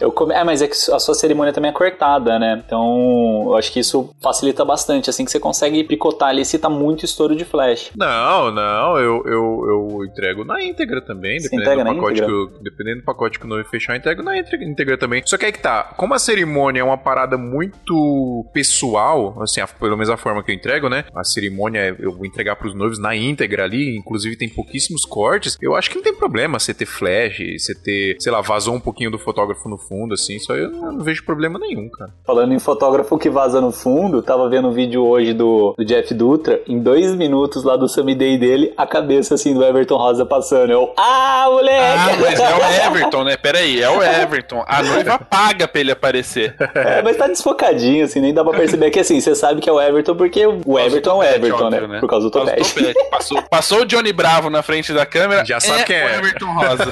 Eu 0.00 0.12
come... 0.12 0.34
É, 0.34 0.44
mas 0.44 0.62
é 0.62 0.66
que 0.68 0.74
a 0.92 0.98
sua 0.98 1.14
cerimônia 1.14 1.52
também 1.52 1.70
é 1.70 1.74
cortada, 1.74 2.38
né? 2.38 2.62
Então, 2.64 3.44
eu 3.46 3.56
acho 3.56 3.72
que 3.72 3.80
isso 3.80 4.10
facilita 4.22 4.64
bastante, 4.64 5.08
assim, 5.10 5.24
que 5.24 5.30
você 5.30 5.40
consegue 5.40 5.82
picotar 5.84 6.28
ali 6.30 6.44
se 6.44 6.58
tá 6.58 6.68
muito 6.68 7.04
estouro 7.04 7.34
de 7.34 7.44
flash. 7.44 7.90
Não, 7.96 8.50
não, 8.52 8.98
eu, 8.98 9.22
eu, 9.26 9.64
eu 9.68 10.04
entrego 10.04 10.44
na 10.44 10.62
íntegra 10.62 11.00
também, 11.00 11.38
Você 11.40 11.48
dependendo 11.48 11.84
do 11.84 11.94
pacote 11.94 12.14
que 12.14 12.18
íntegra? 12.20 12.30
eu, 12.34 12.62
dependendo 12.62 12.96
do 13.00 13.04
pacote 13.04 13.38
que 13.38 13.44
eu 13.44 13.48
não 13.48 13.64
fechar, 13.64 13.94
eu 13.94 13.98
entrego 13.98 14.22
na 14.22 14.38
íntegra, 14.38 14.64
íntegra 14.66 14.98
também. 14.98 15.22
Só 15.24 15.36
que 15.38 15.46
aí 15.46 15.52
que 15.52 15.60
tá, 15.60 15.82
como 15.96 16.14
a 16.14 16.18
cerimônia 16.18 16.80
é 16.80 16.84
uma 16.84 16.98
parada 16.98 17.36
muito 17.36 18.44
pessoal, 18.52 19.40
assim, 19.42 19.60
a- 19.60 19.66
pelo 19.66 19.96
menos 19.96 20.10
a 20.10 20.16
forma 20.16 20.42
que 20.42 20.50
eu 20.50 20.54
entrego, 20.54 20.88
né? 20.88 21.04
A 21.14 21.24
cerimônia 21.24 21.94
eu 21.98 22.12
vou 22.12 22.26
entregar 22.26 22.56
pros 22.56 22.74
noivos 22.74 22.98
na 22.98 23.14
íntegra 23.14 23.64
ali, 23.64 23.96
inclusive 23.96 24.36
tem 24.36 24.48
pouquíssimos 24.48 25.04
cortes. 25.04 25.56
Eu 25.60 25.74
acho 25.74 25.90
que 25.90 25.96
não 25.96 26.02
tem 26.02 26.14
problema 26.14 26.58
você 26.58 26.72
ter 26.74 26.86
flash, 26.86 27.38
você 27.58 27.74
ter, 27.74 28.16
sei 28.20 28.32
lá, 28.32 28.40
vazou 28.40 28.74
um 28.74 28.80
pouquinho 28.80 29.10
do 29.10 29.18
fotógrafo 29.18 29.68
no 29.68 29.78
fundo, 29.88 30.14
assim, 30.14 30.36
isso 30.36 30.52
aí 30.52 30.60
eu 30.60 30.70
não 30.70 31.00
vejo 31.00 31.24
problema 31.24 31.58
nenhum, 31.58 31.88
cara. 31.88 32.10
Falando 32.24 32.52
em 32.52 32.58
fotógrafo 32.58 33.18
que 33.18 33.30
vaza 33.30 33.60
no 33.60 33.72
fundo, 33.72 34.22
tava 34.22 34.48
vendo 34.48 34.68
um 34.68 34.72
vídeo 34.72 35.04
hoje 35.04 35.32
do, 35.32 35.74
do 35.76 35.84
Jeff 35.84 36.12
Dutra, 36.14 36.60
em 36.66 36.78
dois 36.78 37.14
minutos 37.14 37.64
lá 37.64 37.76
do 37.76 37.88
Sammy 37.88 38.14
Day 38.14 38.38
dele, 38.38 38.72
a 38.76 38.86
cabeça 38.86 39.34
assim 39.34 39.54
do 39.54 39.64
Everton 39.64 39.96
Rosa 39.96 40.26
passando. 40.26 40.70
Eu, 40.70 40.92
ah, 40.96 41.46
moleque! 41.48 41.98
Ah, 41.98 42.16
mas 42.20 42.40
é 42.40 42.54
o 42.54 42.86
Everton, 42.86 43.24
né? 43.24 43.36
Pera 43.36 43.58
aí, 43.58 43.82
é 43.82 43.90
o 43.90 44.02
Everton. 44.02 44.64
A 44.66 44.82
noiva 44.82 45.18
paga 45.18 45.68
pra 45.68 45.80
ele 45.80 45.92
aparecer. 45.92 46.54
É, 46.74 47.02
mas 47.02 47.16
tá 47.16 47.26
desfocadinho, 47.26 48.04
assim, 48.04 48.20
nem 48.20 48.34
dá 48.34 48.44
pra 48.44 48.52
perceber 48.52 48.90
que 48.90 49.00
assim, 49.00 49.20
você 49.20 49.34
sabe 49.34 49.60
que 49.60 49.68
é 49.68 49.72
o 49.72 49.80
Everton 49.80 50.14
porque 50.16 50.46
o 50.46 50.78
Everton 50.78 51.10
é 51.10 51.14
o 51.14 51.34
Everton, 51.34 51.66
óbvio, 51.66 51.88
né? 51.88 52.00
Por 52.00 52.08
causa 52.08 52.26
do 52.26 52.30
Por 52.30 52.44
causa 52.44 52.54
do 52.54 52.62
topete. 52.62 52.74
topete. 52.74 53.10
Passou, 53.10 53.42
passou 53.42 53.80
o 53.80 53.84
Johnny 53.84 54.12
Bravo 54.12 54.50
na 54.50 54.62
frente 54.62 54.92
da 54.92 55.06
câmera. 55.06 55.44
Já 55.44 55.60
sabe 55.60 55.82
é 55.82 55.84
quem 55.84 55.96
é. 55.96 56.06
o 56.06 56.08
Everton 56.10 56.52
Rosa. 56.52 56.86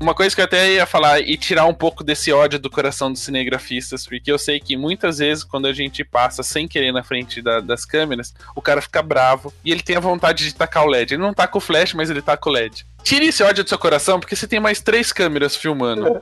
Uma 0.00 0.14
coisa 0.14 0.34
que 0.34 0.40
eu 0.40 0.44
até 0.46 0.72
ia 0.72 0.86
falar 0.86 1.20
e 1.20 1.36
tirar 1.36 1.66
um 1.66 1.74
pouco 1.74 2.02
desse 2.02 2.32
ódio 2.32 2.58
do 2.58 2.70
coração 2.70 3.12
dos 3.12 3.20
cinegrafistas, 3.20 4.06
porque 4.06 4.32
eu 4.32 4.38
sei 4.38 4.58
que 4.58 4.74
muitas 4.76 5.18
vezes 5.18 5.44
quando 5.44 5.66
a 5.66 5.72
gente 5.74 6.02
passa 6.02 6.42
sem 6.42 6.66
querer 6.66 6.90
na 6.90 7.02
frente 7.02 7.42
da- 7.42 7.60
das 7.60 7.84
câmeras, 7.84 8.32
o 8.56 8.62
cara 8.62 8.80
fica 8.80 9.02
bravo 9.02 9.52
e 9.62 9.70
ele 9.70 9.82
tem 9.82 9.96
a 9.96 10.00
vontade 10.00 10.44
de 10.44 10.54
tacar 10.54 10.84
o 10.84 10.88
LED. 10.88 11.14
Ele 11.14 11.22
não 11.22 11.34
taca 11.34 11.58
o 11.58 11.60
flash, 11.60 11.92
mas 11.92 12.08
ele 12.08 12.22
taca 12.22 12.48
o 12.48 12.52
LED. 12.52 12.86
Tire 13.02 13.26
esse 13.26 13.42
ódio 13.42 13.64
do 13.64 13.68
seu 13.68 13.78
coração, 13.78 14.20
porque 14.20 14.36
você 14.36 14.46
tem 14.46 14.60
mais 14.60 14.80
três 14.82 15.10
câmeras 15.10 15.56
filmando. 15.56 16.20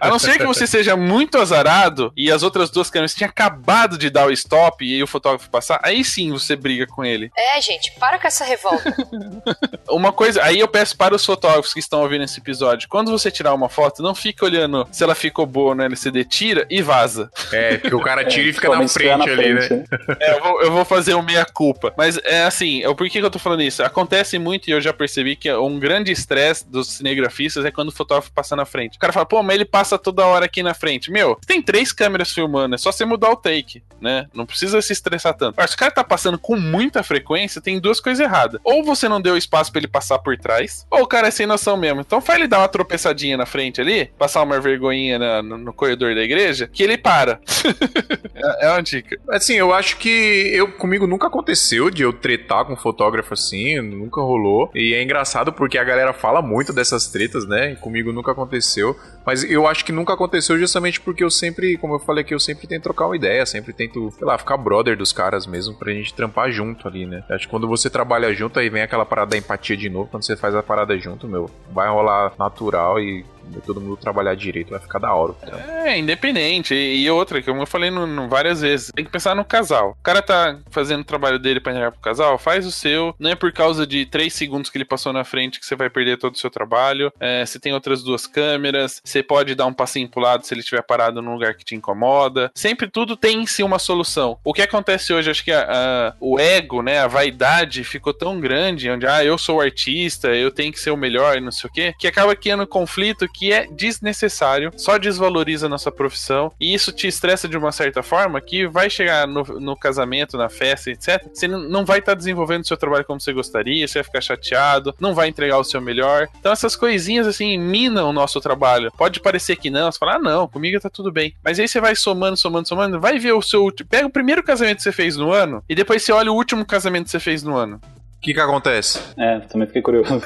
A 0.00 0.08
não 0.08 0.18
ser 0.18 0.38
que 0.38 0.46
você 0.46 0.66
seja 0.66 0.96
muito 0.96 1.38
azarado 1.38 2.10
e 2.16 2.30
as 2.32 2.42
outras 2.42 2.70
duas 2.70 2.88
câmeras 2.88 3.14
tinham 3.14 3.28
acabado 3.28 3.98
de 3.98 4.08
dar 4.08 4.26
o 4.26 4.32
stop 4.32 4.82
e 4.84 4.94
aí 4.94 5.02
o 5.02 5.06
fotógrafo 5.06 5.50
passar, 5.50 5.78
aí 5.82 6.02
sim 6.04 6.30
você 6.30 6.56
briga 6.56 6.86
com 6.86 7.04
ele. 7.04 7.30
É, 7.36 7.60
gente, 7.60 7.92
para 7.98 8.18
com 8.18 8.26
essa 8.26 8.42
revolta. 8.44 8.94
Uma 9.90 10.10
coisa, 10.12 10.42
aí 10.42 10.58
eu 10.60 10.68
peço 10.68 10.96
para 10.96 11.14
os 11.14 11.24
fotógrafos 11.24 11.74
que 11.74 11.80
estão 11.80 12.00
ouvindo 12.00 12.24
esse 12.24 12.40
episódio, 12.40 12.88
quando 12.98 13.12
você 13.12 13.30
tirar 13.30 13.54
uma 13.54 13.68
foto, 13.68 14.02
não 14.02 14.12
fica 14.12 14.44
olhando 14.44 14.84
se 14.90 15.04
ela 15.04 15.14
ficou 15.14 15.46
boa 15.46 15.72
no 15.72 15.84
LCD, 15.84 16.24
tira 16.24 16.66
e 16.68 16.82
vaza. 16.82 17.30
É, 17.52 17.76
porque 17.76 17.94
o 17.94 18.00
cara 18.00 18.24
tira 18.24 18.48
e 18.48 18.52
fica 18.52 18.68
na 18.76 18.88
frente 18.88 19.18
na 19.18 19.24
ali, 19.24 19.54
né? 19.54 19.60
frente, 19.60 19.88
É, 20.18 20.34
eu 20.34 20.42
vou, 20.42 20.62
eu 20.62 20.72
vou 20.72 20.84
fazer 20.84 21.14
o 21.14 21.22
meia-culpa. 21.22 21.94
Mas 21.96 22.18
é 22.24 22.42
assim, 22.42 22.82
é, 22.82 22.92
por 22.92 23.08
que, 23.08 23.20
que 23.20 23.24
eu 23.24 23.30
tô 23.30 23.38
falando 23.38 23.62
isso? 23.62 23.84
Acontece 23.84 24.36
muito 24.36 24.68
e 24.68 24.72
eu 24.72 24.80
já 24.80 24.92
percebi 24.92 25.36
que 25.36 25.52
um 25.52 25.78
grande 25.78 26.10
estresse 26.10 26.68
dos 26.68 26.88
cinegrafistas 26.88 27.64
é 27.64 27.70
quando 27.70 27.90
o 27.90 27.92
fotógrafo 27.92 28.32
passa 28.32 28.56
na 28.56 28.64
frente. 28.64 28.96
O 28.96 28.98
cara 28.98 29.12
fala, 29.12 29.26
pô, 29.26 29.44
mas 29.44 29.54
ele 29.54 29.64
passa 29.64 29.96
toda 29.96 30.26
hora 30.26 30.46
aqui 30.46 30.60
na 30.60 30.74
frente. 30.74 31.08
Meu, 31.08 31.38
tem 31.46 31.62
três 31.62 31.92
câmeras 31.92 32.32
filmando, 32.32 32.74
é 32.74 32.78
só 32.78 32.90
você 32.90 33.04
mudar 33.04 33.30
o 33.30 33.36
take, 33.36 33.80
né? 34.00 34.26
Não 34.34 34.44
precisa 34.44 34.82
se 34.82 34.92
estressar 34.92 35.34
tanto. 35.34 35.54
Agora, 35.54 35.68
se 35.68 35.76
o 35.76 35.78
cara 35.78 35.92
tá 35.92 36.02
passando 36.02 36.36
com 36.36 36.56
muita 36.56 37.04
frequência, 37.04 37.60
tem 37.60 37.78
duas 37.78 38.00
coisas 38.00 38.18
erradas. 38.18 38.60
Ou 38.64 38.82
você 38.82 39.08
não 39.08 39.20
deu 39.20 39.36
espaço 39.36 39.70
pra 39.70 39.78
ele 39.78 39.86
passar 39.86 40.18
por 40.18 40.36
trás, 40.36 40.84
ou 40.90 41.02
o 41.02 41.06
cara 41.06 41.28
é 41.28 41.30
sem 41.30 41.46
noção 41.46 41.76
mesmo. 41.76 42.00
Então 42.00 42.20
faz 42.20 42.40
ele 42.40 42.48
dar 42.48 42.58
uma 42.58 42.68
tropeçadinha 42.92 43.36
na 43.36 43.44
frente 43.44 43.80
ali, 43.80 44.06
passar 44.18 44.42
uma 44.42 44.58
vergonhinha 44.58 45.18
na- 45.18 45.42
no, 45.42 45.58
no 45.58 45.72
corredor 45.72 46.14
da 46.14 46.22
igreja, 46.22 46.66
que 46.72 46.82
ele 46.82 46.96
para. 46.96 47.38
é, 48.34 48.66
é 48.66 48.70
uma 48.70 48.82
dica. 48.82 49.18
Assim, 49.30 49.54
eu 49.54 49.72
acho 49.74 49.98
que 49.98 50.08
eu 50.54 50.72
comigo 50.72 51.06
nunca 51.06 51.26
aconteceu 51.26 51.90
de 51.90 52.02
eu 52.02 52.12
tretar 52.12 52.64
com 52.64 52.72
um 52.72 52.76
fotógrafo 52.76 53.34
assim, 53.34 53.80
nunca 53.80 54.20
rolou. 54.20 54.70
E 54.74 54.94
é 54.94 55.02
engraçado 55.02 55.52
porque 55.52 55.76
a 55.76 55.84
galera 55.84 56.12
fala 56.12 56.40
muito 56.40 56.72
dessas 56.72 57.06
tretas, 57.08 57.46
né? 57.46 57.72
E 57.72 57.76
comigo 57.76 58.12
nunca 58.12 58.32
aconteceu. 58.32 58.96
Mas 59.26 59.44
eu 59.44 59.66
acho 59.66 59.84
que 59.84 59.92
nunca 59.92 60.14
aconteceu 60.14 60.58
justamente 60.58 61.00
porque 61.00 61.22
eu 61.22 61.30
sempre, 61.30 61.76
como 61.76 61.94
eu 61.94 61.98
falei 61.98 62.22
aqui, 62.24 62.34
eu 62.34 62.40
sempre 62.40 62.66
tento 62.66 62.84
trocar 62.84 63.06
uma 63.06 63.16
ideia, 63.16 63.44
sempre 63.44 63.72
tento, 63.74 64.10
sei 64.12 64.26
lá, 64.26 64.38
ficar 64.38 64.56
brother 64.56 64.96
dos 64.96 65.12
caras 65.12 65.46
mesmo 65.46 65.74
pra 65.74 65.92
gente 65.92 66.14
trampar 66.14 66.50
junto 66.50 66.88
ali, 66.88 67.04
né? 67.04 67.22
Acho 67.28 67.44
que 67.44 67.50
quando 67.50 67.68
você 67.68 67.90
trabalha 67.90 68.32
junto, 68.32 68.58
aí 68.58 68.70
vem 68.70 68.80
aquela 68.82 69.04
parada 69.04 69.32
da 69.32 69.36
empatia 69.36 69.76
de 69.76 69.90
novo. 69.90 70.08
Quando 70.10 70.24
você 70.24 70.36
faz 70.36 70.54
a 70.54 70.62
parada 70.62 70.96
junto, 70.98 71.28
meu, 71.28 71.50
vai 71.70 71.88
rolar 71.88 72.32
natural 72.38 72.77
e 72.98 73.24
todo 73.64 73.80
mundo 73.80 73.96
trabalhar 73.96 74.34
direito, 74.34 74.70
vai 74.70 74.80
ficar 74.80 74.98
da 74.98 75.12
hora. 75.12 75.34
Então. 75.42 75.58
É, 75.58 75.98
independente. 75.98 76.74
E, 76.74 77.02
e 77.04 77.10
outra, 77.10 77.42
como 77.42 77.62
eu 77.62 77.66
falei 77.66 77.90
no, 77.90 78.06
no 78.06 78.28
várias 78.28 78.60
vezes, 78.60 78.90
tem 78.94 79.04
que 79.04 79.10
pensar 79.10 79.34
no 79.34 79.44
casal. 79.44 79.96
O 79.98 80.02
cara 80.02 80.22
tá 80.22 80.58
fazendo 80.70 81.00
o 81.00 81.04
trabalho 81.04 81.38
dele 81.38 81.60
pra 81.60 81.72
entregar 81.72 81.92
pro 81.92 82.00
casal, 82.00 82.38
faz 82.38 82.66
o 82.66 82.70
seu. 82.72 83.14
Não 83.18 83.30
é 83.30 83.34
por 83.34 83.52
causa 83.52 83.86
de 83.86 84.06
3 84.06 84.32
segundos 84.32 84.70
que 84.70 84.78
ele 84.78 84.84
passou 84.84 85.12
na 85.12 85.24
frente 85.24 85.58
que 85.60 85.66
você 85.66 85.76
vai 85.76 85.88
perder 85.90 86.18
todo 86.18 86.34
o 86.34 86.38
seu 86.38 86.50
trabalho. 86.50 87.12
É, 87.20 87.44
você 87.44 87.58
tem 87.58 87.72
outras 87.72 88.02
duas 88.02 88.26
câmeras, 88.26 89.00
você 89.04 89.22
pode 89.22 89.54
dar 89.54 89.66
um 89.66 89.72
passinho 89.72 90.08
pro 90.08 90.20
lado 90.20 90.44
se 90.46 90.54
ele 90.54 90.60
estiver 90.60 90.82
parado 90.82 91.20
num 91.22 91.32
lugar 91.34 91.54
que 91.54 91.64
te 91.64 91.74
incomoda. 91.74 92.50
Sempre 92.54 92.88
tudo 92.88 93.16
tem 93.16 93.42
em 93.42 93.46
si 93.46 93.62
uma 93.62 93.78
solução. 93.78 94.38
O 94.44 94.52
que 94.52 94.62
acontece 94.62 95.12
hoje, 95.12 95.30
acho 95.30 95.44
que 95.44 95.52
a- 95.52 95.66
a- 95.68 96.14
o 96.20 96.38
ego, 96.38 96.82
né, 96.82 96.98
a 97.00 97.06
vaidade 97.06 97.84
ficou 97.84 98.12
tão 98.12 98.40
grande, 98.40 98.90
onde, 98.90 99.06
ah, 99.06 99.24
eu 99.24 99.36
sou 99.38 99.60
artista, 99.60 100.28
eu 100.28 100.50
tenho 100.50 100.72
que 100.72 100.80
ser 100.80 100.90
o 100.90 100.96
melhor 100.96 101.36
e 101.36 101.40
não 101.40 101.50
sei 101.52 101.68
o 101.68 101.72
quê, 101.72 101.94
que 101.98 102.06
acaba 102.06 102.34
criando 102.34 102.66
conflito 102.66 103.28
que 103.28 103.37
é 103.52 103.66
desnecessário, 103.66 104.72
só 104.76 104.98
desvaloriza 104.98 105.66
a 105.66 105.68
nossa 105.68 105.90
profissão, 105.92 106.52
e 106.60 106.74
isso 106.74 106.92
te 106.92 107.06
estressa 107.06 107.48
de 107.48 107.56
uma 107.56 107.72
certa 107.72 108.02
forma 108.02 108.40
que 108.40 108.66
vai 108.66 108.88
chegar 108.90 109.26
no, 109.26 109.42
no 109.60 109.76
casamento, 109.76 110.36
na 110.36 110.48
festa, 110.48 110.90
etc. 110.90 111.24
Você 111.32 111.46
não 111.48 111.84
vai 111.84 111.98
estar 112.00 112.14
desenvolvendo 112.14 112.62
o 112.64 112.66
seu 112.66 112.76
trabalho 112.76 113.04
como 113.04 113.20
você 113.20 113.32
gostaria, 113.32 113.86
você 113.86 113.98
vai 113.98 114.04
ficar 114.04 114.20
chateado, 114.20 114.94
não 115.00 115.14
vai 115.14 115.28
entregar 115.28 115.58
o 115.58 115.64
seu 115.64 115.80
melhor. 115.80 116.28
Então 116.38 116.52
essas 116.52 116.74
coisinhas 116.74 117.26
assim 117.26 117.58
minam 117.58 118.10
o 118.10 118.12
nosso 118.12 118.40
trabalho. 118.40 118.90
Pode 118.96 119.20
parecer 119.20 119.56
que 119.56 119.70
não, 119.70 119.90
você 119.90 119.98
fala, 119.98 120.14
ah, 120.14 120.18
não, 120.18 120.48
comigo 120.48 120.80
tá 120.80 120.90
tudo 120.90 121.12
bem. 121.12 121.34
Mas 121.44 121.58
aí 121.58 121.68
você 121.68 121.80
vai 121.80 121.94
somando, 121.94 122.36
somando, 122.36 122.66
somando, 122.68 123.00
vai 123.00 123.18
ver 123.18 123.32
o 123.32 123.42
seu. 123.42 123.62
ulti- 123.62 123.84
Pega 123.84 124.06
o 124.06 124.10
primeiro 124.10 124.42
casamento 124.42 124.78
que 124.78 124.82
você 124.82 124.92
fez 124.92 125.16
no 125.16 125.32
ano 125.32 125.62
e 125.68 125.74
depois 125.74 126.02
você 126.02 126.12
olha 126.12 126.32
o 126.32 126.34
último 126.34 126.64
casamento 126.64 127.04
que 127.04 127.10
você 127.10 127.20
fez 127.20 127.42
no 127.42 127.56
ano. 127.56 127.80
O 128.16 128.20
que 128.20 128.34
que 128.34 128.40
acontece? 128.40 128.98
É, 129.16 129.38
também 129.40 129.66
fiquei 129.68 129.80
curioso. 129.82 130.20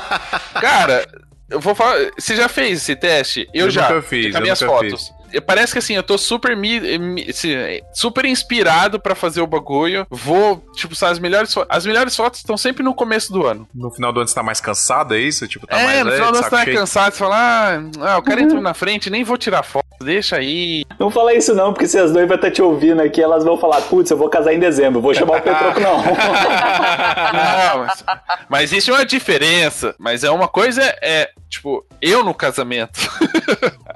Cara, 0.60 1.06
eu 1.50 1.60
vou 1.60 1.74
falar. 1.74 2.10
Você 2.18 2.36
já 2.36 2.48
fez 2.48 2.78
esse 2.82 2.94
teste? 2.96 3.48
Eu, 3.52 3.66
Eu 3.66 3.70
já. 3.70 3.88
nunca 3.88 4.02
fiz, 4.02 4.32
Com 4.32 4.38
eu 4.38 4.42
minhas 4.42 4.60
nunca 4.60 4.72
fotos. 4.74 5.08
Eu- 5.10 5.17
Parece 5.46 5.72
que 5.72 5.78
assim, 5.78 5.94
eu 5.94 6.02
tô 6.02 6.16
super 6.18 6.56
mi, 6.56 6.80
mi- 6.98 7.26
assim, 7.28 7.50
super 7.92 8.24
inspirado 8.24 8.98
pra 9.00 9.14
fazer 9.14 9.40
o 9.40 9.46
bagulho. 9.46 10.06
Vou, 10.10 10.64
tipo, 10.74 10.94
sabe, 10.94 11.12
as 11.12 11.18
melhores 11.18 11.54
as 11.68 11.86
melhores 11.86 12.14
fotos 12.16 12.40
estão 12.40 12.56
sempre 12.56 12.82
no 12.82 12.94
começo 12.94 13.32
do 13.32 13.46
ano. 13.46 13.68
No 13.74 13.90
final 13.90 14.12
do 14.12 14.20
ano 14.20 14.28
você 14.28 14.34
tá 14.34 14.42
mais 14.42 14.60
cansado, 14.60 15.14
é 15.14 15.18
isso? 15.18 15.46
Tipo, 15.48 15.66
tá 15.66 15.78
é, 15.78 15.84
mais 15.84 16.04
no 16.04 16.10
é, 16.10 16.14
final 16.14 16.32
do 16.32 16.36
ano 16.38 16.44
você 16.44 16.50
tá 16.50 16.64
cheio? 16.64 16.76
cansado, 16.76 17.12
você 17.12 17.18
fala, 17.18 17.36
ah, 17.36 17.80
ah, 18.12 18.18
o 18.18 18.22
cara 18.22 18.40
entrou 18.40 18.60
na 18.62 18.74
frente, 18.74 19.10
nem 19.10 19.24
vou 19.24 19.36
tirar 19.36 19.62
foto, 19.62 19.84
deixa 20.02 20.36
aí. 20.36 20.84
Não 20.98 21.10
fala 21.10 21.34
isso 21.34 21.54
não, 21.54 21.72
porque 21.72 21.86
se 21.86 21.98
as 21.98 22.12
noivas 22.12 22.36
estão 22.36 22.50
te 22.50 22.62
ouvindo 22.62 23.00
aqui, 23.00 23.22
elas 23.22 23.44
vão 23.44 23.58
falar, 23.58 23.80
putz, 23.82 24.10
eu 24.10 24.16
vou 24.16 24.28
casar 24.28 24.52
em 24.52 24.58
dezembro, 24.58 25.00
vou 25.00 25.14
chamar 25.14 25.38
o 25.38 25.42
Petroco 25.42 25.80
não. 25.80 25.98
Não, 26.02 27.78
mas, 27.86 28.04
mas 28.48 28.72
isso 28.72 28.90
é 28.90 28.94
uma 28.94 29.06
diferença. 29.06 29.94
Mas 29.98 30.24
é 30.24 30.30
uma 30.30 30.48
coisa, 30.48 30.82
é, 31.02 31.30
tipo, 31.48 31.84
eu 32.00 32.24
no 32.24 32.34
casamento. 32.34 32.98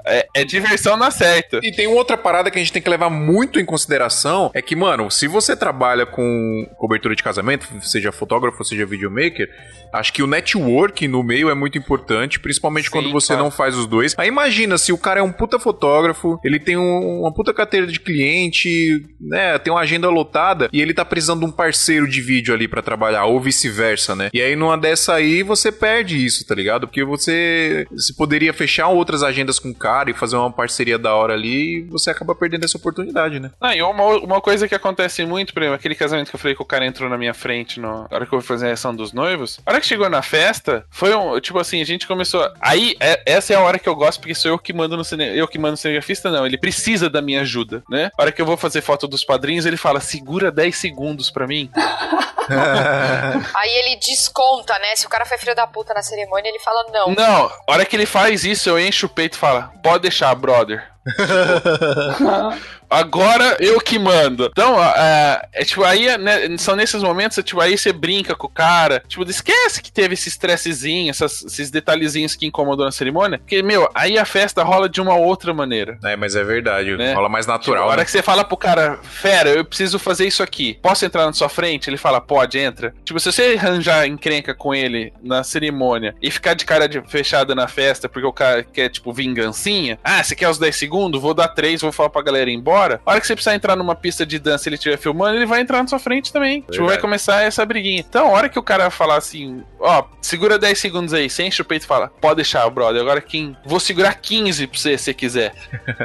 é, 0.05 0.27
é 0.33 0.43
diversão 0.43 0.97
na 0.97 1.11
certa. 1.11 1.59
E 1.63 1.71
tem 1.71 1.87
outra 1.87 2.17
parada 2.17 2.49
que 2.49 2.57
a 2.57 2.61
gente 2.61 2.73
tem 2.73 2.81
que 2.81 2.89
levar 2.89 3.09
muito 3.09 3.59
em 3.59 3.65
consideração, 3.65 4.51
é 4.53 4.61
que, 4.61 4.75
mano, 4.75 5.09
se 5.09 5.27
você 5.27 5.55
trabalha 5.55 6.05
com 6.05 6.67
cobertura 6.77 7.15
de 7.15 7.23
casamento, 7.23 7.67
seja 7.81 8.11
fotógrafo, 8.11 8.63
seja 8.63 8.85
videomaker, 8.85 9.49
acho 9.93 10.11
que 10.11 10.23
o 10.23 10.27
network 10.27 11.07
no 11.07 11.23
meio 11.23 11.49
é 11.49 11.53
muito 11.55 11.77
importante, 11.77 12.39
principalmente 12.39 12.85
Sim, 12.85 12.91
quando 12.91 13.11
você 13.11 13.27
claro. 13.33 13.43
não 13.43 13.51
faz 13.51 13.77
os 13.77 13.85
dois. 13.85 14.13
Aí 14.17 14.27
imagina, 14.27 14.77
se 14.77 14.91
o 14.91 14.97
cara 14.97 15.19
é 15.19 15.23
um 15.23 15.31
puta 15.31 15.59
fotógrafo, 15.59 16.39
ele 16.43 16.59
tem 16.59 16.75
um- 16.77 17.21
uma 17.21 17.33
puta 17.33 17.53
carteira 17.53 17.85
de 17.87 17.99
cliente, 17.99 19.05
né, 19.19 19.57
tem 19.59 19.71
uma 19.71 19.81
agenda 19.81 20.09
lotada, 20.09 20.69
e 20.73 20.81
ele 20.81 20.93
tá 20.93 21.05
precisando 21.05 21.41
de 21.41 21.45
um 21.45 21.51
parceiro 21.51 22.07
de 22.07 22.21
vídeo 22.21 22.53
ali 22.53 22.67
pra 22.67 22.81
trabalhar, 22.81 23.25
ou 23.25 23.39
vice-versa, 23.39 24.15
né? 24.15 24.29
E 24.33 24.41
aí 24.41 24.55
numa 24.55 24.77
dessa 24.77 25.13
aí, 25.13 25.43
você 25.43 25.71
perde 25.71 26.23
isso, 26.23 26.45
tá 26.45 26.55
ligado? 26.55 26.87
Porque 26.87 27.03
você, 27.03 27.85
você 27.91 28.13
poderia 28.13 28.53
fechar 28.53 28.87
outras 28.87 29.23
agendas 29.23 29.59
com 29.59 29.69
o 29.69 29.75
cara 29.75 30.09
e 30.09 30.13
fazer 30.13 30.35
uma 30.35 30.51
parceria 30.51 30.97
da 30.97 31.13
hora 31.15 31.33
ali, 31.33 31.77
e 31.77 31.81
você 31.83 32.09
acaba 32.09 32.33
perdendo 32.35 32.63
essa 32.65 32.77
oportunidade, 32.77 33.39
né? 33.39 33.51
Ah, 33.61 33.75
e 33.75 33.81
uma, 33.81 34.03
uma 34.17 34.41
coisa 34.41 34.67
que 34.67 34.75
acontece 34.75 35.25
muito, 35.25 35.53
por 35.53 35.61
exemplo, 35.61 35.75
aquele 35.75 35.95
casamento 35.95 36.29
que 36.29 36.35
eu 36.35 36.39
falei 36.39 36.55
que 36.55 36.61
o 36.61 36.65
cara 36.65 36.85
entrou 36.85 37.09
na 37.09 37.17
minha 37.17 37.33
frente 37.33 37.79
no, 37.79 37.87
na 38.03 38.07
hora 38.11 38.25
que 38.25 38.33
eu 38.33 38.39
fui 38.41 38.47
fazer 38.47 38.65
a 38.65 38.67
reação 38.69 38.95
dos 38.95 39.13
noivos, 39.13 39.59
a 39.65 39.71
hora 39.71 39.79
que 39.83 39.87
chegou 39.89 40.09
na 40.09 40.21
festa, 40.21 40.85
foi 40.89 41.13
um, 41.13 41.39
tipo 41.39 41.59
assim, 41.59 41.81
a 41.81 41.85
gente 41.85 42.07
começou. 42.07 42.49
Aí, 42.61 42.95
é- 42.99 43.21
essa 43.25 43.53
é 43.53 43.55
a 43.57 43.59
hora 43.59 43.77
que 43.77 43.87
eu 43.87 43.95
gosto, 43.95 44.19
porque 44.19 44.33
sou 44.33 44.51
eu 44.51 44.57
que 44.57 44.71
mando 44.73 44.95
no 44.95 45.03
cine, 45.03 45.37
eu 45.37 45.47
que 45.47 45.59
mando 45.59 45.71
no 45.71 45.77
cinegrafista, 45.77 46.31
não, 46.31 46.45
ele 46.45 46.57
precisa 46.57 47.09
da 47.09 47.21
minha 47.21 47.41
ajuda, 47.41 47.83
né? 47.89 48.09
A 48.17 48.21
hora 48.21 48.31
que 48.31 48.41
eu 48.41 48.45
vou 48.45 48.55
fazer 48.57 48.81
foto 48.81 49.07
dos 49.07 49.23
padrinhos, 49.23 49.65
ele 49.65 49.77
fala, 49.77 49.99
segura 49.99 50.49
10 50.51 50.75
segundos 50.75 51.29
pra 51.29 51.45
mim. 51.45 51.69
Aí 53.55 53.69
ele 53.69 53.97
desconta, 53.97 54.77
né? 54.79 54.95
Se 54.95 55.05
o 55.05 55.09
cara 55.09 55.25
foi 55.25 55.37
filho 55.37 55.55
da 55.55 55.67
puta 55.67 55.93
na 55.93 56.01
cerimônia, 56.01 56.49
ele 56.49 56.59
fala 56.59 56.85
não. 56.91 57.13
Não, 57.13 57.45
a 57.45 57.61
hora 57.67 57.85
que 57.85 57.95
ele 57.95 58.05
faz 58.05 58.43
isso, 58.43 58.69
eu 58.69 58.79
encho 58.79 59.05
o 59.05 59.09
peito 59.09 59.35
e 59.35 59.39
falo, 59.39 59.69
pode 59.83 60.03
deixar, 60.03 60.33
brother. 60.35 60.83
Agora 62.93 63.57
eu 63.59 63.79
que 63.79 63.97
mando. 63.99 64.49
Então, 64.51 64.81
é, 64.83 65.41
é 65.53 65.65
tipo, 65.65 65.83
aí 65.83 66.15
né, 66.17 66.57
são 66.57 66.75
nesses 66.75 67.01
momentos, 67.01 67.37
tipo, 67.43 67.59
aí 67.59 67.77
você 67.77 67.91
brinca 67.91 68.35
com 68.35 68.47
o 68.47 68.49
cara, 68.49 69.03
tipo, 69.07 69.23
esquece 69.29 69.81
que 69.81 69.91
teve 69.91 70.13
esse 70.13 70.29
estressezinho, 70.29 71.09
essas- 71.09 71.43
esses 71.43 71.69
detalhezinhos 71.71 72.35
que 72.35 72.45
incomodou 72.45 72.85
na 72.85 72.91
cerimônia, 72.91 73.39
porque, 73.39 73.61
meu, 73.63 73.89
aí 73.93 74.17
a 74.17 74.25
festa 74.25 74.63
rola 74.63 74.87
de 74.87 75.01
uma 75.01 75.15
outra 75.15 75.53
maneira. 75.53 75.97
É, 76.03 76.15
mas 76.15 76.35
é 76.35 76.43
verdade. 76.43 76.95
Né? 76.95 77.13
Rola 77.13 77.29
mais 77.29 77.45
Tipo, 77.45 77.57
natural. 77.57 77.83
a 77.83 77.87
hora 77.87 77.97
né? 77.97 78.05
que 78.05 78.11
você 78.11 78.21
fala 78.21 78.43
pro 78.43 78.57
cara, 78.57 78.99
fera, 79.03 79.49
eu 79.49 79.65
preciso 79.65 79.97
fazer 79.99 80.27
isso 80.27 80.43
aqui. 80.43 80.77
Posso 80.81 81.05
entrar 81.05 81.25
na 81.25 81.33
sua 81.33 81.49
frente? 81.49 81.89
Ele 81.89 81.97
fala, 81.97 82.19
pode, 82.21 82.57
entra. 82.59 82.93
Tipo, 83.03 83.19
se 83.19 83.31
você 83.31 83.57
arranjar 83.59 84.07
encrenca 84.07 84.53
com 84.53 84.73
ele 84.73 85.13
na 85.21 85.43
cerimônia 85.43 86.15
e 86.21 86.29
ficar 86.31 86.53
de 86.53 86.65
cara 86.65 86.87
de- 86.87 87.01
fechada 87.07 87.55
na 87.55 87.67
festa 87.67 88.07
porque 88.09 88.27
o 88.27 88.33
cara 88.33 88.63
quer, 88.63 88.89
tipo, 88.89 89.11
vingancinha. 89.13 89.97
Ah, 90.03 90.23
você 90.23 90.35
quer 90.35 90.49
os 90.49 90.57
10 90.57 90.75
segundos? 90.75 91.21
Vou 91.21 91.33
dar 91.33 91.47
3, 91.49 91.81
vou 91.81 91.91
falar 91.91 92.09
pra 92.09 92.21
galera 92.21 92.49
ir 92.49 92.53
embora. 92.53 92.82
A 93.05 93.11
hora 93.11 93.21
que 93.21 93.27
você 93.27 93.33
precisar 93.35 93.55
entrar 93.55 93.75
numa 93.75 93.95
pista 93.95 94.25
de 94.25 94.37
dança 94.39 94.67
e 94.67 94.69
ele 94.69 94.75
estiver 94.75 94.97
filmando, 94.97 95.37
ele 95.37 95.45
vai 95.45 95.61
entrar 95.61 95.81
na 95.81 95.87
sua 95.87 95.99
frente 95.99 96.31
também. 96.33 96.61
Tipo, 96.61 96.71
vai 96.77 96.79
Verdade. 96.87 97.01
começar 97.01 97.41
essa 97.43 97.65
briguinha. 97.65 97.99
Então, 98.07 98.27
a 98.27 98.31
hora 98.31 98.49
que 98.49 98.59
o 98.59 98.63
cara 98.63 98.89
falar 98.89 99.17
assim, 99.17 99.63
ó, 99.79 100.03
segura 100.21 100.57
10 100.59 100.77
segundos 100.79 101.13
aí, 101.13 101.29
você 101.29 101.43
enche 101.43 101.61
o 101.61 101.65
peito 101.65 101.83
e 101.83 101.87
fala, 101.87 102.09
pode 102.21 102.35
deixar, 102.37 102.69
brother, 102.69 103.01
agora 103.01 103.21
quem... 103.21 103.55
Vou 103.65 103.79
segurar 103.79 104.13
15 104.15 104.67
pra 104.67 104.77
você, 104.79 104.97
se 104.97 105.03
você 105.05 105.13
quiser. 105.13 105.53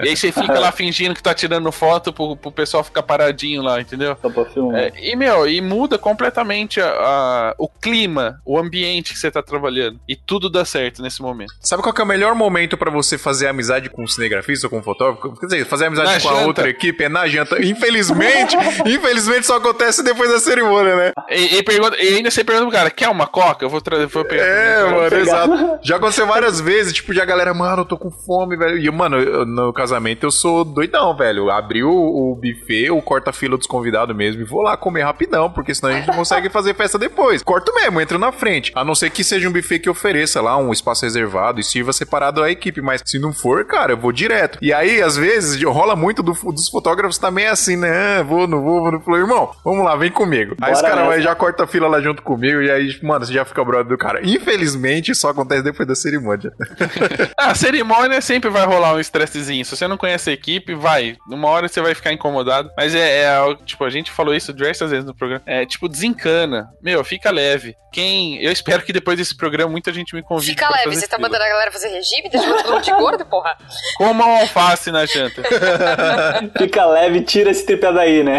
E 0.03 0.09
aí 0.09 0.17
você 0.17 0.31
fica 0.33 0.59
lá 0.59 0.71
fingindo 0.73 1.15
que 1.15 1.23
tá 1.23 1.35
tirando 1.35 1.71
foto 1.73 2.13
pro, 2.13 2.37
pro 2.37 2.53
pessoal 2.53 2.85
ficar 2.85 3.03
paradinho 3.03 3.63
lá, 3.63 3.81
entendeu? 3.81 4.17
Só 4.21 4.29
pra 4.31 4.45
filmar. 4.47 4.81
É, 4.81 4.93
e, 4.97 5.17
meu, 5.17 5.49
e 5.49 5.61
muda 5.61 5.99
completamente 5.99 6.81
a- 6.81 6.89
a- 6.91 7.55
o 7.59 7.69
clima, 7.69 8.41
o 8.45 8.59
ambiente 8.59 9.13
que 9.13 9.19
você 9.19 9.31
tá 9.31 9.43
trabalhando. 9.43 9.99
E 10.09 10.15
tudo 10.17 10.51
dá 10.51 10.65
certo 10.65 11.03
nesse 11.03 11.23
momento. 11.23 11.53
Sabe 11.61 11.83
qual 11.83 11.93
que 11.95 12.01
é 12.01 12.05
o 12.05 12.07
melhor 12.07 12.35
momento 12.35 12.77
pra 12.77 12.91
você 12.91 13.17
fazer 13.17 13.49
amizade 13.49 13.89
com 13.89 14.03
um 14.03 14.07
cinegrafista 14.07 14.67
ou 14.67 14.71
com 14.71 14.79
um 14.79 14.83
fotógrafo? 14.83 15.39
Quer 15.39 15.47
dizer, 15.47 15.65
fazer 15.67 15.87
amizade 15.87 16.13
Na 16.15 16.21
com 16.21 16.29
a 16.29 16.41
janta. 16.41 16.47
Outra 16.69 16.71
equipe 16.71 17.05
é 17.05 17.09
na 17.09 17.27
janta. 17.27 17.57
Infelizmente, 17.65 18.57
infelizmente 18.87 19.47
só 19.47 19.57
acontece 19.57 20.03
depois 20.03 20.31
da 20.31 20.39
cerimônia, 20.39 20.95
né? 20.97 21.13
E, 21.31 21.57
e 21.59 21.63
pergunta, 21.63 21.97
e 22.01 22.17
ainda 22.17 22.31
você 22.31 22.45
pergunta 22.45 22.69
pro 22.69 22.77
cara, 22.79 22.91
quer 22.91 23.09
uma 23.09 23.27
coca? 23.27 23.65
Eu 23.65 23.71
vou, 23.71 23.81
tra- 23.81 24.07
vou 24.07 24.25
pegar. 24.25 24.43
É, 24.45 24.85
mano, 24.85 25.11
pegar. 25.11 25.19
exato. 25.21 25.79
Já 25.83 25.97
aconteceu 25.97 26.27
várias 26.29 26.61
vezes, 26.61 26.93
tipo, 26.93 27.13
de 27.13 27.21
a 27.21 27.25
galera, 27.25 27.53
mano, 27.55 27.83
eu 27.83 27.87
tô 27.87 27.97
com 27.97 28.11
fome, 28.11 28.57
velho. 28.57 28.79
E, 28.79 28.91
mano, 28.91 29.19
eu- 29.19 29.47
no 29.47 29.73
casamento 29.73 30.25
eu 30.25 30.31
sou 30.31 30.65
doidão, 30.65 31.17
velho. 31.17 31.51
Abri 31.51 31.83
o, 31.83 31.91
o 31.91 32.35
buffet, 32.35 32.91
o 32.91 33.01
corta-fila 33.03 33.57
dos 33.57 33.67
convidados 33.67 34.15
mesmo, 34.17 34.43
e 34.43 34.45
vou 34.45 34.63
lá 34.63 34.77
comer 34.77 35.03
rapidão, 35.03 35.51
porque 35.51 35.75
senão 35.75 35.93
a 35.93 35.97
gente 35.97 36.09
não 36.09 36.15
consegue 36.17 36.49
fazer 36.49 36.75
festa 36.75 36.99
depois. 36.99 37.43
Corto 37.43 37.73
mesmo, 37.75 38.01
entro 38.01 38.19
na 38.19 38.33
frente. 38.33 38.73
A 38.75 38.85
não 38.85 38.95
ser 38.95 39.11
que 39.11 39.25
seja 39.25 39.49
um 39.49 39.53
buffet 39.53 39.79
que 39.79 39.91
ofereça 39.91 40.41
lá 40.41 40.57
um 40.57 40.73
espaço 40.73 41.05
reservado 41.05 41.61
e 41.61 41.65
sirva 41.65 41.93
separado 41.93 42.43
a 42.43 42.51
equipe. 42.51 42.81
Mas 42.81 43.03
se 43.05 43.19
não 43.19 43.33
for, 43.33 43.65
cara, 43.65 43.93
eu 43.93 43.97
vou 43.97 44.13
direto. 44.13 44.59
E 44.61 44.73
aí, 44.73 45.03
às 45.03 45.17
vezes, 45.17 45.63
rola 45.63 45.95
muito 45.97 46.23
do- 46.23 46.35
dos 46.59 46.69
fotógrafos 46.69 47.19
também 47.19 47.47
assim, 47.47 47.77
né? 47.77 48.19
Ah, 48.19 48.23
Vou, 48.23 48.47
não 48.47 48.63
vou, 48.63 48.91
vou. 48.91 49.01
Falei, 49.01 49.21
irmão, 49.23 49.51
vamos 49.65 49.85
lá, 49.85 49.97
vem 49.97 50.11
comigo. 50.11 50.55
aí 50.61 50.73
os 50.73 50.81
Bora 50.81 50.93
caras 50.93 51.07
vai 51.09 51.23
já 51.23 51.35
corta 51.35 51.65
a 51.65 51.67
fila 51.67 51.89
lá 51.89 52.01
junto 52.01 52.23
comigo, 52.23 52.61
e 52.61 52.71
aí, 52.71 52.99
mano, 53.03 53.25
você 53.25 53.33
já 53.33 53.45
fica 53.45 53.65
brother 53.65 53.87
do 53.89 53.99
cara. 53.99 54.21
Infelizmente, 54.23 55.15
só 55.15 55.31
acontece 55.31 55.63
depois 55.63 55.87
da 55.89 55.95
cerimônia. 55.95 56.51
A 57.37 57.55
cerimônia 57.55 58.21
sempre 58.21 58.51
vai 58.51 58.67
rolar 58.67 58.95
um 58.95 59.01
estressezinho. 59.01 59.65
Se 59.65 59.77
você 59.77 59.87
não 59.89 59.97
conhece 59.97 60.31
a 60.31 60.33
equipe, 60.33 60.75
vai. 60.75 61.17
Numa 61.29 61.49
hora 61.49 61.69
você 61.69 61.81
vai 61.81 61.95
ficar 61.95 62.13
incomodado. 62.13 62.71
Mas 62.77 62.95
é, 62.95 63.21
é 63.23 63.29
algo- 63.37 63.63
tipo, 63.65 63.85
a 63.85 63.91
gente 63.91 64.11
falou 64.11 64.35
isso 64.35 64.53
diversas 64.53 64.91
vezes 64.91 65.05
no 65.07 65.15
programa. 65.15 65.43
É 65.47 65.65
tipo, 65.65 65.89
desencana. 65.89 66.69
Meu, 66.83 67.03
fica 67.05 67.31
leve. 67.31 67.75
Quem. 67.93 68.43
Eu 68.43 68.53
espero 68.53 68.83
que 68.83 68.93
depois 68.93 69.17
desse 69.17 69.37
programa 69.37 69.71
muita 69.71 69.93
gente 69.93 70.15
me 70.15 70.23
convide. 70.23 70.51
Fica 70.53 70.67
pra 70.67 70.77
leve, 70.77 70.89
fazer 70.91 71.01
você 71.01 71.09
tá 71.09 71.17
fila. 71.17 71.29
mandando 71.29 71.45
a 71.45 71.49
galera 71.49 71.73
fazer 71.73 71.89
regime? 71.89 72.29
Deixa 72.29 72.47
todo 72.63 72.73
mundo 72.73 72.83
de 72.85 72.91
gordo, 72.93 73.25
porra. 73.25 73.57
Coma 73.97 74.27
um 74.27 74.37
alface 74.41 74.91
na 74.91 75.07
janta. 75.07 75.43
Fica 76.59 76.85
leve, 76.87 77.23
tira 77.23 77.51
esse 77.51 77.65
tripé 77.65 77.93
daí, 77.93 78.23
né? 78.23 78.39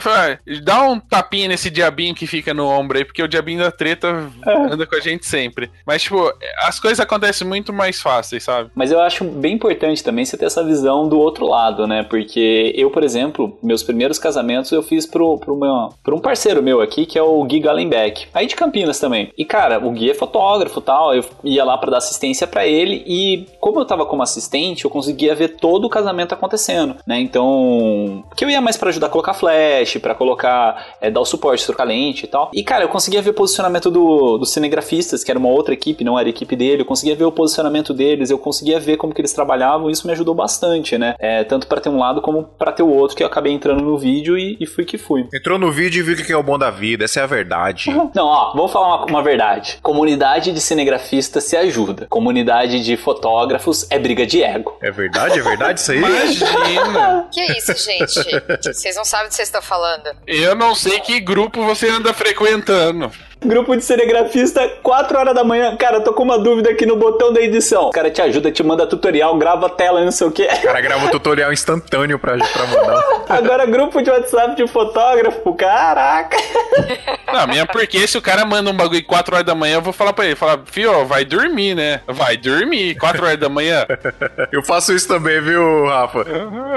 Falei, 0.00 0.38
Dá 0.62 0.82
um 0.82 1.00
tapinha 1.00 1.48
nesse 1.48 1.70
diabinho 1.70 2.14
que 2.14 2.26
fica 2.26 2.54
no 2.54 2.66
ombro 2.66 2.98
aí, 2.98 3.04
porque 3.04 3.22
o 3.22 3.28
diabinho 3.28 3.60
da 3.60 3.70
treta 3.70 4.30
anda 4.46 4.86
com 4.86 4.94
a 4.94 5.00
gente 5.00 5.26
sempre. 5.26 5.70
Mas, 5.86 6.02
tipo, 6.02 6.32
as 6.62 6.78
coisas 6.78 7.00
acontecem 7.00 7.46
muito 7.46 7.72
mais 7.72 8.00
fáceis, 8.00 8.44
sabe? 8.44 8.70
Mas 8.74 8.92
eu 8.92 9.00
acho 9.00 9.24
bem 9.24 9.54
importante 9.54 10.04
também 10.04 10.24
você 10.24 10.36
ter 10.36 10.44
essa 10.44 10.62
visão 10.62 11.08
do 11.08 11.18
outro 11.18 11.46
lado, 11.46 11.86
né? 11.86 12.02
Porque 12.02 12.72
eu, 12.76 12.90
por 12.90 13.02
exemplo, 13.02 13.58
meus 13.62 13.82
primeiros 13.82 14.18
casamentos 14.18 14.70
eu 14.70 14.82
fiz 14.82 15.06
pro, 15.06 15.38
pro, 15.38 15.56
meu, 15.56 15.92
pro 16.02 16.16
um 16.16 16.20
parceiro 16.20 16.62
meu 16.62 16.80
aqui, 16.80 17.06
que 17.06 17.18
é 17.18 17.22
o 17.22 17.42
Gui 17.44 17.60
Gallenbeck. 17.60 18.28
Aí 18.32 18.46
de 18.46 18.54
Campinas 18.54 18.98
também. 18.98 19.32
E, 19.36 19.44
cara, 19.44 19.84
o 19.84 19.90
Gui 19.90 20.10
é 20.10 20.14
fotógrafo 20.14 20.80
e 20.80 20.82
tal, 20.82 21.14
eu 21.14 21.24
ia 21.42 21.64
lá 21.64 21.76
pra 21.78 21.90
dar 21.90 21.98
assistência 21.98 22.46
pra 22.46 22.66
ele 22.66 23.02
e 23.06 23.46
como 23.60 23.80
eu 23.80 23.84
tava 23.84 24.06
como 24.06 24.22
assistente, 24.22 24.84
eu 24.84 24.90
conseguia 24.90 25.34
ver 25.34 25.56
todo 25.56 25.84
o 25.84 25.90
casamento 25.90 26.32
acontecendo, 26.32 26.96
né? 27.10 27.18
Então, 27.18 28.24
que 28.36 28.44
eu 28.44 28.48
ia 28.48 28.60
mais 28.60 28.76
pra 28.76 28.90
ajudar 28.90 29.08
a 29.08 29.10
colocar 29.10 29.34
flash, 29.34 29.98
pra 29.98 30.14
colocar, 30.14 30.94
é, 31.00 31.10
dar 31.10 31.20
o 31.20 31.24
suporte, 31.24 31.66
trocar 31.66 31.82
lente 31.82 32.24
e 32.24 32.28
tal. 32.28 32.52
E, 32.54 32.62
cara, 32.62 32.84
eu 32.84 32.88
conseguia 32.88 33.20
ver 33.20 33.30
o 33.30 33.34
posicionamento 33.34 33.90
do, 33.90 34.38
dos 34.38 34.52
cinegrafistas, 34.52 35.24
que 35.24 35.30
era 35.30 35.38
uma 35.38 35.48
outra 35.48 35.74
equipe, 35.74 36.04
não 36.04 36.16
era 36.16 36.28
a 36.28 36.30
equipe 36.30 36.54
dele, 36.54 36.82
eu 36.82 36.86
conseguia 36.86 37.16
ver 37.16 37.24
o 37.24 37.32
posicionamento 37.32 37.92
deles, 37.92 38.30
eu 38.30 38.38
conseguia 38.38 38.78
ver 38.78 38.96
como 38.96 39.12
que 39.12 39.20
eles 39.20 39.32
trabalhavam, 39.32 39.90
isso 39.90 40.06
me 40.06 40.12
ajudou 40.12 40.34
bastante, 40.34 40.96
né? 40.96 41.16
É, 41.18 41.42
tanto 41.42 41.66
pra 41.66 41.80
ter 41.80 41.88
um 41.88 41.98
lado 41.98 42.22
como 42.22 42.44
pra 42.44 42.70
ter 42.70 42.84
o 42.84 42.88
outro, 42.88 43.16
que 43.16 43.24
eu 43.24 43.26
acabei 43.26 43.52
entrando 43.52 43.82
no 43.82 43.98
vídeo 43.98 44.38
e, 44.38 44.56
e 44.60 44.66
fui 44.66 44.84
que 44.84 44.96
fui. 44.96 45.26
Entrou 45.34 45.58
no 45.58 45.72
vídeo 45.72 45.98
e 45.98 46.02
viu 46.04 46.14
o 46.14 46.24
que 46.24 46.32
é 46.32 46.36
o 46.36 46.42
bom 46.44 46.56
da 46.56 46.70
vida, 46.70 47.06
essa 47.06 47.18
é 47.18 47.22
a 47.24 47.26
verdade. 47.26 47.90
Não, 48.14 48.26
ó, 48.26 48.52
vamos 48.54 48.70
falar 48.70 48.98
uma, 48.98 49.06
uma 49.06 49.22
verdade. 49.22 49.78
Comunidade 49.82 50.52
de 50.52 50.60
cinegrafistas 50.60 51.42
se 51.42 51.56
ajuda. 51.56 52.06
Comunidade 52.08 52.84
de 52.84 52.96
fotógrafos 52.96 53.90
é 53.90 53.98
briga 53.98 54.24
de 54.24 54.44
ego. 54.44 54.76
É 54.80 54.92
verdade? 54.92 55.40
É 55.40 55.42
verdade 55.42 55.80
isso 55.80 55.90
aí? 55.90 55.98
Imagina! 55.98 56.99
Que 57.32 57.40
isso, 57.52 57.74
gente? 57.76 58.72
Vocês 58.72 58.96
não 58.96 59.04
sabem 59.04 59.26
do 59.26 59.30
que 59.30 59.36
vocês 59.36 59.48
estão 59.48 59.62
falando. 59.62 60.10
Eu 60.26 60.54
não 60.54 60.74
sei 60.74 61.00
que 61.00 61.20
grupo 61.20 61.62
você 61.64 61.88
anda 61.88 62.12
frequentando. 62.12 63.10
Grupo 63.42 63.74
de 63.74 63.82
cinegrafista, 63.82 64.68
4 64.82 65.18
horas 65.18 65.34
da 65.34 65.42
manhã. 65.42 65.74
Cara, 65.76 65.96
eu 65.96 66.04
tô 66.04 66.12
com 66.12 66.22
uma 66.22 66.38
dúvida 66.38 66.70
aqui 66.70 66.84
no 66.84 66.96
botão 66.96 67.32
da 67.32 67.40
edição. 67.40 67.84
O 67.84 67.90
cara 67.90 68.10
te 68.10 68.20
ajuda, 68.20 68.52
te 68.52 68.62
manda 68.62 68.86
tutorial, 68.86 69.36
grava 69.38 69.66
a 69.66 69.70
tela, 69.70 70.04
não 70.04 70.12
sei 70.12 70.26
o 70.26 70.30
quê. 70.30 70.46
O 70.52 70.62
cara 70.62 70.80
grava 70.82 71.06
um 71.06 71.08
tutorial 71.08 71.50
instantâneo 71.50 72.18
pra, 72.18 72.36
pra 72.36 72.66
mandar. 72.66 73.24
Agora, 73.30 73.64
grupo 73.64 74.02
de 74.02 74.10
WhatsApp 74.10 74.56
de 74.56 74.66
fotógrafo, 74.68 75.54
caraca. 75.54 76.36
Não, 77.32 77.46
minha 77.46 77.66
porque 77.66 78.06
se 78.06 78.16
o 78.18 78.22
cara 78.22 78.44
manda 78.44 78.70
um 78.70 78.74
bagulho 78.76 79.04
4 79.04 79.34
horas 79.34 79.46
da 79.46 79.54
manhã, 79.54 79.76
eu 79.76 79.82
vou 79.82 79.92
falar 79.92 80.12
pra 80.12 80.26
ele, 80.26 80.34
falar, 80.34 80.60
fio, 80.66 81.04
vai 81.06 81.24
dormir, 81.24 81.74
né? 81.74 82.00
Vai 82.06 82.36
dormir, 82.36 82.96
4 82.96 83.24
horas 83.24 83.38
da 83.38 83.48
manhã. 83.48 83.86
Eu 84.52 84.62
faço 84.62 84.92
isso 84.92 85.06
também, 85.06 85.40
viu, 85.40 85.86
Rafa? 85.86 86.24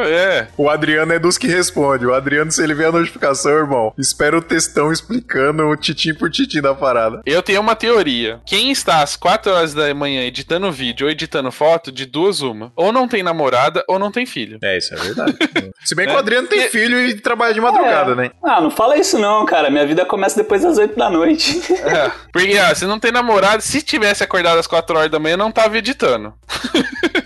É. 0.08 0.48
O 0.58 0.70
Adriano 0.70 1.14
é 1.14 1.20
dos 1.20 1.38
que 1.38 1.48
responde. 1.48 2.06
O 2.06 2.14
Adriano, 2.14 2.52
se 2.52 2.64
ele 2.64 2.74
vê 2.74 2.86
a 2.86 2.92
notificação, 2.92 3.52
irmão, 3.52 3.94
espera 3.98 4.38
o 4.38 4.42
textão 4.42 4.92
explicando 4.92 5.64
o 5.68 5.76
titim 5.76 6.14
por 6.14 6.30
titim 6.30 6.62
da 6.62 6.74
parada. 6.74 7.22
Eu 7.26 7.42
tenho 7.42 7.62
uma 7.62 7.76
teoria. 7.76 8.40
Quem 8.46 8.72
está 8.72 9.02
às 9.02 9.16
4 9.16 9.52
horas 9.52 9.74
da 9.74 9.94
manhã 9.94 10.22
editando 10.24 10.72
vídeo 10.72 11.06
ou 11.08 11.12
editando 11.12 11.52
foto, 11.52 11.92
de 11.92 12.06
duas 12.06 12.42
uma. 12.42 12.72
Ou 12.76 12.92
não 12.92 13.08
tem 13.08 13.24
namorada, 13.24 13.84
ou 13.88 13.98
não 13.98 14.12
tem 14.12 14.26
filho. 14.26 14.60
É, 14.64 14.78
isso 14.78 14.94
é 14.94 14.98
verdade. 14.98 15.36
se 15.84 15.96
bem 15.96 16.08
que 16.08 16.14
o 16.14 16.18
Adriano 16.18 16.48
tem 16.48 16.68
filho 16.70 17.00
e 17.00 17.16
trabalha 17.20 17.54
de 17.54 17.62
madrugada, 17.62 18.12
É. 18.12 18.16
né? 18.16 18.32
Ah, 18.44 18.62
não 18.62 18.70
fala 18.72 18.98
isso 18.98 19.18
não, 19.18 19.46
cara. 19.46 19.70
Minha 19.70 19.86
vida 19.86 20.06
começa 20.06 20.43
depois 20.44 20.62
das 20.62 20.78
8 20.78 20.96
da 20.98 21.10
noite. 21.10 21.62
É. 21.84 22.12
Porque, 22.32 22.58
ó, 22.60 22.74
se 22.74 22.86
não 22.86 23.00
tem 23.00 23.12
namorado, 23.12 23.62
se 23.62 23.82
tivesse 23.82 24.24
acordado 24.24 24.58
às 24.60 24.68
4 24.68 24.96
horas 24.98 25.12
da 25.12 25.20
manhã, 25.20 25.36
não 25.36 25.52
tava 25.52 25.78
editando. 25.78 26.34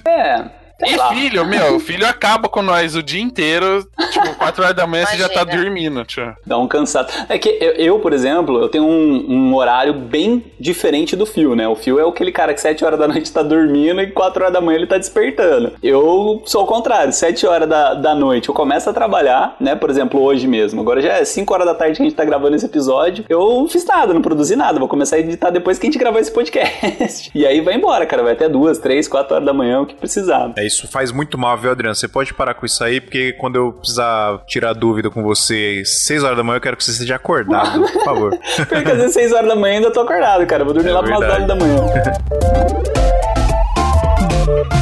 é. 0.06 0.46
E 0.86 0.96
lá. 0.96 1.10
filho, 1.10 1.46
meu, 1.46 1.76
o 1.76 1.80
filho 1.80 2.06
acaba 2.08 2.48
com 2.48 2.62
nós 2.62 2.96
o 2.96 3.02
dia 3.02 3.22
inteiro. 3.22 3.88
Tipo, 4.12 4.36
4 4.36 4.64
horas 4.64 4.76
da 4.76 4.86
manhã 4.86 5.06
você 5.06 5.18
já 5.18 5.28
tá 5.28 5.42
Imagina. 5.42 5.64
dormindo, 5.64 6.06
tio. 6.06 6.36
Dá 6.46 6.58
um 6.58 6.68
cansado. 6.68 7.12
É 7.30 7.38
que 7.38 7.50
eu, 7.60 7.72
eu, 7.74 8.00
por 8.00 8.14
exemplo, 8.14 8.62
eu 8.62 8.70
tenho 8.70 8.84
um, 8.84 9.26
um 9.28 9.56
horário 9.56 9.94
bem 9.94 10.46
diferente 10.60 11.16
do 11.16 11.26
Fio, 11.26 11.56
né? 11.56 11.68
O 11.68 11.76
Fio 11.76 12.00
é 12.00 12.08
aquele 12.08 12.32
cara 12.32 12.54
que 12.54 12.62
7 12.62 12.86
horas 12.86 13.00
da 13.00 13.08
noite 13.08 13.32
tá 13.32 13.42
dormindo 13.42 14.02
e 14.02 14.12
4 14.12 14.44
horas 14.44 14.54
da 14.54 14.62
manhã 14.62 14.78
ele 14.78 14.88
tá 14.88 14.98
despertando. 14.98 15.74
Eu 15.82 16.44
sou 16.46 16.64
o 16.64 16.68
contrário, 16.68 17.12
7 17.12 17.46
horas 17.48 17.68
da, 17.68 17.94
da 17.96 18.14
noite 18.16 18.50
eu 18.50 18.54
começo 18.56 18.90
a 18.90 18.94
trabalhar, 18.94 19.56
né? 19.60 19.76
Por 19.76 19.90
exemplo, 19.90 20.22
hoje 20.22 20.48
mesmo. 20.48 20.82
Agora 20.82 21.02
já 21.02 21.14
é 21.14 21.26
5 21.26 21.52
horas 21.54 21.66
da 21.66 21.74
tarde 21.74 21.98
que 21.98 22.04
a 22.04 22.06
gente 22.06 22.16
tá 22.16 22.24
gravando 22.26 22.56
esse 22.56 22.66
episódio. 22.66 23.26
Eu 23.28 23.40
não 23.40 23.68
fiz 23.68 23.84
nada, 23.86 24.14
não 24.14 24.22
produzi 24.22 24.56
nada. 24.56 24.78
Vou 24.80 24.88
começar 24.88 25.16
a 25.16 25.20
editar 25.20 25.50
depois 25.50 25.80
que 25.80 25.88
a 25.88 25.90
gente 25.90 26.00
gravar 26.00 26.20
esse 26.20 26.32
podcast. 26.32 27.32
e 27.34 27.46
aí 27.46 27.62
vai 27.62 27.76
embora, 27.76 28.06
cara. 28.06 28.22
Vai 28.24 28.34
até 28.34 28.48
2, 28.48 28.78
3, 28.78 29.08
4 29.08 29.34
horas 29.36 29.46
da 29.46 29.54
manhã, 29.54 29.82
o 29.82 29.86
que 29.86 29.96
precisar. 29.96 30.52
É, 30.56 30.67
isso 30.68 30.88
faz 30.88 31.12
muito 31.12 31.38
mal, 31.38 31.58
viu, 31.58 31.72
Adriano? 31.72 31.96
Você 31.96 32.08
pode 32.08 32.34
parar 32.34 32.54
com 32.54 32.66
isso 32.66 32.84
aí, 32.84 33.02
porque 33.02 33.34
quando 33.34 33.56
eu 33.56 33.72
precisar 33.74 34.40
tirar 34.46 34.74
dúvida 34.74 35.10
com 35.10 35.24
você 35.24 35.84
6 35.86 36.24
horas 36.24 36.38
da 36.38 36.44
manhã, 36.44 36.58
eu 36.58 36.62
quero 36.62 36.78
que 36.78 36.84
você 36.84 36.92
seja 36.94 37.16
acordado, 37.16 37.82
por 37.82 38.04
favor. 38.04 38.38
Porque 38.68 38.92
às 38.92 38.98
vezes 38.98 39.14
6 39.14 39.32
horas 39.34 39.48
da 39.50 39.56
manhã 39.56 39.76
ainda 39.78 39.92
tô 39.92 40.02
acordado, 40.02 40.46
cara. 40.46 40.64
Vou 40.64 40.74
dormir 40.74 40.90
É 40.90 40.94
lá 40.94 41.02
pra 41.04 41.18
umas 41.18 41.20
verdade. 41.28 41.48
9 41.48 41.60
da 41.60 41.66
manhã. 41.66 41.78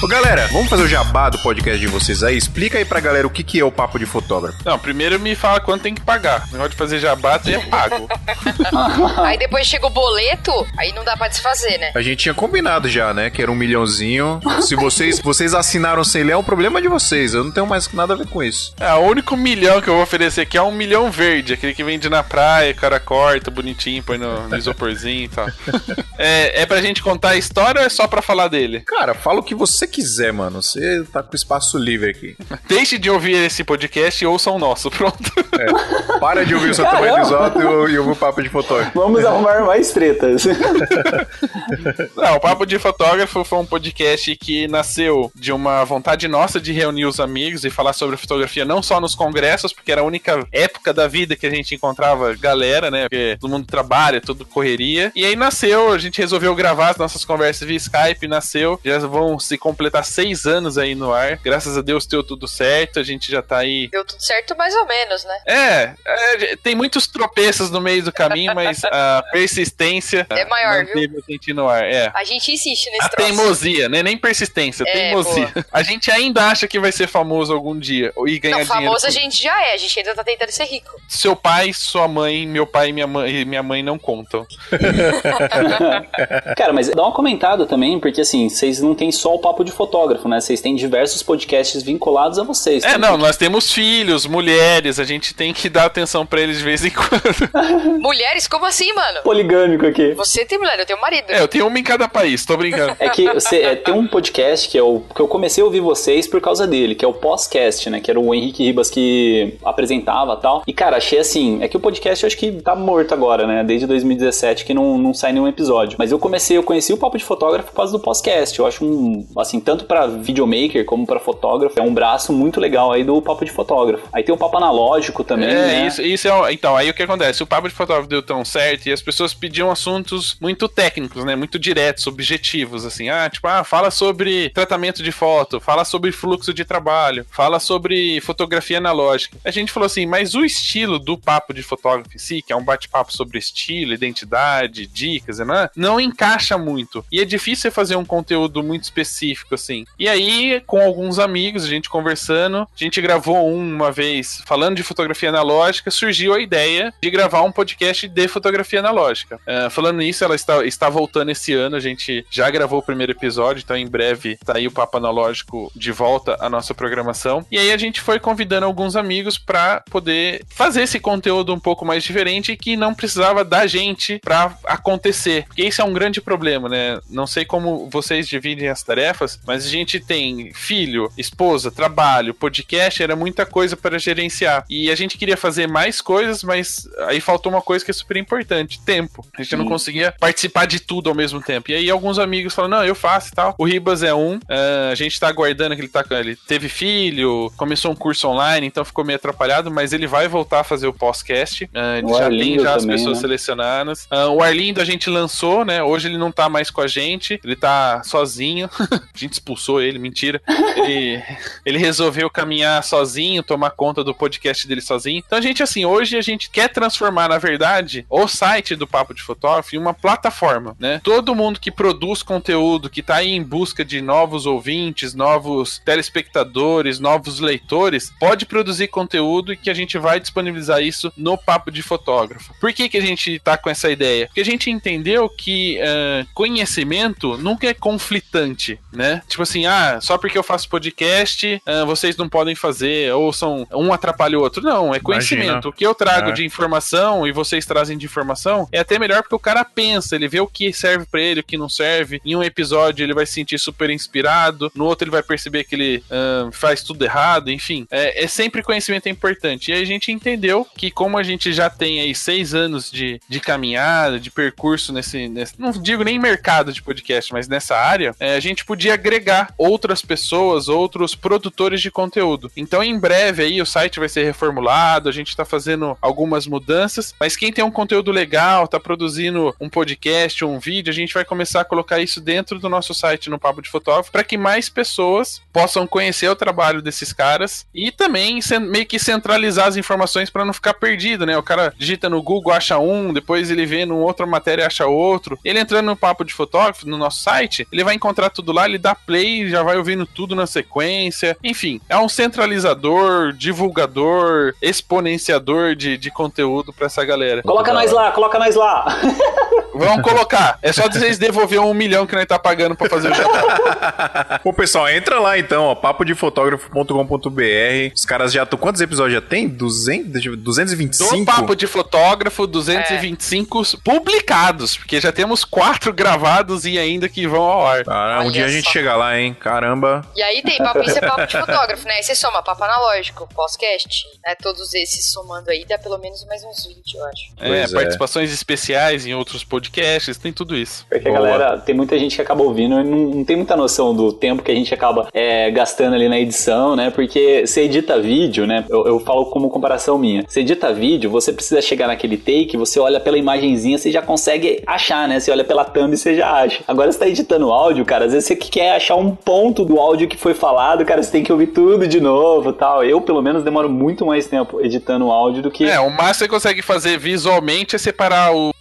Ô, 0.04 0.08
galera, 0.08 0.47
vamos 0.47 0.68
fazer 0.68 0.82
o 0.82 0.88
jabá 0.88 1.30
do 1.30 1.38
podcast 1.38 1.80
de 1.80 1.86
vocês 1.86 2.24
aí? 2.24 2.36
Explica 2.36 2.80
aí 2.80 2.84
pra 2.84 2.99
galera 2.99 3.28
o 3.28 3.30
que, 3.30 3.43
que 3.43 3.60
é 3.60 3.64
o 3.64 3.72
papo 3.72 3.99
de 3.99 4.08
fotógrafo. 4.08 4.58
Não, 4.66 4.80
primeiro 4.80 5.20
me 5.20 5.36
fala 5.36 5.60
quanto 5.60 5.84
tem 5.84 5.93
que 5.93 6.02
pagar. 6.02 6.47
O 6.49 6.54
negócio 6.54 6.72
de 6.72 6.76
fazer 6.76 6.97
jabá 6.97 7.39
é 7.45 7.60
pago. 7.60 8.10
Aí 9.24 9.38
depois 9.38 9.68
chega 9.68 9.86
o 9.86 9.89
boleto, 9.91 10.52
aí 10.78 10.91
não 10.93 11.04
dá 11.04 11.16
pra 11.16 11.28
desfazer, 11.28 11.78
né? 11.78 11.91
A 11.93 12.02
gente 12.02 12.18
tinha 12.18 12.34
combinado 12.34 12.89
já, 12.89 13.14
né? 13.14 13.30
Que 13.30 13.41
era 13.41 13.52
um 13.52 13.56
milhãozinho. 13.56 14.39
Se 14.62 14.76
vocês, 14.76 15.20
vocês 15.20 15.54
assinaram 15.54 16.04
sem 16.04 16.24
ler, 16.24 16.34
é 16.34 16.38
um 16.38 16.43
problema 16.43 16.82
de 16.82 16.88
vocês. 16.88 17.34
Eu 17.34 17.43
não 17.43 17.52
tenho 17.52 17.68
mais 17.68 17.91
nada 17.93 18.14
a 18.14 18.18
ver 18.18 18.28
com 18.28 18.41
isso. 18.41 18.74
É, 18.80 18.91
o 18.93 19.02
único 19.02 19.38
milhão 19.38 19.82
que 19.82 19.89
eu 19.89 19.93
vou 19.93 20.04
oferecer 20.04 20.41
aqui 20.41 20.58
é 20.58 20.62
um 20.64 20.72
milhão 20.72 21.12
verde, 21.12 21.54
aquele 21.54 21.74
que 21.74 21.84
vende 21.84 22.10
na 22.10 22.24
praia, 22.24 22.72
o 22.72 22.76
cara 22.76 22.99
corta 22.99 23.52
bonitinho, 23.52 24.02
põe 24.04 24.18
no, 24.18 24.47
no 24.47 24.58
isoporzinho 24.58 25.26
e 25.26 25.30
tal. 25.30 25.47
É, 26.24 26.62
é 26.62 26.66
pra 26.68 26.84
gente 26.84 27.02
contar 27.02 27.30
a 27.30 27.36
história 27.36 27.82
ou 27.82 27.88
é 27.88 27.89
só 27.89 28.08
pra 28.08 28.22
falar 28.22 28.47
dele? 28.47 28.82
Cara, 28.82 29.16
fala 29.16 29.39
o 29.39 29.43
que 29.43 29.56
você 29.56 29.88
quiser, 29.91 30.31
mano. 30.33 30.61
Você 30.61 31.03
tá 31.11 31.21
com 31.21 31.35
espaço 31.35 31.77
livre 31.77 32.09
aqui. 32.09 32.35
Deixe 32.67 32.97
de 32.97 33.09
ouvir 33.09 33.35
esse 33.45 33.63
podcast 33.63 34.23
e 34.23 34.27
ouça 34.27 34.49
o 34.49 34.57
nosso, 34.57 34.89
pronto. 34.89 35.31
É. 35.59 36.19
Para 36.19 36.45
de 36.45 36.55
ouvir 36.55 36.71
o 36.71 36.73
seu 36.73 36.85
tamanho 36.85 37.23
de 37.23 37.59
e 37.59 37.93
e 37.93 37.97
ouve 37.99 38.11
o 38.11 38.15
papo 38.15 38.41
de 38.41 38.49
fotógrafo. 38.49 38.91
Vamos 38.95 39.23
arrumar 39.25 39.65
mais 39.65 39.91
tretas. 39.91 40.45
Não, 42.15 42.35
o 42.35 42.39
Papo 42.39 42.65
de 42.65 42.79
Fotógrafo 42.79 43.43
foi 43.43 43.59
um 43.59 43.65
podcast 43.65 44.35
que 44.37 44.67
nasceu 44.67 45.31
de 45.35 45.51
uma 45.51 45.83
vontade 45.83 46.27
nossa 46.27 46.59
de 46.59 46.71
reunir 46.71 47.05
os 47.05 47.19
amigos 47.19 47.65
e 47.65 47.69
falar 47.69 47.93
sobre 47.93 48.17
fotografia 48.17 48.65
não 48.65 48.81
só 48.81 48.99
nos 48.99 49.15
congressos, 49.15 49.73
porque 49.73 49.91
era 49.91 50.01
a 50.01 50.05
única 50.05 50.45
época 50.51 50.93
da 50.93 51.07
vida 51.07 51.35
que 51.35 51.45
a 51.45 51.49
gente 51.49 51.75
encontrava 51.75 52.33
galera, 52.35 52.89
né? 52.89 53.03
Porque 53.03 53.37
todo 53.39 53.49
mundo 53.49 53.65
trabalha, 53.65 54.21
tudo 54.21 54.45
correria. 54.45 55.11
E 55.15 55.25
aí 55.25 55.35
nasceu, 55.35 55.91
a 55.91 55.97
gente 55.97 56.19
resolveu 56.19 56.55
gravar 56.55 56.91
as 56.91 56.97
nossas 56.97 57.25
conversas 57.25 57.67
via 57.67 57.77
Skype, 57.77 58.27
nasceu. 58.27 58.79
Já 58.83 58.99
vão 58.99 59.39
se 59.39 59.57
completar 59.57 59.80
seis 60.03 60.45
anos 60.45 60.77
aí 60.77 60.93
no 60.95 61.13
ar. 61.13 61.38
Graças 61.38 61.77
a 61.77 61.82
Deus 61.82 62.05
deu 62.05 62.23
tudo 62.23 62.47
certo, 62.47 62.99
a 62.99 63.03
gente 63.03 63.32
já 63.32 63.41
tá 63.41 63.57
aí 63.59 63.88
Deu 63.88 64.03
tudo 64.05 64.21
certo 64.21 64.55
mais 64.57 64.75
ou 64.75 64.86
menos, 64.86 65.23
né? 65.23 65.38
é, 65.47 65.93
é, 66.05 66.55
tem 66.57 66.75
muitos 66.75 67.07
tropeços 67.07 67.71
no 67.71 67.79
meio 67.82 68.03
do 68.03 68.11
caminho, 68.11 68.53
mas 68.53 68.84
a 68.91 69.23
persistência 69.32 70.25
É 70.29 70.45
maior, 70.45 70.86
manteve 70.86 71.17
a 71.17 71.32
gente 71.32 71.53
no 71.53 71.67
ar. 71.67 71.84
É. 71.84 72.11
A 72.13 72.23
gente 72.23 72.51
insiste 72.51 72.89
nesse 72.89 73.05
A 73.05 73.09
troço. 73.09 73.27
teimosia, 73.34 73.89
né? 73.89 74.03
Nem 74.03 74.17
persistência, 74.17 74.84
É, 74.88 74.91
teimosia. 74.91 75.51
A 75.71 75.82
gente 75.84 76.11
ainda 76.11 76.45
acha 76.47 76.67
que 76.67 76.79
vai 76.79 76.91
ser 76.91 77.07
famoso 77.07 77.53
algum 77.53 77.77
dia 77.77 78.13
e 78.27 78.39
ganhar 78.39 78.57
Não, 78.57 78.63
dinheiro. 78.63 78.86
famoso 78.86 79.05
a 79.05 79.09
com- 79.09 79.15
gente 79.15 79.41
já 79.41 79.61
é, 79.67 79.73
a 79.73 79.77
gente 79.77 79.97
ainda 79.99 80.13
tá 80.15 80.23
tentando 80.23 80.51
ser 80.51 80.65
rico. 80.65 80.89
Seu 81.07 81.36
pai, 81.36 81.71
sua 81.73 82.07
mãe, 82.07 82.45
meu 82.45 82.65
pai 82.67 82.89
e 82.89 82.93
minha 82.93 83.07
mãe, 83.07 83.32
e 83.41 83.45
minha 83.45 83.63
mãe 83.63 83.82
não 83.82 83.97
contam. 83.97 84.45
Cara, 86.57 86.73
mas 86.73 86.89
dá 86.89 87.01
uma 87.03 87.11
comentada 87.13 87.65
também, 87.65 87.99
porque 87.99 88.21
assim, 88.21 88.49
vocês 88.49 88.79
não 88.82 88.93
têm 88.95 89.11
só 89.11 89.34
o 89.36 89.39
papo 89.39 89.63
de 89.63 89.70
fotógrafo, 89.72 90.28
né? 90.28 90.39
Vocês 90.39 90.61
têm 90.61 90.76
diversos 90.76 91.24
podcasts 91.24 91.82
vinculados 91.84 92.39
a 92.39 92.43
vocês. 92.43 92.84
É, 92.84 92.93
também. 92.93 93.09
não, 93.09 93.17
nós 93.17 93.38
temos 93.38 93.72
filhos, 93.72 94.26
mulheres, 94.26 94.99
a 94.99 95.03
gente 95.03 95.34
tem 95.34 95.53
que 95.53 95.69
dar 95.69 95.86
atenção 95.86 96.26
pra 96.26 96.41
eles 96.41 96.57
de 96.57 96.63
vez 96.63 96.84
em 96.86 96.89
quando. 96.89 98.01
Mulheres, 98.01 98.47
como 98.47 98.65
assim, 98.65 98.91
mano? 98.93 99.22
Poligâmico 99.24 99.86
aqui. 99.86 100.13
Você 100.13 100.45
tem 100.45 100.57
mulher, 100.57 100.80
eu 100.80 100.86
tenho 100.86 100.99
marido. 100.99 101.30
É, 101.30 101.41
eu 101.41 101.47
tenho 101.47 101.67
uma 101.67 101.80
em 101.80 101.84
cada 101.84 102.07
país, 102.07 102.45
tô 102.45 102.57
brincando. 102.57 102.95
É 102.99 103.09
que 103.09 103.32
você, 103.32 103.57
é, 103.57 103.76
tem 103.76 103.93
um 103.93 104.07
podcast 104.07 104.67
que, 104.67 104.78
é 104.78 104.84
o, 104.84 105.01
que 105.13 105.22
eu 105.22 105.28
comecei 105.28 105.61
a 105.61 105.65
ouvir 105.65 105.80
vocês 105.80 106.28
por 106.28 106.41
causa 106.41 106.67
dele, 106.67 106.95
que 106.95 107.05
é 107.05 107.07
o 107.07 107.13
Postcast, 107.13 107.89
né? 107.89 107.99
Que 107.99 108.11
era 108.11 108.19
o 108.19 108.34
Henrique 108.34 108.63
Ribas 108.63 108.89
que 108.89 109.57
apresentava 109.63 110.34
e 110.34 110.41
tal. 110.41 110.63
E, 110.67 110.74
cara, 110.74 110.97
achei 110.97 111.19
assim, 111.19 111.61
é 111.61 111.67
que 111.67 111.78
o 111.78 111.80
podcast 111.80 112.24
eu 112.24 112.28
acho 112.28 112.38
que 112.38 112.51
tá 112.61 112.76
morto 112.76 113.13
agora, 113.13 113.47
né? 113.47 113.63
Desde 113.63 113.88
2017 113.88 114.65
que 114.65 114.74
não, 114.74 114.97
não 114.97 115.13
sai 115.13 115.32
nenhum 115.32 115.47
episódio. 115.47 115.95
Mas 115.97 116.11
eu 116.11 116.19
comecei, 116.19 116.57
eu 116.57 116.63
conheci 116.63 116.91
o 116.91 116.97
Papo 116.97 117.17
de 117.17 117.24
Fotógrafo 117.24 117.69
por 117.69 117.76
causa 117.76 117.91
do 117.91 117.99
Postcast. 117.99 118.59
Eu 118.59 118.65
acho 118.65 118.84
um, 118.84 119.26
assim, 119.38 119.59
tanto 119.62 119.86
pra 119.86 120.07
videomaker 120.07 120.84
como 120.86 121.05
pra 121.05 121.20
fotógrafo, 121.20 121.80
é 121.80 121.82
um 121.82 121.93
braço 121.93 122.34
muito 122.34 122.59
legal 122.59 122.91
aí 122.91 123.03
do 123.03 123.22
Papo 123.22 123.45
de 123.45 123.51
Fotógrafo. 123.51 124.07
Aí 124.12 124.24
tem 124.24 124.34
o 124.34 124.38
Papo 124.38 124.57
Analógico 124.57 125.24
também, 125.24 125.49
É, 125.49 125.53
né? 125.53 125.88
isso, 125.88 126.01
isso 126.01 126.28
é. 126.28 126.53
Então, 126.53 126.76
aí 126.76 126.89
o 126.89 126.93
que 126.93 127.03
acontece? 127.03 127.43
O 127.43 127.47
papo 127.47 127.68
de 127.68 127.74
fotógrafo 127.74 128.09
deu 128.09 128.22
tão 128.22 128.43
certo 128.43 128.88
e 128.88 128.91
as 128.91 129.01
pessoas 129.01 129.34
pediam 129.34 129.72
assuntos 129.72 130.36
muito 130.39 130.68
técnicos, 130.68 131.24
né? 131.24 131.36
Muito 131.36 131.57
diretos, 131.59 132.07
objetivos, 132.07 132.86
assim. 132.86 133.09
Ah, 133.09 133.30
tipo, 133.30 133.47
ah, 133.47 133.64
fala 133.64 133.91
sobre 133.91 134.49
tratamento 134.49 135.03
de 135.03 135.12
foto, 135.12 135.59
fala 135.59 135.84
sobre 135.86 136.12
fluxo 136.12 136.53
de 136.53 136.66
trabalho, 136.66 137.26
fala 137.32 137.59
sobre 137.59 138.20
fotografia 138.22 138.78
analógica. 138.78 139.38
A 139.43 139.51
gente 139.51 139.72
falou 139.72 139.86
assim, 139.86 140.05
mas 140.05 140.34
o 140.36 140.43
estilo 140.43 140.99
do 140.99 141.18
papo 141.18 141.53
de 141.53 141.64
fotógrafo 141.64 142.16
em 142.16 142.20
si, 142.20 142.41
que 142.41 142.53
é 142.53 142.55
um 142.55 142.64
bate-papo 142.64 143.14
sobre 143.14 143.38
estilo, 143.38 143.93
identidade, 143.93 144.88
dicas, 144.88 145.39
né? 145.39 145.70
Não 145.76 145.99
encaixa 145.99 146.57
muito. 146.57 147.03
E 147.12 147.20
é 147.20 147.26
difícil 147.26 147.62
você 147.64 147.72
fazer 147.72 147.95
um 147.95 148.05
conteúdo 148.05 148.64
muito 148.64 148.84
específico, 148.84 149.51
assim. 149.56 149.86
E 149.97 150.08
aí, 150.08 150.62
com 150.66 150.82
alguns 150.82 151.20
amigos, 151.20 151.64
a 151.64 151.68
gente 151.68 151.89
conversando, 151.89 152.58
a 152.58 152.68
gente 152.76 153.02
gravou 153.02 153.47
um 153.47 153.62
uma 153.62 153.91
vez 153.91 154.41
falando 154.45 154.76
de 154.76 154.84
fotografia 154.84 155.30
analógica, 155.30 155.89
surgiu 155.89 156.34
a 156.34 156.39
ideia 156.39 156.93
de 157.02 157.10
gravar 157.10 157.41
um 157.41 157.52
podcast 157.52 158.08
de 158.08 158.28
fotografia 158.28 158.80
analógica. 158.80 159.39
Ah, 159.47 159.70
falando 159.70 159.97
nisso, 159.97 160.24
ela 160.24 160.36
está, 160.36 160.66
está 160.66 160.89
voltando 160.89 161.32
esse 161.32 161.54
ano, 161.54 161.76
a 161.76 161.80
gente 161.80 162.26
já 162.30 162.49
gravou 162.49 162.80
o 162.80 162.84
primeiro 162.84 163.12
episódio, 163.12 163.62
então 163.64 163.76
em 163.76 163.88
breve 163.88 164.38
tá 164.45 164.58
aí 164.58 164.68
o 164.68 164.72
Papo 164.72 164.97
Analógico 164.97 165.72
de 165.76 165.91
volta 165.91 166.38
à 166.39 166.49
nossa 166.49 166.74
programação. 166.74 167.45
E 167.52 167.58
aí 167.58 167.72
a 167.72 167.78
gente 167.78 168.02
foi 168.02 168.20
convidando 168.20 168.66
alguns 168.66 168.95
amigos 168.95 169.38
para 169.38 169.84
poder 169.89 170.43
fazer 170.49 170.84
esse 170.84 170.99
conteúdo 170.99 171.54
um 171.54 171.60
pouco 171.60 171.86
mais 171.86 172.04
diferente 172.04 172.52
e 172.52 172.58
que 172.58 172.76
não 172.76 172.93
precisava 172.93 173.43
da 173.43 173.68
gente 173.68 174.20
para 174.20 174.56
acontecer. 174.66 175.45
Porque 175.47 175.64
isso 175.64 175.82
é 175.82 175.86
um 175.86 175.93
grande 175.93 176.22
problema, 176.22 176.70
né? 176.70 176.99
Não 177.10 177.28
sei 177.28 177.45
como 177.45 177.89
vocês 177.89 178.28
dividem 178.28 178.70
as 178.70 178.84
tarefas, 178.84 179.39
mas 179.45 179.65
a 179.65 179.69
gente 179.69 179.99
tem 179.99 180.51
filho, 180.53 181.11
esposa, 181.17 181.71
trabalho, 181.71 182.33
podcast, 182.33 183.01
era 183.01 183.15
muita 183.15 183.45
coisa 183.45 183.75
para 183.75 183.97
gerenciar. 183.97 184.65
E 184.69 184.89
a 184.89 184.95
gente 184.95 185.17
queria 185.17 185.37
fazer 185.37 185.67
mais 185.67 186.01
coisas, 186.01 186.43
mas 186.43 186.87
aí 187.07 187.19
faltou 187.19 187.51
uma 187.51 187.61
coisa 187.61 187.83
que 187.83 187.91
é 187.91 187.93
super 187.93 188.17
importante: 188.17 188.79
tempo. 188.81 189.25
A 189.37 189.41
gente 189.41 189.55
não 189.55 189.65
conseguia 189.65 190.13
participar 190.19 190.65
de 190.65 190.79
tudo 190.79 191.09
ao 191.09 191.15
mesmo 191.15 191.41
tempo. 191.41 191.71
E 191.71 191.75
aí 191.75 191.89
alguns 191.89 192.19
amigos 192.19 192.53
falaram: 192.53 192.77
não, 192.77 192.85
eu 192.85 192.95
faço 192.95 193.29
e 193.29 193.31
tal. 193.31 193.55
O 193.57 193.65
Ribas 193.65 194.03
é 194.03 194.13
um. 194.13 194.39
ah, 194.49 194.89
a 194.91 194.95
gente 194.95 195.19
tá 195.19 195.27
aguardando 195.27 195.75
que 195.75 195.81
ele 195.81 195.87
tá. 195.87 196.03
Ele 196.11 196.35
teve 196.35 196.67
filho, 196.67 197.51
começou 197.55 197.91
um 197.91 197.95
curso 197.95 198.27
online, 198.27 198.67
então 198.67 198.83
ficou 198.83 199.05
meio 199.05 199.15
atrapalhado, 199.15 199.71
mas 199.71 199.93
ele 199.93 200.07
vai 200.07 200.27
voltar 200.27 200.61
a 200.61 200.63
fazer 200.63 200.87
o 200.87 200.93
podcast. 200.93 201.69
Ah, 201.73 201.97
ele 201.97 202.07
O 202.07 202.17
já 202.17 202.25
Arlindo 202.25 202.43
tem 202.43 202.59
já 202.59 202.75
as 202.75 202.81
também, 202.83 202.97
pessoas 202.97 203.17
né? 203.17 203.21
selecionadas. 203.21 204.07
Ah, 204.09 204.27
o 204.27 204.41
Arlindo 204.41 204.81
a 204.81 204.85
gente 204.85 205.09
lançou, 205.09 205.63
né? 205.63 205.81
Hoje 205.83 206.07
ele 206.07 206.17
não 206.17 206.31
tá 206.31 206.49
mais 206.49 206.69
com 206.69 206.81
a 206.81 206.87
gente, 206.87 207.39
ele 207.43 207.55
tá 207.55 208.01
sozinho. 208.03 208.69
a 208.91 209.17
gente 209.17 209.30
expulsou 209.34 209.82
ele, 209.82 209.99
mentira. 209.99 210.41
Ele, 210.75 211.21
ele 211.65 211.77
resolveu 211.77 212.29
caminhar 212.29 212.84
sozinho, 212.84 213.43
tomar 213.43 213.71
conta 213.71 214.03
do 214.03 214.13
podcast 214.13 214.67
dele 214.67 214.82
sozinho. 214.82 215.23
Então 215.25 215.38
a 215.38 215.41
gente, 215.41 215.63
assim, 215.63 215.86
hoje 215.86 216.17
a 216.17 216.21
gente 216.21 216.49
quer 216.49 216.69
transformar, 216.69 217.29
na 217.29 217.38
verdade, 217.38 218.05
o 218.09 218.27
site 218.27 218.75
do 218.75 218.88
Papo 218.88 219.13
de 219.13 219.21
Fotógrafo 219.21 219.75
em 219.75 219.79
uma 219.79 219.93
plataforma, 219.93 220.75
né? 220.79 220.99
Todo 221.03 221.36
mundo 221.36 221.59
que 221.59 221.71
produz 221.71 222.23
conteúdo, 222.23 222.89
que 222.89 223.01
tá 223.01 223.15
aí 223.15 223.32
em 223.32 223.43
busca 223.43 223.84
de 223.84 224.01
novos 224.01 224.45
ouvintes, 224.45 225.13
novos 225.13 225.82
telespectadores, 225.84 226.99
novos 226.99 227.39
leitores, 227.39 228.11
pode 228.19 228.45
produzir 228.45 228.88
conteúdo 228.88 229.53
e 229.53 229.57
que 229.57 229.69
a 229.69 229.73
gente 229.73 229.97
vai 229.97 230.19
disponibilizar 230.19 230.82
isso 230.82 231.11
no 231.17 231.38
Papo 231.38 231.71
de 231.71 231.82
Fotógrafo. 231.82 232.53
Por 232.59 232.73
que, 232.73 232.89
que 232.89 232.97
a 232.97 233.01
gente 233.01 233.39
tá 233.39 233.57
com 233.57 233.69
essa 233.69 233.89
ideia? 233.89 234.27
Porque 234.27 234.41
a 234.41 234.45
gente 234.45 234.69
entendeu 234.69 235.29
que 235.29 235.79
ah, 235.82 236.25
conhecimento 236.34 237.38
nunca 237.38 237.67
é 237.67 237.73
conflitante, 237.73 238.79
né? 238.91 239.20
Tipo 239.28 239.43
assim, 239.43 239.65
ah, 239.65 239.99
só 240.01 240.17
porque 240.17 240.38
eu 240.38 240.43
faço 240.43 240.69
podcast, 240.69 241.61
ah, 241.65 241.86
vocês 241.86 242.15
não 242.17 242.28
podem 242.30 242.55
fazer, 242.55 243.13
ou 243.13 243.32
são 243.34 243.67
um 243.72 243.93
atrapalha 243.93 244.38
o 244.38 244.41
outro. 244.41 244.61
Não, 244.63 244.93
é 244.93 244.99
conhecimento. 244.99 245.47
Imagina. 245.49 245.69
O 245.69 245.74
que 245.74 245.86
eu 245.86 245.95
trago 245.95 246.30
É. 246.30 246.34
de 246.34 246.45
informação 246.45 247.28
e 247.28 247.32
vocês 247.32 247.65
trazem 247.65 247.97
de 247.97 248.05
informação 248.05 248.67
é 248.72 248.80
até 248.80 248.97
melhor 248.99 249.22
porque 249.22 249.36
o 249.36 249.39
cara 249.39 249.63
pensa, 249.63 250.15
ele 250.15 250.28
vê 250.28 250.39
o 250.39 250.47
que 250.47 250.72
serve 250.74 251.05
pra 251.05 251.19
ele, 251.22 251.39
o 251.39 251.43
que 251.43 251.57
não 251.57 251.69
serve. 251.69 252.22
Em 252.26 252.36
um 252.36 252.43
episódio 252.43 253.03
ele 253.03 253.13
vai 253.13 253.26
se 253.26 253.34
sentir 253.34 253.59
super 253.59 253.89
inspirado, 253.89 254.72
no 254.76 254.86
outro 254.86 255.05
ele 255.05 255.11
vai 255.11 255.24
perceber 255.24 255.63
que 255.63 255.76
ele 255.76 256.03
ah, 256.11 256.49
faz 256.51 256.84
tudo 256.84 257.03
errado, 257.03 257.49
enfim. 257.51 257.88
É, 257.91 258.24
é 258.24 258.28
sempre 258.28 258.61
conhecimento 258.63 259.07
é 259.07 259.09
importante. 259.09 259.72
E 259.72 259.74
aí 259.74 259.82
a 259.82 259.86
gente 259.86 260.11
entendeu 260.11 260.67
que 260.78 260.91
como 260.91 261.17
a 261.17 261.24
gente 261.24 261.51
já 261.53 261.69
tem 261.69 262.01
aí 262.01 262.13
seis 262.15 262.53
anos 262.53 262.91
de, 262.91 263.19
de 263.28 263.39
caminhada, 263.39 264.19
de 264.19 264.30
percurso 264.32 264.91
nesse, 264.93 265.28
nesse- 265.28 265.53
Não 265.59 265.72
digo 265.72 266.03
nem 266.03 266.17
mercado 266.19 266.72
de 266.74 266.82
podcast, 266.82 267.32
mas 267.34 267.47
nessa 267.47 267.76
área, 267.78 268.13
é, 268.19 268.36
a 268.36 268.39
gente 268.39 268.65
podia 268.65 268.95
agregar 269.02 269.54
outras 269.58 270.04
pessoas, 270.04 270.68
outros 270.68 271.16
produtores 271.16 271.82
de 271.82 271.89
conteúdo. 271.89 272.52
Então, 272.56 272.84
em 272.84 272.97
breve 272.97 273.43
aí, 273.43 273.62
o 273.62 273.66
site 273.66 273.99
vai 273.99 274.08
ser 274.08 274.24
reformulado, 274.24 275.10
a 275.10 275.12
gente 275.12 275.36
tá 275.36 275.43
fazendo 275.43 275.97
algumas 275.99 276.45
mudanças, 276.45 277.16
mas 277.20 277.36
quem 277.36 277.52
tem 277.52 277.66
um 277.66 277.72
conteúdo 277.72 278.12
legal, 278.12 278.68
tá 278.68 278.80
produzindo 278.80 279.56
um 279.60 279.68
podcast, 279.68 280.45
um 280.45 280.60
vídeo, 280.60 280.91
a 280.91 280.93
gente 280.93 281.14
vai 281.14 281.26
começar 281.26 281.62
a 281.62 281.66
colocar 281.66 281.99
isso 281.99 282.22
dentro 282.22 282.60
do 282.60 282.70
nosso 282.70 282.93
site 282.93 283.30
no 283.30 283.39
Papo 283.39 283.62
de 283.62 283.70
Fotógrafo, 283.70 284.12
para 284.12 284.24
que 284.24 284.38
mais 284.38 284.70
pessoas 284.70 285.41
possam 285.52 285.88
conhecer 285.88 286.30
o 286.30 286.36
trabalho 286.36 286.82
desses 286.82 287.12
caras 287.12 287.66
e 287.74 287.91
também 287.91 288.39
meio 288.70 288.86
que 288.86 288.99
centralizar 288.99 289.68
as 289.68 289.78
informações 289.78 290.30
para 290.30 290.45
não 290.45 290.54
ficar 290.54 290.76
perdido, 290.76 291.26
né? 291.26 291.38
O 291.38 291.43
cara 291.43 291.74
digita 291.76 292.08
no 292.10 292.22
Google, 292.22 292.54
acha 292.54 292.78
um, 292.78 293.12
depois 293.12 293.49
ele 293.49 293.66
vê 293.66 293.86
numa 293.86 294.04
outra 294.04 294.28
matéria, 294.28 294.68
acha 294.68 294.86
outro. 294.86 295.39
Ele 295.43 295.60
entrando 295.60 295.88
no 295.88 295.95
Papo 295.95 296.24
de 296.24 296.34
Fotógrafo, 296.34 296.88
no 296.88 296.97
nosso 296.97 297.24
site, 297.24 297.68
ele 297.72 297.84
vai 297.84 297.95
encontrar 297.95 298.30
tudo 298.30 298.52
lá, 298.52 298.66
ele 298.66 298.78
dá 298.78 298.90
dá 298.91 298.95
play 298.95 299.43
e 299.43 299.49
já 299.49 299.63
vai 299.63 299.77
ouvindo 299.77 300.05
tudo 300.05 300.35
na 300.35 300.45
sequência. 300.45 301.37
Enfim, 301.43 301.79
é 301.89 301.97
um 301.97 302.09
centralizador, 302.09 303.33
divulgador, 303.33 304.53
exponenciador 304.61 305.75
de, 305.75 305.97
de 305.97 306.11
conteúdo 306.11 306.73
pra 306.73 306.87
essa 306.87 307.03
galera. 307.03 307.41
Coloca 307.41 307.73
nós 307.73 307.91
lá, 307.91 308.11
coloca 308.11 308.37
nós 308.37 308.55
lá. 308.55 308.85
Vamos 309.73 310.01
colocar. 310.01 310.59
É 310.61 310.73
só 310.73 310.89
vocês 310.89 311.17
devolver 311.17 311.61
um 311.61 311.73
milhão 311.73 312.05
que 312.05 312.13
nós 312.13 312.25
tá 312.25 312.37
pagando 312.37 312.75
pra 312.75 312.89
fazer 312.89 313.11
o 313.11 313.15
jabá. 313.15 314.41
Ô, 314.43 314.51
pessoal, 314.51 314.89
entra 314.89 315.19
lá 315.19 315.39
então, 315.39 315.63
ó, 315.63 315.75
papodefotografo.com.br. 315.75 317.93
Os 317.95 318.05
caras 318.05 318.33
já 318.33 318.43
estão. 318.43 318.59
Quantos 318.59 318.81
episódios 318.81 319.21
já 319.21 319.27
tem? 319.27 319.47
200, 319.47 320.11
deixa 320.11 320.27
eu 320.27 320.33
ver, 320.33 320.39
225? 320.39 321.19
Do 321.19 321.25
Papo 321.25 321.55
de 321.55 321.67
Fotógrafo, 321.67 322.45
225 322.45 323.61
publicados, 323.83 324.77
porque 324.77 324.99
já 324.99 325.11
temos 325.11 325.45
quatro 325.45 325.93
gravados 325.93 326.65
e 326.65 326.77
ainda 326.77 327.07
que 327.07 327.25
vão 327.25 327.43
ao 327.43 327.65
ar. 327.65 327.83
Ah, 327.87 328.19
um 328.19 328.25
Olha 328.25 328.31
dia 328.31 328.45
a 328.45 328.49
gente 328.49 328.65
só. 328.65 328.71
Chega 328.82 328.95
lá, 328.95 329.19
hein? 329.19 329.36
Caramba. 329.39 330.01
E 330.15 330.23
aí 330.23 330.41
tem 330.41 330.57
papo, 330.57 330.82
isso 330.82 330.97
é 330.97 331.01
papo 331.01 331.27
de 331.27 331.38
fotógrafo, 331.38 331.88
né? 331.88 331.93
Aí 331.95 332.03
você 332.03 332.15
soma 332.15 332.41
papo 332.41 332.63
analógico, 332.63 333.29
podcast, 333.34 334.03
né? 334.25 334.36
Todos 334.41 334.73
esses 334.73 335.11
somando 335.11 335.51
aí 335.51 335.63
dá 335.65 335.77
pelo 335.77 335.99
menos 335.99 336.25
mais 336.25 336.43
uns 336.43 336.65
20, 336.65 336.95
eu 336.95 337.05
acho. 337.05 337.21
É, 337.39 337.47
Pois 337.47 337.71
é. 337.71 337.75
participações 337.75 338.34
especiais 338.34 339.05
em 339.05 339.13
outros 339.13 339.43
podcasts, 339.43 340.17
tem 340.17 340.34
tudo 340.34 340.55
isso. 340.55 340.86
Porque 340.89 341.07
a 341.07 341.11
Boa. 341.11 341.21
galera, 341.21 341.57
tem 341.59 341.75
muita 341.75 341.97
gente 341.99 342.15
que 342.15 342.21
acaba 342.21 342.41
ouvindo 342.41 342.79
e 342.79 342.84
não, 342.84 342.97
não 343.15 343.25
tem 343.25 343.36
muita 343.36 343.55
noção 343.55 343.93
do 343.93 344.11
tempo 344.11 344.41
que 344.41 344.51
a 344.51 344.55
gente 344.55 344.73
acaba 344.73 345.07
é, 345.13 345.51
gastando 345.51 345.93
ali 345.95 346.09
na 346.09 346.19
edição, 346.19 346.75
né? 346.75 346.89
Porque 346.89 347.45
você 347.45 347.61
edita 347.61 347.99
vídeo, 347.99 348.47
né? 348.47 348.65
Eu, 348.67 348.88
eu 348.88 348.99
falo 348.99 349.27
como 349.27 349.49
comparação 349.49 349.97
minha. 349.97 350.23
Você 350.27 350.39
edita 350.39 350.73
vídeo, 350.73 351.09
você 351.09 351.32
precisa 351.32 351.61
chegar 351.61 351.88
naquele 351.88 352.17
take, 352.17 352.57
você 352.57 352.79
olha 352.79 352.99
pela 352.99 353.17
imagenzinha, 353.17 353.77
você 353.77 353.91
já 353.91 354.01
consegue 354.01 354.63
achar, 354.65 355.07
né? 355.07 355.19
Você 355.19 355.29
olha 355.29 355.43
pela 355.43 355.63
thumb 355.65 355.93
e 355.93 355.97
você 355.97 356.15
já 356.15 356.32
acha. 356.32 356.63
Agora 356.67 356.91
você 356.91 356.97
tá 356.97 357.07
editando 357.07 357.51
áudio, 357.51 357.86
cara, 357.86 358.05
às 358.05 358.13
vezes 358.13 358.27
você 358.27 358.36
quer 358.36 358.70
achar 358.76 358.95
um 358.95 359.15
ponto 359.15 359.63
do 359.65 359.80
áudio 359.80 360.07
que 360.07 360.17
foi 360.17 360.34
falado, 360.34 360.85
cara, 360.85 361.02
você 361.02 361.11
tem 361.11 361.23
que 361.23 361.31
ouvir 361.31 361.48
tudo 361.48 361.88
de 361.88 361.99
novo 361.99 362.53
tal. 362.53 362.84
Eu, 362.84 363.02
pelo 363.02 363.22
menos, 363.22 363.43
demoro 363.43 363.69
muito 363.69 364.06
mais 364.06 364.27
tempo 364.27 364.61
editando 364.61 365.07
o 365.07 365.11
áudio 365.11 365.41
do 365.41 365.52
que. 365.52 365.65
É, 365.65 365.80
o 365.80 365.89
máximo 365.89 366.11
que 366.11 366.15
você 366.15 366.27
consegue 366.27 366.61
fazer 366.61 366.98
visualmente 366.98 367.76
é 367.76 367.80
separar 367.80 368.35
o, 368.35 368.52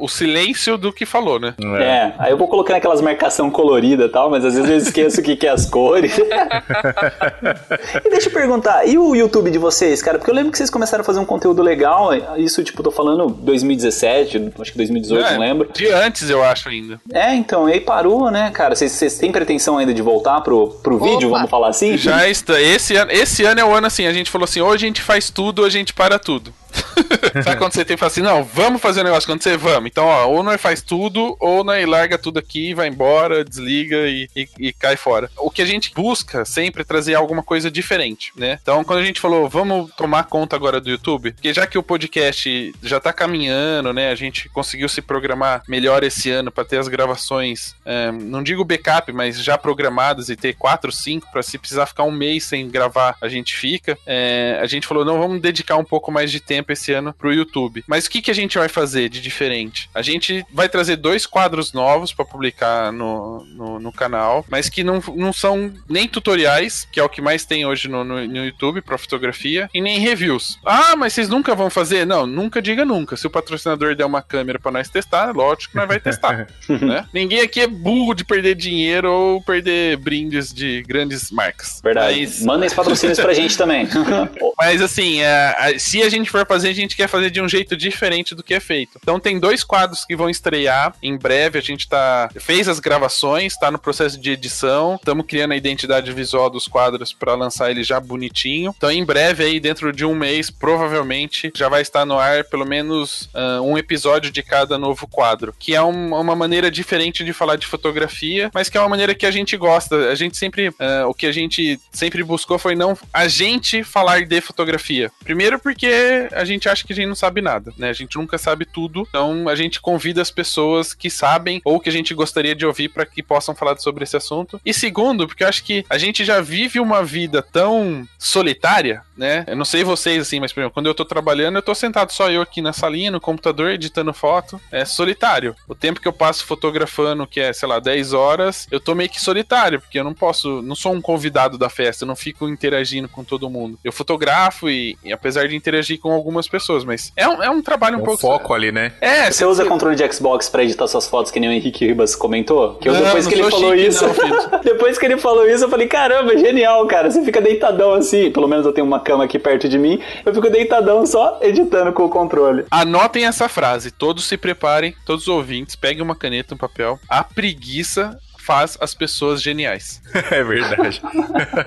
o 0.00 0.08
silêncio 0.08 0.78
do 0.78 0.92
que 0.92 1.04
falou, 1.04 1.38
né? 1.38 1.54
É, 1.78 2.12
aí 2.18 2.30
eu 2.32 2.36
vou 2.36 2.48
colocando 2.48 2.76
aquelas 2.76 3.00
marcação 3.00 3.50
colorida 3.50 4.06
e 4.06 4.08
tal, 4.08 4.30
mas 4.30 4.44
às 4.44 4.54
vezes 4.54 4.70
eu 4.70 4.76
esqueço 4.76 5.20
o 5.20 5.24
que, 5.24 5.36
que 5.36 5.46
é 5.46 5.50
as 5.50 5.66
cores. 5.66 6.16
e 8.04 8.10
deixa 8.10 8.28
eu 8.28 8.32
perguntar, 8.32 8.86
e 8.86 8.96
o 8.96 9.14
YouTube 9.14 9.50
de 9.50 9.58
vocês, 9.58 10.02
cara? 10.02 10.18
Porque 10.18 10.30
eu 10.30 10.34
lembro 10.34 10.50
que 10.50 10.58
vocês 10.58 10.70
começaram 10.70 11.02
a 11.02 11.04
fazer 11.04 11.20
um 11.20 11.24
conteúdo 11.24 11.62
legal, 11.62 12.10
isso, 12.38 12.64
tipo, 12.64 12.82
tô 12.82 12.90
falando 12.90 13.28
2017, 13.28 14.52
acho 14.58 14.72
que 14.72 14.78
2018, 14.78 15.26
É, 15.26 15.32
não 15.32 15.40
lembro. 15.40 15.70
De 15.72 15.86
antes, 15.88 16.30
eu 16.30 16.42
acho 16.42 16.68
ainda. 16.68 17.00
É, 17.12 17.34
então, 17.34 17.68
e 17.68 17.74
aí 17.74 17.80
parou, 17.80 18.30
né, 18.30 18.50
cara? 18.50 18.74
Vocês, 18.74 18.92
vocês 18.92 19.18
têm 19.18 19.30
pretensão 19.30 19.76
ainda 19.76 19.92
de 19.92 20.00
voltar 20.00 20.40
pro, 20.40 20.68
pro 20.82 20.98
vídeo, 20.98 21.28
vamos 21.28 21.50
falar 21.50 21.68
assim? 21.68 21.96
Já 21.98 22.26
está. 22.28 22.60
Esse 22.60 22.96
ano, 22.96 23.12
esse 23.12 23.44
ano 23.44 23.60
é 23.60 23.64
o 23.64 23.74
ano 23.74 23.86
assim, 23.86 24.06
a 24.06 24.12
gente 24.12 24.30
falou 24.30 24.44
assim, 24.44 24.60
ou 24.60 24.72
a 24.72 24.76
gente 24.76 25.02
faz 25.02 25.28
tudo, 25.28 25.60
ou 25.60 25.66
a 25.66 25.70
gente 25.70 25.92
para 25.92 26.18
tudo. 26.18 26.52
Sabe 27.44 27.56
quando 27.56 27.72
você 27.72 27.84
tem 27.84 27.96
que 27.96 28.00
falar 28.00 28.10
assim, 28.10 28.22
não, 28.22 28.44
vamos 28.44 28.80
fazer 28.80 29.00
um 29.00 29.04
negócio, 29.04 29.28
quando 29.28 29.42
você 29.42 29.56
vamos. 29.56 29.89
Então, 29.90 30.06
ó, 30.06 30.26
ou 30.26 30.42
nós 30.42 30.60
faz 30.60 30.80
tudo, 30.82 31.36
ou 31.40 31.64
nós 31.64 31.86
larga 31.86 32.16
tudo 32.16 32.38
aqui, 32.38 32.74
vai 32.74 32.88
embora, 32.88 33.44
desliga 33.44 34.08
e, 34.08 34.28
e- 34.36 34.48
e 34.58 34.72
cai 34.72 34.96
fora. 34.96 35.30
O 35.36 35.50
que 35.50 35.62
a 35.62 35.66
gente 35.66 35.92
busca 35.94 36.44
sempre 36.44 36.82
é 36.82 36.84
trazer 36.84 37.14
alguma 37.14 37.42
coisa 37.42 37.70
diferente, 37.70 38.32
né? 38.36 38.58
Então, 38.62 38.84
quando 38.84 39.00
a 39.00 39.04
gente 39.04 39.20
falou, 39.20 39.48
vamos 39.48 39.90
tomar 39.96 40.24
conta 40.24 40.54
agora 40.56 40.80
do 40.80 40.90
YouTube, 40.90 41.32
porque 41.32 41.52
já 41.52 41.66
que 41.66 41.76
o 41.78 41.82
podcast 41.82 42.72
já 42.82 43.00
tá 43.00 43.12
caminhando, 43.12 43.92
né? 43.92 44.10
A 44.10 44.14
gente 44.14 44.48
conseguiu 44.48 44.88
se 44.88 45.02
programar 45.02 45.62
melhor 45.68 46.02
esse 46.04 46.30
ano 46.30 46.50
para 46.50 46.64
ter 46.64 46.78
as 46.78 46.88
gravações, 46.88 47.74
é, 47.84 48.12
não 48.12 48.42
digo 48.42 48.64
backup, 48.64 49.12
mas 49.12 49.42
já 49.42 49.58
programadas 49.58 50.28
e 50.28 50.36
ter 50.36 50.54
quatro, 50.54 50.92
cinco, 50.92 51.30
para 51.32 51.42
se 51.42 51.58
precisar 51.58 51.86
ficar 51.86 52.04
um 52.04 52.10
mês 52.12 52.44
sem 52.44 52.68
gravar, 52.68 53.16
a 53.20 53.28
gente 53.28 53.56
fica. 53.56 53.98
É, 54.06 54.58
a 54.62 54.66
gente 54.66 54.86
falou, 54.86 55.04
não, 55.04 55.18
vamos 55.18 55.40
dedicar 55.40 55.76
um 55.76 55.84
pouco 55.84 56.12
mais 56.12 56.30
de 56.30 56.40
tempo 56.40 56.72
esse 56.72 56.92
ano 56.92 57.12
pro 57.12 57.32
YouTube. 57.32 57.82
Mas 57.86 58.06
o 58.06 58.10
que, 58.10 58.22
que 58.22 58.30
a 58.30 58.34
gente 58.34 58.58
vai 58.58 58.68
fazer 58.68 59.08
de 59.08 59.20
diferente? 59.20 59.79
A 59.94 60.02
gente 60.02 60.44
vai 60.52 60.68
trazer 60.68 60.96
dois 60.96 61.26
quadros 61.26 61.72
novos 61.72 62.12
para 62.12 62.24
publicar 62.24 62.92
no, 62.92 63.44
no, 63.44 63.78
no 63.80 63.92
canal, 63.92 64.44
mas 64.48 64.68
que 64.68 64.82
não, 64.84 65.02
não 65.16 65.32
são 65.32 65.72
nem 65.88 66.08
tutoriais, 66.08 66.86
que 66.90 67.00
é 67.00 67.02
o 67.02 67.08
que 67.08 67.22
mais 67.22 67.44
tem 67.44 67.64
hoje 67.66 67.88
no, 67.88 68.04
no, 68.04 68.26
no 68.26 68.44
YouTube 68.44 68.80
para 68.80 68.98
fotografia, 68.98 69.68
e 69.72 69.80
nem 69.80 69.98
reviews. 69.98 70.58
Ah, 70.64 70.96
mas 70.96 71.12
vocês 71.12 71.28
nunca 71.28 71.54
vão 71.54 71.70
fazer? 71.70 72.06
Não, 72.06 72.26
nunca 72.26 72.60
diga 72.60 72.84
nunca. 72.84 73.16
Se 73.16 73.26
o 73.26 73.30
patrocinador 73.30 73.94
der 73.94 74.04
uma 74.04 74.22
câmera 74.22 74.58
para 74.58 74.72
nós 74.72 74.88
testar, 74.88 75.34
lógico 75.34 75.72
que 75.72 75.76
nós 75.78 75.88
vai 75.88 76.00
testar. 76.00 76.46
né? 76.68 77.06
Ninguém 77.12 77.40
aqui 77.40 77.60
é 77.60 77.66
burro 77.66 78.14
de 78.14 78.24
perder 78.24 78.54
dinheiro 78.54 79.10
ou 79.10 79.42
perder 79.42 79.96
brindes 79.96 80.52
de 80.52 80.82
grandes 80.82 81.30
marcas. 81.30 81.80
Verdade. 81.82 82.20
Mas- 82.20 82.42
Mandem 82.42 82.66
os 82.66 82.74
patrocínios 82.74 83.18
pra 83.18 83.32
gente 83.32 83.56
também. 83.56 83.86
mas 84.58 84.82
assim, 84.82 85.20
é, 85.20 85.54
a- 85.58 85.78
se 85.78 86.02
a 86.02 86.08
gente 86.08 86.30
for 86.30 86.46
fazer, 86.46 86.68
a 86.68 86.74
gente 86.74 86.96
quer 86.96 87.08
fazer 87.08 87.30
de 87.30 87.40
um 87.40 87.48
jeito 87.48 87.76
diferente 87.76 88.34
do 88.34 88.42
que 88.42 88.54
é 88.54 88.60
feito. 88.60 88.98
Então 89.02 89.18
tem 89.20 89.38
dois 89.38 89.59
quadros 89.64 90.04
que 90.04 90.16
vão 90.16 90.28
estrear 90.30 90.94
em 91.02 91.16
breve. 91.16 91.58
A 91.58 91.62
gente 91.62 91.88
tá 91.88 92.28
fez 92.38 92.68
as 92.68 92.80
gravações, 92.80 93.56
tá 93.56 93.70
no 93.70 93.78
processo 93.78 94.18
de 94.20 94.30
edição. 94.30 94.96
Estamos 94.96 95.26
criando 95.26 95.52
a 95.52 95.56
identidade 95.56 96.12
visual 96.12 96.50
dos 96.50 96.66
quadros 96.66 97.12
para 97.12 97.34
lançar 97.34 97.70
ele 97.70 97.82
já 97.84 97.98
bonitinho. 98.00 98.74
Então 98.76 98.90
em 98.90 99.04
breve 99.04 99.44
aí, 99.44 99.60
dentro 99.60 99.92
de 99.92 100.04
um 100.04 100.14
mês, 100.14 100.50
provavelmente 100.50 101.52
já 101.54 101.68
vai 101.68 101.82
estar 101.82 102.04
no 102.04 102.18
ar 102.18 102.44
pelo 102.44 102.64
menos 102.66 103.28
ah, 103.34 103.60
um 103.62 103.76
episódio 103.78 104.30
de 104.30 104.42
cada 104.42 104.78
novo 104.78 105.06
quadro, 105.06 105.54
que 105.58 105.74
é 105.74 105.82
um- 105.82 106.14
uma 106.14 106.34
maneira 106.36 106.70
diferente 106.70 107.24
de 107.24 107.32
falar 107.32 107.56
de 107.56 107.66
fotografia, 107.66 108.50
mas 108.54 108.68
que 108.68 108.76
é 108.76 108.80
uma 108.80 108.88
maneira 108.88 109.14
que 109.14 109.26
a 109.26 109.30
gente 109.30 109.56
gosta. 109.56 110.10
A 110.10 110.14
gente 110.14 110.36
sempre, 110.36 110.72
ah, 110.78 111.06
o 111.06 111.14
que 111.14 111.26
a 111.26 111.32
gente 111.32 111.78
sempre 111.92 112.22
buscou 112.22 112.58
foi 112.58 112.74
não 112.74 112.96
a 113.12 113.28
gente 113.28 113.82
falar 113.84 114.24
de 114.26 114.40
fotografia. 114.40 115.10
Primeiro 115.24 115.58
porque 115.58 116.28
a 116.32 116.44
gente 116.44 116.68
acha 116.68 116.84
que 116.86 116.92
a 116.92 116.96
gente 116.96 117.06
não 117.08 117.14
sabe 117.14 117.40
nada, 117.40 117.72
né? 117.76 117.90
A 117.90 117.92
gente 117.92 118.16
nunca 118.16 118.38
sabe 118.38 118.64
tudo, 118.64 119.06
então 119.08 119.48
a 119.50 119.54
gente 119.56 119.80
convida 119.80 120.22
as 120.22 120.30
pessoas 120.30 120.94
que 120.94 121.10
sabem 121.10 121.60
ou 121.64 121.80
que 121.80 121.88
a 121.88 121.92
gente 121.92 122.14
gostaria 122.14 122.54
de 122.54 122.64
ouvir 122.66 122.88
para 122.88 123.06
que 123.06 123.22
possam 123.22 123.54
falar 123.54 123.76
sobre 123.78 124.04
esse 124.04 124.16
assunto. 124.16 124.60
E 124.64 124.72
segundo, 124.72 125.26
porque 125.26 125.44
eu 125.44 125.48
acho 125.48 125.64
que 125.64 125.84
a 125.88 125.98
gente 125.98 126.24
já 126.24 126.40
vive 126.40 126.80
uma 126.80 127.02
vida 127.04 127.42
tão 127.42 128.06
solitária, 128.18 129.02
né? 129.16 129.44
Eu 129.46 129.56
não 129.56 129.64
sei 129.64 129.84
vocês 129.84 130.22
assim, 130.22 130.40
mas 130.40 130.52
por 130.52 130.60
exemplo, 130.60 130.74
quando 130.74 130.86
eu 130.86 130.94
tô 130.94 131.04
trabalhando, 131.04 131.56
eu 131.56 131.62
tô 131.62 131.74
sentado 131.74 132.12
só 132.12 132.30
eu 132.30 132.42
aqui 132.42 132.62
na 132.62 132.72
salinha, 132.72 133.10
no 133.10 133.20
computador, 133.20 133.70
editando 133.70 134.12
foto, 134.12 134.60
é 134.70 134.84
solitário. 134.84 135.54
O 135.68 135.74
tempo 135.74 136.00
que 136.00 136.08
eu 136.08 136.12
passo 136.12 136.44
fotografando, 136.44 137.26
que 137.26 137.40
é, 137.40 137.52
sei 137.52 137.68
lá, 137.68 137.78
10 137.78 138.12
horas, 138.12 138.66
eu 138.70 138.80
tô 138.80 138.94
meio 138.94 139.10
que 139.10 139.20
solitário, 139.20 139.80
porque 139.80 139.98
eu 139.98 140.04
não 140.04 140.14
posso, 140.14 140.62
não 140.62 140.74
sou 140.74 140.92
um 140.92 141.00
convidado 141.00 141.58
da 141.58 141.68
festa, 141.68 142.04
eu 142.04 142.08
não 142.08 142.16
fico 142.16 142.48
interagindo 142.48 143.08
com 143.08 143.24
todo 143.24 143.50
mundo. 143.50 143.78
Eu 143.84 143.92
fotografo 143.92 144.68
e, 144.70 144.96
e 145.04 145.12
apesar 145.12 145.48
de 145.48 145.56
interagir 145.56 145.98
com 145.98 146.12
algumas 146.12 146.48
pessoas, 146.48 146.84
mas 146.84 147.12
é 147.16 147.28
um, 147.28 147.42
é 147.42 147.50
um 147.50 147.62
trabalho 147.62 147.98
um 147.98 148.02
Um 148.02 148.04
pouco. 148.04 148.20
foco 148.20 148.54
ali, 148.54 148.70
né? 148.72 148.92
É, 149.00 149.30
Você 149.40 149.46
usa 149.46 149.64
controle 149.64 149.96
de 149.96 150.12
Xbox 150.12 150.50
pra 150.50 150.62
editar 150.62 150.86
suas 150.86 151.08
fotos, 151.08 151.32
que 151.32 151.40
nem 151.40 151.48
o 151.48 151.52
Henrique 151.52 151.86
Ribas 151.86 152.14
comentou? 152.14 152.74
Que 152.74 152.90
eu, 152.90 152.92
Não, 152.92 153.00
depois 153.02 153.24
não 153.24 153.32
que 153.32 153.38
ele 153.40 153.50
falou 153.50 153.70
chique, 153.74 153.86
isso. 153.88 154.04
não, 154.04 154.60
depois 154.62 154.98
que 154.98 155.06
ele 155.06 155.16
falou 155.16 155.48
isso, 155.48 155.64
eu 155.64 155.70
falei: 155.70 155.86
caramba, 155.86 156.36
genial, 156.36 156.86
cara. 156.86 157.10
Você 157.10 157.24
fica 157.24 157.40
deitadão 157.40 157.94
assim. 157.94 158.30
Pelo 158.30 158.46
menos 158.46 158.66
eu 158.66 158.72
tenho 158.74 158.86
uma 158.86 159.00
cama 159.00 159.24
aqui 159.24 159.38
perto 159.38 159.66
de 159.66 159.78
mim. 159.78 159.98
Eu 160.26 160.34
fico 160.34 160.50
deitadão 160.50 161.06
só 161.06 161.38
editando 161.40 161.90
com 161.94 162.04
o 162.04 162.10
controle. 162.10 162.66
Anotem 162.70 163.24
essa 163.24 163.48
frase, 163.48 163.90
todos 163.90 164.26
se 164.26 164.36
preparem, 164.36 164.94
todos 165.06 165.22
os 165.22 165.28
ouvintes, 165.28 165.74
peguem 165.74 166.02
uma 166.02 166.14
caneta 166.14 166.52
e 166.52 166.54
um 166.54 166.58
papel. 166.58 166.98
A 167.08 167.24
preguiça 167.24 168.18
faz 168.40 168.76
as 168.80 168.94
pessoas 168.94 169.42
geniais. 169.42 170.00
É 170.30 170.44
verdade. 170.44 171.02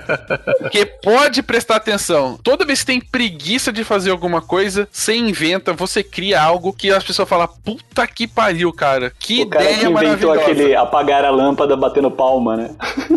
Porque 0.58 0.86
pode 0.86 1.42
prestar 1.42 1.76
atenção. 1.76 2.38
Toda 2.42 2.64
vez 2.64 2.80
que 2.80 2.86
tem 2.86 3.00
preguiça 3.00 3.72
de 3.72 3.84
fazer 3.84 4.10
alguma 4.10 4.40
coisa, 4.40 4.88
você 4.90 5.14
inventa, 5.14 5.72
você 5.72 6.02
cria 6.02 6.40
algo 6.40 6.72
que 6.72 6.90
as 6.90 7.04
pessoas 7.04 7.28
falam: 7.28 7.48
puta 7.64 8.06
que 8.06 8.26
pariu, 8.26 8.72
cara. 8.72 9.12
Que 9.18 9.42
o 9.42 9.48
cara 9.48 9.64
ideia 9.64 9.78
que 9.78 9.86
inventou 9.86 10.32
aquele 10.32 10.74
apagar 10.74 11.24
a 11.24 11.30
lâmpada 11.30 11.76
batendo 11.76 12.10
palma, 12.10 12.56
né? 12.56 12.70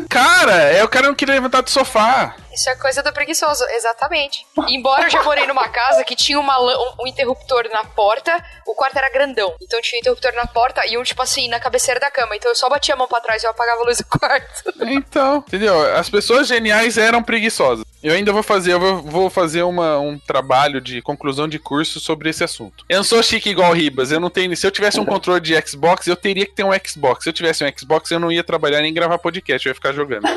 Cara, 0.10 0.54
é 0.54 0.84
o 0.84 0.90
cara 0.90 1.08
não 1.08 1.16
queria 1.16 1.36
levantar 1.36 1.62
do 1.62 1.70
sofá. 1.70 2.36
Isso 2.58 2.72
é 2.72 2.76
coisa 2.76 3.04
do 3.04 3.14
preguiçoso, 3.14 3.64
exatamente. 3.70 4.44
Embora 4.68 5.04
eu 5.04 5.12
já 5.12 5.22
morei 5.22 5.46
numa 5.46 5.70
casa 5.70 6.04
que 6.04 6.16
tinha 6.16 6.40
uma 6.40 6.60
um, 6.60 7.04
um 7.04 7.08
interruptor 7.08 7.70
na 7.72 7.84
porta, 7.84 8.44
o 8.66 8.74
quarto 8.74 8.98
era 8.98 9.12
grandão. 9.12 9.54
Então 9.62 9.80
tinha 9.80 10.00
um 10.00 10.02
interruptor 10.02 10.34
na 10.34 10.48
porta 10.48 10.84
e 10.88 10.98
um, 10.98 11.04
tipo 11.04 11.22
assim, 11.22 11.48
na 11.50 11.60
cabeceira 11.60 12.00
da 12.00 12.10
cama. 12.10 12.36
Então 12.36 12.50
eu 12.50 12.56
só 12.56 12.68
batia 12.68 12.96
a 12.96 12.98
mão 12.98 13.08
pra 13.08 13.22
trás 13.22 13.44
e 13.44 13.46
eu 13.46 13.52
apagava 13.52 13.84
a 13.84 13.86
luz 13.86 14.00
do 14.00 14.06
quarto. 14.06 14.74
Então, 14.82 15.44
entendeu? 15.48 15.96
As 15.96 16.10
pessoas 16.10 16.48
geniais 16.48 16.98
eram 16.98 17.22
preguiçosas. 17.22 17.86
Eu 18.02 18.14
ainda 18.14 18.32
vou 18.32 18.42
fazer, 18.42 18.74
eu 18.74 18.80
vou, 18.80 19.02
vou 19.04 19.30
fazer 19.30 19.62
uma, 19.62 20.00
um 20.00 20.18
trabalho 20.18 20.82
de 20.82 21.00
conclusão 21.02 21.48
de 21.48 21.60
curso 21.60 22.00
sobre 22.00 22.30
esse 22.30 22.44
assunto. 22.44 22.86
Eu 22.90 22.98
não 22.98 23.04
sou 23.04 23.22
chique 23.22 23.50
igual 23.50 23.70
o 23.70 23.74
Ribas, 23.74 24.12
eu 24.12 24.20
não 24.20 24.32
tenho. 24.32 24.56
Se 24.58 24.66
eu 24.66 24.72
tivesse 24.72 25.00
um 25.00 25.06
controle 25.06 25.42
de 25.42 25.54
Xbox, 25.62 26.08
eu 26.08 26.16
teria 26.16 26.46
que 26.46 26.54
ter 26.54 26.64
um 26.64 26.72
Xbox. 26.74 27.24
Se 27.24 27.30
eu 27.30 27.34
tivesse 27.34 27.64
um 27.64 27.72
Xbox, 27.78 28.10
eu 28.10 28.20
não 28.20 28.32
ia 28.32 28.44
trabalhar 28.44 28.82
nem 28.82 28.94
gravar 28.94 29.20
podcast, 29.20 29.68
eu 29.68 29.72
ia 29.72 29.76
ficar 29.76 29.94
jogando. 29.94 30.28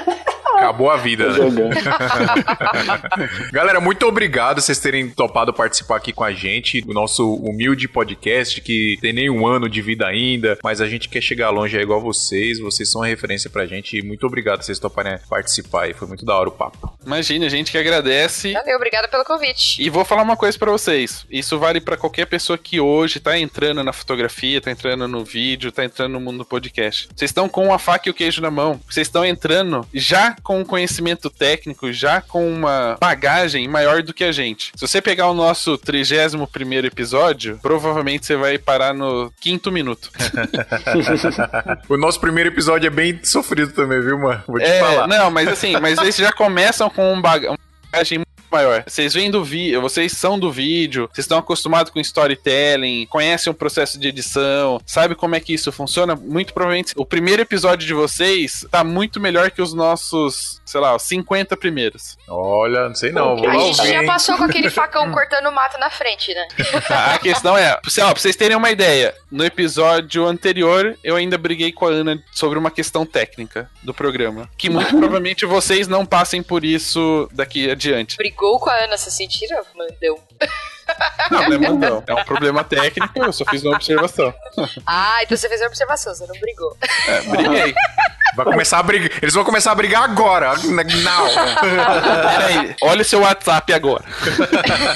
Acabou 0.56 0.90
a 0.90 0.96
vida, 0.96 1.30
né? 1.30 1.38
Galera, 3.52 3.80
muito 3.80 4.06
obrigado 4.06 4.60
vocês 4.60 4.78
terem 4.78 5.08
topado 5.10 5.52
participar 5.52 5.96
aqui 5.96 6.12
com 6.12 6.24
a 6.24 6.32
gente 6.32 6.80
do 6.80 6.92
nosso 6.92 7.34
humilde 7.34 7.88
podcast 7.88 8.60
que 8.60 8.98
tem 9.00 9.12
nem 9.12 9.30
um 9.30 9.46
ano 9.46 9.68
de 9.68 9.82
vida 9.82 10.06
ainda, 10.06 10.58
mas 10.62 10.80
a 10.80 10.86
gente 10.86 11.08
quer 11.08 11.20
chegar 11.20 11.50
longe 11.50 11.76
é 11.76 11.82
igual 11.82 12.00
vocês, 12.00 12.58
vocês 12.58 12.90
são 12.90 13.00
uma 13.00 13.06
referência 13.06 13.50
pra 13.50 13.66
gente 13.66 13.98
e 13.98 14.02
muito 14.02 14.26
obrigado 14.26 14.62
vocês 14.62 14.78
toparem 14.78 15.18
participar 15.28 15.84
aí, 15.84 15.94
foi 15.94 16.08
muito 16.08 16.24
da 16.24 16.36
hora 16.36 16.48
o 16.48 16.52
papo. 16.52 16.92
Imagina, 17.04 17.46
a 17.46 17.48
gente 17.48 17.70
que 17.70 17.78
agradece. 17.78 18.52
Valeu, 18.52 18.76
obrigada 18.76 19.08
pelo 19.08 19.24
convite. 19.24 19.82
E 19.82 19.88
vou 19.88 20.04
falar 20.04 20.22
uma 20.22 20.36
coisa 20.36 20.58
pra 20.58 20.70
vocês. 20.70 21.26
Isso 21.30 21.58
vale 21.58 21.80
pra 21.80 21.96
qualquer 21.96 22.26
pessoa 22.26 22.58
que 22.58 22.80
hoje 22.80 23.20
tá 23.20 23.38
entrando 23.38 23.82
na 23.82 23.92
fotografia, 23.92 24.60
tá 24.60 24.70
entrando 24.70 25.08
no 25.08 25.24
vídeo, 25.24 25.72
tá 25.72 25.84
entrando 25.84 26.12
no 26.12 26.20
mundo 26.20 26.38
do 26.38 26.44
podcast. 26.44 27.08
Vocês 27.14 27.30
estão 27.30 27.48
com 27.48 27.72
a 27.72 27.78
faca 27.78 28.08
e 28.08 28.10
o 28.10 28.14
queijo 28.14 28.42
na 28.42 28.50
mão. 28.50 28.80
Vocês 28.88 29.06
estão 29.06 29.24
entrando 29.24 29.86
já 29.92 30.36
com 30.42 30.60
um 30.60 30.64
conhecimento 30.64 31.28
técnico, 31.30 31.92
já 31.92 32.20
com 32.20 32.48
uma 32.50 32.96
bagagem 33.00 33.66
maior 33.68 34.02
do 34.02 34.12
que 34.14 34.24
a 34.24 34.32
gente. 34.32 34.72
Se 34.74 34.86
você 34.86 35.00
pegar 35.00 35.28
o 35.28 35.34
nosso 35.34 35.76
31 35.78 36.46
primeiro 36.46 36.86
episódio, 36.86 37.58
provavelmente 37.62 38.26
você 38.26 38.36
vai 38.36 38.58
parar 38.58 38.92
no 38.94 39.32
quinto 39.40 39.70
minuto. 39.72 40.10
o 41.88 41.96
nosso 41.96 42.20
primeiro 42.20 42.50
episódio 42.50 42.86
é 42.86 42.90
bem 42.90 43.20
sofrido 43.22 43.72
também, 43.72 44.00
viu, 44.00 44.18
mano? 44.18 44.42
Vou 44.46 44.58
te 44.58 44.64
É, 44.64 44.80
falar. 44.80 45.06
não, 45.06 45.30
mas 45.30 45.48
assim, 45.48 45.78
mas 45.80 45.98
eles 45.98 46.16
já 46.16 46.32
começam 46.32 46.88
com 46.90 47.12
um 47.12 47.20
baga- 47.20 47.50
uma 47.50 47.58
bagagem 47.90 48.18
muito 48.18 48.28
maior. 48.50 48.84
Vocês 48.86 49.14
vêm 49.14 49.30
do 49.30 49.44
vídeo, 49.44 49.80
vocês 49.80 50.12
são 50.12 50.38
do 50.38 50.50
vídeo, 50.50 51.08
vocês 51.12 51.24
estão 51.24 51.38
acostumados 51.38 51.92
com 51.92 52.00
storytelling, 52.00 53.06
conhecem 53.06 53.50
o 53.50 53.54
processo 53.54 53.98
de 53.98 54.08
edição, 54.08 54.80
sabe 54.84 55.14
como 55.14 55.34
é 55.34 55.40
que 55.40 55.54
isso 55.54 55.70
funciona? 55.70 56.16
Muito 56.16 56.52
provavelmente 56.52 56.92
o 56.96 57.04
primeiro 57.04 57.42
episódio 57.42 57.86
de 57.86 57.94
vocês 57.94 58.66
tá 58.70 58.82
muito 58.82 59.20
melhor 59.20 59.50
que 59.50 59.62
os 59.62 59.72
nossos, 59.72 60.60
sei 60.64 60.80
lá, 60.80 60.96
os 60.96 61.02
50 61.02 61.56
primeiros. 61.56 62.16
Olha, 62.28 62.88
não 62.88 62.94
sei 62.94 63.12
não, 63.12 63.36
vou 63.36 63.48
A 63.48 63.52
gente 63.52 63.80
ouvir, 63.80 63.92
já 63.92 64.00
hein? 64.00 64.06
passou 64.06 64.36
com 64.36 64.44
aquele 64.44 64.70
facão 64.70 65.10
cortando 65.12 65.52
mato 65.52 65.78
na 65.78 65.90
frente, 65.90 66.34
né? 66.34 66.48
A 66.90 67.18
questão 67.18 67.56
é, 67.56 67.78
sei 67.88 68.02
lá, 68.02 68.10
pra 68.12 68.20
vocês 68.20 68.36
terem 68.36 68.56
uma 68.56 68.70
ideia, 68.70 69.14
no 69.30 69.44
episódio 69.44 70.26
anterior 70.26 70.96
eu 71.04 71.16
ainda 71.16 71.38
briguei 71.38 71.72
com 71.72 71.86
a 71.86 71.90
Ana 71.90 72.22
sobre 72.32 72.58
uma 72.58 72.70
questão 72.70 73.06
técnica 73.06 73.70
do 73.82 73.94
programa, 73.94 74.48
que 74.56 74.68
muito 74.68 74.90
provavelmente 74.96 75.46
vocês 75.46 75.86
não 75.86 76.04
passem 76.04 76.42
por 76.42 76.64
isso 76.64 77.28
daqui 77.32 77.74
adiante. 77.80 78.16
Brigou 78.16 78.58
com 78.58 78.68
a 78.68 78.84
Ana, 78.84 78.96
você 78.96 79.10
sentiram? 79.10 79.64
Mandou. 79.74 80.22
Não, 81.30 81.48
não 81.48 81.54
é 81.54 81.58
mandão. 81.58 82.02
É 82.06 82.14
um 82.14 82.24
problema 82.24 82.64
técnico, 82.64 83.22
eu 83.22 83.32
só 83.32 83.44
fiz 83.44 83.62
uma 83.64 83.74
observação. 83.76 84.32
Ah, 84.86 85.18
então 85.22 85.36
você 85.36 85.48
fez 85.48 85.60
a 85.62 85.66
observação, 85.66 86.14
você 86.14 86.26
não 86.26 86.34
brigou. 86.40 86.76
É, 87.06 87.20
briguei. 87.22 87.74
Vai 88.36 88.44
começar 88.46 88.78
a 88.78 88.82
brigar. 88.82 89.10
Eles 89.20 89.34
vão 89.34 89.42
começar 89.44 89.72
a 89.72 89.74
brigar 89.74 90.04
agora. 90.04 90.54
Não. 90.56 91.28
Peraí, 92.30 92.76
olha 92.82 93.02
o 93.02 93.04
seu 93.04 93.20
WhatsApp 93.22 93.72
agora. 93.72 94.04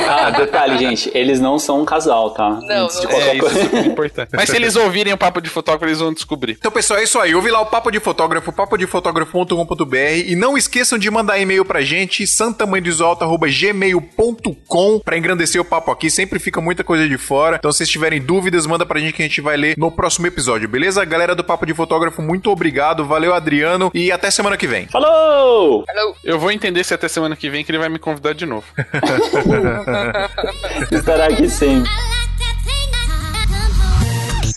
Ah, 0.08 0.30
detalhe, 0.30 0.78
gente, 0.78 1.10
eles 1.14 1.40
não 1.40 1.58
são 1.58 1.82
um 1.82 1.84
casal, 1.84 2.30
tá? 2.30 2.48
Não, 2.48 2.84
Antes 2.84 3.00
de 3.00 3.06
não 3.06 3.10
qualquer 3.12 3.30
É, 3.30 3.34
isso 3.36 3.46
é 3.46 3.50
coisa. 3.50 3.64
super 3.64 3.86
importante. 3.86 4.30
Mas 4.34 4.48
se 4.50 4.54
eles 4.56 4.76
ouvirem 4.76 5.12
o 5.12 5.18
papo 5.18 5.40
de 5.40 5.50
fotógrafo, 5.50 5.84
eles 5.86 5.98
vão 5.98 6.14
descobrir. 6.14 6.52
Então, 6.52 6.70
pessoal, 6.70 7.00
é 7.00 7.02
isso 7.02 7.18
aí. 7.18 7.34
Ouve 7.34 7.50
lá 7.50 7.60
o 7.60 7.66
Papo 7.66 7.90
de 7.90 7.98
Fotógrafo, 7.98 8.52
papodefotógrafo.com.br 8.52 9.96
e 10.26 10.36
não 10.36 10.56
esqueçam 10.56 10.96
de 10.96 11.10
mandar 11.10 11.36
e-mail 11.38 11.64
pra 11.64 11.80
gente, 11.82 12.24
santamanhodesolta.gmail.com 12.26 15.00
pra 15.00 15.18
engrandecer 15.18 15.60
o 15.60 15.64
papo 15.64 15.83
aqui. 15.90 16.10
Sempre 16.10 16.38
fica 16.38 16.60
muita 16.60 16.84
coisa 16.84 17.08
de 17.08 17.18
fora. 17.18 17.56
Então, 17.56 17.72
se 17.72 17.78
vocês 17.78 17.88
tiverem 17.88 18.20
dúvidas, 18.20 18.66
manda 18.66 18.86
pra 18.86 19.00
gente 19.00 19.14
que 19.14 19.22
a 19.22 19.26
gente 19.26 19.40
vai 19.40 19.56
ler 19.56 19.74
no 19.76 19.90
próximo 19.90 20.26
episódio, 20.26 20.68
beleza? 20.68 21.04
Galera 21.04 21.34
do 21.34 21.44
Papo 21.44 21.66
de 21.66 21.74
Fotógrafo, 21.74 22.22
muito 22.22 22.50
obrigado. 22.50 23.04
Valeu, 23.04 23.34
Adriano. 23.34 23.90
E 23.94 24.12
até 24.12 24.30
semana 24.30 24.56
que 24.56 24.66
vem. 24.66 24.86
Falou! 24.88 25.84
Alô? 25.88 26.16
Eu 26.22 26.38
vou 26.38 26.50
entender 26.50 26.84
se 26.84 26.94
até 26.94 27.08
semana 27.08 27.36
que 27.36 27.50
vem 27.50 27.64
que 27.64 27.70
ele 27.70 27.78
vai 27.78 27.88
me 27.88 27.98
convidar 27.98 28.34
de 28.34 28.46
novo. 28.46 28.66
Estará 30.90 31.26
aqui 31.26 31.48
sempre. 31.48 31.90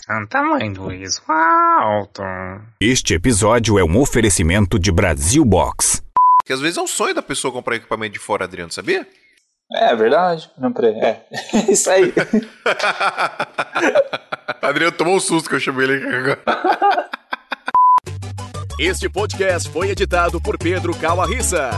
Santa 0.08 0.42
Mãe 0.42 0.72
do 0.72 0.88
Alto. 1.28 2.22
Este 2.80 3.12
episódio 3.12 3.78
é 3.78 3.84
um 3.84 3.98
oferecimento 3.98 4.78
de 4.78 4.90
Brasil 4.90 5.44
Box. 5.44 6.02
Porque 6.38 6.54
às 6.54 6.60
vezes 6.60 6.78
é 6.78 6.80
um 6.80 6.86
sonho 6.86 7.14
da 7.14 7.20
pessoa 7.20 7.52
comprar 7.52 7.76
equipamento 7.76 8.14
de 8.14 8.18
fora, 8.18 8.46
Adriano, 8.46 8.72
sabia? 8.72 9.06
É 9.72 9.94
verdade. 9.94 10.50
Não, 10.56 10.72
peraí. 10.72 10.98
É. 11.00 11.22
Isso 11.70 11.90
aí. 11.90 12.12
Adriano 14.62 14.92
tomou 14.92 15.16
um 15.16 15.20
susto 15.20 15.48
que 15.48 15.54
eu 15.54 15.60
chamei 15.60 15.88
ele 15.88 16.06
agora. 16.06 17.08
Este 18.78 19.08
podcast 19.08 19.68
foi 19.68 19.90
editado 19.90 20.40
por 20.40 20.56
Pedro 20.56 20.96
Calarissa. 20.96 21.70